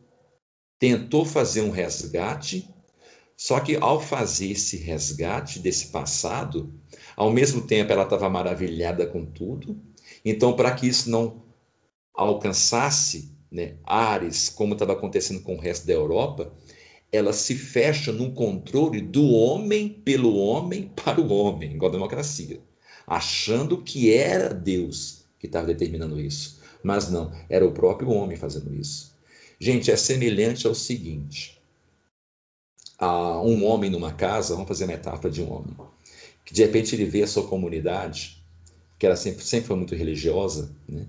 tentou 0.78 1.24
fazer 1.24 1.62
um 1.62 1.70
resgate, 1.70 2.68
só 3.34 3.58
que 3.60 3.76
ao 3.76 3.98
fazer 3.98 4.50
esse 4.50 4.76
resgate 4.76 5.58
desse 5.58 5.86
passado, 5.86 6.78
ao 7.16 7.32
mesmo 7.32 7.62
tempo 7.62 7.90
ela 7.90 8.02
estava 8.02 8.28
maravilhada 8.28 9.06
com 9.06 9.24
tudo, 9.24 9.80
então 10.22 10.54
para 10.54 10.74
que 10.74 10.86
isso 10.86 11.08
não 11.08 11.42
alcançasse 12.12 13.34
né, 13.50 13.78
ares, 13.84 14.50
como 14.50 14.74
estava 14.74 14.92
acontecendo 14.92 15.40
com 15.40 15.56
o 15.56 15.58
resto 15.58 15.86
da 15.86 15.94
Europa, 15.94 16.52
ela 17.12 17.32
se 17.32 17.54
fecha 17.54 18.12
num 18.12 18.32
controle 18.32 19.00
do 19.00 19.30
homem 19.30 19.88
pelo 19.88 20.36
homem 20.36 20.90
para 20.94 21.20
o 21.20 21.32
homem, 21.32 21.74
igual 21.74 21.90
a 21.90 21.94
democracia, 21.94 22.60
achando 23.06 23.82
que 23.82 24.12
era 24.12 24.54
Deus 24.54 25.24
que 25.38 25.46
estava 25.46 25.66
determinando 25.66 26.20
isso. 26.20 26.60
Mas 26.82 27.10
não, 27.10 27.32
era 27.48 27.66
o 27.66 27.72
próprio 27.72 28.10
homem 28.10 28.36
fazendo 28.36 28.74
isso. 28.74 29.14
Gente, 29.58 29.90
é 29.90 29.96
semelhante 29.96 30.66
ao 30.66 30.74
seguinte: 30.74 31.60
há 32.98 33.40
um 33.40 33.64
homem 33.64 33.90
numa 33.90 34.12
casa, 34.12 34.54
vamos 34.54 34.68
fazer 34.68 34.84
a 34.84 34.88
metáfora 34.88 35.30
de 35.30 35.42
um 35.42 35.52
homem, 35.52 35.76
que 36.44 36.54
de 36.54 36.62
repente 36.62 36.94
ele 36.94 37.04
vê 37.04 37.22
a 37.22 37.26
sua 37.26 37.46
comunidade, 37.46 38.42
que 38.98 39.06
ela 39.06 39.16
sempre, 39.16 39.44
sempre 39.44 39.66
foi 39.66 39.76
muito 39.76 39.94
religiosa, 39.94 40.74
né, 40.88 41.06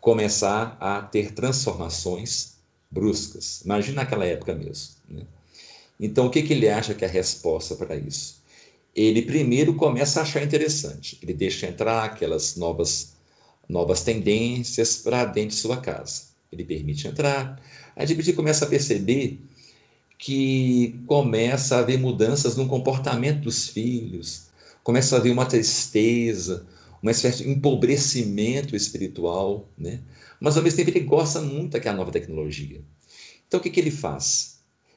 começar 0.00 0.76
a 0.80 1.00
ter 1.02 1.32
transformações 1.32 2.56
bruscas. 2.90 3.62
Imagina 3.62 4.02
naquela 4.02 4.24
época 4.24 4.54
mesmo. 4.54 4.96
Né? 5.08 5.26
Então, 5.98 6.26
o 6.26 6.30
que, 6.30 6.42
que 6.42 6.52
ele 6.52 6.68
acha 6.68 6.94
que 6.94 7.04
é 7.04 7.08
a 7.08 7.10
resposta 7.10 7.74
para 7.74 7.96
isso? 7.96 8.42
Ele 8.94 9.22
primeiro 9.22 9.74
começa 9.74 10.20
a 10.20 10.22
achar 10.22 10.42
interessante. 10.42 11.18
Ele 11.22 11.32
deixa 11.34 11.66
entrar 11.66 12.04
aquelas 12.04 12.56
novas, 12.56 13.14
novas 13.68 14.02
tendências 14.02 14.98
para 14.98 15.24
dentro 15.24 15.50
de 15.50 15.56
sua 15.56 15.78
casa. 15.78 16.28
Ele 16.50 16.64
permite 16.64 17.06
entrar. 17.06 17.60
De 17.98 18.06
repente, 18.06 18.32
começa 18.32 18.64
a 18.64 18.68
perceber 18.68 19.40
que 20.18 20.98
começa 21.06 21.76
a 21.76 21.80
haver 21.80 21.98
mudanças 21.98 22.56
no 22.56 22.66
comportamento 22.66 23.42
dos 23.42 23.68
filhos, 23.68 24.46
começa 24.82 25.14
a 25.14 25.18
haver 25.18 25.30
uma 25.30 25.46
tristeza, 25.46 26.66
uma 27.02 27.10
espécie 27.10 27.44
de 27.44 27.50
empobrecimento 27.50 28.74
espiritual, 28.74 29.68
né? 29.76 30.00
Mas 30.40 30.56
ao 30.56 30.62
mesmo 30.62 30.78
tempo 30.78 30.90
ele 30.90 31.00
gosta 31.00 31.40
muito 31.40 31.72
daquela 31.72 31.96
nova 31.96 32.10
tecnologia. 32.10 32.80
Então 33.46 33.60
o 33.60 33.62
que, 33.62 33.70
que 33.70 33.80
ele 33.80 33.90
faz? 33.90 34.55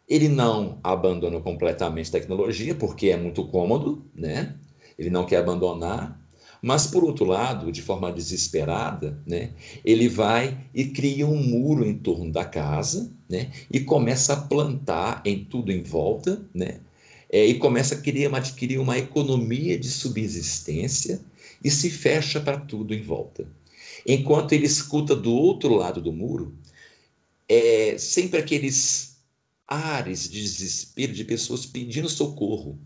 Ele 0.10 0.27
não 0.27 0.80
abandona 0.84 1.40
completamente 1.40 2.10
a 2.10 2.19
tecnologia, 2.19 2.73
porque 2.73 3.10
é 3.10 3.18
muito 3.18 3.45
cômodo, 3.45 4.03
né? 4.15 4.56
Ele 4.98 5.11
não 5.11 5.26
quer 5.26 5.38
abandonar. 5.38 6.19
Mas, 6.61 6.88
por 6.88 7.03
outro 7.03 7.26
lado, 7.26 7.72
de 7.72 7.81
forma 7.81 8.11
desesperada, 8.11 9.18
né, 9.26 9.52
ele 9.86 10.10
vai 10.10 10.57
e 10.73 10.86
cria 10.86 11.26
um 11.26 11.41
muro 11.41 11.86
em 11.86 11.94
torno 11.94 12.31
da 12.31 12.44
casa 12.44 13.10
né, 13.30 13.49
e 13.72 13.80
começa 13.80 14.34
a 14.34 14.41
plantar 14.41 15.22
em 15.23 15.45
tudo 15.45 15.72
em 15.72 15.81
volta 15.81 16.45
né, 16.53 16.81
é, 17.31 17.45
e 17.45 17.53
começa 17.53 17.95
a 17.95 18.02
criar, 18.02 18.36
adquirir 18.36 18.77
uma 18.77 18.98
economia 18.98 19.80
de 19.80 19.88
subsistência 19.88 21.22
e 21.64 21.72
se 21.72 21.90
fecha 21.90 22.41
para 22.41 22.57
tudo 22.57 22.94
em 22.94 23.02
volta. 23.02 23.48
Enquanto 24.06 24.52
ele 24.52 24.65
escuta 24.65 25.15
do 25.15 25.31
outro 25.31 25.76
lado 25.76 26.02
do 26.02 26.11
muro, 26.11 26.53
é, 27.48 27.95
sempre 27.98 28.40
aqueles 28.40 29.09
ares 29.70 30.28
de 30.28 30.41
desespero 30.41 31.14
de 31.14 31.24
pessoas 31.24 31.66
pedindo 31.66 32.10
socorro. 32.10 32.80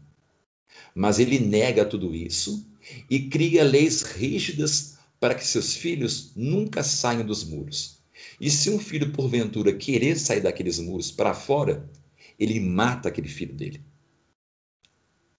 Mas 0.93 1.17
ele 1.17 1.39
nega 1.39 1.85
tudo 1.85 2.13
isso 2.13 2.67
e 3.09 3.29
cria 3.29 3.63
leis 3.63 4.01
rígidas 4.01 4.97
para 5.19 5.33
que 5.33 5.47
seus 5.47 5.73
filhos 5.73 6.33
nunca 6.35 6.83
saiam 6.83 7.25
dos 7.25 7.45
muros. 7.45 7.99
E 8.39 8.51
se 8.51 8.69
um 8.69 8.77
filho, 8.77 9.13
porventura, 9.13 9.73
querer 9.73 10.19
sair 10.19 10.41
daqueles 10.41 10.79
muros 10.79 11.09
para 11.09 11.33
fora, 11.33 11.89
ele 12.37 12.59
mata 12.59 13.07
aquele 13.07 13.29
filho 13.29 13.55
dele. 13.55 13.81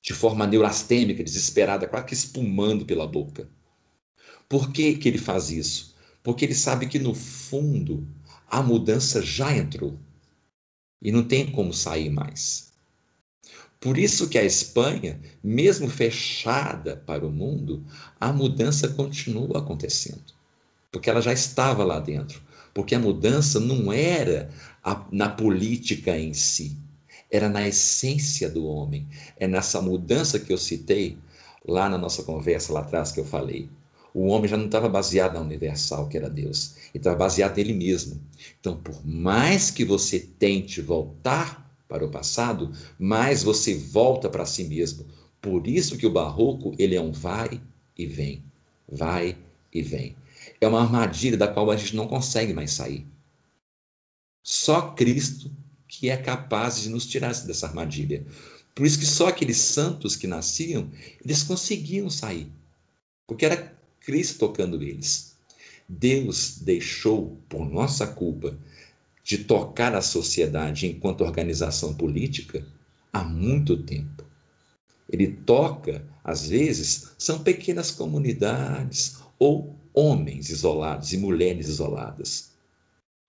De 0.01 0.15
forma 0.15 0.47
neurastêmica, 0.47 1.23
desesperada, 1.23 1.87
quase 1.87 2.07
que 2.07 2.15
espumando 2.15 2.87
pela 2.87 3.07
boca. 3.07 3.49
Por 4.49 4.73
que, 4.73 4.95
que 4.97 5.09
ele 5.09 5.19
faz 5.19 5.51
isso? 5.51 5.95
Porque 6.23 6.45
ele 6.45 6.55
sabe 6.55 6.87
que, 6.87 6.99
no 6.99 7.15
fundo, 7.15 8.07
a 8.47 8.63
mudança 8.63 9.21
já 9.23 9.55
entrou 9.55 9.99
e 11.05 11.13
não 11.13 11.23
tem 11.23 11.53
como 11.53 11.73
sair 11.73 12.11
mais. 12.11 12.73
Por 13.79 13.99
isso 13.99 14.31
que 14.31 14.39
a 14.39 14.45
Espanha, 14.45 15.21
mesmo 15.43 15.91
fechada 15.91 16.97
para 16.97 17.27
o 17.27 17.31
mundo, 17.31 17.85
a 18.19 18.33
mudança 18.33 18.89
continua 18.89 19.59
acontecendo, 19.59 20.25
porque 20.91 21.11
ela 21.11 21.21
já 21.21 21.35
estava 21.35 21.85
lá 21.85 22.01
dentro, 22.01 22.41
porque 22.73 22.95
a 22.95 22.99
mudança 22.99 23.61
não 23.61 23.93
era 23.93 24.51
a, 24.83 25.07
na 25.13 25.29
política 25.29 26.19
em 26.19 26.33
si, 26.33 26.79
era 27.31 27.49
na 27.51 27.69
essência 27.69 28.49
do 28.49 28.65
homem. 28.65 29.07
É 29.37 29.47
nessa 29.47 29.83
mudança 29.83 30.39
que 30.39 30.53
eu 30.53 30.59
citei 30.59 31.19
lá 31.67 31.89
na 31.89 31.99
nossa 31.99 32.23
conversa 32.23 32.73
lá 32.73 32.81
atrás 32.81 33.13
que 33.13 33.21
eu 33.21 33.25
falei. 33.25 33.69
O 34.15 34.27
homem 34.29 34.49
já 34.49 34.57
não 34.57 34.67
estava 34.67 34.89
baseado 34.89 35.35
na 35.35 35.41
universal, 35.41 36.09
que 36.09 36.17
era 36.17 36.31
Deus, 36.31 36.77
ele 36.95 36.99
estava 36.99 37.17
baseado 37.17 37.57
nele 37.57 37.73
mesmo. 37.73 38.21
Então, 38.61 38.77
por 38.77 39.05
mais 39.05 39.73
que 39.73 39.85
você 39.85 40.21
tente 40.21 40.81
voltar 40.81 41.69
para 41.89 42.05
o 42.05 42.11
passado, 42.11 42.73
mais 42.97 43.43
você 43.43 43.75
volta 43.75 44.31
para 44.31 44.47
si 44.47 44.65
mesmo. 44.65 45.05
Por 45.41 45.67
isso 45.67 45.99
que 45.99 46.07
o 46.07 46.13
barroco, 46.13 46.73
ele 46.79 46.95
é 46.95 47.01
um 47.01 47.11
vai 47.11 47.61
e 47.99 48.07
vem, 48.07 48.45
vai 48.89 49.37
e 49.73 49.83
vem. 49.83 50.17
É 50.61 50.69
uma 50.69 50.81
armadilha 50.81 51.37
da 51.37 51.49
qual 51.49 51.69
a 51.71 51.77
gente 51.77 51.97
não 51.97 52.07
consegue 52.07 52.55
mais 52.55 52.73
sair. 52.73 53.05
Só 54.45 54.93
Cristo 54.93 55.51
que 55.89 56.09
é 56.11 56.17
capaz 56.17 56.83
de 56.83 56.89
nos 56.89 57.07
tirar 57.07 57.33
dessa 57.43 57.67
armadilha. 57.67 58.27
Por 58.75 58.85
isso 58.87 58.99
que 58.99 59.07
só 59.07 59.29
aqueles 59.29 59.59
santos 59.59 60.17
que 60.17 60.27
nasciam, 60.27 60.91
eles 61.25 61.43
conseguiam 61.43 62.11
sair. 62.11 62.51
Porque 63.27 63.45
era 63.47 63.73
Cristo 64.05 64.39
tocando 64.39 64.83
eles. 64.83 65.35
Deus 65.89 66.59
deixou, 66.59 67.39
por 67.49 67.69
nossa 67.69 68.07
culpa, 68.07 68.57
de 69.23 69.39
tocar 69.39 69.95
a 69.95 70.03
sociedade 70.03 70.87
enquanto 70.87 71.25
organização 71.25 71.95
política 71.95 72.67
há 73.13 73.25
muito 73.25 73.83
tempo. 73.83 74.25
Ele 75.09 75.29
toca, 75.29 76.05
às 76.23 76.49
vezes, 76.49 77.13
são 77.19 77.39
pequenas 77.39 77.91
comunidades 77.91 79.19
ou 79.39 79.75
homens 79.93 80.51
isolados 80.51 81.13
e 81.13 81.19
mulheres 81.19 81.69
isoladas. 81.69 82.51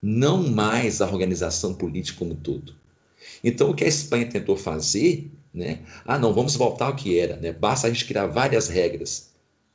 Não 0.02 0.48
mais 0.50 1.00
a 1.00 1.06
organização 1.06 1.74
política 1.74 2.18
como 2.18 2.32
um 2.32 2.36
todo. 2.36 2.74
Então, 3.42 3.70
o 3.70 3.74
que 3.74 3.84
a 3.84 3.88
Espanha 3.88 4.28
tentou 4.28 4.56
fazer, 4.56 5.30
né? 5.52 5.80
Ah, 6.04 6.18
não, 6.18 6.34
vamos 6.34 6.54
voltar 6.56 6.86
ao 6.86 6.96
que 6.96 7.18
era, 7.18 7.36
né? 7.36 7.52
Basta 7.52 7.86
a 7.86 7.90
gente 7.90 8.04
criar 8.04 8.26
várias 8.26 8.68
regras. 8.68 9.30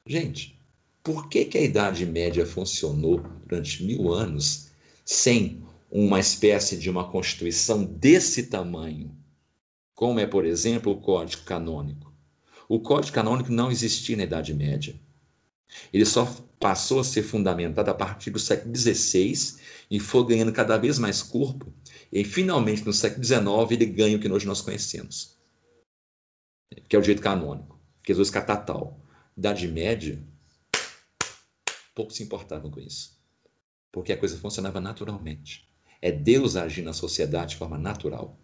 Gente, 0.06 0.61
por 1.04 1.30
que, 1.30 1.46
que 1.46 1.58
a 1.58 1.62
Idade 1.62 2.06
Média 2.06 2.46
funcionou 2.46 3.20
durante 3.48 3.84
mil 3.84 4.14
anos 4.14 4.70
sem 5.04 5.64
uma 5.90 6.20
espécie 6.20 6.78
de 6.78 6.90
uma 6.90 7.10
constituição 7.10 7.84
desse 7.84 8.44
tamanho, 8.44 9.16
como 9.94 10.20
é, 10.20 10.26
por 10.26 10.46
exemplo, 10.46 10.92
o 10.92 11.02
Código 11.02 11.44
Canônico? 11.44 12.14
O 12.70 12.80
Código 12.80 13.14
Canônico 13.14 13.52
não 13.52 13.72
existia 13.72 14.16
na 14.16 14.24
Idade 14.24 14.54
Média. 14.54 14.96
Ele 15.92 16.06
só 16.06 16.26
passou 16.60 17.00
a 17.00 17.04
ser 17.04 17.24
fundamentado 17.24 17.90
a 17.90 17.94
partir 17.94 18.30
do 18.30 18.40
século 18.40 18.76
XVI 18.76 19.60
e 19.90 20.00
foi 20.00 20.26
ganhando 20.26 20.54
cada 20.54 20.78
vez 20.78 21.00
mais 21.00 21.22
corpo. 21.22 21.74
E 22.12 22.24
finalmente, 22.24 22.86
no 22.86 22.94
século 22.94 23.24
XIX, 23.24 23.72
ele 23.72 23.86
ganha 23.88 24.18
o 24.18 24.20
que 24.20 24.32
hoje 24.32 24.46
nós 24.46 24.62
conhecemos, 24.62 25.38
que 26.88 26.96
é 26.96 27.00
o 27.00 27.02
direito 27.02 27.22
canônico, 27.22 27.80
que 28.04 28.12
é 28.12 28.16
o 28.16 28.32
catatal. 28.32 29.00
Idade 29.36 29.68
Média, 29.68 30.22
pouco 31.94 32.14
se 32.14 32.24
importavam 32.24 32.72
com 32.72 32.80
isso, 32.80 33.18
porque 33.92 34.14
a 34.14 34.18
coisa 34.18 34.38
funcionava 34.38 34.80
naturalmente. 34.80 35.68
É 36.02 36.12
Deus 36.12 36.56
agir 36.56 36.82
na 36.82 36.94
sociedade 36.94 37.52
de 37.52 37.58
forma 37.58 37.78
natural. 37.78 38.38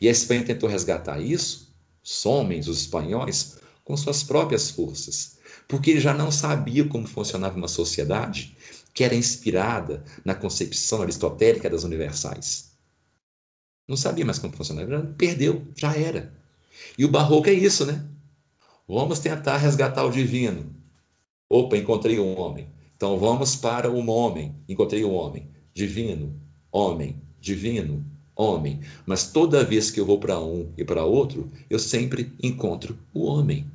E 0.00 0.08
a 0.08 0.10
Espanha 0.10 0.44
tentou 0.44 0.68
resgatar 0.68 1.20
isso, 1.20 1.72
os 2.02 2.26
homens, 2.26 2.66
os 2.66 2.80
espanhóis, 2.80 3.58
com 3.84 3.96
suas 3.96 4.22
próprias 4.22 4.70
forças, 4.70 5.38
porque 5.68 6.00
já 6.00 6.12
não 6.14 6.30
sabia 6.30 6.86
como 6.86 7.06
funcionava 7.06 7.56
uma 7.56 7.68
sociedade 7.68 8.56
que 8.92 9.04
era 9.04 9.14
inspirada 9.14 10.04
na 10.24 10.34
concepção 10.34 11.02
aristotélica 11.02 11.70
das 11.70 11.84
universais. 11.84 12.70
Não 13.88 13.96
sabia 13.96 14.24
mais 14.24 14.38
como 14.38 14.56
funcionava, 14.56 15.14
perdeu, 15.16 15.66
já 15.76 15.96
era. 15.96 16.32
E 16.96 17.04
o 17.04 17.10
barroco 17.10 17.48
é 17.48 17.52
isso, 17.52 17.84
né? 17.84 18.04
Vamos 18.86 19.18
tentar 19.18 19.56
resgatar 19.56 20.04
o 20.04 20.10
divino. 20.10 20.74
Opa, 21.50 21.76
encontrei 21.76 22.20
um 22.20 22.38
homem. 22.38 22.68
Então 22.96 23.18
vamos 23.18 23.56
para 23.56 23.90
o 23.90 24.06
homem. 24.08 24.54
Encontrei 24.68 25.04
um 25.04 25.12
homem. 25.12 25.48
Divino, 25.74 26.40
homem, 26.70 27.20
divino, 27.40 28.04
homem. 28.36 28.80
Mas 29.04 29.32
toda 29.32 29.64
vez 29.64 29.90
que 29.90 29.98
eu 29.98 30.06
vou 30.06 30.20
para 30.20 30.38
um 30.38 30.72
e 30.78 30.84
para 30.84 31.04
outro, 31.04 31.50
eu 31.68 31.78
sempre 31.80 32.32
encontro 32.40 32.96
o 33.12 33.24
homem. 33.24 33.68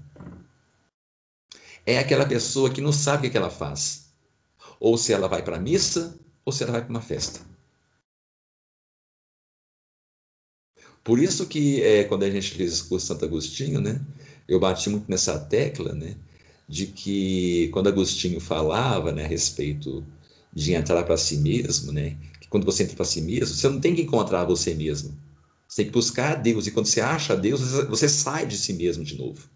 É 1.85 1.99
aquela 1.99 2.25
pessoa 2.25 2.69
que 2.69 2.79
não 2.79 2.93
sabe 2.93 3.27
o 3.27 3.31
que 3.31 3.37
ela 3.37 3.49
faz. 3.49 4.09
Ou 4.79 4.97
se 4.97 5.11
ela 5.11 5.27
vai 5.27 5.43
para 5.43 5.57
a 5.57 5.59
missa, 5.59 6.17
ou 6.45 6.53
se 6.53 6.63
ela 6.63 6.71
vai 6.71 6.81
para 6.81 6.89
uma 6.89 7.01
festa. 7.01 7.41
Por 11.03 11.19
isso 11.19 11.45
que 11.47 11.83
é, 11.83 12.03
quando 12.05 12.23
a 12.23 12.31
gente 12.31 12.51
fez 12.51 12.81
o 12.81 12.89
curso 12.89 13.05
Santo 13.07 13.25
Agostinho, 13.25 13.79
né, 13.79 14.03
eu 14.47 14.59
bati 14.59 14.89
muito 14.89 15.09
nessa 15.09 15.39
tecla, 15.39 15.93
né, 15.93 16.17
de 16.67 16.87
que 16.87 17.69
quando 17.69 17.87
Agostinho 17.87 18.39
falava 18.39 19.11
né, 19.11 19.25
a 19.25 19.27
respeito 19.27 20.05
de 20.53 20.73
entrar 20.73 21.03
para 21.03 21.17
si 21.17 21.37
mesmo, 21.37 21.91
né, 21.91 22.17
que 22.39 22.47
quando 22.47 22.65
você 22.65 22.83
entra 22.83 22.95
para 22.95 23.05
si 23.05 23.21
mesmo, 23.21 23.55
você 23.55 23.69
não 23.69 23.79
tem 23.79 23.95
que 23.95 24.01
encontrar 24.01 24.45
você 24.45 24.73
mesmo. 24.73 25.15
Você 25.67 25.83
tem 25.83 25.85
que 25.87 25.91
buscar 25.91 26.31
a 26.33 26.35
Deus. 26.35 26.67
E 26.67 26.71
quando 26.71 26.85
você 26.85 27.01
acha 27.01 27.33
a 27.33 27.35
Deus, 27.35 27.61
você 27.89 28.07
sai 28.07 28.45
de 28.45 28.57
si 28.57 28.73
mesmo 28.73 29.03
de 29.03 29.17
novo. 29.17 29.49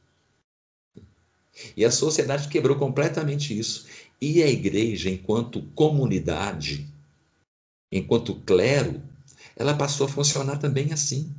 E 1.75 1.83
a 1.85 1.91
sociedade 1.91 2.47
quebrou 2.47 2.77
completamente 2.77 3.57
isso. 3.57 3.85
E 4.21 4.41
a 4.43 4.47
igreja, 4.47 5.09
enquanto 5.09 5.61
comunidade, 5.75 6.87
enquanto 7.91 8.35
clero, 8.41 9.01
ela 9.55 9.73
passou 9.73 10.07
a 10.07 10.09
funcionar 10.09 10.57
também 10.57 10.91
assim. 10.91 11.33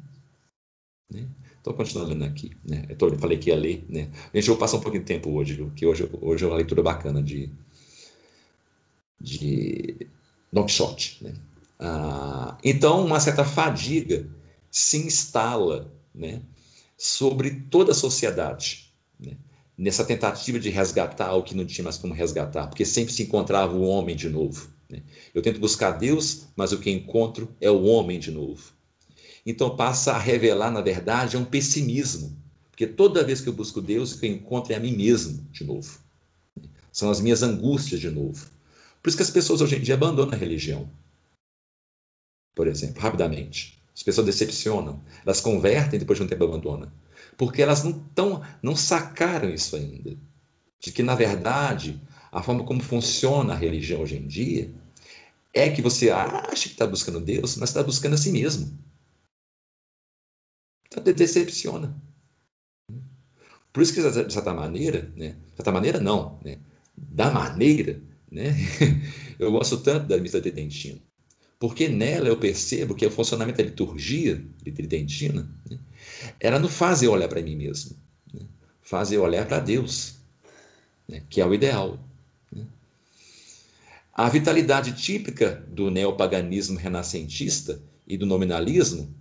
Né? 1.10 1.26
Então, 1.60 1.72
continuando 1.74 2.12
lendo 2.12 2.24
aqui. 2.24 2.52
Né? 2.64 2.86
Eu 2.88 3.18
falei 3.18 3.38
que 3.38 3.50
ia 3.50 3.56
ler. 3.56 3.84
Né? 3.88 4.08
Gente, 4.34 4.48
eu 4.48 4.54
vou 4.54 4.56
passar 4.56 4.78
um 4.78 4.80
pouquinho 4.80 5.02
de 5.02 5.08
tempo 5.08 5.30
hoje, 5.30 5.54
viu? 5.54 5.70
que 5.76 5.86
hoje, 5.86 6.08
hoje 6.20 6.44
é 6.44 6.46
uma 6.46 6.56
leitura 6.56 6.82
bacana 6.82 7.22
de, 7.22 7.50
de 9.20 10.06
Quixote. 10.52 11.22
Né? 11.22 11.34
Ah, 11.78 12.58
então, 12.64 13.04
uma 13.04 13.20
certa 13.20 13.44
fadiga 13.44 14.26
se 14.70 14.98
instala 14.98 15.92
né, 16.14 16.42
sobre 16.96 17.50
toda 17.70 17.92
a 17.92 17.94
sociedade, 17.94 18.92
né, 19.18 19.36
nessa 19.76 20.04
tentativa 20.04 20.58
de 20.58 20.70
resgatar 20.70 21.34
o 21.34 21.42
que 21.42 21.56
não 21.56 21.64
tinha 21.64 21.84
mais 21.84 21.96
como 21.96 22.14
resgatar, 22.14 22.66
porque 22.68 22.84
sempre 22.84 23.12
se 23.12 23.22
encontrava 23.22 23.74
o 23.74 23.82
homem 23.82 24.14
de 24.14 24.28
novo. 24.28 24.68
Né? 24.88 25.02
Eu 25.34 25.42
tento 25.42 25.58
buscar 25.58 25.92
Deus, 25.92 26.46
mas 26.54 26.72
o 26.72 26.78
que 26.78 26.90
encontro 26.90 27.48
é 27.60 27.70
o 27.70 27.84
homem 27.84 28.18
de 28.18 28.30
novo. 28.30 28.72
Então 29.44 29.76
passa 29.76 30.12
a 30.12 30.18
revelar, 30.18 30.70
na 30.70 30.80
verdade, 30.80 31.36
é 31.36 31.38
um 31.38 31.44
pessimismo, 31.44 32.36
porque 32.70 32.86
toda 32.86 33.24
vez 33.24 33.40
que 33.40 33.48
eu 33.48 33.52
busco 33.52 33.80
Deus, 33.80 34.12
o 34.12 34.18
que 34.18 34.26
eu 34.26 34.32
encontro 34.32 34.72
é 34.72 34.76
a 34.76 34.80
mim 34.80 34.96
mesmo 34.96 35.46
de 35.50 35.64
novo. 35.64 35.98
São 36.92 37.10
as 37.10 37.20
minhas 37.20 37.42
angústias 37.42 38.00
de 38.00 38.10
novo. 38.10 38.46
Por 39.02 39.08
isso 39.08 39.16
que 39.16 39.22
as 39.22 39.30
pessoas 39.30 39.60
hoje 39.60 39.76
em 39.76 39.80
dia 39.80 39.94
abandonam 39.94 40.34
a 40.34 40.36
religião. 40.36 40.90
Por 42.54 42.66
exemplo, 42.66 43.00
rapidamente. 43.00 43.78
As 43.94 44.02
pessoas 44.02 44.26
decepcionam, 44.26 45.02
elas 45.24 45.40
convertem 45.40 45.98
depois 45.98 46.18
de 46.18 46.24
um 46.24 46.28
tempo 46.28 46.44
abandonam. 46.44 46.90
Porque 47.36 47.62
elas 47.62 47.84
não, 47.84 47.92
tão, 48.14 48.42
não 48.62 48.74
sacaram 48.74 49.50
isso 49.50 49.76
ainda. 49.76 50.16
De 50.80 50.90
que, 50.90 51.02
na 51.02 51.14
verdade, 51.14 52.00
a 52.32 52.42
forma 52.42 52.64
como 52.64 52.82
funciona 52.82 53.52
a 53.52 53.56
religião 53.56 54.00
hoje 54.00 54.16
em 54.16 54.26
dia 54.26 54.70
é 55.52 55.68
que 55.68 55.82
você 55.82 56.10
acha 56.10 56.68
que 56.68 56.74
está 56.74 56.86
buscando 56.86 57.20
Deus, 57.20 57.56
mas 57.56 57.70
está 57.70 57.82
buscando 57.82 58.14
a 58.14 58.18
si 58.18 58.30
mesmo. 58.32 58.72
Então, 60.92 61.02
decepciona. 61.04 61.94
Por 63.72 63.82
isso 63.82 63.94
que, 63.94 64.02
de 64.02 64.32
certa 64.32 64.52
maneira, 64.52 65.12
né, 65.14 65.36
de 65.50 65.56
certa 65.56 65.70
maneira 65.70 66.00
não, 66.00 66.40
né, 66.44 66.58
da 66.96 67.30
maneira, 67.30 68.00
né, 68.30 68.54
eu 69.38 69.52
gosto 69.52 69.78
tanto 69.78 70.08
da 70.08 70.18
missa 70.18 70.40
tridentina, 70.40 70.98
porque 71.58 71.88
nela 71.88 72.28
eu 72.28 72.36
percebo 72.36 72.96
que 72.96 73.06
o 73.06 73.10
funcionamento 73.10 73.58
da 73.58 73.64
liturgia 73.64 74.44
tridentina, 74.64 75.48
né, 75.70 75.78
ela 76.40 76.58
não 76.58 76.68
faz 76.68 77.02
eu 77.02 77.12
olhar 77.12 77.28
para 77.28 77.40
mim 77.40 77.54
mesmo, 77.54 77.96
né, 78.34 78.40
faz 78.82 79.12
eu 79.12 79.22
olhar 79.22 79.46
para 79.46 79.60
Deus, 79.60 80.16
né, 81.08 81.22
que 81.30 81.40
é 81.40 81.46
o 81.46 81.54
ideal. 81.54 81.98
A 84.12 84.28
vitalidade 84.28 84.92
típica 85.00 85.64
do 85.68 85.90
neopaganismo 85.90 86.76
renascentista 86.76 87.80
e 88.06 88.18
do 88.18 88.26
nominalismo, 88.26 89.14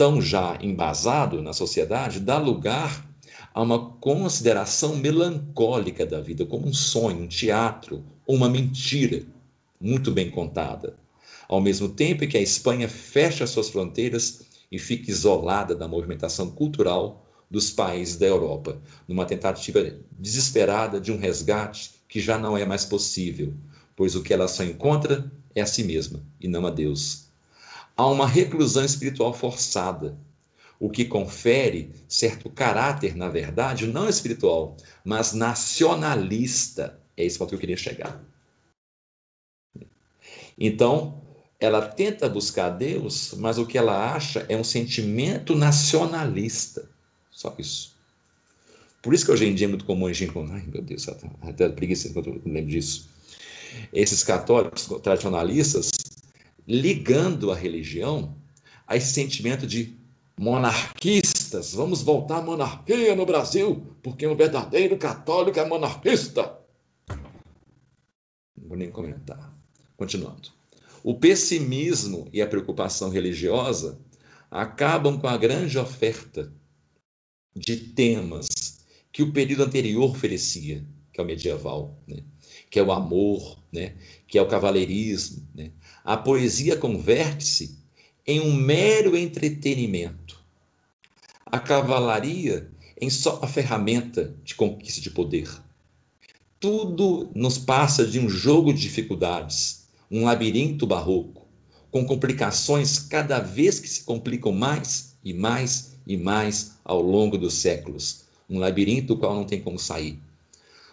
tão 0.00 0.18
já 0.18 0.56
embasado 0.62 1.42
na 1.42 1.52
sociedade, 1.52 2.20
dá 2.20 2.38
lugar 2.38 3.06
a 3.52 3.60
uma 3.60 3.90
consideração 3.96 4.96
melancólica 4.96 6.06
da 6.06 6.22
vida, 6.22 6.46
como 6.46 6.66
um 6.66 6.72
sonho, 6.72 7.24
um 7.24 7.28
teatro, 7.28 8.02
uma 8.26 8.48
mentira 8.48 9.22
muito 9.78 10.10
bem 10.10 10.30
contada. 10.30 10.96
Ao 11.46 11.60
mesmo 11.60 11.86
tempo 11.86 12.26
que 12.26 12.38
a 12.38 12.40
Espanha 12.40 12.88
fecha 12.88 13.46
suas 13.46 13.68
fronteiras 13.68 14.40
e 14.72 14.78
fica 14.78 15.10
isolada 15.10 15.74
da 15.74 15.86
movimentação 15.86 16.50
cultural 16.50 17.26
dos 17.50 17.70
países 17.70 18.16
da 18.16 18.24
Europa, 18.24 18.80
numa 19.06 19.26
tentativa 19.26 19.98
desesperada 20.18 20.98
de 20.98 21.12
um 21.12 21.18
resgate 21.18 21.90
que 22.08 22.20
já 22.20 22.38
não 22.38 22.56
é 22.56 22.64
mais 22.64 22.86
possível, 22.86 23.52
pois 23.94 24.14
o 24.14 24.22
que 24.22 24.32
ela 24.32 24.48
só 24.48 24.64
encontra 24.64 25.30
é 25.54 25.60
a 25.60 25.66
si 25.66 25.84
mesma 25.84 26.22
e 26.40 26.48
não 26.48 26.66
a 26.66 26.70
Deus. 26.70 27.29
Há 28.00 28.06
uma 28.06 28.26
reclusão 28.26 28.82
espiritual 28.82 29.34
forçada, 29.34 30.16
o 30.78 30.88
que 30.88 31.04
confere 31.04 31.92
certo 32.08 32.48
caráter, 32.48 33.14
na 33.14 33.28
verdade, 33.28 33.86
não 33.86 34.08
espiritual, 34.08 34.74
mas 35.04 35.34
nacionalista. 35.34 36.98
É 37.14 37.28
ponto 37.36 37.50
que 37.50 37.56
eu 37.56 37.58
queria 37.58 37.76
chegar. 37.76 38.18
Então, 40.58 41.20
ela 41.60 41.86
tenta 41.86 42.26
buscar 42.26 42.70
Deus, 42.70 43.34
mas 43.36 43.58
o 43.58 43.66
que 43.66 43.76
ela 43.76 44.14
acha 44.14 44.46
é 44.48 44.56
um 44.56 44.64
sentimento 44.64 45.54
nacionalista. 45.54 46.88
Só 47.30 47.54
isso. 47.58 47.94
Por 49.02 49.12
isso 49.12 49.26
que 49.26 49.30
hoje 49.30 49.44
em 49.44 49.54
dia 49.54 49.66
é 49.66 49.68
muito 49.68 49.84
comum 49.84 50.06
a 50.06 50.12
gente 50.14 50.32
ai 50.38 50.64
meu 50.66 50.80
Deus, 50.80 51.06
até 51.42 51.68
preguiça 51.68 52.08
quando 52.14 52.30
eu 52.30 52.42
lembro 52.46 52.70
disso 52.70 53.10
esses 53.92 54.24
católicos 54.24 54.88
tradicionalistas 55.02 55.90
ligando 56.70 57.50
a 57.50 57.56
religião 57.56 58.36
a 58.86 58.96
esse 58.96 59.12
sentimento 59.12 59.66
de 59.66 59.98
monarquistas. 60.38 61.74
Vamos 61.74 62.00
voltar 62.00 62.36
à 62.36 62.42
monarquia 62.42 63.16
no 63.16 63.26
Brasil, 63.26 63.84
porque 64.00 64.24
um 64.24 64.36
verdadeiro 64.36 64.96
católico 64.96 65.58
é 65.58 65.64
monarquista. 65.64 66.60
Não 67.08 68.68
vou 68.68 68.76
nem 68.76 68.88
comentar. 68.88 69.52
Continuando. 69.96 70.50
O 71.02 71.14
pessimismo 71.14 72.28
e 72.32 72.40
a 72.40 72.46
preocupação 72.46 73.10
religiosa 73.10 73.98
acabam 74.48 75.18
com 75.18 75.26
a 75.26 75.36
grande 75.36 75.76
oferta 75.76 76.52
de 77.56 77.76
temas 77.76 78.46
que 79.10 79.24
o 79.24 79.32
período 79.32 79.64
anterior 79.64 80.08
oferecia, 80.08 80.86
que 81.12 81.20
é 81.20 81.24
o 81.24 81.26
medieval. 81.26 81.98
Né? 82.06 82.22
que 82.70 82.78
é 82.78 82.82
o 82.82 82.92
amor, 82.92 83.58
né? 83.72 83.96
que 84.28 84.38
é 84.38 84.42
o 84.42 84.46
cavaleirismo. 84.46 85.46
Né? 85.54 85.72
A 86.04 86.16
poesia 86.16 86.76
converte-se 86.76 87.78
em 88.26 88.40
um 88.40 88.54
mero 88.54 89.16
entretenimento. 89.16 90.40
A 91.44 91.58
cavalaria 91.58 92.70
em 93.00 93.10
só 93.10 93.40
a 93.42 93.46
ferramenta 93.46 94.34
de 94.44 94.54
conquista 94.54 95.00
de 95.00 95.10
poder. 95.10 95.48
Tudo 96.58 97.30
nos 97.34 97.58
passa 97.58 98.06
de 98.06 98.18
um 98.18 98.28
jogo 98.28 98.72
de 98.72 98.80
dificuldades, 98.80 99.88
um 100.10 100.24
labirinto 100.24 100.86
barroco, 100.86 101.46
com 101.90 102.04
complicações 102.04 102.98
cada 102.98 103.40
vez 103.40 103.80
que 103.80 103.88
se 103.88 104.04
complicam 104.04 104.52
mais 104.52 105.16
e 105.24 105.32
mais 105.32 105.96
e 106.06 106.16
mais 106.16 106.76
ao 106.84 107.00
longo 107.00 107.38
dos 107.38 107.54
séculos. 107.54 108.24
Um 108.48 108.58
labirinto 108.58 109.14
do 109.14 109.16
qual 109.18 109.34
não 109.34 109.44
tem 109.44 109.60
como 109.60 109.78
sair. 109.78 110.18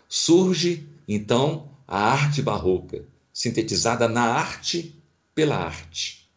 Surge 0.07 0.87
então, 1.07 1.69
a 1.87 1.99
arte 1.99 2.41
barroca, 2.41 3.05
sintetizada 3.33 4.07
na 4.07 4.23
arte 4.23 4.96
pela 5.37 5.55
arte. 5.55 6.27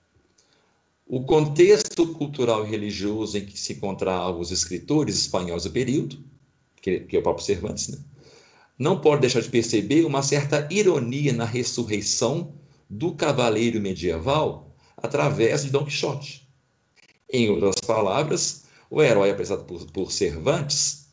O 1.06 1.24
contexto 1.24 2.08
cultural 2.08 2.66
e 2.66 2.68
religioso 2.68 3.38
em 3.38 3.46
que 3.46 3.58
se 3.58 3.72
encontravam 3.72 4.38
os 4.38 4.50
escritores 4.50 5.16
espanhóis 5.16 5.62
do 5.62 5.70
período, 5.70 6.22
que, 6.82 7.00
que 7.00 7.16
é 7.16 7.18
o 7.18 7.22
próprio 7.22 7.46
Cervantes, 7.46 7.88
né? 7.88 7.96
não 8.78 9.00
pode 9.00 9.22
deixar 9.22 9.40
de 9.40 9.48
perceber 9.48 10.04
uma 10.04 10.22
certa 10.22 10.68
ironia 10.70 11.32
na 11.32 11.46
ressurreição 11.46 12.52
do 12.90 13.14
cavaleiro 13.14 13.80
medieval 13.80 14.70
através 14.98 15.64
de 15.64 15.70
Dom 15.70 15.86
Quixote. 15.86 16.46
Em 17.32 17.48
outras 17.48 17.76
palavras, 17.86 18.64
o 18.90 19.02
herói 19.02 19.30
apresentado 19.30 19.64
por, 19.64 19.82
por 19.92 20.12
Cervantes 20.12 21.06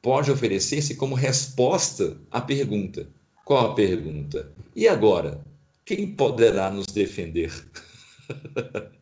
pode 0.00 0.30
oferecer-se 0.30 0.94
como 0.94 1.14
resposta 1.14 2.16
à 2.30 2.40
pergunta. 2.40 3.06
Qual 3.44 3.72
a 3.72 3.74
pergunta? 3.74 4.50
E 4.74 4.88
agora? 4.88 5.46
Quem 5.88 6.06
poderá 6.06 6.70
nos 6.70 6.84
defender? 6.84 7.50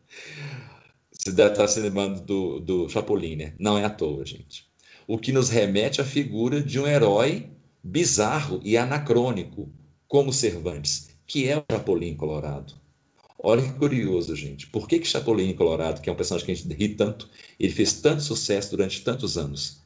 Você 1.11 1.33
deve 1.33 1.51
estar 1.51 1.67
se 1.67 1.81
lembrando 1.81 2.21
do, 2.21 2.61
do 2.61 2.87
Chapolin, 2.87 3.35
né? 3.35 3.53
Não 3.59 3.77
é 3.77 3.83
à 3.83 3.89
toa, 3.89 4.25
gente. 4.25 4.65
O 5.05 5.17
que 5.17 5.33
nos 5.33 5.49
remete 5.49 5.99
à 5.99 6.05
figura 6.05 6.61
de 6.61 6.79
um 6.79 6.87
herói 6.87 7.49
bizarro 7.83 8.61
e 8.63 8.77
anacrônico, 8.77 9.69
como 10.07 10.31
Cervantes, 10.31 11.09
que 11.25 11.49
é 11.49 11.57
o 11.57 11.65
Chapolin 11.69 12.15
Colorado. 12.15 12.73
Olha 13.37 13.63
que 13.63 13.73
curioso, 13.73 14.33
gente. 14.33 14.67
Por 14.67 14.87
que, 14.87 14.99
que 14.99 15.07
Chapolin 15.09 15.53
Colorado, 15.55 15.99
que 15.99 16.09
é 16.09 16.13
um 16.13 16.15
personagem 16.15 16.45
que 16.45 16.53
a 16.53 16.55
gente 16.55 16.73
ri 16.73 16.95
tanto, 16.95 17.29
ele 17.59 17.73
fez 17.73 17.99
tanto 17.99 18.23
sucesso 18.23 18.71
durante 18.71 19.01
tantos 19.01 19.37
anos? 19.37 19.81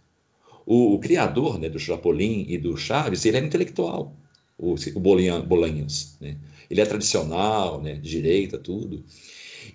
O, 0.67 0.93
o 0.93 0.99
criador 0.99 1.57
né, 1.57 1.67
do 1.67 1.79
Chapolin 1.79 2.45
e 2.47 2.59
do 2.59 2.77
Chaves, 2.77 3.25
ele 3.25 3.37
era 3.37 3.45
intelectual, 3.47 4.15
o, 4.55 4.75
o 4.75 4.99
Bolanhos. 4.99 6.15
Né? 6.21 6.37
Ele 6.71 6.79
é 6.79 6.85
tradicional, 6.85 7.81
né, 7.81 7.95
de 7.95 8.09
direita, 8.09 8.57
tudo. 8.57 9.03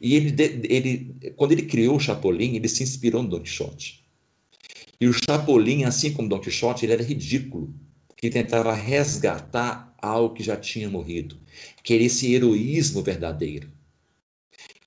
E 0.01 0.14
ele, 0.14 0.35
ele, 0.64 1.32
quando 1.36 1.52
ele 1.52 1.62
criou 1.62 1.97
o 1.97 2.01
Chapolin, 2.01 2.56
ele 2.56 2.68
se 2.68 2.82
inspirou 2.82 3.23
no 3.23 3.28
Don 3.28 3.40
Quixote. 3.40 4.02
E 4.98 5.06
o 5.06 5.12
Chapolin, 5.12 5.85
assim 5.85 6.12
como 6.14 6.28
Don 6.28 6.40
Quixote, 6.40 6.86
ele 6.86 6.94
era 6.94 7.02
ridículo, 7.02 7.73
que 8.16 8.31
tentava 8.31 8.73
resgatar 8.73 9.94
algo 10.01 10.35
que 10.35 10.43
já 10.43 10.56
tinha 10.56 10.89
morrido, 10.89 11.36
que 11.82 11.93
era 11.93 12.02
esse 12.02 12.32
heroísmo 12.32 13.02
verdadeiro, 13.02 13.70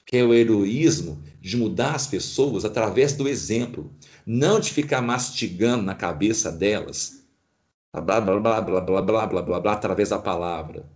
que 0.06 0.18
é 0.18 0.24
o 0.24 0.34
heroísmo 0.34 1.22
de 1.40 1.56
mudar 1.56 1.94
as 1.94 2.08
pessoas 2.08 2.66
através 2.66 3.14
do 3.14 3.28
exemplo, 3.28 3.94
não 4.26 4.60
de 4.60 4.72
ficar 4.72 5.02
mastigando 5.02 5.84
na 5.84 5.94
cabeça 5.94 6.52
delas, 6.52 7.24
blá 7.94 8.20
blá 8.20 8.40
blá 8.40 8.62
blá 8.62 8.82
blá 8.82 9.02
blá 9.02 9.28
blá 9.28 9.42
blá 9.42 9.60
blá 9.60 9.74
através 9.74 10.10
da 10.10 10.18
palavra, 10.18 10.90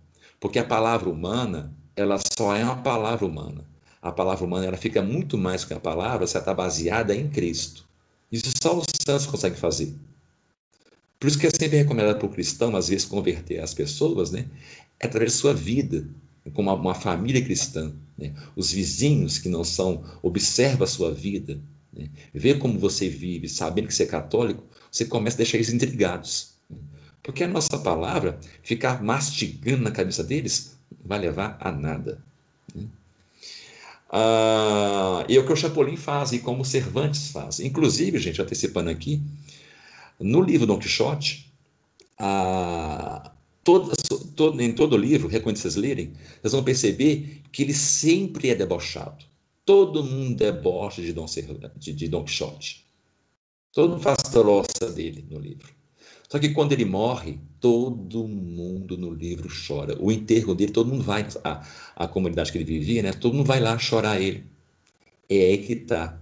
porque 0.44 0.58
a 0.58 0.64
palavra 0.64 1.08
humana 1.08 1.74
ela 1.96 2.18
só 2.36 2.54
é 2.54 2.62
uma 2.62 2.76
palavra 2.76 3.24
humana. 3.24 3.64
A 4.02 4.12
palavra 4.12 4.44
humana 4.44 4.66
ela 4.66 4.76
fica 4.76 5.00
muito 5.00 5.38
mais 5.38 5.64
que 5.64 5.72
a 5.72 5.80
palavra 5.80 6.26
se 6.26 6.36
ela 6.36 6.42
está 6.42 6.52
baseada 6.52 7.16
em 7.16 7.30
Cristo. 7.30 7.88
Isso 8.30 8.52
só 8.62 8.76
os 8.76 8.84
santos 9.06 9.24
conseguem 9.24 9.56
fazer. 9.56 9.94
Por 11.18 11.28
isso 11.28 11.38
que 11.38 11.46
é 11.46 11.50
sempre 11.50 11.78
recomendado 11.78 12.18
para 12.18 12.26
o 12.26 12.30
cristão, 12.30 12.76
às 12.76 12.88
vezes, 12.88 13.06
converter 13.06 13.60
as 13.60 13.72
pessoas, 13.72 14.32
né? 14.32 14.44
É 15.00 15.06
através 15.06 15.32
da 15.32 15.38
sua 15.38 15.54
vida, 15.54 16.06
como 16.52 16.70
uma, 16.70 16.78
uma 16.78 16.94
família 16.94 17.42
cristã. 17.42 17.94
Né? 18.18 18.34
Os 18.54 18.70
vizinhos 18.70 19.38
que 19.38 19.48
não 19.48 19.64
são, 19.64 20.04
observa 20.22 20.84
a 20.84 20.86
sua 20.86 21.10
vida, 21.10 21.58
né? 21.90 22.10
vê 22.34 22.52
como 22.52 22.78
você 22.78 23.08
vive, 23.08 23.48
sabendo 23.48 23.86
que 23.88 23.94
você 23.94 24.02
é 24.02 24.06
católico, 24.06 24.62
você 24.92 25.06
começa 25.06 25.36
a 25.36 25.38
deixar 25.38 25.56
eles 25.56 25.72
intrigados. 25.72 26.53
Porque 27.24 27.42
a 27.42 27.48
nossa 27.48 27.78
palavra, 27.78 28.38
ficar 28.62 29.02
mastigando 29.02 29.82
na 29.82 29.90
cabeça 29.90 30.22
deles, 30.22 30.76
vai 31.02 31.18
levar 31.18 31.56
a 31.58 31.72
nada. 31.72 32.22
Né? 32.74 32.86
Ah, 34.10 35.24
e 35.26 35.34
é 35.34 35.40
o 35.40 35.46
que 35.46 35.52
o 35.52 35.56
Chapolin 35.56 35.96
faz, 35.96 36.32
e 36.32 36.38
como 36.40 36.60
o 36.60 36.66
Cervantes 36.66 37.30
faz. 37.30 37.60
Inclusive, 37.60 38.18
gente, 38.18 38.42
antecipando 38.42 38.90
aqui, 38.90 39.22
no 40.20 40.42
livro 40.42 40.66
Don 40.66 40.78
Quixote, 40.78 41.50
a, 42.18 43.32
todas, 43.64 43.96
todo, 44.36 44.60
em 44.60 44.72
todo 44.74 44.92
o 44.92 44.98
livro, 44.98 45.26
recomendo 45.26 45.56
vocês 45.56 45.76
lerem, 45.76 46.12
vocês 46.42 46.52
vão 46.52 46.62
perceber 46.62 47.40
que 47.50 47.62
ele 47.62 47.72
sempre 47.72 48.50
é 48.50 48.54
debochado. 48.54 49.24
Todo 49.64 50.04
mundo 50.04 50.36
debocha 50.36 51.00
de 51.00 51.14
Don, 51.14 51.24
de, 51.24 51.92
de 51.94 52.06
Don 52.06 52.22
Quixote. 52.22 52.84
Todo 53.72 53.92
mundo 53.92 54.02
faz 54.02 54.18
troça 54.30 54.92
dele 54.92 55.26
no 55.30 55.40
livro. 55.40 55.73
Só 56.28 56.38
que 56.38 56.50
quando 56.50 56.72
ele 56.72 56.84
morre, 56.84 57.38
todo 57.60 58.26
mundo 58.26 58.96
no 58.96 59.12
livro 59.12 59.48
chora. 59.66 59.96
O 60.00 60.10
enterro 60.10 60.54
dele, 60.54 60.72
todo 60.72 60.90
mundo 60.90 61.04
vai, 61.04 61.26
a, 61.44 61.66
a 61.96 62.08
comunidade 62.08 62.50
que 62.50 62.58
ele 62.58 62.64
vivia, 62.64 63.02
né? 63.02 63.12
Todo 63.12 63.34
mundo 63.34 63.46
vai 63.46 63.60
lá 63.60 63.78
chorar 63.78 64.20
ele. 64.20 64.44
É 65.28 65.36
aí 65.36 65.58
que 65.58 65.72
está 65.74 66.18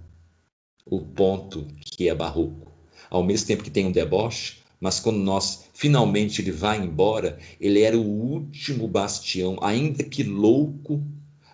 o 0.87 1.01
ponto 1.01 1.67
que 1.81 2.09
é 2.09 2.15
barroco 2.15 2.73
ao 3.13 3.23
mesmo 3.23 3.47
tempo 3.47 3.63
que 3.63 3.71
tem 3.71 3.85
um 3.85 3.93
deboche, 3.93 4.57
mas 4.81 4.99
quando 4.99 5.19
nós 5.19 5.67
finalmente 5.75 6.41
ele 6.41 6.51
vai 6.51 6.83
embora, 6.83 7.39
ele 7.61 7.83
era 7.83 7.97
o 7.97 8.03
último 8.03 8.89
bastião, 8.89 9.59
ainda 9.61 10.03
que 10.03 10.23
louco, 10.23 11.05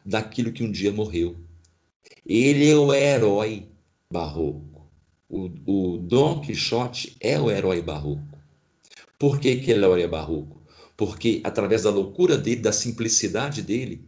daquilo 0.04 0.52
que 0.52 0.62
um 0.62 0.70
dia 0.70 0.92
morreu. 0.92 1.36
Ele 2.24 2.70
é 2.70 2.76
o 2.76 2.94
herói 2.94 3.66
barroco. 4.08 4.88
O, 5.28 5.50
o 5.66 5.98
Dom 5.98 6.40
Quixote 6.40 7.16
é 7.20 7.38
o 7.38 7.50
herói 7.50 7.82
barroco. 7.82 8.27
Por 9.18 9.40
que, 9.40 9.56
que 9.56 9.70
ele 9.70 9.84
é 10.02 10.06
barroco? 10.06 10.62
Porque 10.96 11.40
através 11.44 11.82
da 11.82 11.90
loucura 11.90 12.36
dele, 12.36 12.60
da 12.60 12.72
simplicidade 12.72 13.62
dele, 13.62 14.02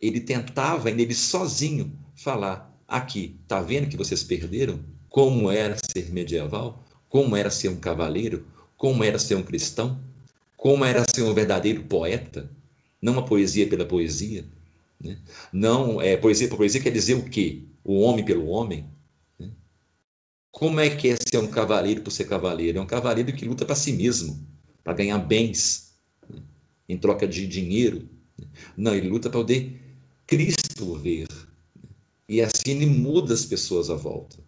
ele 0.00 0.20
tentava, 0.20 0.90
ele 0.90 1.14
sozinho, 1.14 1.92
falar: 2.14 2.74
aqui, 2.86 3.36
tá 3.48 3.60
vendo 3.60 3.88
que 3.88 3.96
vocês 3.96 4.22
perderam? 4.22 4.80
Como 5.08 5.50
era 5.50 5.76
ser 5.92 6.10
medieval? 6.12 6.84
como 7.10 7.36
era 7.36 7.50
ser 7.50 7.68
um 7.68 7.76
cavaleiro, 7.76 8.46
como 8.76 9.04
era 9.04 9.18
ser 9.18 9.34
um 9.34 9.42
cristão, 9.42 10.00
como 10.56 10.84
era 10.84 11.04
ser 11.12 11.22
um 11.22 11.34
verdadeiro 11.34 11.82
poeta, 11.82 12.48
não 13.02 13.14
uma 13.14 13.24
poesia 13.24 13.66
pela 13.66 13.84
poesia. 13.84 14.44
Né? 14.98 15.18
Não, 15.52 16.00
é, 16.00 16.16
poesia 16.16 16.48
por 16.48 16.56
poesia 16.56 16.80
quer 16.80 16.92
dizer 16.92 17.14
o 17.14 17.24
quê? 17.24 17.62
O 17.84 18.00
homem 18.00 18.24
pelo 18.24 18.46
homem. 18.46 18.86
Como 20.50 20.80
é 20.80 20.90
que 20.90 21.08
é 21.08 21.16
ser 21.16 21.38
um 21.38 21.46
cavaleiro 21.46 22.02
por 22.02 22.10
ser 22.10 22.24
cavaleiro? 22.24 22.78
É 22.78 22.80
um 22.80 22.86
cavaleiro 22.86 23.32
que 23.32 23.44
luta 23.44 23.64
para 23.64 23.76
si 23.76 23.92
mesmo, 23.92 24.46
para 24.82 24.94
ganhar 24.94 25.18
bens, 25.18 25.94
né? 26.28 26.42
em 26.88 26.98
troca 26.98 27.26
de 27.26 27.46
dinheiro. 27.46 28.08
Né? 28.36 28.46
Não, 28.76 28.94
ele 28.94 29.08
luta 29.08 29.30
para 29.30 29.40
poder 29.40 29.80
Cristo 30.26 30.96
ver. 30.96 31.26
Né? 31.76 31.88
E 32.28 32.40
assim 32.40 32.72
ele 32.72 32.86
muda 32.86 33.32
as 33.32 33.44
pessoas 33.44 33.90
à 33.90 33.94
volta. 33.94 34.38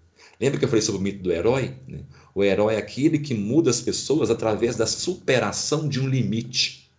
Lembra 0.40 0.58
que 0.58 0.64
eu 0.64 0.68
falei 0.68 0.82
sobre 0.82 1.00
o 1.00 1.02
mito 1.02 1.22
do 1.22 1.30
herói? 1.30 1.76
Né? 1.86 2.04
O 2.34 2.42
herói 2.42 2.74
é 2.74 2.78
aquele 2.78 3.20
que 3.20 3.32
muda 3.32 3.70
as 3.70 3.80
pessoas 3.80 4.28
através 4.28 4.74
da 4.74 4.86
superação 4.86 5.88
de 5.88 6.00
um 6.00 6.08
limite. 6.08 6.90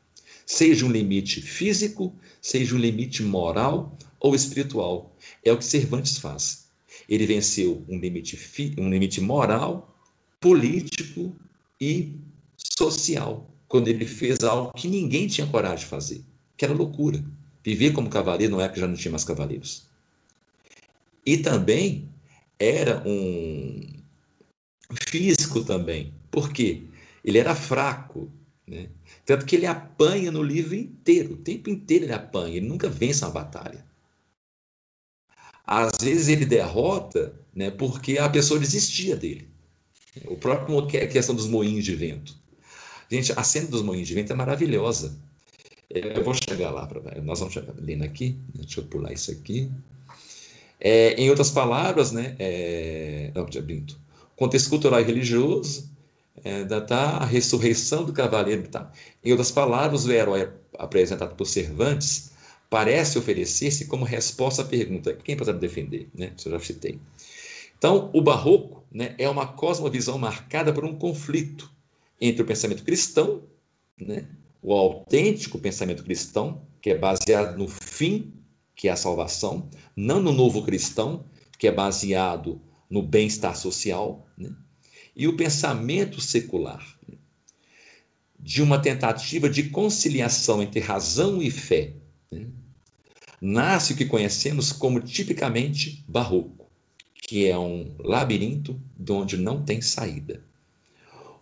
Seja 0.45 0.85
um 0.85 0.91
limite 0.91 1.41
físico, 1.41 2.15
seja 2.41 2.73
um 2.73 2.79
limite 2.79 3.21
moral 3.21 3.97
ou 4.17 4.33
espiritual. 4.33 5.13
É 5.43 5.51
o 5.51 5.57
que 5.57 5.65
Cervantes 5.65 6.17
faz. 6.17 6.62
Ele 7.13 7.27
venceu 7.27 7.85
um 7.87 7.99
limite, 7.99 8.39
um 8.75 8.89
limite 8.89 9.21
moral, 9.21 9.95
político 10.41 11.35
e 11.79 12.15
social, 12.57 13.47
quando 13.67 13.87
ele 13.87 14.03
fez 14.07 14.39
algo 14.43 14.73
que 14.73 14.87
ninguém 14.87 15.27
tinha 15.27 15.45
coragem 15.45 15.85
de 15.85 15.85
fazer, 15.85 16.23
que 16.57 16.65
era 16.65 16.73
loucura. 16.73 17.23
Viver 17.63 17.93
como 17.93 18.09
cavaleiro, 18.09 18.53
não 18.53 18.61
é 18.61 18.67
que 18.67 18.79
já 18.79 18.87
não 18.87 18.95
tinha 18.95 19.11
mais 19.11 19.23
cavaleiros. 19.23 19.87
E 21.23 21.37
também 21.37 22.09
era 22.57 23.03
um 23.05 23.79
físico 25.07 25.63
também. 25.63 26.15
Por 26.31 26.51
quê? 26.51 26.81
Ele 27.23 27.37
era 27.37 27.53
fraco. 27.53 28.27
Né? 28.65 28.89
Tanto 29.23 29.45
que 29.45 29.55
ele 29.55 29.67
apanha 29.67 30.31
no 30.31 30.41
livro 30.41 30.73
inteiro, 30.73 31.35
o 31.35 31.37
tempo 31.37 31.69
inteiro 31.69 32.05
ele 32.05 32.13
apanha, 32.13 32.57
ele 32.57 32.67
nunca 32.67 32.89
vence 32.89 33.23
uma 33.23 33.29
batalha. 33.29 33.85
Às 35.65 35.93
vezes 36.01 36.27
ele 36.27 36.45
derrota 36.45 37.33
né, 37.55 37.71
porque 37.71 38.17
a 38.17 38.27
pessoa 38.29 38.59
desistia 38.59 39.15
dele. 39.15 39.47
O 40.25 40.35
próprio 40.35 40.77
a 40.79 41.07
questão 41.07 41.33
dos 41.33 41.47
moinhos 41.47 41.85
de 41.85 41.95
vento. 41.95 42.35
Gente, 43.09 43.31
a 43.35 43.43
cena 43.43 43.67
dos 43.67 43.81
moinhos 43.81 44.07
de 44.07 44.13
vento 44.13 44.31
é 44.31 44.35
maravilhosa. 44.35 45.17
Eu 45.89 46.23
vou 46.23 46.33
chegar 46.33 46.71
lá, 46.71 46.87
pra, 46.87 47.21
nós 47.21 47.39
vamos 47.39 47.53
chegar 47.53 47.73
lendo 47.77 48.03
aqui, 48.03 48.35
deixa 48.53 48.79
eu 48.79 48.85
pular 48.85 49.13
isso 49.13 49.31
aqui. 49.31 49.69
É, 50.79 51.13
em 51.13 51.29
outras 51.29 51.51
palavras, 51.51 52.11
né, 52.11 52.35
é, 52.39 53.31
não, 53.33 53.45
Brinto, 53.45 53.99
contexto 54.35 54.69
cultural 54.69 54.99
e 54.99 55.03
religioso, 55.03 55.89
é, 56.43 56.63
da, 56.63 56.81
tá, 56.81 57.17
a 57.17 57.25
ressurreição 57.25 58.03
do 58.03 58.11
cavaleiro. 58.11 58.67
Tá. 58.67 58.91
Em 59.23 59.31
outras 59.31 59.51
palavras, 59.51 60.05
o 60.05 60.11
herói 60.11 60.49
apresentado 60.77 61.35
por 61.35 61.45
Cervantes 61.45 62.32
parece 62.73 63.19
oferecer-se 63.19 63.85
como 63.85 64.03
resposta 64.03 64.63
à 64.63 64.65
pergunta: 64.65 65.13
quem 65.13 65.37
pode 65.37 65.53
defender? 65.53 66.09
Né? 66.11 66.33
Isso 66.35 66.47
eu 66.47 66.53
já 66.53 66.59
citei. 66.59 66.99
Então, 67.77 68.09
o 68.11 68.19
barroco 68.19 68.83
né, 68.91 69.13
é 69.19 69.29
uma 69.29 69.45
cosmovisão 69.45 70.17
marcada 70.17 70.73
por 70.73 70.83
um 70.83 70.95
conflito 70.95 71.71
entre 72.19 72.41
o 72.41 72.45
pensamento 72.45 72.83
cristão, 72.83 73.43
né, 73.95 74.25
o 74.59 74.73
autêntico 74.73 75.59
pensamento 75.59 76.03
cristão, 76.03 76.63
que 76.81 76.89
é 76.89 76.97
baseado 76.97 77.55
no 77.59 77.67
fim 77.67 78.33
que 78.75 78.87
é 78.87 78.91
a 78.91 78.95
salvação, 78.95 79.69
não 79.95 80.19
no 80.19 80.31
novo 80.31 80.63
cristão, 80.63 81.25
que 81.59 81.67
é 81.67 81.71
baseado 81.71 82.59
no 82.89 83.03
bem-estar 83.03 83.55
social, 83.55 84.27
né? 84.35 84.49
e 85.15 85.27
o 85.27 85.37
pensamento 85.37 86.19
secular, 86.19 86.83
né? 87.07 87.17
de 88.39 88.63
uma 88.63 88.81
tentativa 88.81 89.47
de 89.47 89.69
conciliação 89.69 90.59
entre 90.59 90.79
razão 90.79 91.39
e 91.39 91.51
fé. 91.51 91.93
Né? 92.31 92.47
Nasce 93.45 93.91
o 93.91 93.95
que 93.97 94.05
conhecemos 94.05 94.71
como 94.71 95.01
tipicamente 95.01 96.01
barroco, 96.07 96.71
que 97.13 97.45
é 97.45 97.59
um 97.59 97.93
labirinto 97.99 98.79
de 98.97 99.11
onde 99.11 99.35
não 99.35 99.61
tem 99.61 99.81
saída. 99.81 100.41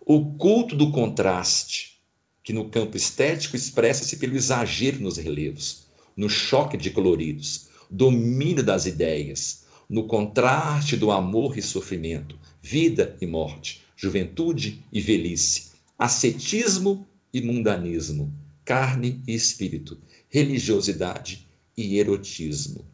O 0.04 0.34
culto 0.34 0.74
do 0.74 0.90
contraste, 0.90 2.00
que 2.42 2.52
no 2.52 2.68
campo 2.68 2.96
estético 2.96 3.54
expressa-se 3.54 4.16
pelo 4.16 4.34
exagero 4.34 4.98
nos 5.00 5.16
relevos, 5.16 5.86
no 6.16 6.28
choque 6.28 6.76
de 6.76 6.90
coloridos, 6.90 7.68
domínio 7.88 8.64
das 8.64 8.84
ideias, 8.84 9.62
no 9.88 10.02
contraste 10.08 10.96
do 10.96 11.12
amor 11.12 11.56
e 11.56 11.62
sofrimento, 11.62 12.36
vida 12.60 13.16
e 13.20 13.26
morte, 13.28 13.80
juventude 13.94 14.84
e 14.92 15.00
velhice, 15.00 15.70
ascetismo 15.96 17.06
e 17.32 17.40
mundanismo, 17.40 18.34
carne 18.64 19.22
e 19.24 19.32
espírito, 19.32 19.96
religiosidade 20.28 21.46
e 21.76 21.98
erotismo. 21.98 22.84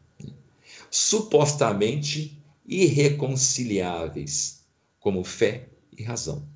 Supostamente 0.90 2.38
irreconciliáveis, 2.66 4.62
como 5.00 5.24
fé 5.24 5.68
e 5.96 6.02
razão. 6.02 6.46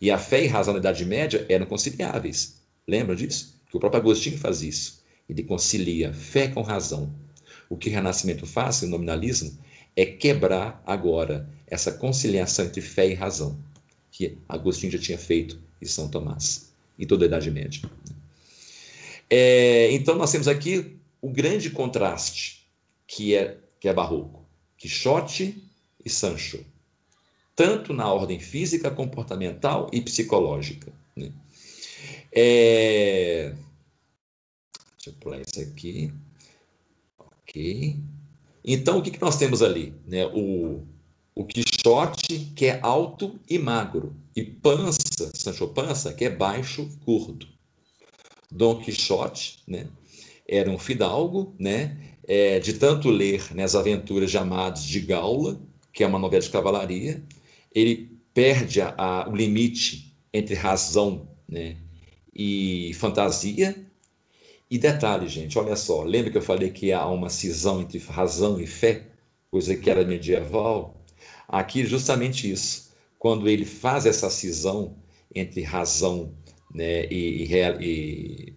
E 0.00 0.10
a 0.10 0.18
fé 0.18 0.44
e 0.44 0.46
razão 0.46 0.74
na 0.74 0.80
Idade 0.80 1.04
Média 1.04 1.44
eram 1.48 1.66
conciliáveis. 1.66 2.60
Lembra 2.86 3.16
disso? 3.16 3.54
Que 3.70 3.76
o 3.76 3.80
próprio 3.80 4.00
Agostinho 4.00 4.38
faz 4.38 4.62
isso. 4.62 5.02
Ele 5.28 5.42
concilia 5.42 6.12
fé 6.12 6.48
com 6.48 6.62
razão. 6.62 7.12
O 7.68 7.76
que 7.76 7.88
o 7.88 7.92
Renascimento 7.92 8.46
faz, 8.46 8.82
o 8.82 8.86
nominalismo, 8.86 9.56
é 9.94 10.06
quebrar 10.06 10.82
agora 10.86 11.48
essa 11.66 11.92
conciliação 11.92 12.64
entre 12.64 12.80
fé 12.80 13.08
e 13.08 13.14
razão, 13.14 13.58
que 14.10 14.38
Agostinho 14.48 14.92
já 14.92 14.98
tinha 14.98 15.18
feito 15.18 15.60
em 15.82 15.86
São 15.86 16.08
Tomás, 16.08 16.72
em 16.98 17.06
toda 17.06 17.24
a 17.24 17.26
Idade 17.26 17.50
Média. 17.50 17.82
É, 19.28 19.92
então, 19.92 20.16
nós 20.16 20.32
temos 20.32 20.48
aqui 20.48 20.97
o 21.20 21.30
grande 21.30 21.70
contraste, 21.70 22.66
que 23.06 23.34
é, 23.34 23.58
que 23.80 23.88
é 23.88 23.92
barroco. 23.92 24.46
Quixote 24.76 25.62
e 26.04 26.10
Sancho 26.10 26.64
tanto 27.58 27.92
na 27.92 28.08
ordem 28.12 28.38
física, 28.38 28.88
comportamental 28.88 29.90
e 29.92 30.00
psicológica. 30.00 30.92
Né? 31.16 31.32
É... 32.32 33.52
Deixa 34.94 35.10
eu 35.10 35.14
pular 35.14 35.40
isso 35.40 35.60
aqui. 35.60 36.12
Ok. 37.18 37.96
Então, 38.64 38.98
o 38.98 39.02
que, 39.02 39.10
que 39.10 39.20
nós 39.20 39.36
temos 39.36 39.60
ali? 39.60 39.92
Né? 40.06 40.24
O, 40.26 40.86
o 41.34 41.44
Quixote, 41.44 42.52
que 42.54 42.66
é 42.66 42.78
alto 42.80 43.40
e 43.50 43.58
magro, 43.58 44.14
e 44.36 44.44
Pança, 44.44 45.28
Sancho 45.34 45.66
Pança, 45.66 46.14
que 46.14 46.26
é 46.26 46.30
baixo, 46.30 46.88
curto. 47.04 47.48
Dom 48.52 48.80
Quixote, 48.80 49.58
né? 49.66 49.88
Era 50.48 50.70
um 50.70 50.78
fidalgo, 50.78 51.54
né? 51.58 51.96
É, 52.26 52.58
de 52.58 52.74
tanto 52.74 53.10
ler 53.10 53.54
né, 53.54 53.64
as 53.64 53.74
aventuras 53.74 54.30
de 54.30 54.38
Amados 54.38 54.82
de 54.82 55.00
Gaula, 55.00 55.60
que 55.92 56.04
é 56.04 56.06
uma 56.06 56.18
novela 56.18 56.42
de 56.42 56.50
cavalaria, 56.50 57.22
ele 57.74 58.18
perde 58.34 58.80
a, 58.80 58.94
a, 58.96 59.28
o 59.28 59.34
limite 59.34 60.14
entre 60.32 60.54
razão 60.54 61.28
né, 61.48 61.76
e 62.34 62.92
fantasia. 62.94 63.74
E 64.70 64.78
detalhe, 64.78 65.26
gente, 65.26 65.58
olha 65.58 65.74
só, 65.74 66.02
lembra 66.02 66.30
que 66.30 66.36
eu 66.36 66.42
falei 66.42 66.70
que 66.70 66.92
há 66.92 67.06
uma 67.06 67.30
cisão 67.30 67.80
entre 67.80 67.98
razão 67.98 68.60
e 68.60 68.66
fé, 68.66 69.06
coisa 69.50 69.74
que 69.74 69.88
era 69.88 70.04
medieval? 70.04 71.02
Aqui 71.48 71.84
justamente 71.86 72.50
isso. 72.50 72.92
Quando 73.18 73.48
ele 73.48 73.64
faz 73.64 74.04
essa 74.06 74.28
cisão 74.28 74.96
entre 75.34 75.62
razão 75.62 76.34
né, 76.72 77.06
e, 77.06 77.44
e, 77.44 77.54
e, 77.80 78.54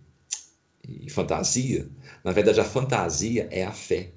fantasia, 1.09 1.87
na 2.23 2.31
verdade 2.31 2.59
a 2.59 2.65
fantasia 2.65 3.47
é 3.51 3.63
a 3.63 3.71
fé. 3.71 4.11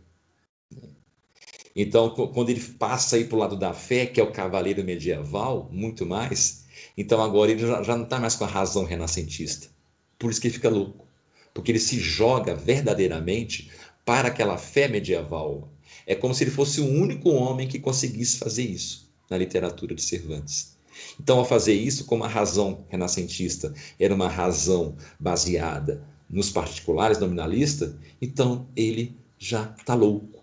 Então, 1.76 2.10
quando 2.10 2.51
ele 2.51 2.60
passa 2.60 3.16
aí 3.16 3.24
para 3.24 3.36
o 3.36 3.38
lado 3.40 3.56
da 3.56 3.72
fé, 3.74 4.06
que 4.06 4.20
é 4.20 4.22
o 4.22 4.30
cavaleiro 4.30 4.84
medieval, 4.84 5.68
muito 5.72 6.06
mais, 6.06 6.64
então 6.96 7.20
agora 7.20 7.51
ele 7.51 7.66
já 7.66 7.96
não 7.96 8.05
está 8.05 8.20
mais 8.20 8.36
com 8.36 8.44
a 8.44 8.48
razão 8.48 8.84
renascentista. 8.84 9.68
Por 10.16 10.30
isso 10.30 10.40
que 10.40 10.46
ele 10.46 10.55
fica 10.55 10.68
louco. 10.68 11.05
Porque 11.52 11.72
ele 11.72 11.80
se 11.80 11.98
joga 11.98 12.55
verdadeiramente 12.55 13.70
para 14.05 14.28
aquela 14.28 14.56
fé 14.56 14.86
medieval. 14.86 15.68
É 16.06 16.14
como 16.14 16.34
se 16.34 16.44
ele 16.44 16.51
fosse 16.51 16.80
o 16.80 16.86
único 16.86 17.30
homem 17.30 17.66
que 17.66 17.80
conseguisse 17.80 18.38
fazer 18.38 18.64
isso 18.64 19.12
na 19.28 19.36
literatura 19.36 19.94
de 19.94 20.02
Cervantes. 20.02 20.76
Então, 21.18 21.38
ao 21.38 21.44
fazer 21.44 21.74
isso, 21.74 22.05
como 22.05 22.22
a 22.22 22.28
razão 22.28 22.84
renascentista 22.88 23.74
era 23.98 24.14
uma 24.14 24.28
razão 24.28 24.96
baseada 25.18 26.06
nos 26.35 26.51
particulares 26.51 27.19
nominalistas, 27.19 27.94
então 28.20 28.66
ele 28.77 29.16
já 29.39 29.74
está 29.78 29.94
louco 29.94 30.35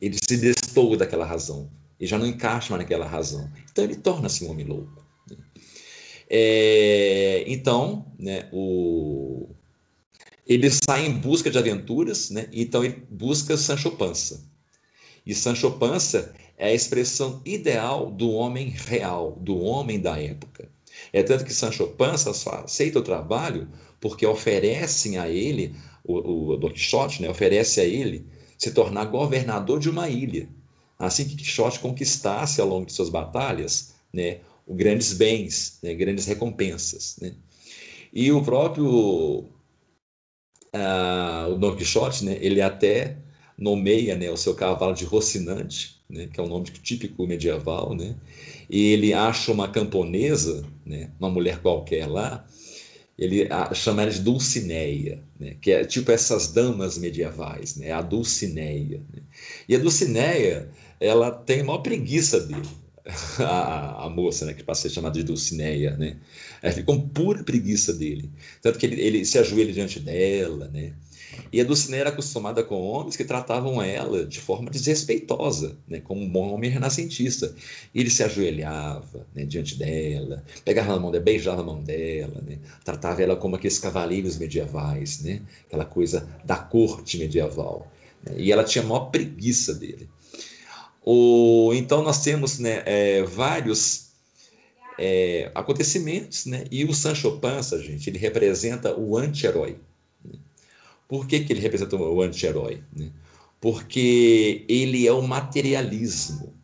ele 0.00 0.16
se 0.16 0.36
destoa 0.36 0.96
daquela 0.96 1.24
razão. 1.24 1.70
Ele 1.98 2.08
já 2.08 2.18
não 2.18 2.26
encaixa 2.26 2.70
mais 2.70 2.82
naquela 2.82 3.06
razão. 3.06 3.50
Então 3.70 3.84
ele 3.84 3.96
torna-se 3.96 4.44
um 4.44 4.50
homem 4.50 4.66
louco. 4.66 5.04
Né? 5.30 5.36
É, 6.28 7.44
então, 7.46 8.06
né, 8.18 8.48
o, 8.52 9.48
ele 10.46 10.70
sai 10.70 11.06
em 11.06 11.12
busca 11.12 11.50
de 11.50 11.58
aventuras, 11.58 12.30
né? 12.30 12.48
então 12.52 12.84
ele 12.84 13.02
busca 13.10 13.56
Sancho 13.56 13.90
Panza. 13.92 14.46
E 15.24 15.34
Sancho 15.34 15.70
Panza 15.72 16.34
é 16.56 16.68
a 16.68 16.74
expressão 16.74 17.42
ideal 17.44 18.10
do 18.10 18.30
homem 18.30 18.68
real, 18.68 19.36
do 19.40 19.58
homem 19.58 20.00
da 20.00 20.20
época. 20.20 20.70
É 21.12 21.22
tanto 21.22 21.44
que 21.44 21.52
Sancho 21.52 21.86
Panza 21.88 22.32
só 22.32 22.50
aceita 22.64 22.98
o 22.98 23.02
trabalho 23.02 23.68
porque 24.00 24.26
oferecem 24.26 25.18
a 25.18 25.28
ele, 25.28 25.74
o, 26.04 26.52
o 26.52 26.56
Don 26.56 26.70
Quixote 26.70 27.22
né, 27.22 27.28
oferece 27.28 27.80
a 27.80 27.84
ele 27.84 28.26
se 28.56 28.72
tornar 28.72 29.06
governador 29.06 29.78
de 29.78 29.88
uma 29.88 30.08
ilha. 30.08 30.48
Assim 30.98 31.26
que 31.26 31.36
Quixote 31.36 31.78
conquistasse 31.78 32.60
ao 32.60 32.68
longo 32.68 32.86
de 32.86 32.92
suas 32.92 33.08
batalhas 33.08 33.94
né, 34.12 34.38
grandes 34.68 35.12
bens, 35.12 35.78
né, 35.82 35.94
grandes 35.94 36.26
recompensas. 36.26 37.16
Né? 37.20 37.34
E 38.12 38.32
o 38.32 38.42
próprio 38.42 39.44
uh, 40.74 41.52
o 41.52 41.54
Don 41.56 41.76
Quixote, 41.76 42.24
né, 42.24 42.36
ele 42.40 42.60
até 42.60 43.16
nomeia 43.56 44.16
né, 44.16 44.30
o 44.30 44.36
seu 44.36 44.54
cavalo 44.54 44.94
de 44.94 45.04
Rocinante, 45.04 46.00
né, 46.08 46.28
que 46.32 46.38
é 46.40 46.42
um 46.42 46.48
nome 46.48 46.66
típico 46.66 47.26
medieval, 47.26 47.94
né, 47.94 48.16
e 48.70 48.92
ele 48.92 49.12
acha 49.12 49.52
uma 49.52 49.68
camponesa, 49.68 50.64
né, 50.84 51.10
uma 51.18 51.30
mulher 51.30 51.60
qualquer 51.60 52.06
lá, 52.06 52.46
ele 53.18 53.48
a, 53.50 53.74
chama 53.74 54.02
ela 54.02 54.10
de 54.12 54.20
Dulcineia, 54.20 55.20
né? 55.40 55.56
que 55.60 55.72
é 55.72 55.84
tipo 55.84 56.12
essas 56.12 56.52
damas 56.52 56.96
medievais, 56.96 57.76
né? 57.76 57.90
a 57.90 58.00
Dulcineia. 58.00 59.02
Né? 59.12 59.22
E 59.68 59.74
a 59.74 59.78
Dulcineia, 59.78 60.70
ela 61.00 61.30
tem 61.30 61.60
a 61.60 61.64
maior 61.64 61.78
preguiça 61.78 62.38
dele, 62.40 62.68
a, 63.40 64.04
a, 64.06 64.08
moça, 64.08 64.46
né, 64.46 64.54
que 64.54 64.62
passa 64.62 64.86
a 64.86 64.90
ser 64.90 64.94
chamada 64.94 65.18
de 65.18 65.24
Dulcineia, 65.24 65.96
né? 65.96 66.16
Ela 66.62 66.72
fica 66.72 66.86
com 66.86 67.00
pura 67.08 67.42
preguiça 67.42 67.92
dele. 67.92 68.30
Tanto 68.60 68.78
que 68.78 68.84
ele, 68.84 69.00
ele 69.00 69.24
se 69.24 69.38
ajoelha 69.38 69.72
diante 69.72 69.98
dela, 69.98 70.68
né? 70.68 70.92
E 71.52 71.60
a 71.60 71.64
Dulcinea 71.64 72.00
era 72.00 72.10
acostumada 72.10 72.62
com 72.62 72.80
homens 72.80 73.16
que 73.16 73.24
tratavam 73.24 73.82
ela 73.82 74.24
de 74.24 74.40
forma 74.40 74.70
desrespeitosa, 74.70 75.76
né, 75.88 76.00
como 76.00 76.20
um 76.20 76.28
bom 76.28 76.52
homem 76.52 76.70
renascentista. 76.70 77.54
Ele 77.94 78.10
se 78.10 78.22
ajoelhava 78.22 79.26
né, 79.34 79.44
diante 79.44 79.76
dela, 79.76 80.44
pegava 80.64 80.92
na 80.92 81.00
mão 81.00 81.10
dela, 81.10 81.24
beijava 81.24 81.62
a 81.62 81.64
mão 81.64 81.82
dela, 81.82 82.42
né, 82.46 82.58
tratava 82.84 83.22
ela 83.22 83.36
como 83.36 83.56
aqueles 83.56 83.78
cavaleiros 83.78 84.36
medievais, 84.36 85.20
né, 85.22 85.42
aquela 85.66 85.84
coisa 85.84 86.28
da 86.44 86.56
corte 86.56 87.18
medieval. 87.18 87.90
Né, 88.24 88.34
e 88.38 88.52
ela 88.52 88.64
tinha 88.64 88.84
a 88.84 88.86
maior 88.86 89.06
preguiça 89.06 89.74
dele. 89.74 90.08
O, 91.02 91.72
então 91.74 92.02
nós 92.02 92.22
temos 92.22 92.58
né, 92.58 92.82
é, 92.84 93.22
vários 93.22 94.08
é, 94.98 95.50
acontecimentos, 95.54 96.44
né? 96.44 96.64
E 96.70 96.84
o 96.84 96.92
Sancho 96.92 97.38
Panza, 97.38 97.80
gente, 97.80 98.10
ele 98.10 98.18
representa 98.18 98.94
o 98.98 99.16
anti-herói. 99.16 99.78
Por 101.08 101.26
que, 101.26 101.40
que 101.40 101.52
ele 101.54 101.60
representa 101.60 101.96
o 101.96 102.22
anti-herói? 102.22 102.82
Né? 102.94 103.10
Porque 103.58 104.66
ele 104.68 105.06
é 105.06 105.12
o 105.12 105.26
materialismo 105.26 106.54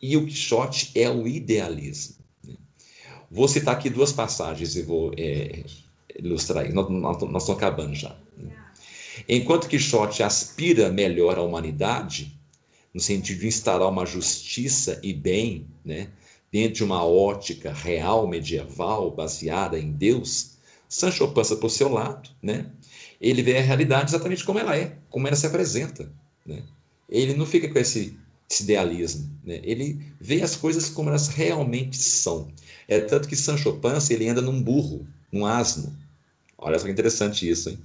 e 0.00 0.16
o 0.16 0.24
Quixote 0.24 0.92
é 0.94 1.10
o 1.10 1.26
idealismo. 1.26 2.16
Né? 2.44 2.54
Vou 3.28 3.48
citar 3.48 3.74
aqui 3.74 3.90
duas 3.90 4.12
passagens 4.12 4.76
e 4.76 4.82
vou 4.82 5.12
é, 5.18 5.64
ilustrar. 6.16 6.72
Nós, 6.72 6.88
nós, 6.88 7.16
estamos 7.16 7.50
acabando 7.50 7.94
já. 7.94 8.16
Né? 8.38 8.52
Enquanto 9.28 9.68
Quixote 9.68 10.22
aspira 10.22 10.90
melhor 10.92 11.36
à 11.36 11.42
humanidade, 11.42 12.38
no 12.94 13.00
sentido 13.00 13.40
de 13.40 13.48
instalar 13.48 13.90
uma 13.90 14.06
justiça 14.06 15.00
e 15.02 15.12
bem, 15.12 15.66
né, 15.84 16.08
dentro 16.52 16.76
de 16.76 16.84
uma 16.84 17.04
ótica 17.04 17.72
real 17.72 18.28
medieval 18.28 19.10
baseada 19.10 19.76
em 19.76 19.90
Deus, 19.90 20.52
Sancho 20.88 21.26
Panza, 21.32 21.56
por 21.56 21.70
seu 21.70 21.88
lado, 21.88 22.30
né, 22.40 22.70
ele 23.30 23.42
vê 23.42 23.56
a 23.56 23.62
realidade 23.62 24.10
exatamente 24.10 24.44
como 24.44 24.58
ela 24.58 24.76
é, 24.76 24.96
como 25.08 25.26
ela 25.26 25.34
se 25.34 25.46
apresenta. 25.46 26.12
Né? 26.44 26.62
Ele 27.08 27.34
não 27.34 27.46
fica 27.46 27.68
com 27.68 27.78
esse, 27.78 28.18
esse 28.50 28.64
idealismo, 28.64 29.30
né? 29.42 29.60
ele 29.62 29.98
vê 30.20 30.42
as 30.42 30.54
coisas 30.54 30.90
como 30.90 31.08
elas 31.08 31.28
realmente 31.28 31.96
são. 31.96 32.48
É 32.86 33.00
tanto 33.00 33.26
que 33.26 33.34
Sancho 33.34 33.72
Panza 33.76 34.12
ele 34.12 34.28
anda 34.28 34.42
num 34.42 34.62
burro, 34.62 35.06
num 35.32 35.46
asno. 35.46 35.96
Olha 36.58 36.78
só 36.78 36.84
que 36.84 36.92
interessante 36.92 37.48
isso, 37.48 37.70
hein? 37.70 37.78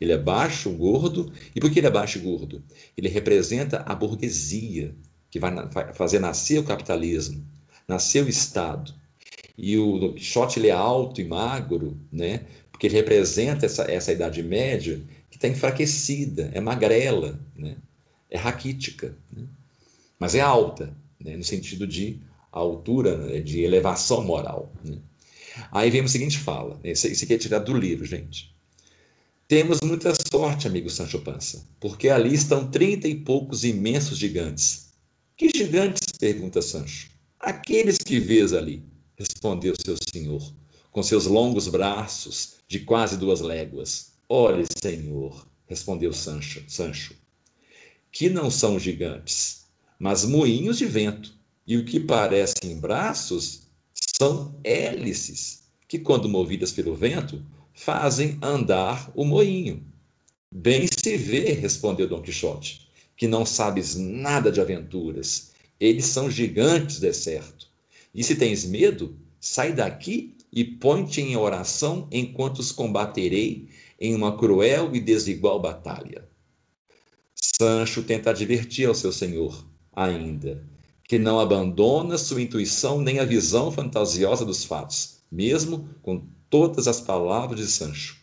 Ele 0.00 0.12
é 0.12 0.18
baixo, 0.18 0.70
gordo, 0.70 1.30
e 1.54 1.60
por 1.60 1.70
que 1.70 1.78
ele 1.78 1.86
é 1.86 1.90
baixo 1.90 2.18
e 2.18 2.22
gordo? 2.22 2.62
Ele 2.96 3.08
representa 3.08 3.82
a 3.86 3.94
burguesia, 3.94 4.94
que 5.30 5.38
vai 5.38 5.52
fazer 5.92 6.18
nascer 6.18 6.58
o 6.58 6.64
capitalismo, 6.64 7.44
nascer 7.86 8.24
o 8.24 8.28
Estado. 8.28 8.94
E 9.58 9.76
o 9.76 10.14
Quixote 10.14 10.58
ele 10.58 10.68
é 10.68 10.72
alto 10.72 11.20
e 11.20 11.24
magro, 11.24 11.98
né? 12.10 12.46
Ele 12.86 12.94
representa 12.94 13.66
essa, 13.66 13.82
essa 13.90 14.12
Idade 14.12 14.42
Média 14.42 15.00
que 15.30 15.36
está 15.36 15.46
enfraquecida, 15.48 16.50
é 16.54 16.60
magrela, 16.60 17.38
né? 17.56 17.76
é 18.30 18.38
raquítica, 18.38 19.14
né? 19.30 19.44
mas 20.18 20.34
é 20.34 20.40
alta, 20.40 20.96
né? 21.20 21.36
no 21.36 21.44
sentido 21.44 21.86
de 21.86 22.18
altura, 22.50 23.16
né? 23.16 23.40
de 23.40 23.60
elevação 23.60 24.24
moral. 24.24 24.72
Né? 24.84 24.98
Aí 25.70 25.90
vem 25.90 26.02
o 26.02 26.08
seguinte 26.08 26.38
fala, 26.38 26.80
esse, 26.82 27.08
esse 27.08 27.24
aqui 27.24 27.34
é 27.34 27.38
tirado 27.38 27.72
do 27.72 27.78
livro, 27.78 28.04
gente. 28.04 28.54
Temos 29.46 29.80
muita 29.82 30.12
sorte, 30.30 30.68
amigo 30.68 30.88
Sancho 30.88 31.18
Panza, 31.20 31.66
porque 31.80 32.08
ali 32.08 32.32
estão 32.32 32.70
trinta 32.70 33.08
e 33.08 33.16
poucos 33.16 33.64
imensos 33.64 34.16
gigantes. 34.16 34.90
Que 35.36 35.50
gigantes? 35.54 36.00
pergunta 36.18 36.62
Sancho. 36.62 37.10
Aqueles 37.38 37.98
que 37.98 38.20
vês 38.20 38.52
ali, 38.52 38.84
respondeu 39.16 39.74
seu 39.84 39.96
senhor, 40.12 40.40
com 40.92 41.02
seus 41.02 41.26
longos 41.26 41.66
braços 41.66 42.59
de 42.70 42.78
quase 42.78 43.16
duas 43.16 43.40
léguas. 43.40 44.12
Olhe, 44.28 44.64
senhor, 44.80 45.44
respondeu 45.66 46.12
Sancho, 46.12 46.62
Sancho, 46.68 47.16
que 48.12 48.30
não 48.30 48.48
são 48.48 48.78
gigantes, 48.78 49.66
mas 49.98 50.24
moinhos 50.24 50.78
de 50.78 50.86
vento, 50.86 51.34
e 51.66 51.76
o 51.76 51.84
que 51.84 51.98
parecem 51.98 52.78
braços 52.78 53.62
são 54.16 54.54
hélices, 54.62 55.64
que, 55.88 55.98
quando 55.98 56.28
movidas 56.28 56.70
pelo 56.70 56.94
vento, 56.94 57.44
fazem 57.74 58.38
andar 58.40 59.10
o 59.16 59.24
moinho. 59.24 59.84
Bem 60.48 60.86
se 60.86 61.16
vê, 61.16 61.52
respondeu 61.52 62.06
Dom 62.06 62.22
Quixote, 62.22 62.88
que 63.16 63.26
não 63.26 63.44
sabes 63.44 63.96
nada 63.96 64.50
de 64.52 64.60
aventuras. 64.60 65.50
Eles 65.80 66.06
são 66.06 66.30
gigantes, 66.30 67.00
de 67.00 67.12
certo. 67.12 67.66
E 68.14 68.22
se 68.22 68.36
tens 68.36 68.64
medo, 68.64 69.16
sai 69.40 69.72
daqui 69.72 70.36
e 70.52 70.64
põe-te 70.64 71.20
em 71.20 71.36
oração 71.36 72.08
enquanto 72.10 72.58
os 72.58 72.72
combaterei 72.72 73.68
em 73.98 74.14
uma 74.14 74.36
cruel 74.36 74.94
e 74.94 75.00
desigual 75.00 75.60
batalha. 75.60 76.28
Sancho 77.34 78.02
tenta 78.02 78.30
advertir 78.30 78.88
ao 78.88 78.94
seu 78.94 79.12
senhor, 79.12 79.64
ainda, 79.92 80.66
que 81.04 81.18
não 81.18 81.38
abandona 81.38 82.16
sua 82.16 82.40
intuição 82.40 83.00
nem 83.00 83.18
a 83.18 83.24
visão 83.24 83.70
fantasiosa 83.70 84.44
dos 84.44 84.64
fatos, 84.64 85.18
mesmo 85.30 85.88
com 86.02 86.26
todas 86.48 86.88
as 86.88 87.00
palavras 87.00 87.60
de 87.60 87.66
Sancho. 87.66 88.18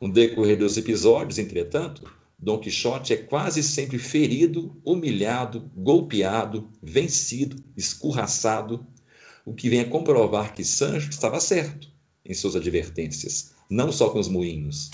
No 0.00 0.12
decorrer 0.12 0.58
dos 0.58 0.76
episódios, 0.76 1.38
entretanto, 1.38 2.10
Dom 2.38 2.58
Quixote 2.58 3.12
é 3.12 3.16
quase 3.16 3.62
sempre 3.64 3.98
ferido, 3.98 4.80
humilhado, 4.84 5.70
golpeado, 5.74 6.70
vencido, 6.80 7.56
escorraçado, 7.76 8.86
o 9.48 9.54
que 9.54 9.70
vem 9.70 9.80
a 9.80 9.88
comprovar 9.88 10.54
que 10.54 10.62
Sancho 10.62 11.08
estava 11.08 11.40
certo 11.40 11.88
em 12.22 12.34
suas 12.34 12.54
advertências, 12.54 13.52
não 13.70 13.90
só 13.90 14.10
com 14.10 14.18
os 14.18 14.28
moinhos. 14.28 14.90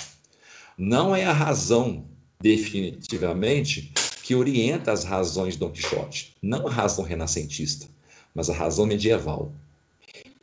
Não 0.78 1.14
é 1.14 1.24
a 1.24 1.32
razão, 1.32 2.04
definitivamente, 2.40 3.92
que 4.22 4.32
orienta 4.32 4.92
as 4.92 5.02
razões 5.02 5.54
de 5.54 5.60
Dom 5.60 5.70
Quixote, 5.70 6.36
não 6.40 6.68
a 6.68 6.70
razão 6.70 7.04
renascentista, 7.04 7.88
mas 8.32 8.48
a 8.48 8.54
razão 8.54 8.86
medieval. 8.86 9.52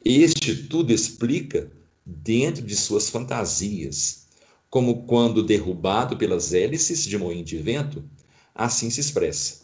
Este 0.04 0.56
tudo 0.64 0.92
explica 0.92 1.72
dentro 2.06 2.64
de 2.64 2.76
suas 2.76 3.10
fantasias, 3.10 4.26
como 4.70 5.04
quando 5.04 5.42
derrubado 5.42 6.18
pelas 6.18 6.54
hélices 6.54 7.06
de 7.06 7.18
moinho 7.18 7.46
de 7.46 7.58
vento, 7.58 8.04
assim 8.54 8.90
se 8.90 9.00
expressa. 9.00 9.62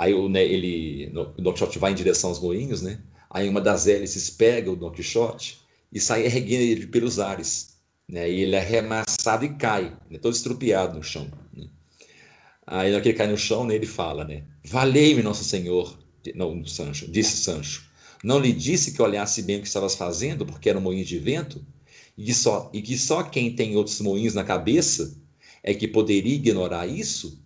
Aí 0.00 0.14
o, 0.14 0.30
né, 0.30 0.42
ele, 0.42 1.12
o 1.14 1.42
Don 1.42 1.52
Quixote 1.52 1.78
vai 1.78 1.92
em 1.92 1.94
direção 1.94 2.30
aos 2.30 2.40
moinhos, 2.40 2.80
né? 2.80 3.00
Aí 3.28 3.46
uma 3.46 3.60
das 3.60 3.86
hélices 3.86 4.30
pega 4.30 4.70
o 4.70 4.74
Don 4.74 4.90
Quixote 4.90 5.60
e 5.92 6.00
sai 6.00 6.24
erguendo 6.24 6.62
ele 6.62 6.86
pelos 6.86 7.18
ares. 7.18 7.76
Né? 8.08 8.30
E 8.30 8.40
ele 8.40 8.56
é 8.56 8.60
arremassado 8.60 9.44
e 9.44 9.50
cai, 9.50 9.94
né? 10.08 10.18
todo 10.18 10.32
estrupiado 10.32 10.96
no 10.96 11.02
chão. 11.02 11.30
Né? 11.54 11.68
Aí, 12.66 12.90
na 12.90 13.00
que 13.02 13.10
ele 13.10 13.18
cai 13.18 13.26
no 13.26 13.36
chão, 13.36 13.66
né, 13.66 13.74
ele 13.74 13.84
fala, 13.84 14.24
né? 14.24 14.44
Valei-me, 14.64 15.22
Nosso 15.22 15.44
Senhor, 15.44 15.98
não, 16.34 16.64
Sancho, 16.64 17.06
disse 17.06 17.36
Sancho. 17.36 17.90
Não 18.24 18.38
lhe 18.38 18.54
disse 18.54 18.92
que 18.92 19.02
olhasse 19.02 19.42
bem 19.42 19.58
o 19.58 19.60
que 19.60 19.66
estavas 19.66 19.96
fazendo, 19.96 20.46
porque 20.46 20.70
era 20.70 20.78
um 20.78 20.82
moinho 20.82 21.04
de 21.04 21.18
vento? 21.18 21.62
E 22.16 22.24
que, 22.24 22.32
só, 22.32 22.70
e 22.72 22.80
que 22.80 22.96
só 22.96 23.22
quem 23.22 23.54
tem 23.54 23.76
outros 23.76 24.00
moinhos 24.00 24.32
na 24.32 24.44
cabeça 24.44 25.14
é 25.62 25.74
que 25.74 25.86
poderia 25.86 26.36
ignorar 26.36 26.86
isso? 26.86 27.39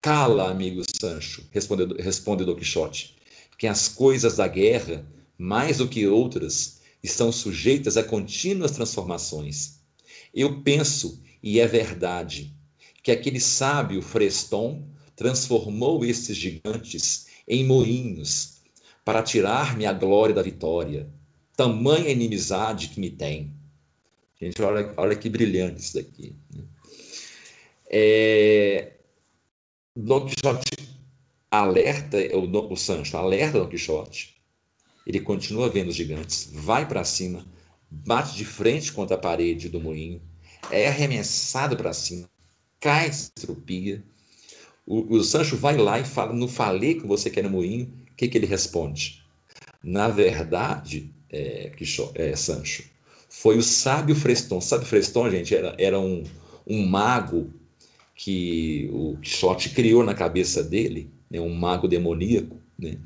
Cala, 0.00 0.50
amigo 0.50 0.82
Sancho, 0.98 1.46
respondeu, 1.50 1.88
respondeu 1.98 2.46
Don 2.46 2.56
Quixote, 2.56 3.16
que 3.58 3.66
as 3.66 3.86
coisas 3.86 4.36
da 4.36 4.48
guerra, 4.48 5.06
mais 5.36 5.78
do 5.78 5.88
que 5.88 6.06
outras, 6.06 6.80
estão 7.02 7.30
sujeitas 7.30 7.98
a 7.98 8.02
contínuas 8.02 8.70
transformações. 8.70 9.80
Eu 10.34 10.62
penso, 10.62 11.22
e 11.42 11.60
é 11.60 11.66
verdade, 11.66 12.54
que 13.02 13.10
aquele 13.10 13.40
sábio 13.40 14.00
Freston 14.00 14.88
transformou 15.14 16.02
estes 16.02 16.36
gigantes 16.36 17.26
em 17.46 17.64
moinhos 17.66 18.60
para 19.04 19.22
tirar-me 19.22 19.84
a 19.84 19.92
glória 19.92 20.34
da 20.34 20.42
vitória. 20.42 21.08
Tamanha 21.56 22.08
inimizade 22.08 22.88
que 22.88 23.00
me 23.00 23.10
tem. 23.10 23.52
Gente, 24.40 24.62
olha, 24.62 24.94
olha 24.96 25.16
que 25.16 25.28
brilhante 25.28 25.80
isso 25.80 25.94
daqui. 25.94 26.34
Né? 26.54 26.64
É... 27.90 28.99
Don 29.96 30.24
Quixote 30.24 30.70
alerta, 31.50 32.16
o, 32.36 32.72
o 32.72 32.76
Sancho 32.76 33.16
alerta 33.16 33.58
Don 33.58 33.68
Quixote. 33.68 34.36
Ele 35.04 35.18
continua 35.20 35.68
vendo 35.68 35.88
os 35.88 35.96
gigantes, 35.96 36.48
vai 36.52 36.86
para 36.86 37.02
cima, 37.02 37.44
bate 37.90 38.36
de 38.36 38.44
frente 38.44 38.92
contra 38.92 39.16
a 39.16 39.18
parede 39.18 39.68
do 39.68 39.80
moinho, 39.80 40.22
é 40.70 40.86
arremessado 40.86 41.76
para 41.76 41.92
cima, 41.92 42.30
cai, 42.78 43.08
estrupia. 43.08 44.04
O, 44.86 45.16
o, 45.16 45.24
Sancho 45.24 45.56
vai 45.56 45.76
lá 45.76 45.98
e 45.98 46.04
fala: 46.04 46.32
Não 46.32 46.46
falei 46.46 47.00
com 47.00 47.08
você 47.08 47.28
que 47.28 47.40
era 47.40 47.48
moinho. 47.48 47.92
O 48.12 48.14
que, 48.14 48.28
que 48.28 48.38
ele 48.38 48.46
responde? 48.46 49.24
Na 49.82 50.08
verdade, 50.08 51.12
é, 51.30 51.72
é, 52.14 52.36
Sancho, 52.36 52.84
foi 53.28 53.58
o 53.58 53.62
sábio 53.62 54.14
Freston. 54.14 54.60
Sabe 54.60 54.84
Freston, 54.84 55.30
gente? 55.30 55.54
Era, 55.54 55.74
era 55.78 55.98
um, 55.98 56.22
um 56.66 56.86
mago 56.86 57.52
que 58.22 58.86
o 58.92 59.16
Quixote 59.16 59.70
criou 59.70 60.04
na 60.04 60.12
cabeça 60.12 60.62
dele, 60.62 61.10
né? 61.30 61.40
um 61.40 61.54
mago 61.54 61.88
demoníaco, 61.88 62.60
né? 62.78 62.98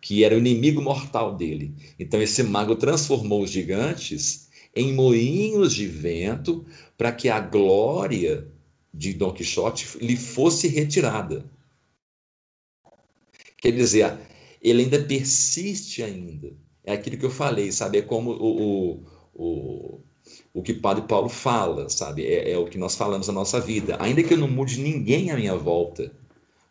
que 0.00 0.24
era 0.24 0.34
o 0.34 0.38
inimigo 0.38 0.80
mortal 0.80 1.36
dele. 1.36 1.74
Então, 2.00 2.22
esse 2.22 2.42
mago 2.42 2.74
transformou 2.74 3.42
os 3.42 3.50
gigantes 3.50 4.48
em 4.74 4.94
moinhos 4.94 5.74
de 5.74 5.86
vento 5.86 6.64
para 6.96 7.12
que 7.12 7.28
a 7.28 7.40
glória 7.40 8.48
de 8.92 9.12
Dom 9.12 9.34
Quixote 9.34 9.98
lhe 9.98 10.16
fosse 10.16 10.66
retirada. 10.66 11.44
Quer 13.58 13.72
dizer, 13.72 14.18
ele 14.62 14.84
ainda 14.84 15.04
persiste 15.04 16.02
ainda. 16.02 16.54
É 16.82 16.94
aquilo 16.94 17.18
que 17.18 17.26
eu 17.26 17.30
falei, 17.30 17.70
sabe? 17.70 17.98
É 17.98 18.02
como 18.02 18.30
o, 18.30 18.62
o, 18.62 19.04
o, 19.34 20.00
o 20.54 20.62
que 20.62 20.72
Padre 20.72 21.04
Paulo 21.08 21.28
fala, 21.28 21.90
sabe? 21.90 22.24
É, 22.24 22.52
é 22.52 22.56
o 22.56 22.66
que 22.66 22.78
nós 22.78 22.94
falamos 22.94 23.26
na 23.26 23.34
nossa 23.34 23.60
vida. 23.60 23.96
Ainda 24.00 24.22
que 24.22 24.32
eu 24.32 24.38
não 24.38 24.48
mude 24.48 24.78
ninguém 24.78 25.32
à 25.32 25.36
minha 25.36 25.56
volta, 25.56 26.12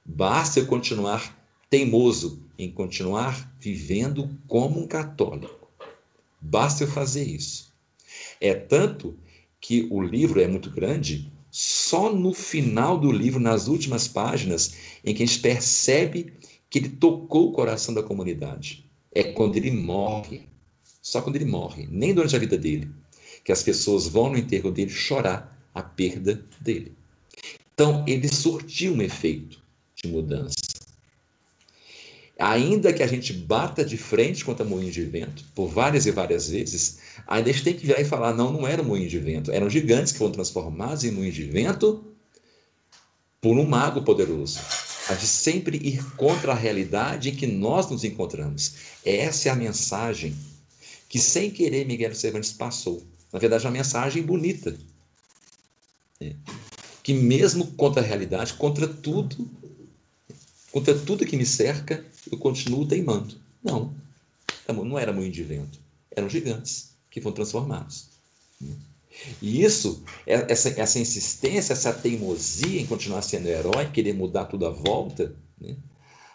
basta 0.06 0.62
eu 0.62 0.66
continuar 0.66 1.38
teimoso 1.70 2.42
em 2.58 2.72
continuar 2.72 3.54
vivendo 3.60 4.30
como 4.48 4.80
um 4.80 4.88
católico. 4.88 5.68
Basta 6.40 6.86
eu 6.86 6.88
fazer 6.88 7.26
isso. 7.26 7.74
É 8.40 8.54
tanto 8.54 9.18
que 9.60 9.86
o 9.92 10.02
livro 10.02 10.40
é 10.40 10.48
muito 10.48 10.70
grande, 10.70 11.30
só 11.52 12.14
no 12.14 12.34
final 12.34 12.98
do 12.98 13.12
livro, 13.12 13.40
nas 13.40 13.68
últimas 13.68 14.08
páginas, 14.08 14.76
em 15.04 15.14
que 15.14 15.24
a 15.24 15.26
gente 15.26 15.40
percebe 15.40 16.34
que 16.70 16.80
ele 16.80 16.90
tocou 16.90 17.50
o 17.50 17.52
coração 17.52 17.94
da 17.94 18.02
comunidade. 18.02 18.90
É 19.12 19.24
quando 19.24 19.58
ele 19.58 19.72
morre. 19.72 20.44
Só 21.02 21.22
quando 21.22 21.36
ele 21.36 21.46
morre, 21.46 21.86
nem 21.92 22.14
durante 22.14 22.36
a 22.36 22.40
vida 22.40 22.58
dele, 22.58 22.90
que 23.44 23.52
as 23.52 23.64
pessoas 23.64 24.08
vão 24.08 24.30
no 24.30 24.38
enterro 24.38 24.72
dele 24.72 24.92
chorar 24.92 25.54
a 25.74 25.82
perda 25.82 26.44
dele. 26.62 26.94
Então, 27.74 28.04
ele 28.08 28.28
surtiu 28.28 28.94
um 28.94 29.02
efeito 29.02 29.62
de 29.96 30.08
mudança. 30.08 30.56
Ainda 32.40 32.92
que 32.92 33.04
a 33.04 33.08
gente 33.08 33.32
bata 33.32 33.86
de 33.86 33.96
frente 33.96 34.44
contra 34.44 34.66
moinho 34.66 34.92
de 34.92 35.04
vento 35.04 35.46
por 35.54 35.68
várias 35.68 36.06
e 36.06 36.12
várias 36.12 36.50
vezes, 36.50 37.00
ainda 37.28 37.50
a 37.50 37.54
gente 37.54 37.64
tem 37.64 37.74
que 37.76 37.86
virar 37.86 38.02
e 38.02 38.06
falar: 38.06 38.34
não, 38.34 38.52
não 38.52 38.68
era 38.68 38.82
moinho 38.82 39.08
de 39.08 39.20
vento, 39.20 39.52
eram 39.52 39.70
gigantes 39.70 40.12
que 40.12 40.18
foram 40.18 40.32
transformados 40.32 41.04
em 41.04 41.12
moinho 41.12 41.32
de 41.32 41.44
vento 41.44 42.04
por 43.40 43.58
um 43.58 43.66
mago 43.66 44.02
poderoso. 44.02 44.60
A 45.10 45.14
de 45.14 45.28
sempre 45.28 45.78
ir 45.78 46.04
contra 46.16 46.54
a 46.54 46.56
realidade 46.56 47.30
em 47.30 47.36
que 47.36 47.46
nós 47.46 47.90
nos 47.90 48.04
encontramos. 48.04 48.76
Essa 49.06 49.50
é 49.50 49.52
a 49.52 49.56
mensagem 49.56 50.34
que, 51.10 51.20
sem 51.20 51.52
querer, 51.52 51.86
Miguel 51.86 52.16
Cervantes 52.16 52.54
passou. 52.54 53.06
Na 53.34 53.40
verdade, 53.40 53.66
é 53.66 53.68
uma 53.68 53.74
mensagem 53.76 54.24
bonita. 54.24 54.78
É. 56.22 56.36
Que, 57.02 57.14
mesmo 57.14 57.68
contra 57.74 58.02
a 58.02 58.06
realidade, 58.06 58.54
contra 58.54 58.88
tudo, 58.88 59.50
Contra 60.74 60.98
tudo 60.98 61.24
que 61.24 61.38
me 61.38 61.46
cerca, 61.46 62.04
eu 62.32 62.36
continuo 62.36 62.88
teimando. 62.88 63.36
Não, 63.64 63.94
não 64.68 64.98
era 64.98 65.14
moinho 65.14 65.32
de 65.32 65.44
vento, 65.44 65.78
eram 66.10 66.28
gigantes 66.28 66.96
que 67.12 67.22
foram 67.22 67.36
transformados. 67.36 68.08
E 69.40 69.62
isso, 69.64 70.04
é, 70.26 70.52
essa, 70.52 70.70
essa 70.70 70.98
insistência, 70.98 71.74
essa 71.74 71.94
teimosia 71.94 72.82
em 72.82 72.88
continuar 72.88 73.22
sendo 73.22 73.50
herói, 73.50 73.92
querer 73.92 74.14
mudar 74.14 74.46
tudo 74.46 74.66
à 74.66 74.72
volta, 74.72 75.36
né? 75.62 75.76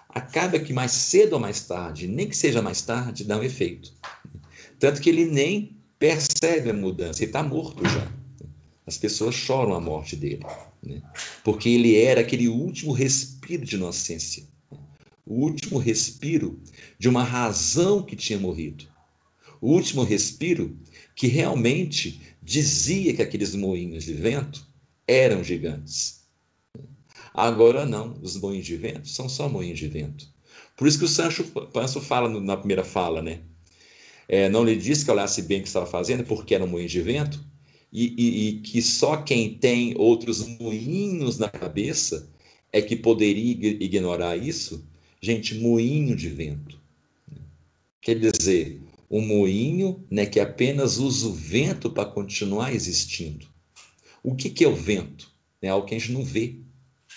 acaba 0.08 0.60
que 0.60 0.72
mais 0.72 0.92
cedo 0.92 1.32
ou 1.32 1.40
mais 1.40 1.62
tarde, 1.62 2.06
nem 2.06 2.28
que 2.28 2.36
seja 2.36 2.62
mais 2.62 2.80
tarde, 2.80 3.24
dá 3.24 3.36
um 3.36 3.42
efeito. 3.42 3.92
Tanto 4.78 5.00
que 5.00 5.10
ele 5.10 5.24
nem 5.24 5.76
percebe 5.98 6.70
a 6.70 6.74
mudança, 6.74 7.20
ele 7.20 7.30
está 7.30 7.42
morto 7.42 7.82
já. 7.84 8.10
As 8.86 8.96
pessoas 8.96 9.34
choram 9.34 9.74
a 9.74 9.80
morte 9.80 10.16
dele, 10.16 10.46
né? 10.82 11.02
porque 11.44 11.68
ele 11.68 11.96
era 11.96 12.22
aquele 12.22 12.48
último 12.48 12.92
respiro 12.92 13.64
de 13.64 13.76
inocência, 13.76 14.44
o 15.26 15.34
último 15.34 15.78
respiro 15.78 16.58
de 16.98 17.08
uma 17.08 17.22
razão 17.22 18.02
que 18.02 18.16
tinha 18.16 18.38
morrido, 18.38 18.86
o 19.60 19.72
último 19.72 20.04
respiro 20.04 20.78
que 21.14 21.26
realmente 21.26 22.20
dizia 22.42 23.12
que 23.12 23.20
aqueles 23.20 23.54
moinhos 23.54 24.04
de 24.04 24.14
vento 24.14 24.66
eram 25.06 25.44
gigantes. 25.44 26.22
Agora 27.34 27.84
não, 27.84 28.18
os 28.22 28.36
moinhos 28.36 28.66
de 28.66 28.76
vento 28.76 29.08
são 29.08 29.28
só 29.28 29.48
moinhos 29.48 29.78
de 29.78 29.88
vento. 29.88 30.26
Por 30.76 30.88
isso 30.88 30.98
que 30.98 31.04
o 31.04 31.08
Sancho 31.08 31.44
Pança 31.44 32.00
fala 32.00 32.28
na 32.40 32.56
primeira 32.56 32.84
fala, 32.84 33.20
né? 33.20 33.40
É, 34.28 34.48
não 34.48 34.62
lhe 34.62 34.76
disse 34.76 35.04
que 35.04 35.10
olhasse 35.10 35.42
bem 35.42 35.60
o 35.60 35.62
que 35.62 35.68
estava 35.68 35.86
fazendo, 35.86 36.22
porque 36.22 36.54
era 36.54 36.62
um 36.62 36.68
moinho 36.68 36.88
de 36.88 37.00
vento, 37.00 37.42
e, 37.90 38.14
e, 38.18 38.48
e, 38.48 38.52
que 38.60 38.82
só 38.82 39.16
quem 39.16 39.54
tem 39.54 39.94
outros 39.96 40.46
moinhos 40.60 41.38
na 41.38 41.48
cabeça 41.48 42.30
é 42.70 42.82
que 42.82 42.94
poderia 42.94 43.82
ignorar 43.82 44.36
isso. 44.36 44.86
Gente, 45.22 45.54
moinho 45.54 46.14
de 46.14 46.28
vento. 46.28 46.78
Quer 48.02 48.18
dizer, 48.18 48.80
um 49.10 49.22
moinho 49.22 50.04
né, 50.10 50.26
que 50.26 50.38
apenas 50.38 50.98
usa 50.98 51.28
o 51.28 51.32
vento 51.32 51.90
para 51.90 52.04
continuar 52.04 52.74
existindo. 52.74 53.46
O 54.22 54.34
que, 54.34 54.50
que 54.50 54.64
é 54.64 54.68
o 54.68 54.76
vento? 54.76 55.32
É 55.62 55.68
algo 55.68 55.86
que 55.86 55.94
a 55.94 55.98
gente 55.98 56.12
não 56.12 56.22
vê. 56.22 56.56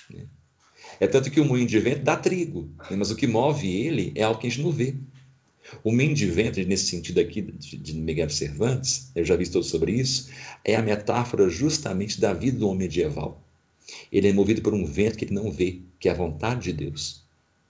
Né? 0.09 0.25
É 0.99 1.07
tanto 1.07 1.29
que 1.29 1.41
o 1.41 1.45
moinho 1.45 1.67
de 1.67 1.79
vento 1.79 2.03
dá 2.03 2.15
trigo, 2.15 2.73
né? 2.89 2.95
mas 2.95 3.11
o 3.11 3.15
que 3.15 3.27
move 3.27 3.69
ele 3.69 4.13
é 4.15 4.23
algo 4.23 4.39
que 4.39 4.47
a 4.47 4.49
gente 4.49 4.63
não 4.63 4.71
vê. 4.71 4.95
O 5.83 5.91
moinho 5.91 6.13
de 6.13 6.25
vento, 6.25 6.59
nesse 6.63 6.87
sentido 6.87 7.19
aqui 7.19 7.41
de, 7.41 7.93
Miguel 7.93 8.29
Cervantes, 8.29 9.11
eu 9.15 9.23
já 9.23 9.35
vi 9.35 9.47
todo 9.47 9.63
sobre 9.63 9.93
isso, 9.93 10.29
é 10.63 10.75
a 10.75 10.81
metáfora 10.81 11.49
justamente 11.49 12.19
da 12.19 12.33
vida 12.33 12.59
do 12.59 12.67
homem 12.67 12.79
medieval. 12.79 13.41
Ele 14.11 14.29
é 14.29 14.33
movido 14.33 14.61
por 14.61 14.73
um 14.73 14.85
vento 14.85 15.17
que 15.17 15.25
ele 15.25 15.33
não 15.33 15.51
vê, 15.51 15.79
que 15.99 16.07
é 16.07 16.11
a 16.11 16.15
vontade 16.15 16.63
de 16.63 16.73
Deus, 16.73 17.23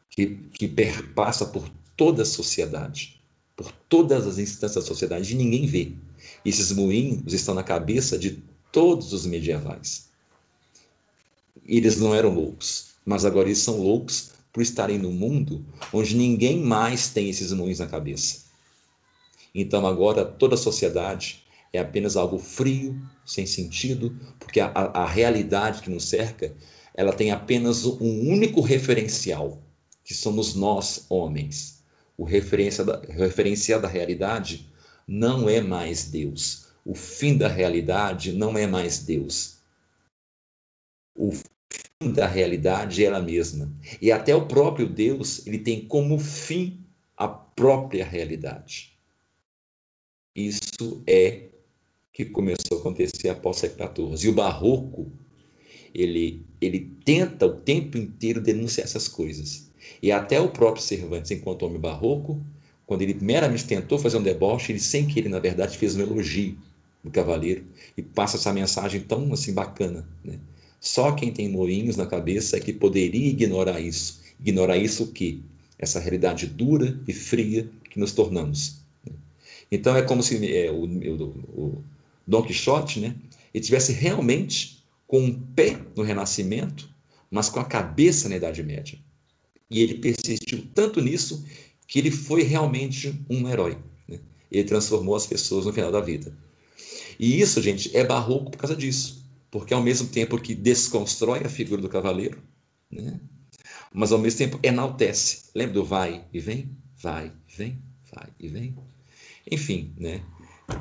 que, 0.10 0.38
que 0.54 0.68
perpassa 0.68 1.46
por 1.46 1.70
toda 1.96 2.24
a 2.24 2.26
sociedade 2.26 3.22
por 3.62 3.72
todas 3.88 4.26
as 4.26 4.40
instâncias 4.40 4.84
da 4.84 4.88
sociedade 4.88 5.34
e 5.34 5.38
ninguém 5.38 5.68
vê. 5.68 5.94
Esses 6.44 6.72
moinhos 6.72 7.34
estão 7.34 7.54
na 7.54 7.64
cabeça 7.64 8.18
de 8.18 8.42
todos 8.72 9.14
os 9.14 9.26
medievais. 9.26 10.10
Eles 11.66 12.00
não 12.00 12.16
eram 12.16 12.34
loucos, 12.34 12.96
mas 13.06 13.24
agora 13.24 13.48
eles 13.48 13.60
são 13.60 13.78
loucos 13.78 14.31
por 14.52 14.62
estarem 14.62 14.98
no 14.98 15.12
mundo 15.12 15.66
onde 15.94 16.16
ninguém 16.16 16.60
mais 16.60 17.10
tem 17.10 17.30
esses 17.30 17.52
moinhos 17.54 17.80
na 17.80 17.88
cabeça. 17.88 18.46
Então 19.54 19.86
agora 19.86 20.26
toda 20.26 20.56
a 20.56 20.58
sociedade 20.58 21.44
é 21.74 21.80
apenas 21.80 22.16
algo 22.18 22.38
frio, 22.38 23.02
sem 23.26 23.46
sentido, 23.46 24.18
porque 24.40 24.60
a, 24.60 24.70
a, 24.70 25.06
realidade 25.06 25.82
que 25.82 25.90
nos 25.90 26.10
cerca, 26.10 26.54
ela 26.94 27.14
tem 27.14 27.32
apenas 27.32 27.86
um 27.86 28.30
único 28.30 28.60
referencial, 28.60 29.62
que 30.04 30.14
somos 30.14 30.54
nós, 30.54 31.06
homens 31.10 31.82
o 32.22 32.24
referência 32.24 32.86
da, 32.86 33.02
referencial 33.10 33.82
da 33.82 33.88
realidade 33.88 34.70
não 35.08 35.50
é 35.50 35.60
mais 35.60 36.06
Deus. 36.06 36.68
O 36.86 36.94
fim 36.94 37.36
da 37.36 37.48
realidade 37.48 38.32
não 38.32 38.56
é 38.56 38.68
mais 38.68 39.00
Deus. 39.00 39.58
O 41.16 41.32
da 42.10 42.28
realidade 42.28 43.04
ela 43.04 43.22
mesma. 43.22 43.72
E 44.02 44.12
até 44.12 44.36
o 44.36 44.48
próprio 44.48 44.88
Deus, 44.88 45.46
ele 45.46 45.60
tem 45.60 45.86
como 45.86 46.18
fim 46.18 46.80
a 47.16 47.28
própria 47.28 48.06
realidade. 48.06 48.94
Isso 50.36 51.04
é 51.06 51.50
que 52.14 52.26
começou 52.26 52.78
a 52.78 52.80
acontecer 52.80 53.30
após 53.30 53.58
o 53.58 53.60
século 53.60 54.16
XIV. 54.16 54.28
E 54.28 54.30
o 54.30 54.34
barroco, 54.34 55.12
ele, 55.94 56.46
ele 56.60 56.92
tenta 57.06 57.46
o 57.46 57.56
tempo 57.56 57.98
inteiro 57.98 58.42
denunciar 58.42 58.86
essas 58.86 59.08
coisas. 59.08 59.70
E 60.02 60.12
até 60.12 60.40
o 60.40 60.50
próprio 60.50 60.84
Cervantes, 60.84 61.32
enquanto 61.32 61.64
homem 61.64 61.80
barroco, 61.80 62.44
quando 62.86 63.04
ele 63.04 63.18
meramente 63.22 63.66
tentou 63.66 63.98
fazer 63.98 64.18
um 64.18 64.24
deboche, 64.24 64.72
ele 64.72 64.80
sem 64.80 65.08
querer, 65.08 65.30
na 65.30 65.40
verdade, 65.40 65.78
fez 65.78 65.96
um 65.96 66.02
elogio 66.02 66.58
do 67.04 67.10
cavaleiro 67.10 67.66
e 67.98 68.02
passa 68.02 68.38
essa 68.38 68.54
mensagem 68.54 69.02
tão 69.02 69.32
assim 69.34 69.54
bacana. 69.54 70.08
Né? 70.24 70.40
Só 70.82 71.12
quem 71.12 71.32
tem 71.32 71.48
moinhos 71.48 71.96
na 71.96 72.08
cabeça 72.08 72.58
é 72.58 72.60
que 72.60 72.74
poderia 72.74 73.30
ignorar 73.30 73.80
isso. 73.80 74.20
Ignorar 74.40 74.78
isso 74.78 75.04
o 75.04 75.08
quê? 75.12 75.38
Essa 75.78 76.00
realidade 76.00 76.48
dura 76.48 77.00
e 77.08 77.14
fria 77.14 77.70
que 77.88 78.00
nos 78.00 78.14
tornamos. 78.14 78.82
Então 79.72 79.96
é 79.96 80.02
como 80.02 80.24
se 80.24 80.54
é, 80.54 80.72
o, 80.72 80.84
o, 80.84 81.24
o 81.56 81.84
Dom 82.26 82.42
Quixote 82.42 83.00
né, 83.00 83.16
ele 83.54 83.64
tivesse 83.64 83.94
realmente 83.94 84.84
com 85.06 85.20
um 85.20 85.40
pé 85.40 85.80
no 85.96 86.02
Renascimento, 86.02 86.90
mas 87.30 87.48
com 87.48 87.60
a 87.60 87.66
cabeça 87.66 88.28
na 88.28 88.38
Idade 88.38 88.64
Média. 88.64 88.98
E 89.70 89.82
ele 89.82 89.96
persistiu 89.96 90.68
tanto 90.74 91.00
nisso 91.00 91.46
que 91.88 92.00
ele 92.00 92.10
foi 92.10 92.42
realmente 92.42 93.14
um 93.30 93.48
herói. 93.48 93.78
Né? 94.08 94.20
Ele 94.52 94.64
transformou 94.64 95.16
as 95.16 95.28
pessoas 95.28 95.66
no 95.66 95.74
final 95.74 95.92
da 95.92 96.02
vida. 96.02 96.36
E 97.20 97.40
isso, 97.40 97.62
gente, 97.62 97.96
é 97.96 98.04
barroco 98.04 98.50
por 98.50 98.58
causa 98.58 98.76
disso. 98.76 99.21
Porque 99.52 99.74
ao 99.74 99.84
mesmo 99.84 100.08
tempo 100.08 100.40
que 100.40 100.56
desconstrói 100.56 101.42
a 101.44 101.50
figura 101.50 101.82
do 101.82 101.90
cavaleiro, 101.90 102.42
né? 102.90 103.20
mas 103.94 104.12
ao 104.12 104.18
mesmo 104.18 104.38
tempo 104.38 104.60
enaltece. 104.64 105.50
Lembra 105.54 105.74
do 105.74 105.84
vai 105.84 106.26
e 106.34 106.40
vem? 106.40 106.72
Vai, 106.98 107.32
vem, 107.56 107.80
vai 108.12 108.30
e 108.40 108.48
vem. 108.48 108.76
Enfim, 109.52 109.94
né? 109.98 110.22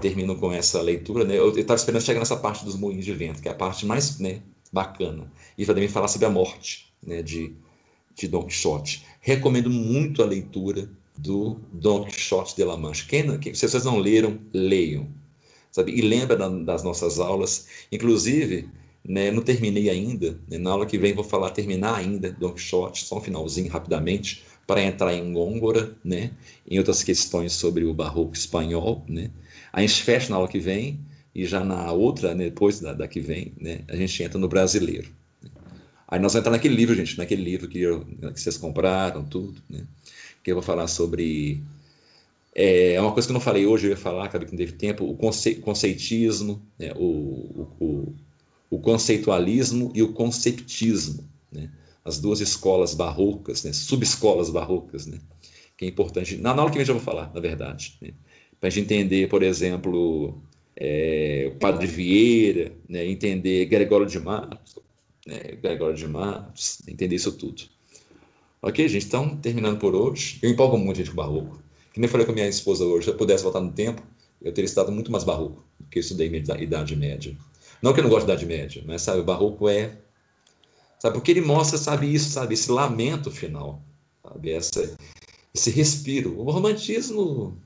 termino 0.01 0.37
com 0.37 0.53
essa 0.53 0.81
leitura. 0.81 1.25
Né? 1.25 1.37
Eu 1.37 1.51
estava 1.59 1.77
esperando 1.79 2.03
chegar 2.03 2.21
nessa 2.21 2.37
parte 2.37 2.65
dos 2.65 2.77
moinhos 2.77 3.05
de 3.05 3.13
vento, 3.13 3.43
que 3.43 3.49
é 3.49 3.51
a 3.51 3.55
parte 3.55 3.85
mais 3.85 4.21
né, 4.21 4.41
bacana. 4.73 5.31
E 5.59 5.67
também 5.67 5.89
falar 5.89 6.07
sobre 6.07 6.27
a 6.27 6.31
morte, 6.31 6.93
né, 7.03 7.23
de 7.23 7.57
de 8.21 8.29
Don 8.29 8.45
Quixote. 8.45 9.05
Recomendo 9.21 9.71
muito 9.71 10.23
a 10.23 10.27
leitura 10.27 10.91
do 11.17 11.59
Don 11.73 12.05
Quixote 12.05 12.57
de 12.57 12.65
La 12.65 12.77
Mancha. 12.77 13.07
Quem, 13.09 13.39
quem, 13.39 13.55
se 13.55 13.69
vocês 13.69 13.85
não 13.85 13.99
leram, 13.99 14.39
leiam. 14.53 15.09
Sabe? 15.71 15.93
E 15.93 16.01
lembra 16.01 16.37
da, 16.37 16.49
das 16.49 16.83
nossas 16.83 17.19
aulas. 17.19 17.67
Inclusive, 17.91 18.69
né, 19.05 19.31
não 19.31 19.43
terminei 19.43 19.89
ainda. 19.89 20.39
Né, 20.49 20.59
na 20.59 20.71
aula 20.71 20.87
que 20.87 20.99
vem 20.99 21.15
vou 21.15 21.25
falar, 21.25 21.51
terminar 21.51 21.97
ainda 21.97 22.33
Don 22.33 22.53
Quixote, 22.53 23.05
só 23.05 23.19
um 23.19 23.21
finalzinho, 23.21 23.71
rapidamente, 23.71 24.45
para 24.67 24.83
entrar 24.83 25.15
em 25.15 25.33
Gôngora, 25.33 25.97
né, 26.05 26.33
em 26.69 26.79
outras 26.79 27.03
questões 27.03 27.53
sobre 27.53 27.85
o 27.85 27.95
barroco 27.95 28.35
espanhol. 28.35 29.05
Né. 29.09 29.31
A 29.73 29.81
gente 29.81 30.03
fecha 30.03 30.31
na 30.31 30.37
aula 30.37 30.49
que 30.49 30.59
vem 30.59 31.01
e 31.35 31.45
já 31.45 31.65
na 31.65 31.93
outra, 31.93 32.35
né, 32.35 32.45
depois 32.45 32.81
da, 32.81 32.93
da 32.93 33.09
que 33.09 33.21
vem, 33.21 33.53
né, 33.61 33.81
a 33.89 33.97
gente 33.97 34.23
entra 34.23 34.39
no 34.39 34.49
brasileiro. 34.49 35.21
Aí 36.11 36.19
nós 36.19 36.33
vamos 36.33 36.41
entrar 36.41 36.51
naquele 36.51 36.75
livro, 36.75 36.95
gente, 36.95 37.17
naquele 37.17 37.43
livro 37.43 37.69
que, 37.69 37.81
eu, 37.81 38.05
que 38.05 38.41
vocês 38.41 38.57
compraram, 38.57 39.25
tudo, 39.25 39.63
né? 39.71 39.87
Que 40.43 40.51
eu 40.51 40.57
vou 40.57 40.63
falar 40.63 40.89
sobre. 40.89 41.63
É, 42.55 42.95
é 42.95 43.01
uma 43.01 43.13
coisa 43.13 43.29
que 43.29 43.33
eu 43.33 43.35
não 43.35 43.41
falei 43.41 43.67
hoje, 43.67 43.87
eu 43.87 43.91
ia 43.91 43.97
falar, 43.97 44.25
acabei 44.25 44.47
que 44.47 44.53
não 44.53 44.59
teve 44.59 44.73
tempo, 44.73 45.05
o 45.05 45.17
conce, 45.17 45.57
conceitismo, 45.57 46.61
né? 46.79 46.93
o, 46.97 47.67
o, 47.79 48.15
o, 48.71 48.79
conceitualismo 48.79 49.93
e 49.95 50.03
o 50.03 50.13
conceptismo, 50.13 51.29
né? 51.53 51.71
As 52.05 52.19
duas 52.19 52.41
escolas 52.41 52.95
barrocas, 52.95 53.63
né? 53.63 53.73
subescolas 53.73 54.51
barrocas, 54.51 55.07
né? 55.07 55.19
Que 55.77 55.85
é 55.85 55.89
importante. 55.89 56.37
Na 56.37 56.51
aula 56.51 56.71
que 56.71 56.77
vem 56.77 56.85
já 56.85 56.93
vou 56.93 57.03
falar, 57.03 57.31
na 57.33 57.41
verdade. 57.41 57.97
Né? 58.01 58.11
Para 58.59 58.69
a 58.69 58.71
gente 58.71 58.85
entender, 58.85 59.29
por 59.29 59.43
exemplo, 59.43 60.43
é, 60.77 61.53
o 61.55 61.59
Padre 61.59 61.87
Vieira, 61.87 62.73
né? 62.89 63.07
entender 63.07 63.67
Gregório 63.67 64.07
de 64.07 64.19
Matos, 64.19 64.81
né, 65.27 65.39
Gregório 65.63 65.97
de 65.97 66.09
Matos, 66.09 66.81
entender 66.89 67.15
isso 67.15 67.33
tudo. 67.33 67.63
Ok, 68.63 68.87
gente? 68.89 69.07
Então, 69.07 69.37
terminando 69.37 69.79
por 69.79 69.95
hoje. 69.95 70.39
Eu 70.43 70.51
empolgo 70.51 70.77
muito, 70.77 70.97
gente, 70.97 71.11
com 71.11 71.17
barroco. 71.17 71.63
Que 71.93 72.01
nem 72.01 72.09
falei 72.09 72.25
com 72.25 72.33
a 72.33 72.35
minha 72.35 72.49
esposa 72.49 72.85
hoje, 72.85 73.05
se 73.05 73.11
eu 73.11 73.17
pudesse 73.17 73.43
voltar 73.43 73.61
no 73.61 73.73
tempo, 73.73 74.03
eu 74.41 74.53
teria 74.53 74.67
estudado 74.67 74.93
muito 74.93 75.11
mais 75.11 75.25
barroco 75.25 75.65
do 75.79 75.89
que 75.89 75.99
eu 75.99 76.01
estudei 76.01 76.29
Idade 76.29 76.97
Média. 76.97 77.37
Não 77.83 77.93
que 77.93 78.01
eu 78.01 78.05
não 78.05 78.11
gosto 78.11 78.27
de 78.27 78.33
Idade 78.33 78.47
Média, 78.47 78.83
mas, 78.87 79.03
sabe, 79.03 79.21
o 79.21 79.25
barroco 79.25 79.69
é... 79.69 79.97
Sabe, 80.99 81.15
porque 81.15 81.31
ele 81.31 81.41
mostra, 81.41 81.79
sabe, 81.79 82.13
isso, 82.13 82.31
sabe, 82.31 82.55
esse 82.55 82.71
lamento 82.71 83.31
final, 83.31 83.83
sabe, 84.23 84.53
essa, 84.53 84.97
esse 85.55 85.71
respiro. 85.71 86.39
O 86.39 86.51
romantismo... 86.51 87.57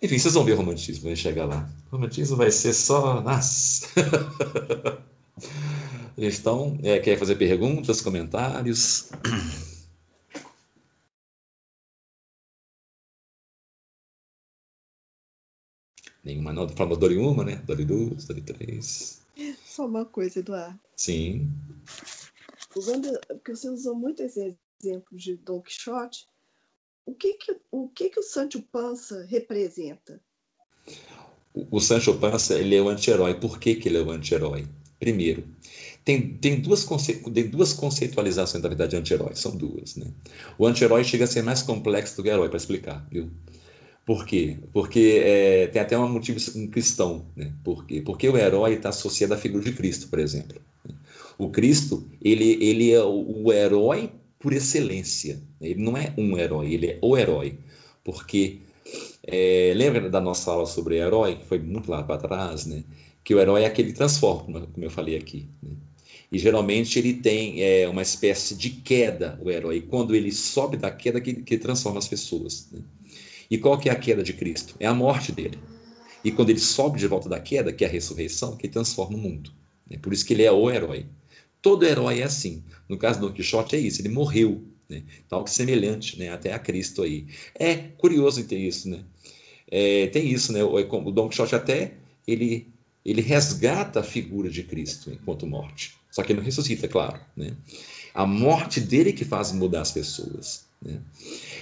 Enfim, 0.00 0.18
vocês 0.18 0.34
vão 0.34 0.44
ver 0.44 0.52
o 0.52 0.56
romantismo, 0.56 1.04
vai 1.04 1.16
chegar 1.16 1.44
lá. 1.44 1.68
O 1.90 1.96
romantismo 1.96 2.36
vai 2.36 2.50
ser 2.50 2.72
só... 2.72 3.20
Nossa! 3.20 3.88
Então, 6.20 6.76
é, 6.82 6.98
quer 6.98 7.16
fazer 7.16 7.36
perguntas, 7.36 8.00
comentários? 8.00 9.08
Nenhuma 16.28 16.52
não. 16.52 16.68
Falamos 16.68 16.98
Dori 16.98 17.16
uma, 17.16 17.42
né? 17.42 17.56
Dori 17.64 17.86
duas, 17.86 18.26
Dori 18.26 18.42
três. 18.42 19.22
Só 19.64 19.86
uma 19.86 20.04
coisa, 20.04 20.40
Eduardo. 20.40 20.78
Sim. 20.94 21.50
Usando, 22.76 23.18
porque 23.28 23.56
você 23.56 23.70
usou 23.70 23.94
muito 23.94 24.22
esse 24.22 24.54
exemplo 24.82 25.16
de 25.16 25.36
Don 25.36 25.62
Quixote, 25.62 26.26
o 27.06 27.14
que 27.14 27.32
que 27.34 27.56
o, 27.70 27.88
que 27.88 28.10
que 28.10 28.20
o 28.20 28.22
Sancho 28.22 28.60
Panza 28.60 29.24
representa? 29.24 30.20
O, 31.54 31.78
o 31.78 31.80
Sancho 31.80 32.18
Panza 32.18 32.58
ele 32.58 32.76
é 32.76 32.82
o 32.82 32.90
anti-herói. 32.90 33.40
Por 33.40 33.58
que, 33.58 33.76
que 33.76 33.88
ele 33.88 33.96
é 33.96 34.02
o 34.02 34.10
anti-herói? 34.10 34.66
Primeiro, 34.98 35.44
tem, 36.04 36.36
tem, 36.36 36.60
duas 36.60 36.84
tem 36.84 37.48
duas 37.48 37.72
conceitualizações 37.72 38.62
da 38.62 38.68
verdade 38.68 38.96
anti-herói, 38.96 39.34
são 39.34 39.56
duas. 39.56 39.96
Né? 39.96 40.12
O 40.58 40.66
anti-herói 40.66 41.04
chega 41.04 41.24
a 41.24 41.26
ser 41.26 41.42
mais 41.42 41.62
complexo 41.62 42.16
do 42.16 42.22
que 42.22 42.28
o 42.28 42.32
herói, 42.32 42.48
para 42.48 42.58
explicar, 42.58 43.06
viu? 43.10 43.30
Por 44.08 44.24
quê? 44.24 44.56
Porque 44.72 45.20
é, 45.22 45.66
tem 45.66 45.82
até 45.82 45.98
um 45.98 46.08
motivo 46.08 46.40
cristão. 46.70 47.26
Né? 47.36 47.52
Por 47.62 47.84
quê? 47.84 48.00
Porque 48.00 48.26
o 48.26 48.38
herói 48.38 48.72
está 48.72 48.88
associado 48.88 49.34
à 49.34 49.36
figura 49.36 49.62
de 49.62 49.72
Cristo, 49.74 50.08
por 50.08 50.18
exemplo. 50.18 50.58
O 51.36 51.50
Cristo, 51.50 52.08
ele, 52.22 52.56
ele 52.64 52.90
é 52.90 53.04
o, 53.04 53.52
herói 53.52 54.10
por 54.38 54.54
excelência. 54.54 55.42
Ele 55.60 55.82
não 55.82 55.94
é 55.94 56.14
um 56.16 56.38
herói, 56.38 56.72
ele 56.72 56.86
é 56.86 56.98
o 57.02 57.18
herói. 57.18 57.58
Porque, 58.02 58.60
é, 59.24 59.74
lembra 59.76 60.08
da 60.08 60.22
nossa 60.22 60.52
aula 60.52 60.64
sobre 60.64 60.96
herói, 60.96 61.36
que 61.36 61.44
foi 61.44 61.58
muito 61.58 61.90
lá 61.90 62.02
para 62.02 62.16
trás, 62.16 62.64
né? 62.64 62.84
que 63.22 63.34
o 63.34 63.38
herói 63.38 63.64
é 63.64 63.66
aquele 63.66 63.88
que 63.88 63.98
transforma, 63.98 64.66
como 64.72 64.86
eu 64.86 64.90
falei 64.90 65.18
aqui. 65.18 65.46
Né? 65.62 65.72
E 66.32 66.38
geralmente 66.38 66.98
ele 66.98 67.12
tem 67.12 67.62
é, 67.62 67.86
uma 67.86 68.00
espécie 68.00 68.54
de 68.54 68.70
queda, 68.70 69.38
o 69.42 69.50
herói. 69.50 69.82
Quando 69.82 70.14
ele 70.14 70.32
sobe 70.32 70.78
da 70.78 70.90
queda, 70.90 71.20
que, 71.20 71.34
que 71.34 71.58
transforma 71.58 71.98
as 71.98 72.08
pessoas. 72.08 72.70
Né? 72.72 72.80
E 73.50 73.58
qual 73.58 73.78
que 73.78 73.88
é 73.88 73.92
a 73.92 73.96
queda 73.96 74.22
de 74.22 74.32
Cristo? 74.32 74.74
É 74.78 74.86
a 74.86 74.94
morte 74.94 75.32
dele. 75.32 75.58
E 76.24 76.30
quando 76.30 76.50
ele 76.50 76.58
sobe 76.58 76.98
de 76.98 77.06
volta 77.06 77.28
da 77.28 77.40
queda, 77.40 77.72
que 77.72 77.84
é 77.84 77.88
a 77.88 77.90
ressurreição, 77.90 78.56
que 78.56 78.68
transforma 78.68 79.16
o 79.16 79.20
mundo. 79.20 79.52
É 79.90 79.96
por 79.96 80.12
isso 80.12 80.24
que 80.24 80.34
ele 80.34 80.42
é 80.42 80.52
o 80.52 80.70
herói. 80.70 81.06
Todo 81.62 81.86
herói 81.86 82.20
é 82.20 82.24
assim. 82.24 82.62
No 82.88 82.98
caso 82.98 83.20
do 83.20 83.28
Don 83.28 83.32
Quixote 83.32 83.76
é 83.76 83.78
isso, 83.78 84.00
ele 84.00 84.08
morreu. 84.08 84.62
Né? 84.88 85.02
Então, 85.26 85.38
algo 85.38 85.50
semelhante 85.50 86.18
né? 86.18 86.30
até 86.30 86.52
a 86.52 86.58
Cristo 86.58 87.02
aí. 87.02 87.26
É 87.54 87.74
curioso 87.74 88.44
ter 88.44 88.58
isso, 88.58 88.88
né? 88.88 89.04
É, 89.70 90.06
tem 90.08 90.30
isso, 90.30 90.52
né? 90.52 90.62
O 90.64 91.10
Don 91.10 91.28
Quixote 91.28 91.54
até 91.54 91.94
ele, 92.26 92.68
ele 93.04 93.20
resgata 93.20 94.00
a 94.00 94.02
figura 94.02 94.50
de 94.50 94.62
Cristo 94.62 95.10
enquanto 95.10 95.46
morte. 95.46 95.94
Só 96.10 96.22
que 96.22 96.32
ele 96.32 96.38
não 96.38 96.44
ressuscita, 96.46 96.86
é 96.86 96.88
claro. 96.88 97.20
Né? 97.36 97.52
A 98.14 98.26
morte 98.26 98.80
dele 98.80 99.12
que 99.12 99.24
faz 99.24 99.52
mudar 99.52 99.82
as 99.82 99.92
pessoas. 99.92 100.66
Né? 100.80 101.00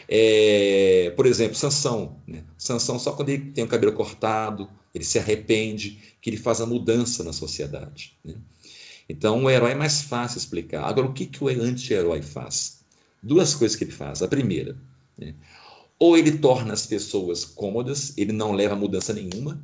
É, 0.08 1.12
por 1.16 1.26
exemplo, 1.26 1.56
Sansão. 1.56 2.20
Né? 2.26 2.44
Sansão, 2.56 2.98
só 2.98 3.12
quando 3.12 3.30
ele 3.30 3.50
tem 3.50 3.64
o 3.64 3.68
cabelo 3.68 3.92
cortado, 3.92 4.68
ele 4.94 5.04
se 5.04 5.18
arrepende, 5.18 6.00
que 6.20 6.30
ele 6.30 6.36
faz 6.36 6.60
a 6.60 6.66
mudança 6.66 7.24
na 7.24 7.32
sociedade. 7.32 8.16
Né? 8.24 8.34
Então, 9.08 9.44
o 9.44 9.50
herói 9.50 9.72
é 9.72 9.74
mais 9.74 10.02
fácil 10.02 10.38
explicar. 10.38 10.84
Agora, 10.84 11.06
o 11.06 11.12
que, 11.12 11.26
que 11.26 11.42
o 11.42 11.48
anti-herói 11.48 12.22
faz? 12.22 12.80
Duas 13.22 13.54
coisas 13.54 13.76
que 13.76 13.84
ele 13.84 13.92
faz. 13.92 14.22
A 14.22 14.28
primeira, 14.28 14.76
né? 15.16 15.34
ou 15.98 16.16
ele 16.16 16.38
torna 16.38 16.72
as 16.72 16.86
pessoas 16.86 17.44
cômodas, 17.44 18.16
ele 18.16 18.32
não 18.32 18.52
leva 18.52 18.76
mudança 18.76 19.12
nenhuma, 19.12 19.60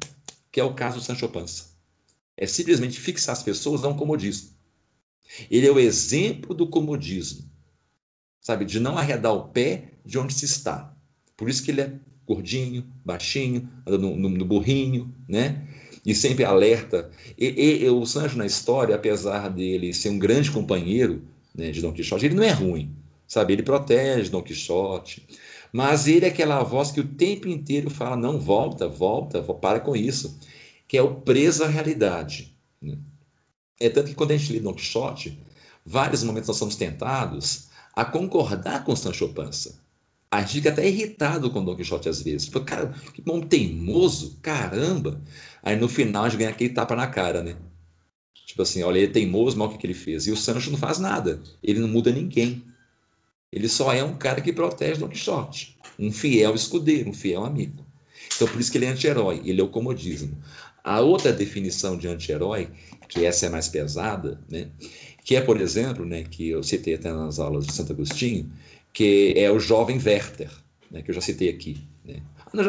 que 0.51 0.61
é 0.61 0.65
o 0.65 0.75
caso 0.75 0.99
do 0.99 1.05
Sancho 1.05 1.29
Panza. 1.29 1.65
É 2.37 2.47
simplesmente 2.47 2.99
fixar 2.99 3.35
as 3.35 3.43
pessoas 3.43 3.85
a 3.85 3.89
um 3.89 3.97
comodismo. 3.97 4.51
Ele 5.51 5.67
é 5.67 5.71
o 5.71 5.79
exemplo 5.79 6.55
do 6.55 6.67
comodismo 6.67 7.52
sabe? 8.43 8.65
De 8.65 8.81
não 8.81 8.99
arredar 8.99 9.33
o 9.33 9.49
pé 9.49 9.93
de 10.05 10.19
onde 10.19 10.35
se 10.35 10.45
está. 10.45 10.93
Por 11.37 11.49
isso 11.49 11.63
que 11.63 11.71
ele 11.71 11.81
é 11.81 11.93
gordinho, 12.27 12.85
baixinho, 13.05 13.69
no, 13.87 14.17
no, 14.17 14.29
no 14.29 14.45
burrinho, 14.45 15.15
né? 15.29 15.67
E 16.05 16.15
sempre 16.15 16.45
alerta. 16.45 17.11
E, 17.39 17.83
e, 17.85 17.89
o 17.89 18.05
Sancho 18.05 18.37
na 18.37 18.45
história, 18.45 18.95
apesar 18.95 19.49
dele 19.49 19.95
ser 19.95 20.09
um 20.11 20.19
grande 20.19 20.51
companheiro 20.51 21.23
né, 21.55 21.71
de 21.71 21.81
Dom 21.81 21.93
Quixote, 21.93 22.27
ele 22.27 22.35
não 22.35 22.43
é 22.43 22.51
ruim, 22.51 22.93
sabe? 23.27 23.53
Ele 23.53 23.63
protege 23.63 24.29
Dom 24.29 24.43
Quixote. 24.43 25.27
Mas 25.73 26.09
ele 26.09 26.27
é 26.27 26.29
aquela 26.29 26.63
voz 26.65 26.91
que 26.91 27.01
o 27.01 27.07
tempo 27.07 27.49
inteiro 27.49 27.89
fala: 27.89 28.17
não, 28.17 28.39
volta, 28.39 28.89
volta, 28.89 29.43
para 29.43 29.81
com 29.81 29.95
isso. 29.95 30.39
Que 30.89 30.99
é 30.99 31.03
o 31.03 31.15
preso 31.15 31.65
à 31.65 31.69
realidade. 31.69 32.55
Né? 32.81 32.99
É 33.81 33.89
tanto 33.89 34.09
que 34.09 34.15
quando 34.15 34.33
a 34.33 34.37
gente 34.37 34.53
lê 34.53 34.61
Dom 34.61 34.75
Quixote, 34.75 35.39
vários 35.87 36.23
momentos 36.25 36.49
nós 36.49 36.57
somos 36.57 36.77
tentados 36.77 37.71
a 37.95 38.05
concordar 38.05 38.85
com 38.85 38.97
Sancho 38.97 39.29
Panza. 39.29 39.81
A 40.31 40.41
gente 40.41 40.53
fica 40.55 40.71
até 40.71 40.89
irritado 40.89 41.51
com 41.51 41.63
Don 41.63 41.77
Quixote 41.77 42.09
às 42.09 42.23
vezes. 42.23 42.47
Tipo, 42.47 42.61
cara, 42.61 42.95
que 43.13 43.21
bom 43.21 43.41
teimoso, 43.41 44.39
caramba. 44.41 45.21
Aí 45.63 45.77
no 45.77 45.89
final 45.89 46.25
a 46.25 46.29
gente 46.29 46.39
ganha 46.39 46.51
aquele 46.51 46.73
tapa 46.73 46.97
na 46.97 47.07
cara, 47.07 47.43
né? 47.43 47.57
Tipo 48.47 48.63
assim, 48.63 48.83
olha, 48.83 48.99
ele 48.99 49.07
é 49.09 49.11
teimoso, 49.11 49.59
mal 49.59 49.69
o 49.69 49.71
que, 49.73 49.79
que 49.79 49.87
ele 49.87 49.95
fez. 49.95 50.27
E 50.27 50.31
o 50.31 50.37
Sancho 50.37 50.71
não 50.71 50.79
faz 50.79 50.99
nada. 50.99 51.43
Ele 51.63 51.81
não 51.81 51.89
muda 51.89 52.11
ninguém. 52.11 52.65
Ele 53.53 53.69
só 53.69 53.93
é 53.93 54.03
um 54.03 54.17
cara 54.17 54.41
que 54.41 54.53
protege 54.53 55.01
Don 55.01 55.09
Quixote. 55.09 55.77
Um 55.99 56.11
fiel 56.11 56.55
escudeiro, 56.55 57.11
um 57.11 57.15
fiel 57.15 57.45
amigo. 57.45 57.85
Então 58.35 58.49
por 58.49 58.59
isso 58.59 58.73
que 58.73 58.79
ele 58.79 58.87
é 58.87 58.89
anti-herói, 58.89 59.43
ele 59.45 59.61
é 59.61 59.65
o 59.65 59.69
comodismo. 59.69 60.39
A 60.83 61.01
outra 61.01 61.33
definição 61.33 61.97
de 61.97 62.09
anti-herói, 62.09 62.71
que 63.09 63.25
essa 63.25 63.47
é 63.47 63.49
mais 63.51 63.69
pesada, 63.69 64.41
né, 64.49 64.71
que 65.25 65.37
é, 65.37 65.41
por 65.41 65.61
exemplo, 65.61 66.05
né, 66.05 66.25
que 66.25 66.49
eu 66.49 66.63
citei 66.63 66.95
até 66.95 67.13
nas 67.13 67.39
aulas 67.39 67.67
de 67.67 67.73
Santo 67.73 67.93
Agostinho, 67.93 68.51
que 68.93 69.35
é 69.37 69.51
o 69.51 69.59
jovem 69.59 70.01
Werther, 70.05 70.51
né, 70.91 71.03
que 71.03 71.11
eu 71.11 71.15
já 71.15 71.21
citei 71.21 71.49
aqui. 71.49 71.81
Né. 72.05 72.23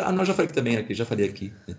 Ah, 0.03 0.11
não, 0.11 0.23
já 0.23 0.33
falei 0.33 0.51
também, 0.51 0.77
aqui, 0.77 0.93
já 0.93 1.05
falei 1.05 1.27
aqui. 1.27 1.51
Né, 1.67 1.75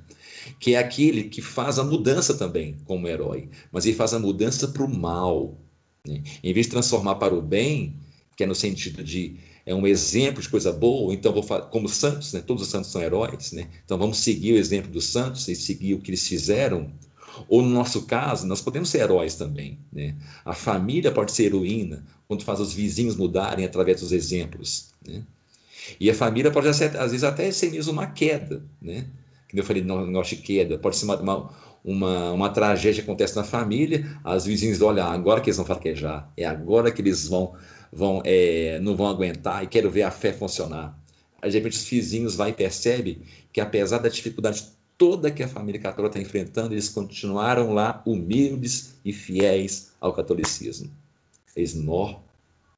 que 0.58 0.74
é 0.74 0.78
aquele 0.78 1.24
que 1.24 1.40
faz 1.40 1.78
a 1.78 1.84
mudança 1.84 2.34
também 2.34 2.76
como 2.84 3.08
herói, 3.08 3.48
mas 3.72 3.86
ele 3.86 3.96
faz 3.96 4.12
a 4.12 4.18
mudança 4.18 4.68
para 4.68 4.84
o 4.84 4.88
mal. 4.88 5.58
Né. 6.06 6.22
Em 6.42 6.52
vez 6.52 6.66
de 6.66 6.72
transformar 6.72 7.14
para 7.14 7.34
o 7.34 7.40
bem, 7.40 7.96
que 8.36 8.44
é 8.44 8.46
no 8.46 8.54
sentido 8.54 9.02
de 9.02 9.36
é 9.66 9.74
um 9.74 9.86
exemplo 9.86 10.42
de 10.42 10.48
coisa 10.48 10.70
boa, 10.70 11.14
então 11.14 11.32
vou 11.32 11.42
como 11.70 11.88
santos, 11.88 12.34
né, 12.34 12.42
todos 12.42 12.64
os 12.64 12.68
santos 12.68 12.90
são 12.90 13.00
heróis, 13.00 13.52
né, 13.52 13.70
então 13.82 13.96
vamos 13.96 14.18
seguir 14.18 14.52
o 14.52 14.58
exemplo 14.58 14.90
dos 14.90 15.06
santos 15.06 15.48
e 15.48 15.56
seguir 15.56 15.94
o 15.94 16.00
que 16.00 16.10
eles 16.10 16.28
fizeram 16.28 16.92
ou 17.48 17.62
no 17.62 17.68
nosso 17.68 18.02
caso, 18.06 18.46
nós 18.46 18.60
podemos 18.60 18.88
ser 18.88 19.00
heróis 19.00 19.34
também. 19.34 19.78
Né? 19.92 20.14
A 20.44 20.54
família 20.54 21.10
pode 21.10 21.32
ser 21.32 21.44
heroína 21.44 22.04
quando 22.26 22.44
faz 22.44 22.60
os 22.60 22.72
vizinhos 22.72 23.16
mudarem 23.16 23.64
através 23.64 24.00
dos 24.00 24.12
exemplos. 24.12 24.90
Né? 25.06 25.22
E 26.00 26.10
a 26.10 26.14
família 26.14 26.50
pode, 26.50 26.68
às 26.68 26.78
vezes, 26.78 27.24
até 27.24 27.50
ser 27.50 27.70
mesmo 27.70 27.92
uma 27.92 28.06
queda. 28.06 28.62
Né? 28.80 29.06
Como 29.50 29.60
eu 29.60 29.64
falei, 29.64 29.82
no 29.82 30.06
negócio 30.06 30.36
de 30.36 30.42
queda, 30.42 30.78
pode 30.78 30.96
ser 30.96 31.04
uma, 31.04 31.16
uma, 31.20 31.50
uma, 31.84 32.32
uma 32.32 32.48
tragédia 32.48 33.02
que 33.02 33.08
acontece 33.08 33.36
na 33.36 33.44
família, 33.44 34.18
as 34.24 34.46
vizinhos 34.46 34.80
olham, 34.80 35.06
agora 35.06 35.40
que 35.40 35.48
eles 35.48 35.56
vão 35.56 35.66
fraquejar, 35.66 36.32
é 36.36 36.44
agora 36.44 36.90
que 36.90 37.02
eles 37.02 37.28
vão, 37.28 37.54
vão 37.92 38.22
é, 38.24 38.80
não 38.80 38.96
vão 38.96 39.06
aguentar 39.06 39.62
e 39.62 39.66
quero 39.66 39.90
ver 39.90 40.02
a 40.02 40.10
fé 40.10 40.32
funcionar. 40.32 40.98
Aí, 41.40 41.50
de 41.50 41.58
repente, 41.58 41.76
os 41.76 41.84
vizinhos 41.84 42.34
vai 42.34 42.50
e 42.50 42.52
percebe 42.54 43.20
que, 43.52 43.60
apesar 43.60 43.98
da 43.98 44.08
dificuldade 44.08 44.64
toda 44.96 45.30
que 45.30 45.42
a 45.42 45.48
família 45.48 45.80
católica 45.80 46.18
está 46.18 46.20
enfrentando, 46.20 46.74
eles 46.74 46.88
continuaram 46.88 47.72
lá 47.72 48.02
humildes 48.06 48.94
e 49.04 49.12
fiéis 49.12 49.92
ao 50.00 50.12
catolicismo. 50.12 50.90
Eles 51.54 51.74
nó, 51.74 52.20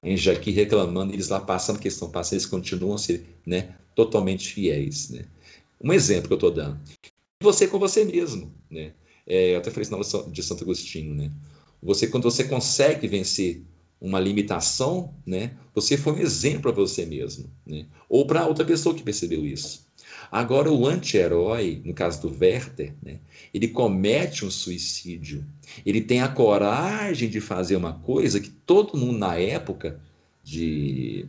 em 0.02 0.16
Jaqui 0.16 0.50
reclamando, 0.50 1.12
eles 1.12 1.28
lá 1.28 1.40
passando 1.40 1.78
que 1.78 1.88
estão 1.88 2.10
passando, 2.10 2.34
eles 2.34 2.46
continuam 2.46 2.98
ser 2.98 3.26
né, 3.44 3.74
totalmente 3.94 4.52
fiéis. 4.52 5.10
Né? 5.10 5.24
Um 5.82 5.92
exemplo 5.92 6.28
que 6.28 6.34
eu 6.34 6.36
estou 6.36 6.50
dando. 6.50 6.78
Você 7.42 7.66
com 7.66 7.78
você 7.78 8.04
mesmo. 8.04 8.52
Né? 8.70 8.92
É, 9.26 9.54
eu 9.54 9.58
até 9.58 9.70
falei 9.70 9.82
isso 9.82 10.18
na 10.18 10.30
de 10.30 10.42
Santo 10.42 10.64
Agostinho. 10.64 11.14
Né? 11.14 11.30
Você, 11.82 12.06
quando 12.06 12.24
você 12.24 12.44
consegue 12.44 13.06
vencer 13.08 13.62
uma 14.00 14.20
limitação, 14.20 15.14
né, 15.24 15.56
você 15.74 15.96
foi 15.96 16.12
um 16.14 16.18
exemplo 16.18 16.62
para 16.62 16.72
você 16.72 17.06
mesmo. 17.06 17.50
Né? 17.66 17.86
Ou 18.08 18.26
para 18.26 18.46
outra 18.46 18.64
pessoa 18.64 18.94
que 18.94 19.02
percebeu 19.02 19.44
isso. 19.44 19.85
Agora, 20.30 20.70
o 20.70 20.86
anti-herói, 20.86 21.80
no 21.84 21.94
caso 21.94 22.22
do 22.22 22.36
Werther, 22.38 22.94
né, 23.02 23.18
ele 23.52 23.68
comete 23.68 24.44
um 24.44 24.50
suicídio. 24.50 25.44
Ele 25.84 26.00
tem 26.00 26.20
a 26.20 26.28
coragem 26.28 27.28
de 27.28 27.40
fazer 27.40 27.76
uma 27.76 27.94
coisa 27.94 28.40
que 28.40 28.50
todo 28.50 28.98
mundo 28.98 29.18
na 29.18 29.36
época 29.36 30.00
de, 30.42 31.26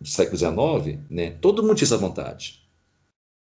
do 0.00 0.08
século 0.08 0.36
XIX, 0.36 0.98
né, 1.10 1.30
todo 1.40 1.62
mundo 1.62 1.76
tinha 1.76 1.86
essa 1.86 1.96
vontade. 1.96 2.62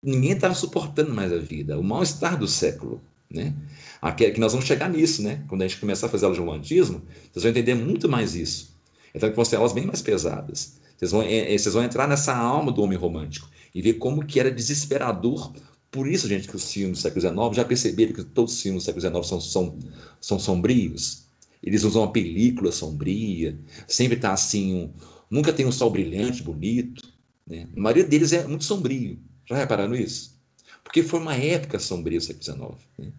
Ninguém 0.02 0.32
estava 0.32 0.54
suportando 0.54 1.14
mais 1.14 1.34
a 1.34 1.38
vida, 1.38 1.78
o 1.80 1.84
mal-estar 1.84 2.38
do 2.38 2.48
século. 2.48 3.02
Né? 3.30 3.54
Aqui, 4.02 4.26
é 4.26 4.32
que 4.32 4.40
nós 4.40 4.54
vamos 4.54 4.68
chegar 4.68 4.90
nisso, 4.90 5.22
né? 5.22 5.44
Quando 5.50 5.64
a 5.64 5.68
gente 5.68 5.82
começar 5.82 6.08
a 6.08 6.10
fazer 6.10 6.26
aula 6.26 6.36
de 6.36 6.40
romantismo, 6.40 7.02
vocês 7.32 7.44
vão 7.44 7.50
entender 7.50 7.76
muito 7.76 8.08
mais 8.08 8.36
isso. 8.36 8.74
Então, 9.14 9.30
que 9.30 9.36
vão 9.36 9.44
ser 9.44 9.58
aulas 9.58 9.74
bem 9.74 9.86
mais 9.86 10.02
pesadas. 10.02 10.80
Vocês 10.96 11.12
vão, 11.12 11.22
é, 11.24 11.54
é, 11.54 11.58
vocês 11.58 11.74
vão 11.74 11.84
entrar 11.84 12.08
nessa 12.08 12.34
alma 12.36 12.72
do 12.72 12.82
homem 12.82 12.98
romântico 12.98 13.50
e 13.74 13.82
ver 13.82 13.94
como 13.94 14.26
que 14.26 14.40
era 14.40 14.52
desesperador. 14.52 15.54
Por 15.90 16.08
isso, 16.08 16.28
gente, 16.28 16.48
que 16.48 16.56
os 16.56 16.72
filmes 16.72 17.00
do 17.00 17.02
século 17.02 17.22
XIX, 17.22 17.56
já 17.56 17.66
perceberam 17.66 18.14
que 18.14 18.24
todos 18.24 18.54
os 18.54 18.62
filmes 18.62 18.84
do 18.84 18.86
século 18.86 19.02
XIX 19.02 19.28
são, 19.28 19.42
são, 19.42 19.80
são 20.20 20.40
sombrios? 20.40 21.28
Eles 21.62 21.84
usam 21.84 22.04
uma 22.04 22.12
película 22.12 22.72
sombria, 22.72 23.58
sempre 23.88 24.16
está 24.16 24.32
assim, 24.32 24.76
um, 24.76 24.94
nunca 25.30 25.52
tem 25.52 25.66
um 25.66 25.72
sol 25.72 25.90
brilhante, 25.90 26.44
bonito. 26.44 27.08
Né? 27.46 27.68
A 27.76 27.80
maioria 27.80 28.04
deles 28.04 28.32
é 28.34 28.46
muito 28.46 28.64
sombrio. 28.64 29.20
Já 29.46 29.56
repararam 29.56 29.96
isso? 29.96 30.38
Porque 30.84 31.04
foi 31.04 31.20
uma 31.20 31.36
época 31.36 31.80
sombria 31.80 32.18
o 32.18 32.22
século 32.22 32.44
XIX. 32.44 32.88
Né? 32.98 33.12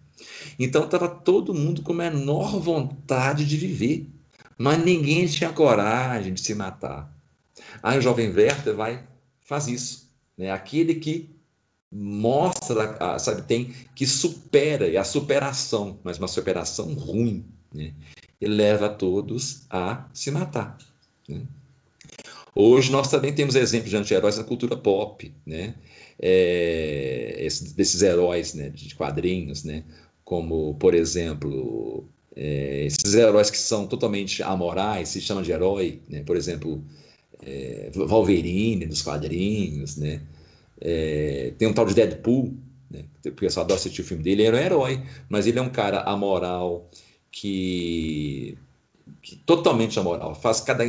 Então 0.57 0.85
estava 0.85 1.07
todo 1.07 1.53
mundo 1.53 1.81
com 1.81 1.93
a 1.93 1.95
menor 1.95 2.59
vontade 2.59 3.45
de 3.45 3.57
viver, 3.57 4.07
mas 4.57 4.83
ninguém 4.83 5.25
tinha 5.27 5.51
coragem 5.51 6.33
de 6.33 6.41
se 6.41 6.55
matar. 6.55 7.13
Aí 7.83 7.97
o 7.97 8.01
jovem 8.01 8.29
Werther 8.29 8.75
vai, 8.75 9.07
faz 9.41 9.67
isso. 9.67 10.08
Né? 10.39 10.49
Aquele 10.49 10.95
que 10.95 11.29
mostra, 11.91 13.19
sabe, 13.19 13.41
tem 13.41 13.73
que 13.93 14.07
supera, 14.07 14.89
é 14.89 14.95
a 14.95 15.03
superação, 15.03 15.99
mas 16.01 16.17
uma 16.17 16.29
superação 16.29 16.93
ruim, 16.93 17.43
né? 17.73 17.93
E 18.39 18.47
leva 18.47 18.87
todos 18.87 19.65
a 19.69 20.07
se 20.13 20.31
matar. 20.31 20.77
Né? 21.27 21.41
Hoje 22.55 22.89
nós 22.89 23.09
também 23.09 23.33
temos 23.33 23.55
exemplos 23.55 23.89
de 23.89 23.97
anti-heróis 23.97 24.37
na 24.37 24.45
cultura 24.45 24.77
pop, 24.77 25.33
né? 25.45 25.75
É, 26.21 27.35
esses, 27.39 27.73
desses 27.73 28.01
heróis 28.01 28.53
né, 28.53 28.69
de 28.69 28.95
quadrinhos, 28.95 29.65
né? 29.65 29.83
Como, 30.23 30.75
por 30.75 30.93
exemplo, 30.93 32.07
é, 32.35 32.85
esses 32.85 33.13
heróis 33.13 33.49
que 33.49 33.57
são 33.57 33.85
totalmente 33.87 34.41
amorais, 34.41 35.09
se 35.09 35.19
chamam 35.19 35.43
de 35.43 35.51
herói, 35.51 36.01
né? 36.07 36.23
Por 36.23 36.37
exemplo, 36.37 36.81
é, 37.43 37.89
Wolverine 37.93 38.85
dos 38.85 39.01
quadrinhos, 39.01 39.97
né? 39.97 40.21
É, 40.81 41.53
tem 41.57 41.67
um 41.67 41.73
tal 41.73 41.85
de 41.85 41.93
Deadpool, 41.93 42.53
né? 42.89 43.03
o 43.25 43.31
pessoal 43.31 43.65
adora 43.65 43.79
assistir 43.79 44.01
o 44.01 44.05
filme 44.05 44.23
dele, 44.23 44.43
ele 44.43 44.47
era 44.47 44.77
um 44.77 44.87
herói, 44.87 45.03
mas 45.27 45.45
ele 45.45 45.59
é 45.59 45.61
um 45.61 45.69
cara 45.69 46.01
amoral 46.01 46.89
que, 47.31 48.57
que 49.21 49.35
totalmente 49.37 49.99
amoral, 49.99 50.33
faz 50.35 50.61
cada 50.61 50.83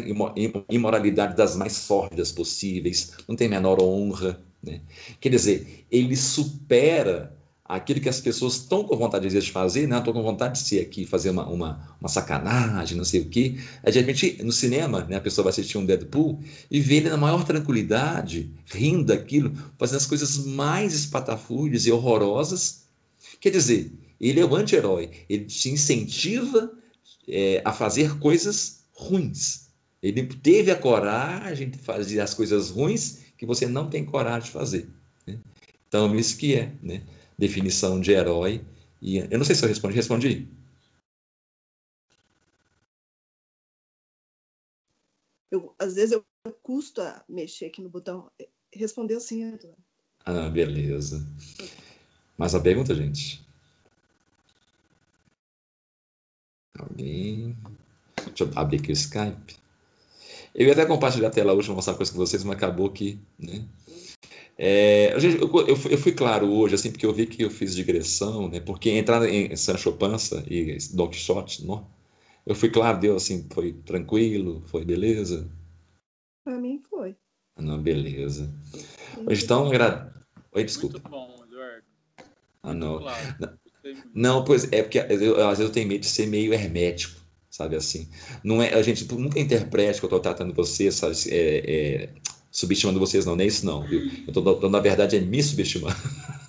imoralidade 0.69 1.37
das 1.37 1.57
mais 1.57 1.73
sórdidas 1.73 2.31
possíveis, 2.31 3.13
não 3.29 3.35
tem 3.35 3.49
menor 3.49 3.83
honra. 3.83 4.41
Né? 4.63 4.83
Quer 5.21 5.31
dizer, 5.31 5.87
ele 5.91 6.17
supera 6.17 7.37
aquilo 7.77 8.01
que 8.01 8.09
as 8.09 8.21
pessoas 8.21 8.55
estão 8.55 8.83
com 8.83 8.97
vontade 8.97 9.29
de 9.29 9.53
fazer, 9.53 9.87
né? 9.87 9.99
Estou 9.99 10.13
com 10.13 10.23
vontade 10.23 10.61
de 10.61 10.67
ser 10.67 10.81
aqui, 10.81 11.07
fazer 11.07 11.31
uma, 11.31 11.47
uma, 11.47 11.97
uma 12.01 12.09
sacanagem, 12.09 12.97
não 12.97 13.05
sei 13.05 13.21
o 13.21 13.29
quê. 13.29 13.59
Aí, 13.83 13.93
de 13.93 14.01
repente, 14.01 14.43
no 14.43 14.51
cinema, 14.51 15.05
né, 15.05 15.17
a 15.17 15.21
pessoa 15.21 15.45
vai 15.45 15.51
assistir 15.51 15.79
um 15.79 15.87
Deadpool 15.87 16.41
e 16.69 16.81
vê 16.81 16.97
ele 16.97 17.09
na 17.09 17.17
maior 17.17 17.45
tranquilidade, 17.45 18.51
rindo 18.67 19.05
daquilo, 19.05 19.53
fazendo 19.79 19.99
as 19.99 20.07
coisas 20.07 20.45
mais 20.47 20.93
espatafúrdias 20.93 21.87
e 21.87 21.93
horrorosas. 21.93 22.87
Quer 23.41 23.51
dizer, 23.51 23.93
ele 24.21 24.41
é 24.41 24.45
o 24.45 24.57
anti-herói, 24.57 25.11
ele 25.29 25.45
te 25.45 25.71
incentiva 25.71 26.73
é, 27.29 27.63
a 27.65 27.73
fazer 27.73 28.19
coisas 28.19 28.81
ruins. 28.93 29.69
Ele 30.03 30.25
teve 30.25 30.73
a 30.73 30.77
coragem 30.77 31.71
de 31.71 31.79
fazer 31.79 32.21
as 32.21 32.35
coisas 32.35 32.71
ruins 32.71 33.19
que 33.39 33.47
você 33.47 33.67
não 33.67 33.89
tem 33.89 34.05
coragem 34.05 34.47
de 34.47 34.51
fazer. 34.51 34.89
Né? 35.25 35.39
Então, 35.87 36.15
isso 36.17 36.37
que 36.37 36.55
é, 36.55 36.73
né? 36.83 37.03
Definição 37.41 37.99
de 37.99 38.13
herói. 38.13 38.65
E 39.01 39.17
eu 39.17 39.39
não 39.39 39.45
sei 39.45 39.55
se 39.55 39.65
eu 39.65 39.69
respondi. 39.69 39.97
Respondi? 39.97 40.49
Eu, 45.51 45.75
às 45.79 45.95
vezes 45.95 46.13
eu 46.13 46.25
custo 46.63 47.01
a 47.01 47.25
mexer 47.29 47.67
aqui 47.67 47.83
no 47.83 47.89
botão. 47.89 48.31
Respondeu 48.73 49.19
sim, 49.19 49.43
Eduardo. 49.43 49.83
Ah, 50.25 50.49
beleza. 50.49 51.27
Mais 52.37 52.55
uma 52.55 52.63
pergunta, 52.63 52.95
gente? 52.95 53.45
Alguém? 56.79 57.57
Deixa 58.27 58.45
eu 58.45 58.51
abrir 58.55 58.81
aqui 58.81 58.91
o 58.91 58.93
Skype. 58.93 59.59
Eu 60.55 60.67
ia 60.67 60.73
até 60.73 60.85
compartilhar 60.85 61.29
a 61.29 61.33
tela 61.33 61.55
hoje 61.55 61.71
mostrar 61.71 61.95
uma 61.95 61.97
coisa 61.97 62.13
com 62.13 62.19
vocês, 62.19 62.45
mas 62.45 62.57
acabou 62.57 62.91
que. 62.91 63.19
Né? 63.39 63.67
É, 64.63 65.15
eu, 65.15 65.49
eu, 65.67 65.69
eu, 65.69 65.97
fui 65.97 66.13
claro 66.13 66.47
hoje, 66.53 66.75
assim, 66.75 66.91
porque 66.91 67.07
eu 67.07 67.15
vi 67.15 67.27
que 67.27 67.43
eu 67.43 67.51
fiz 67.51 67.75
digressão, 67.75 68.47
né? 68.47 68.61
Porque 68.61 68.91
entrar 68.91 69.27
em 69.27 69.57
Sancho 69.57 69.91
Panza 69.91 70.45
e 70.47 70.77
Don 70.93 71.09
Quixote, 71.09 71.65
não, 71.65 71.89
eu 72.45 72.55
fui 72.55 72.69
claro, 72.69 73.01
deu 73.01 73.17
assim, 73.17 73.47
foi 73.51 73.73
tranquilo, 73.73 74.63
foi 74.67 74.85
beleza? 74.85 75.51
Para 76.45 76.59
mim 76.59 76.79
foi. 76.91 77.17
Ah, 77.57 77.63
não, 77.63 77.81
beleza. 77.81 78.53
Hoje 79.27 79.45
então, 79.45 79.67
agra... 79.67 80.13
Oi, 80.53 80.63
desculpa. 80.63 80.99
Muito 80.99 81.09
bom, 81.09 81.43
Eduardo. 81.47 81.87
Ah, 82.63 82.75
não. 82.75 82.99
Claro. 82.99 83.59
Não, 84.13 84.45
pois 84.45 84.71
é, 84.71 84.83
porque 84.83 84.99
eu, 84.99 85.41
às 85.49 85.57
vezes 85.57 85.71
eu 85.71 85.73
tenho 85.73 85.89
medo 85.89 86.01
de 86.01 86.07
ser 86.07 86.27
meio 86.27 86.53
hermético, 86.53 87.19
sabe 87.49 87.77
assim. 87.77 88.11
Não 88.45 88.63
é, 88.63 88.75
a 88.75 88.83
gente 88.83 89.11
nunca 89.15 89.41
interprete 89.41 90.01
que 90.01 90.05
eu 90.05 90.09
estou 90.09 90.21
tratando 90.21 90.53
você, 90.53 90.93
sabe, 90.93 91.15
é, 91.31 92.05
é 92.05 92.15
subestimando 92.51 92.99
vocês, 92.99 93.25
não, 93.25 93.37
nem 93.37 93.47
isso 93.47 93.65
não, 93.65 93.87
viu? 93.87 94.11
Eu 94.27 94.33
tô, 94.33 94.69
na 94.69 94.81
verdade, 94.81 95.17
é 95.17 95.21
me 95.21 95.43
subestimando, 95.43 95.97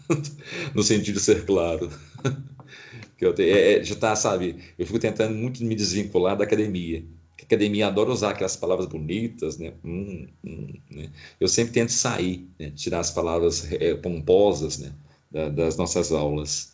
no 0.73 0.83
sentido 0.83 1.15
de 1.15 1.21
ser 1.21 1.45
claro. 1.45 1.89
que 3.17 3.25
eu 3.25 3.33
te, 3.33 3.43
é, 3.43 3.79
é, 3.79 3.83
já 3.83 3.95
tá, 3.95 4.15
sabe, 4.15 4.57
eu 4.79 4.85
fico 4.85 4.97
tentando 4.97 5.35
muito 5.35 5.63
me 5.63 5.75
desvincular 5.75 6.35
da 6.35 6.43
academia. 6.43 7.05
A 7.39 7.43
academia 7.43 7.87
adora 7.87 8.11
usar 8.11 8.31
aquelas 8.31 8.55
palavras 8.55 8.87
bonitas, 8.87 9.57
né? 9.57 9.73
Hum, 9.83 10.27
hum, 10.43 10.73
né? 10.89 11.09
Eu 11.39 11.47
sempre 11.47 11.73
tento 11.73 11.91
sair, 11.91 12.47
né? 12.57 12.71
tirar 12.71 12.99
as 12.99 13.11
palavras 13.11 13.71
é, 13.71 13.93
pomposas, 13.95 14.79
né? 14.79 14.91
Da, 15.29 15.49
das 15.49 15.77
nossas 15.77 16.11
aulas. 16.11 16.71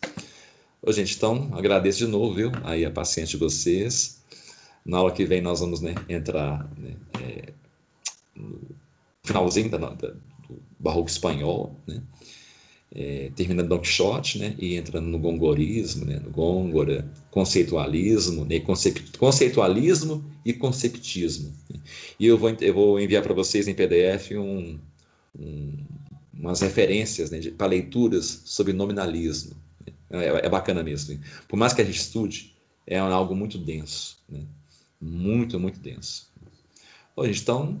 Ô, 0.80 0.92
gente, 0.92 1.16
então, 1.16 1.50
agradeço 1.52 1.98
de 1.98 2.06
novo, 2.06 2.34
viu? 2.34 2.52
Aí 2.64 2.84
a 2.84 2.90
paciência 2.90 3.38
de 3.38 3.44
vocês. 3.44 4.22
Na 4.86 4.98
aula 4.98 5.12
que 5.12 5.24
vem 5.24 5.42
nós 5.42 5.60
vamos 5.60 5.80
né, 5.80 5.94
entrar 6.08 6.70
né, 6.78 6.96
é, 7.20 7.52
finalzinho 9.28 9.70
da, 9.70 9.78
da, 9.78 9.90
do 9.90 10.62
barroco 10.78 11.08
espanhol, 11.08 11.80
né? 11.86 12.02
É, 12.90 13.30
terminando 13.36 13.68
Don 13.68 13.78
Quixote, 13.78 14.38
né? 14.38 14.54
E 14.58 14.76
entrando 14.76 15.06
no 15.06 15.18
gongorismo, 15.18 16.06
né? 16.06 16.18
No 16.18 16.30
Gôngora, 16.30 17.10
conceitualismo, 17.30 18.44
né? 18.46 18.60
conceitualismo 19.18 20.24
e 20.44 20.54
conceptismo. 20.54 21.54
Né? 21.70 21.80
E 22.18 22.26
eu 22.26 22.38
vou, 22.38 22.50
eu 22.50 22.74
vou 22.74 22.98
enviar 22.98 23.22
para 23.22 23.34
vocês 23.34 23.68
em 23.68 23.74
PDF 23.74 24.32
um, 24.32 24.78
um, 25.38 25.76
umas 26.32 26.60
referências 26.62 27.30
né? 27.30 27.40
para 27.58 27.66
leituras 27.66 28.42
sobre 28.46 28.72
nominalismo. 28.72 29.54
Né? 29.86 29.92
É, 30.24 30.46
é, 30.46 30.48
bacana 30.48 30.82
mesmo. 30.82 31.20
Por 31.46 31.58
mais 31.58 31.74
que 31.74 31.82
a 31.82 31.84
gente 31.84 32.00
estude, 32.00 32.56
é 32.86 32.98
algo 32.98 33.36
muito 33.36 33.58
denso, 33.58 34.18
né? 34.26 34.46
Muito, 35.00 35.60
muito 35.60 35.78
denso. 35.78 36.28
Bom, 37.14 37.26
então, 37.26 37.80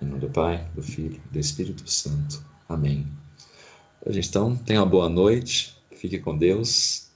Em 0.00 0.06
nome 0.06 0.20
do 0.20 0.30
Pai, 0.30 0.66
do 0.74 0.82
Filho 0.82 1.20
e 1.24 1.28
do 1.32 1.38
Espírito 1.38 1.88
Santo. 1.90 2.44
Amém. 2.68 3.06
Gente, 4.06 4.28
então, 4.28 4.56
tenha 4.56 4.80
uma 4.80 4.86
boa 4.86 5.08
noite. 5.08 5.76
Fique 5.92 6.18
com 6.18 6.36
Deus. 6.36 7.08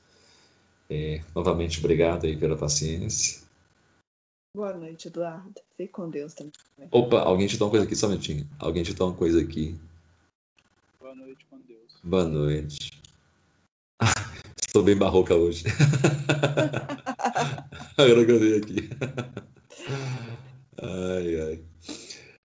É, 0.89 1.21
novamente, 1.35 1.81
obrigado 1.81 2.25
aí 2.25 2.35
pela 2.37 2.57
paciência. 2.57 3.43
Boa 4.57 4.73
noite, 4.73 5.09
Eduardo. 5.09 5.61
Fique 5.77 5.93
com 5.93 6.09
Deus 6.09 6.33
também. 6.35 6.53
Opa, 6.91 7.21
alguém 7.21 7.47
te 7.47 7.59
dá 7.59 7.67
uma 7.67 7.71
coisa 7.71 7.85
aqui, 7.85 7.95
só 7.95 8.07
um 8.07 8.11
minutinho. 8.11 8.49
Alguém 8.59 8.83
te 8.83 8.95
dá 8.95 9.05
uma 9.05 9.15
coisa 9.15 9.39
aqui. 9.41 9.79
Boa 10.99 11.15
noite 11.15 11.47
com 11.51 11.61
Deus. 11.61 12.01
Boa 12.03 12.25
noite. 12.25 12.91
Estou 14.67 14.83
bem 14.83 14.97
barroca 14.97 15.35
hoje. 15.35 15.65
Agora 17.99 18.25
que 18.25 18.31
eu 18.31 18.41
vi 18.41 18.57
aqui. 18.57 18.89
Ai, 20.81 21.41
ai. 21.41 21.61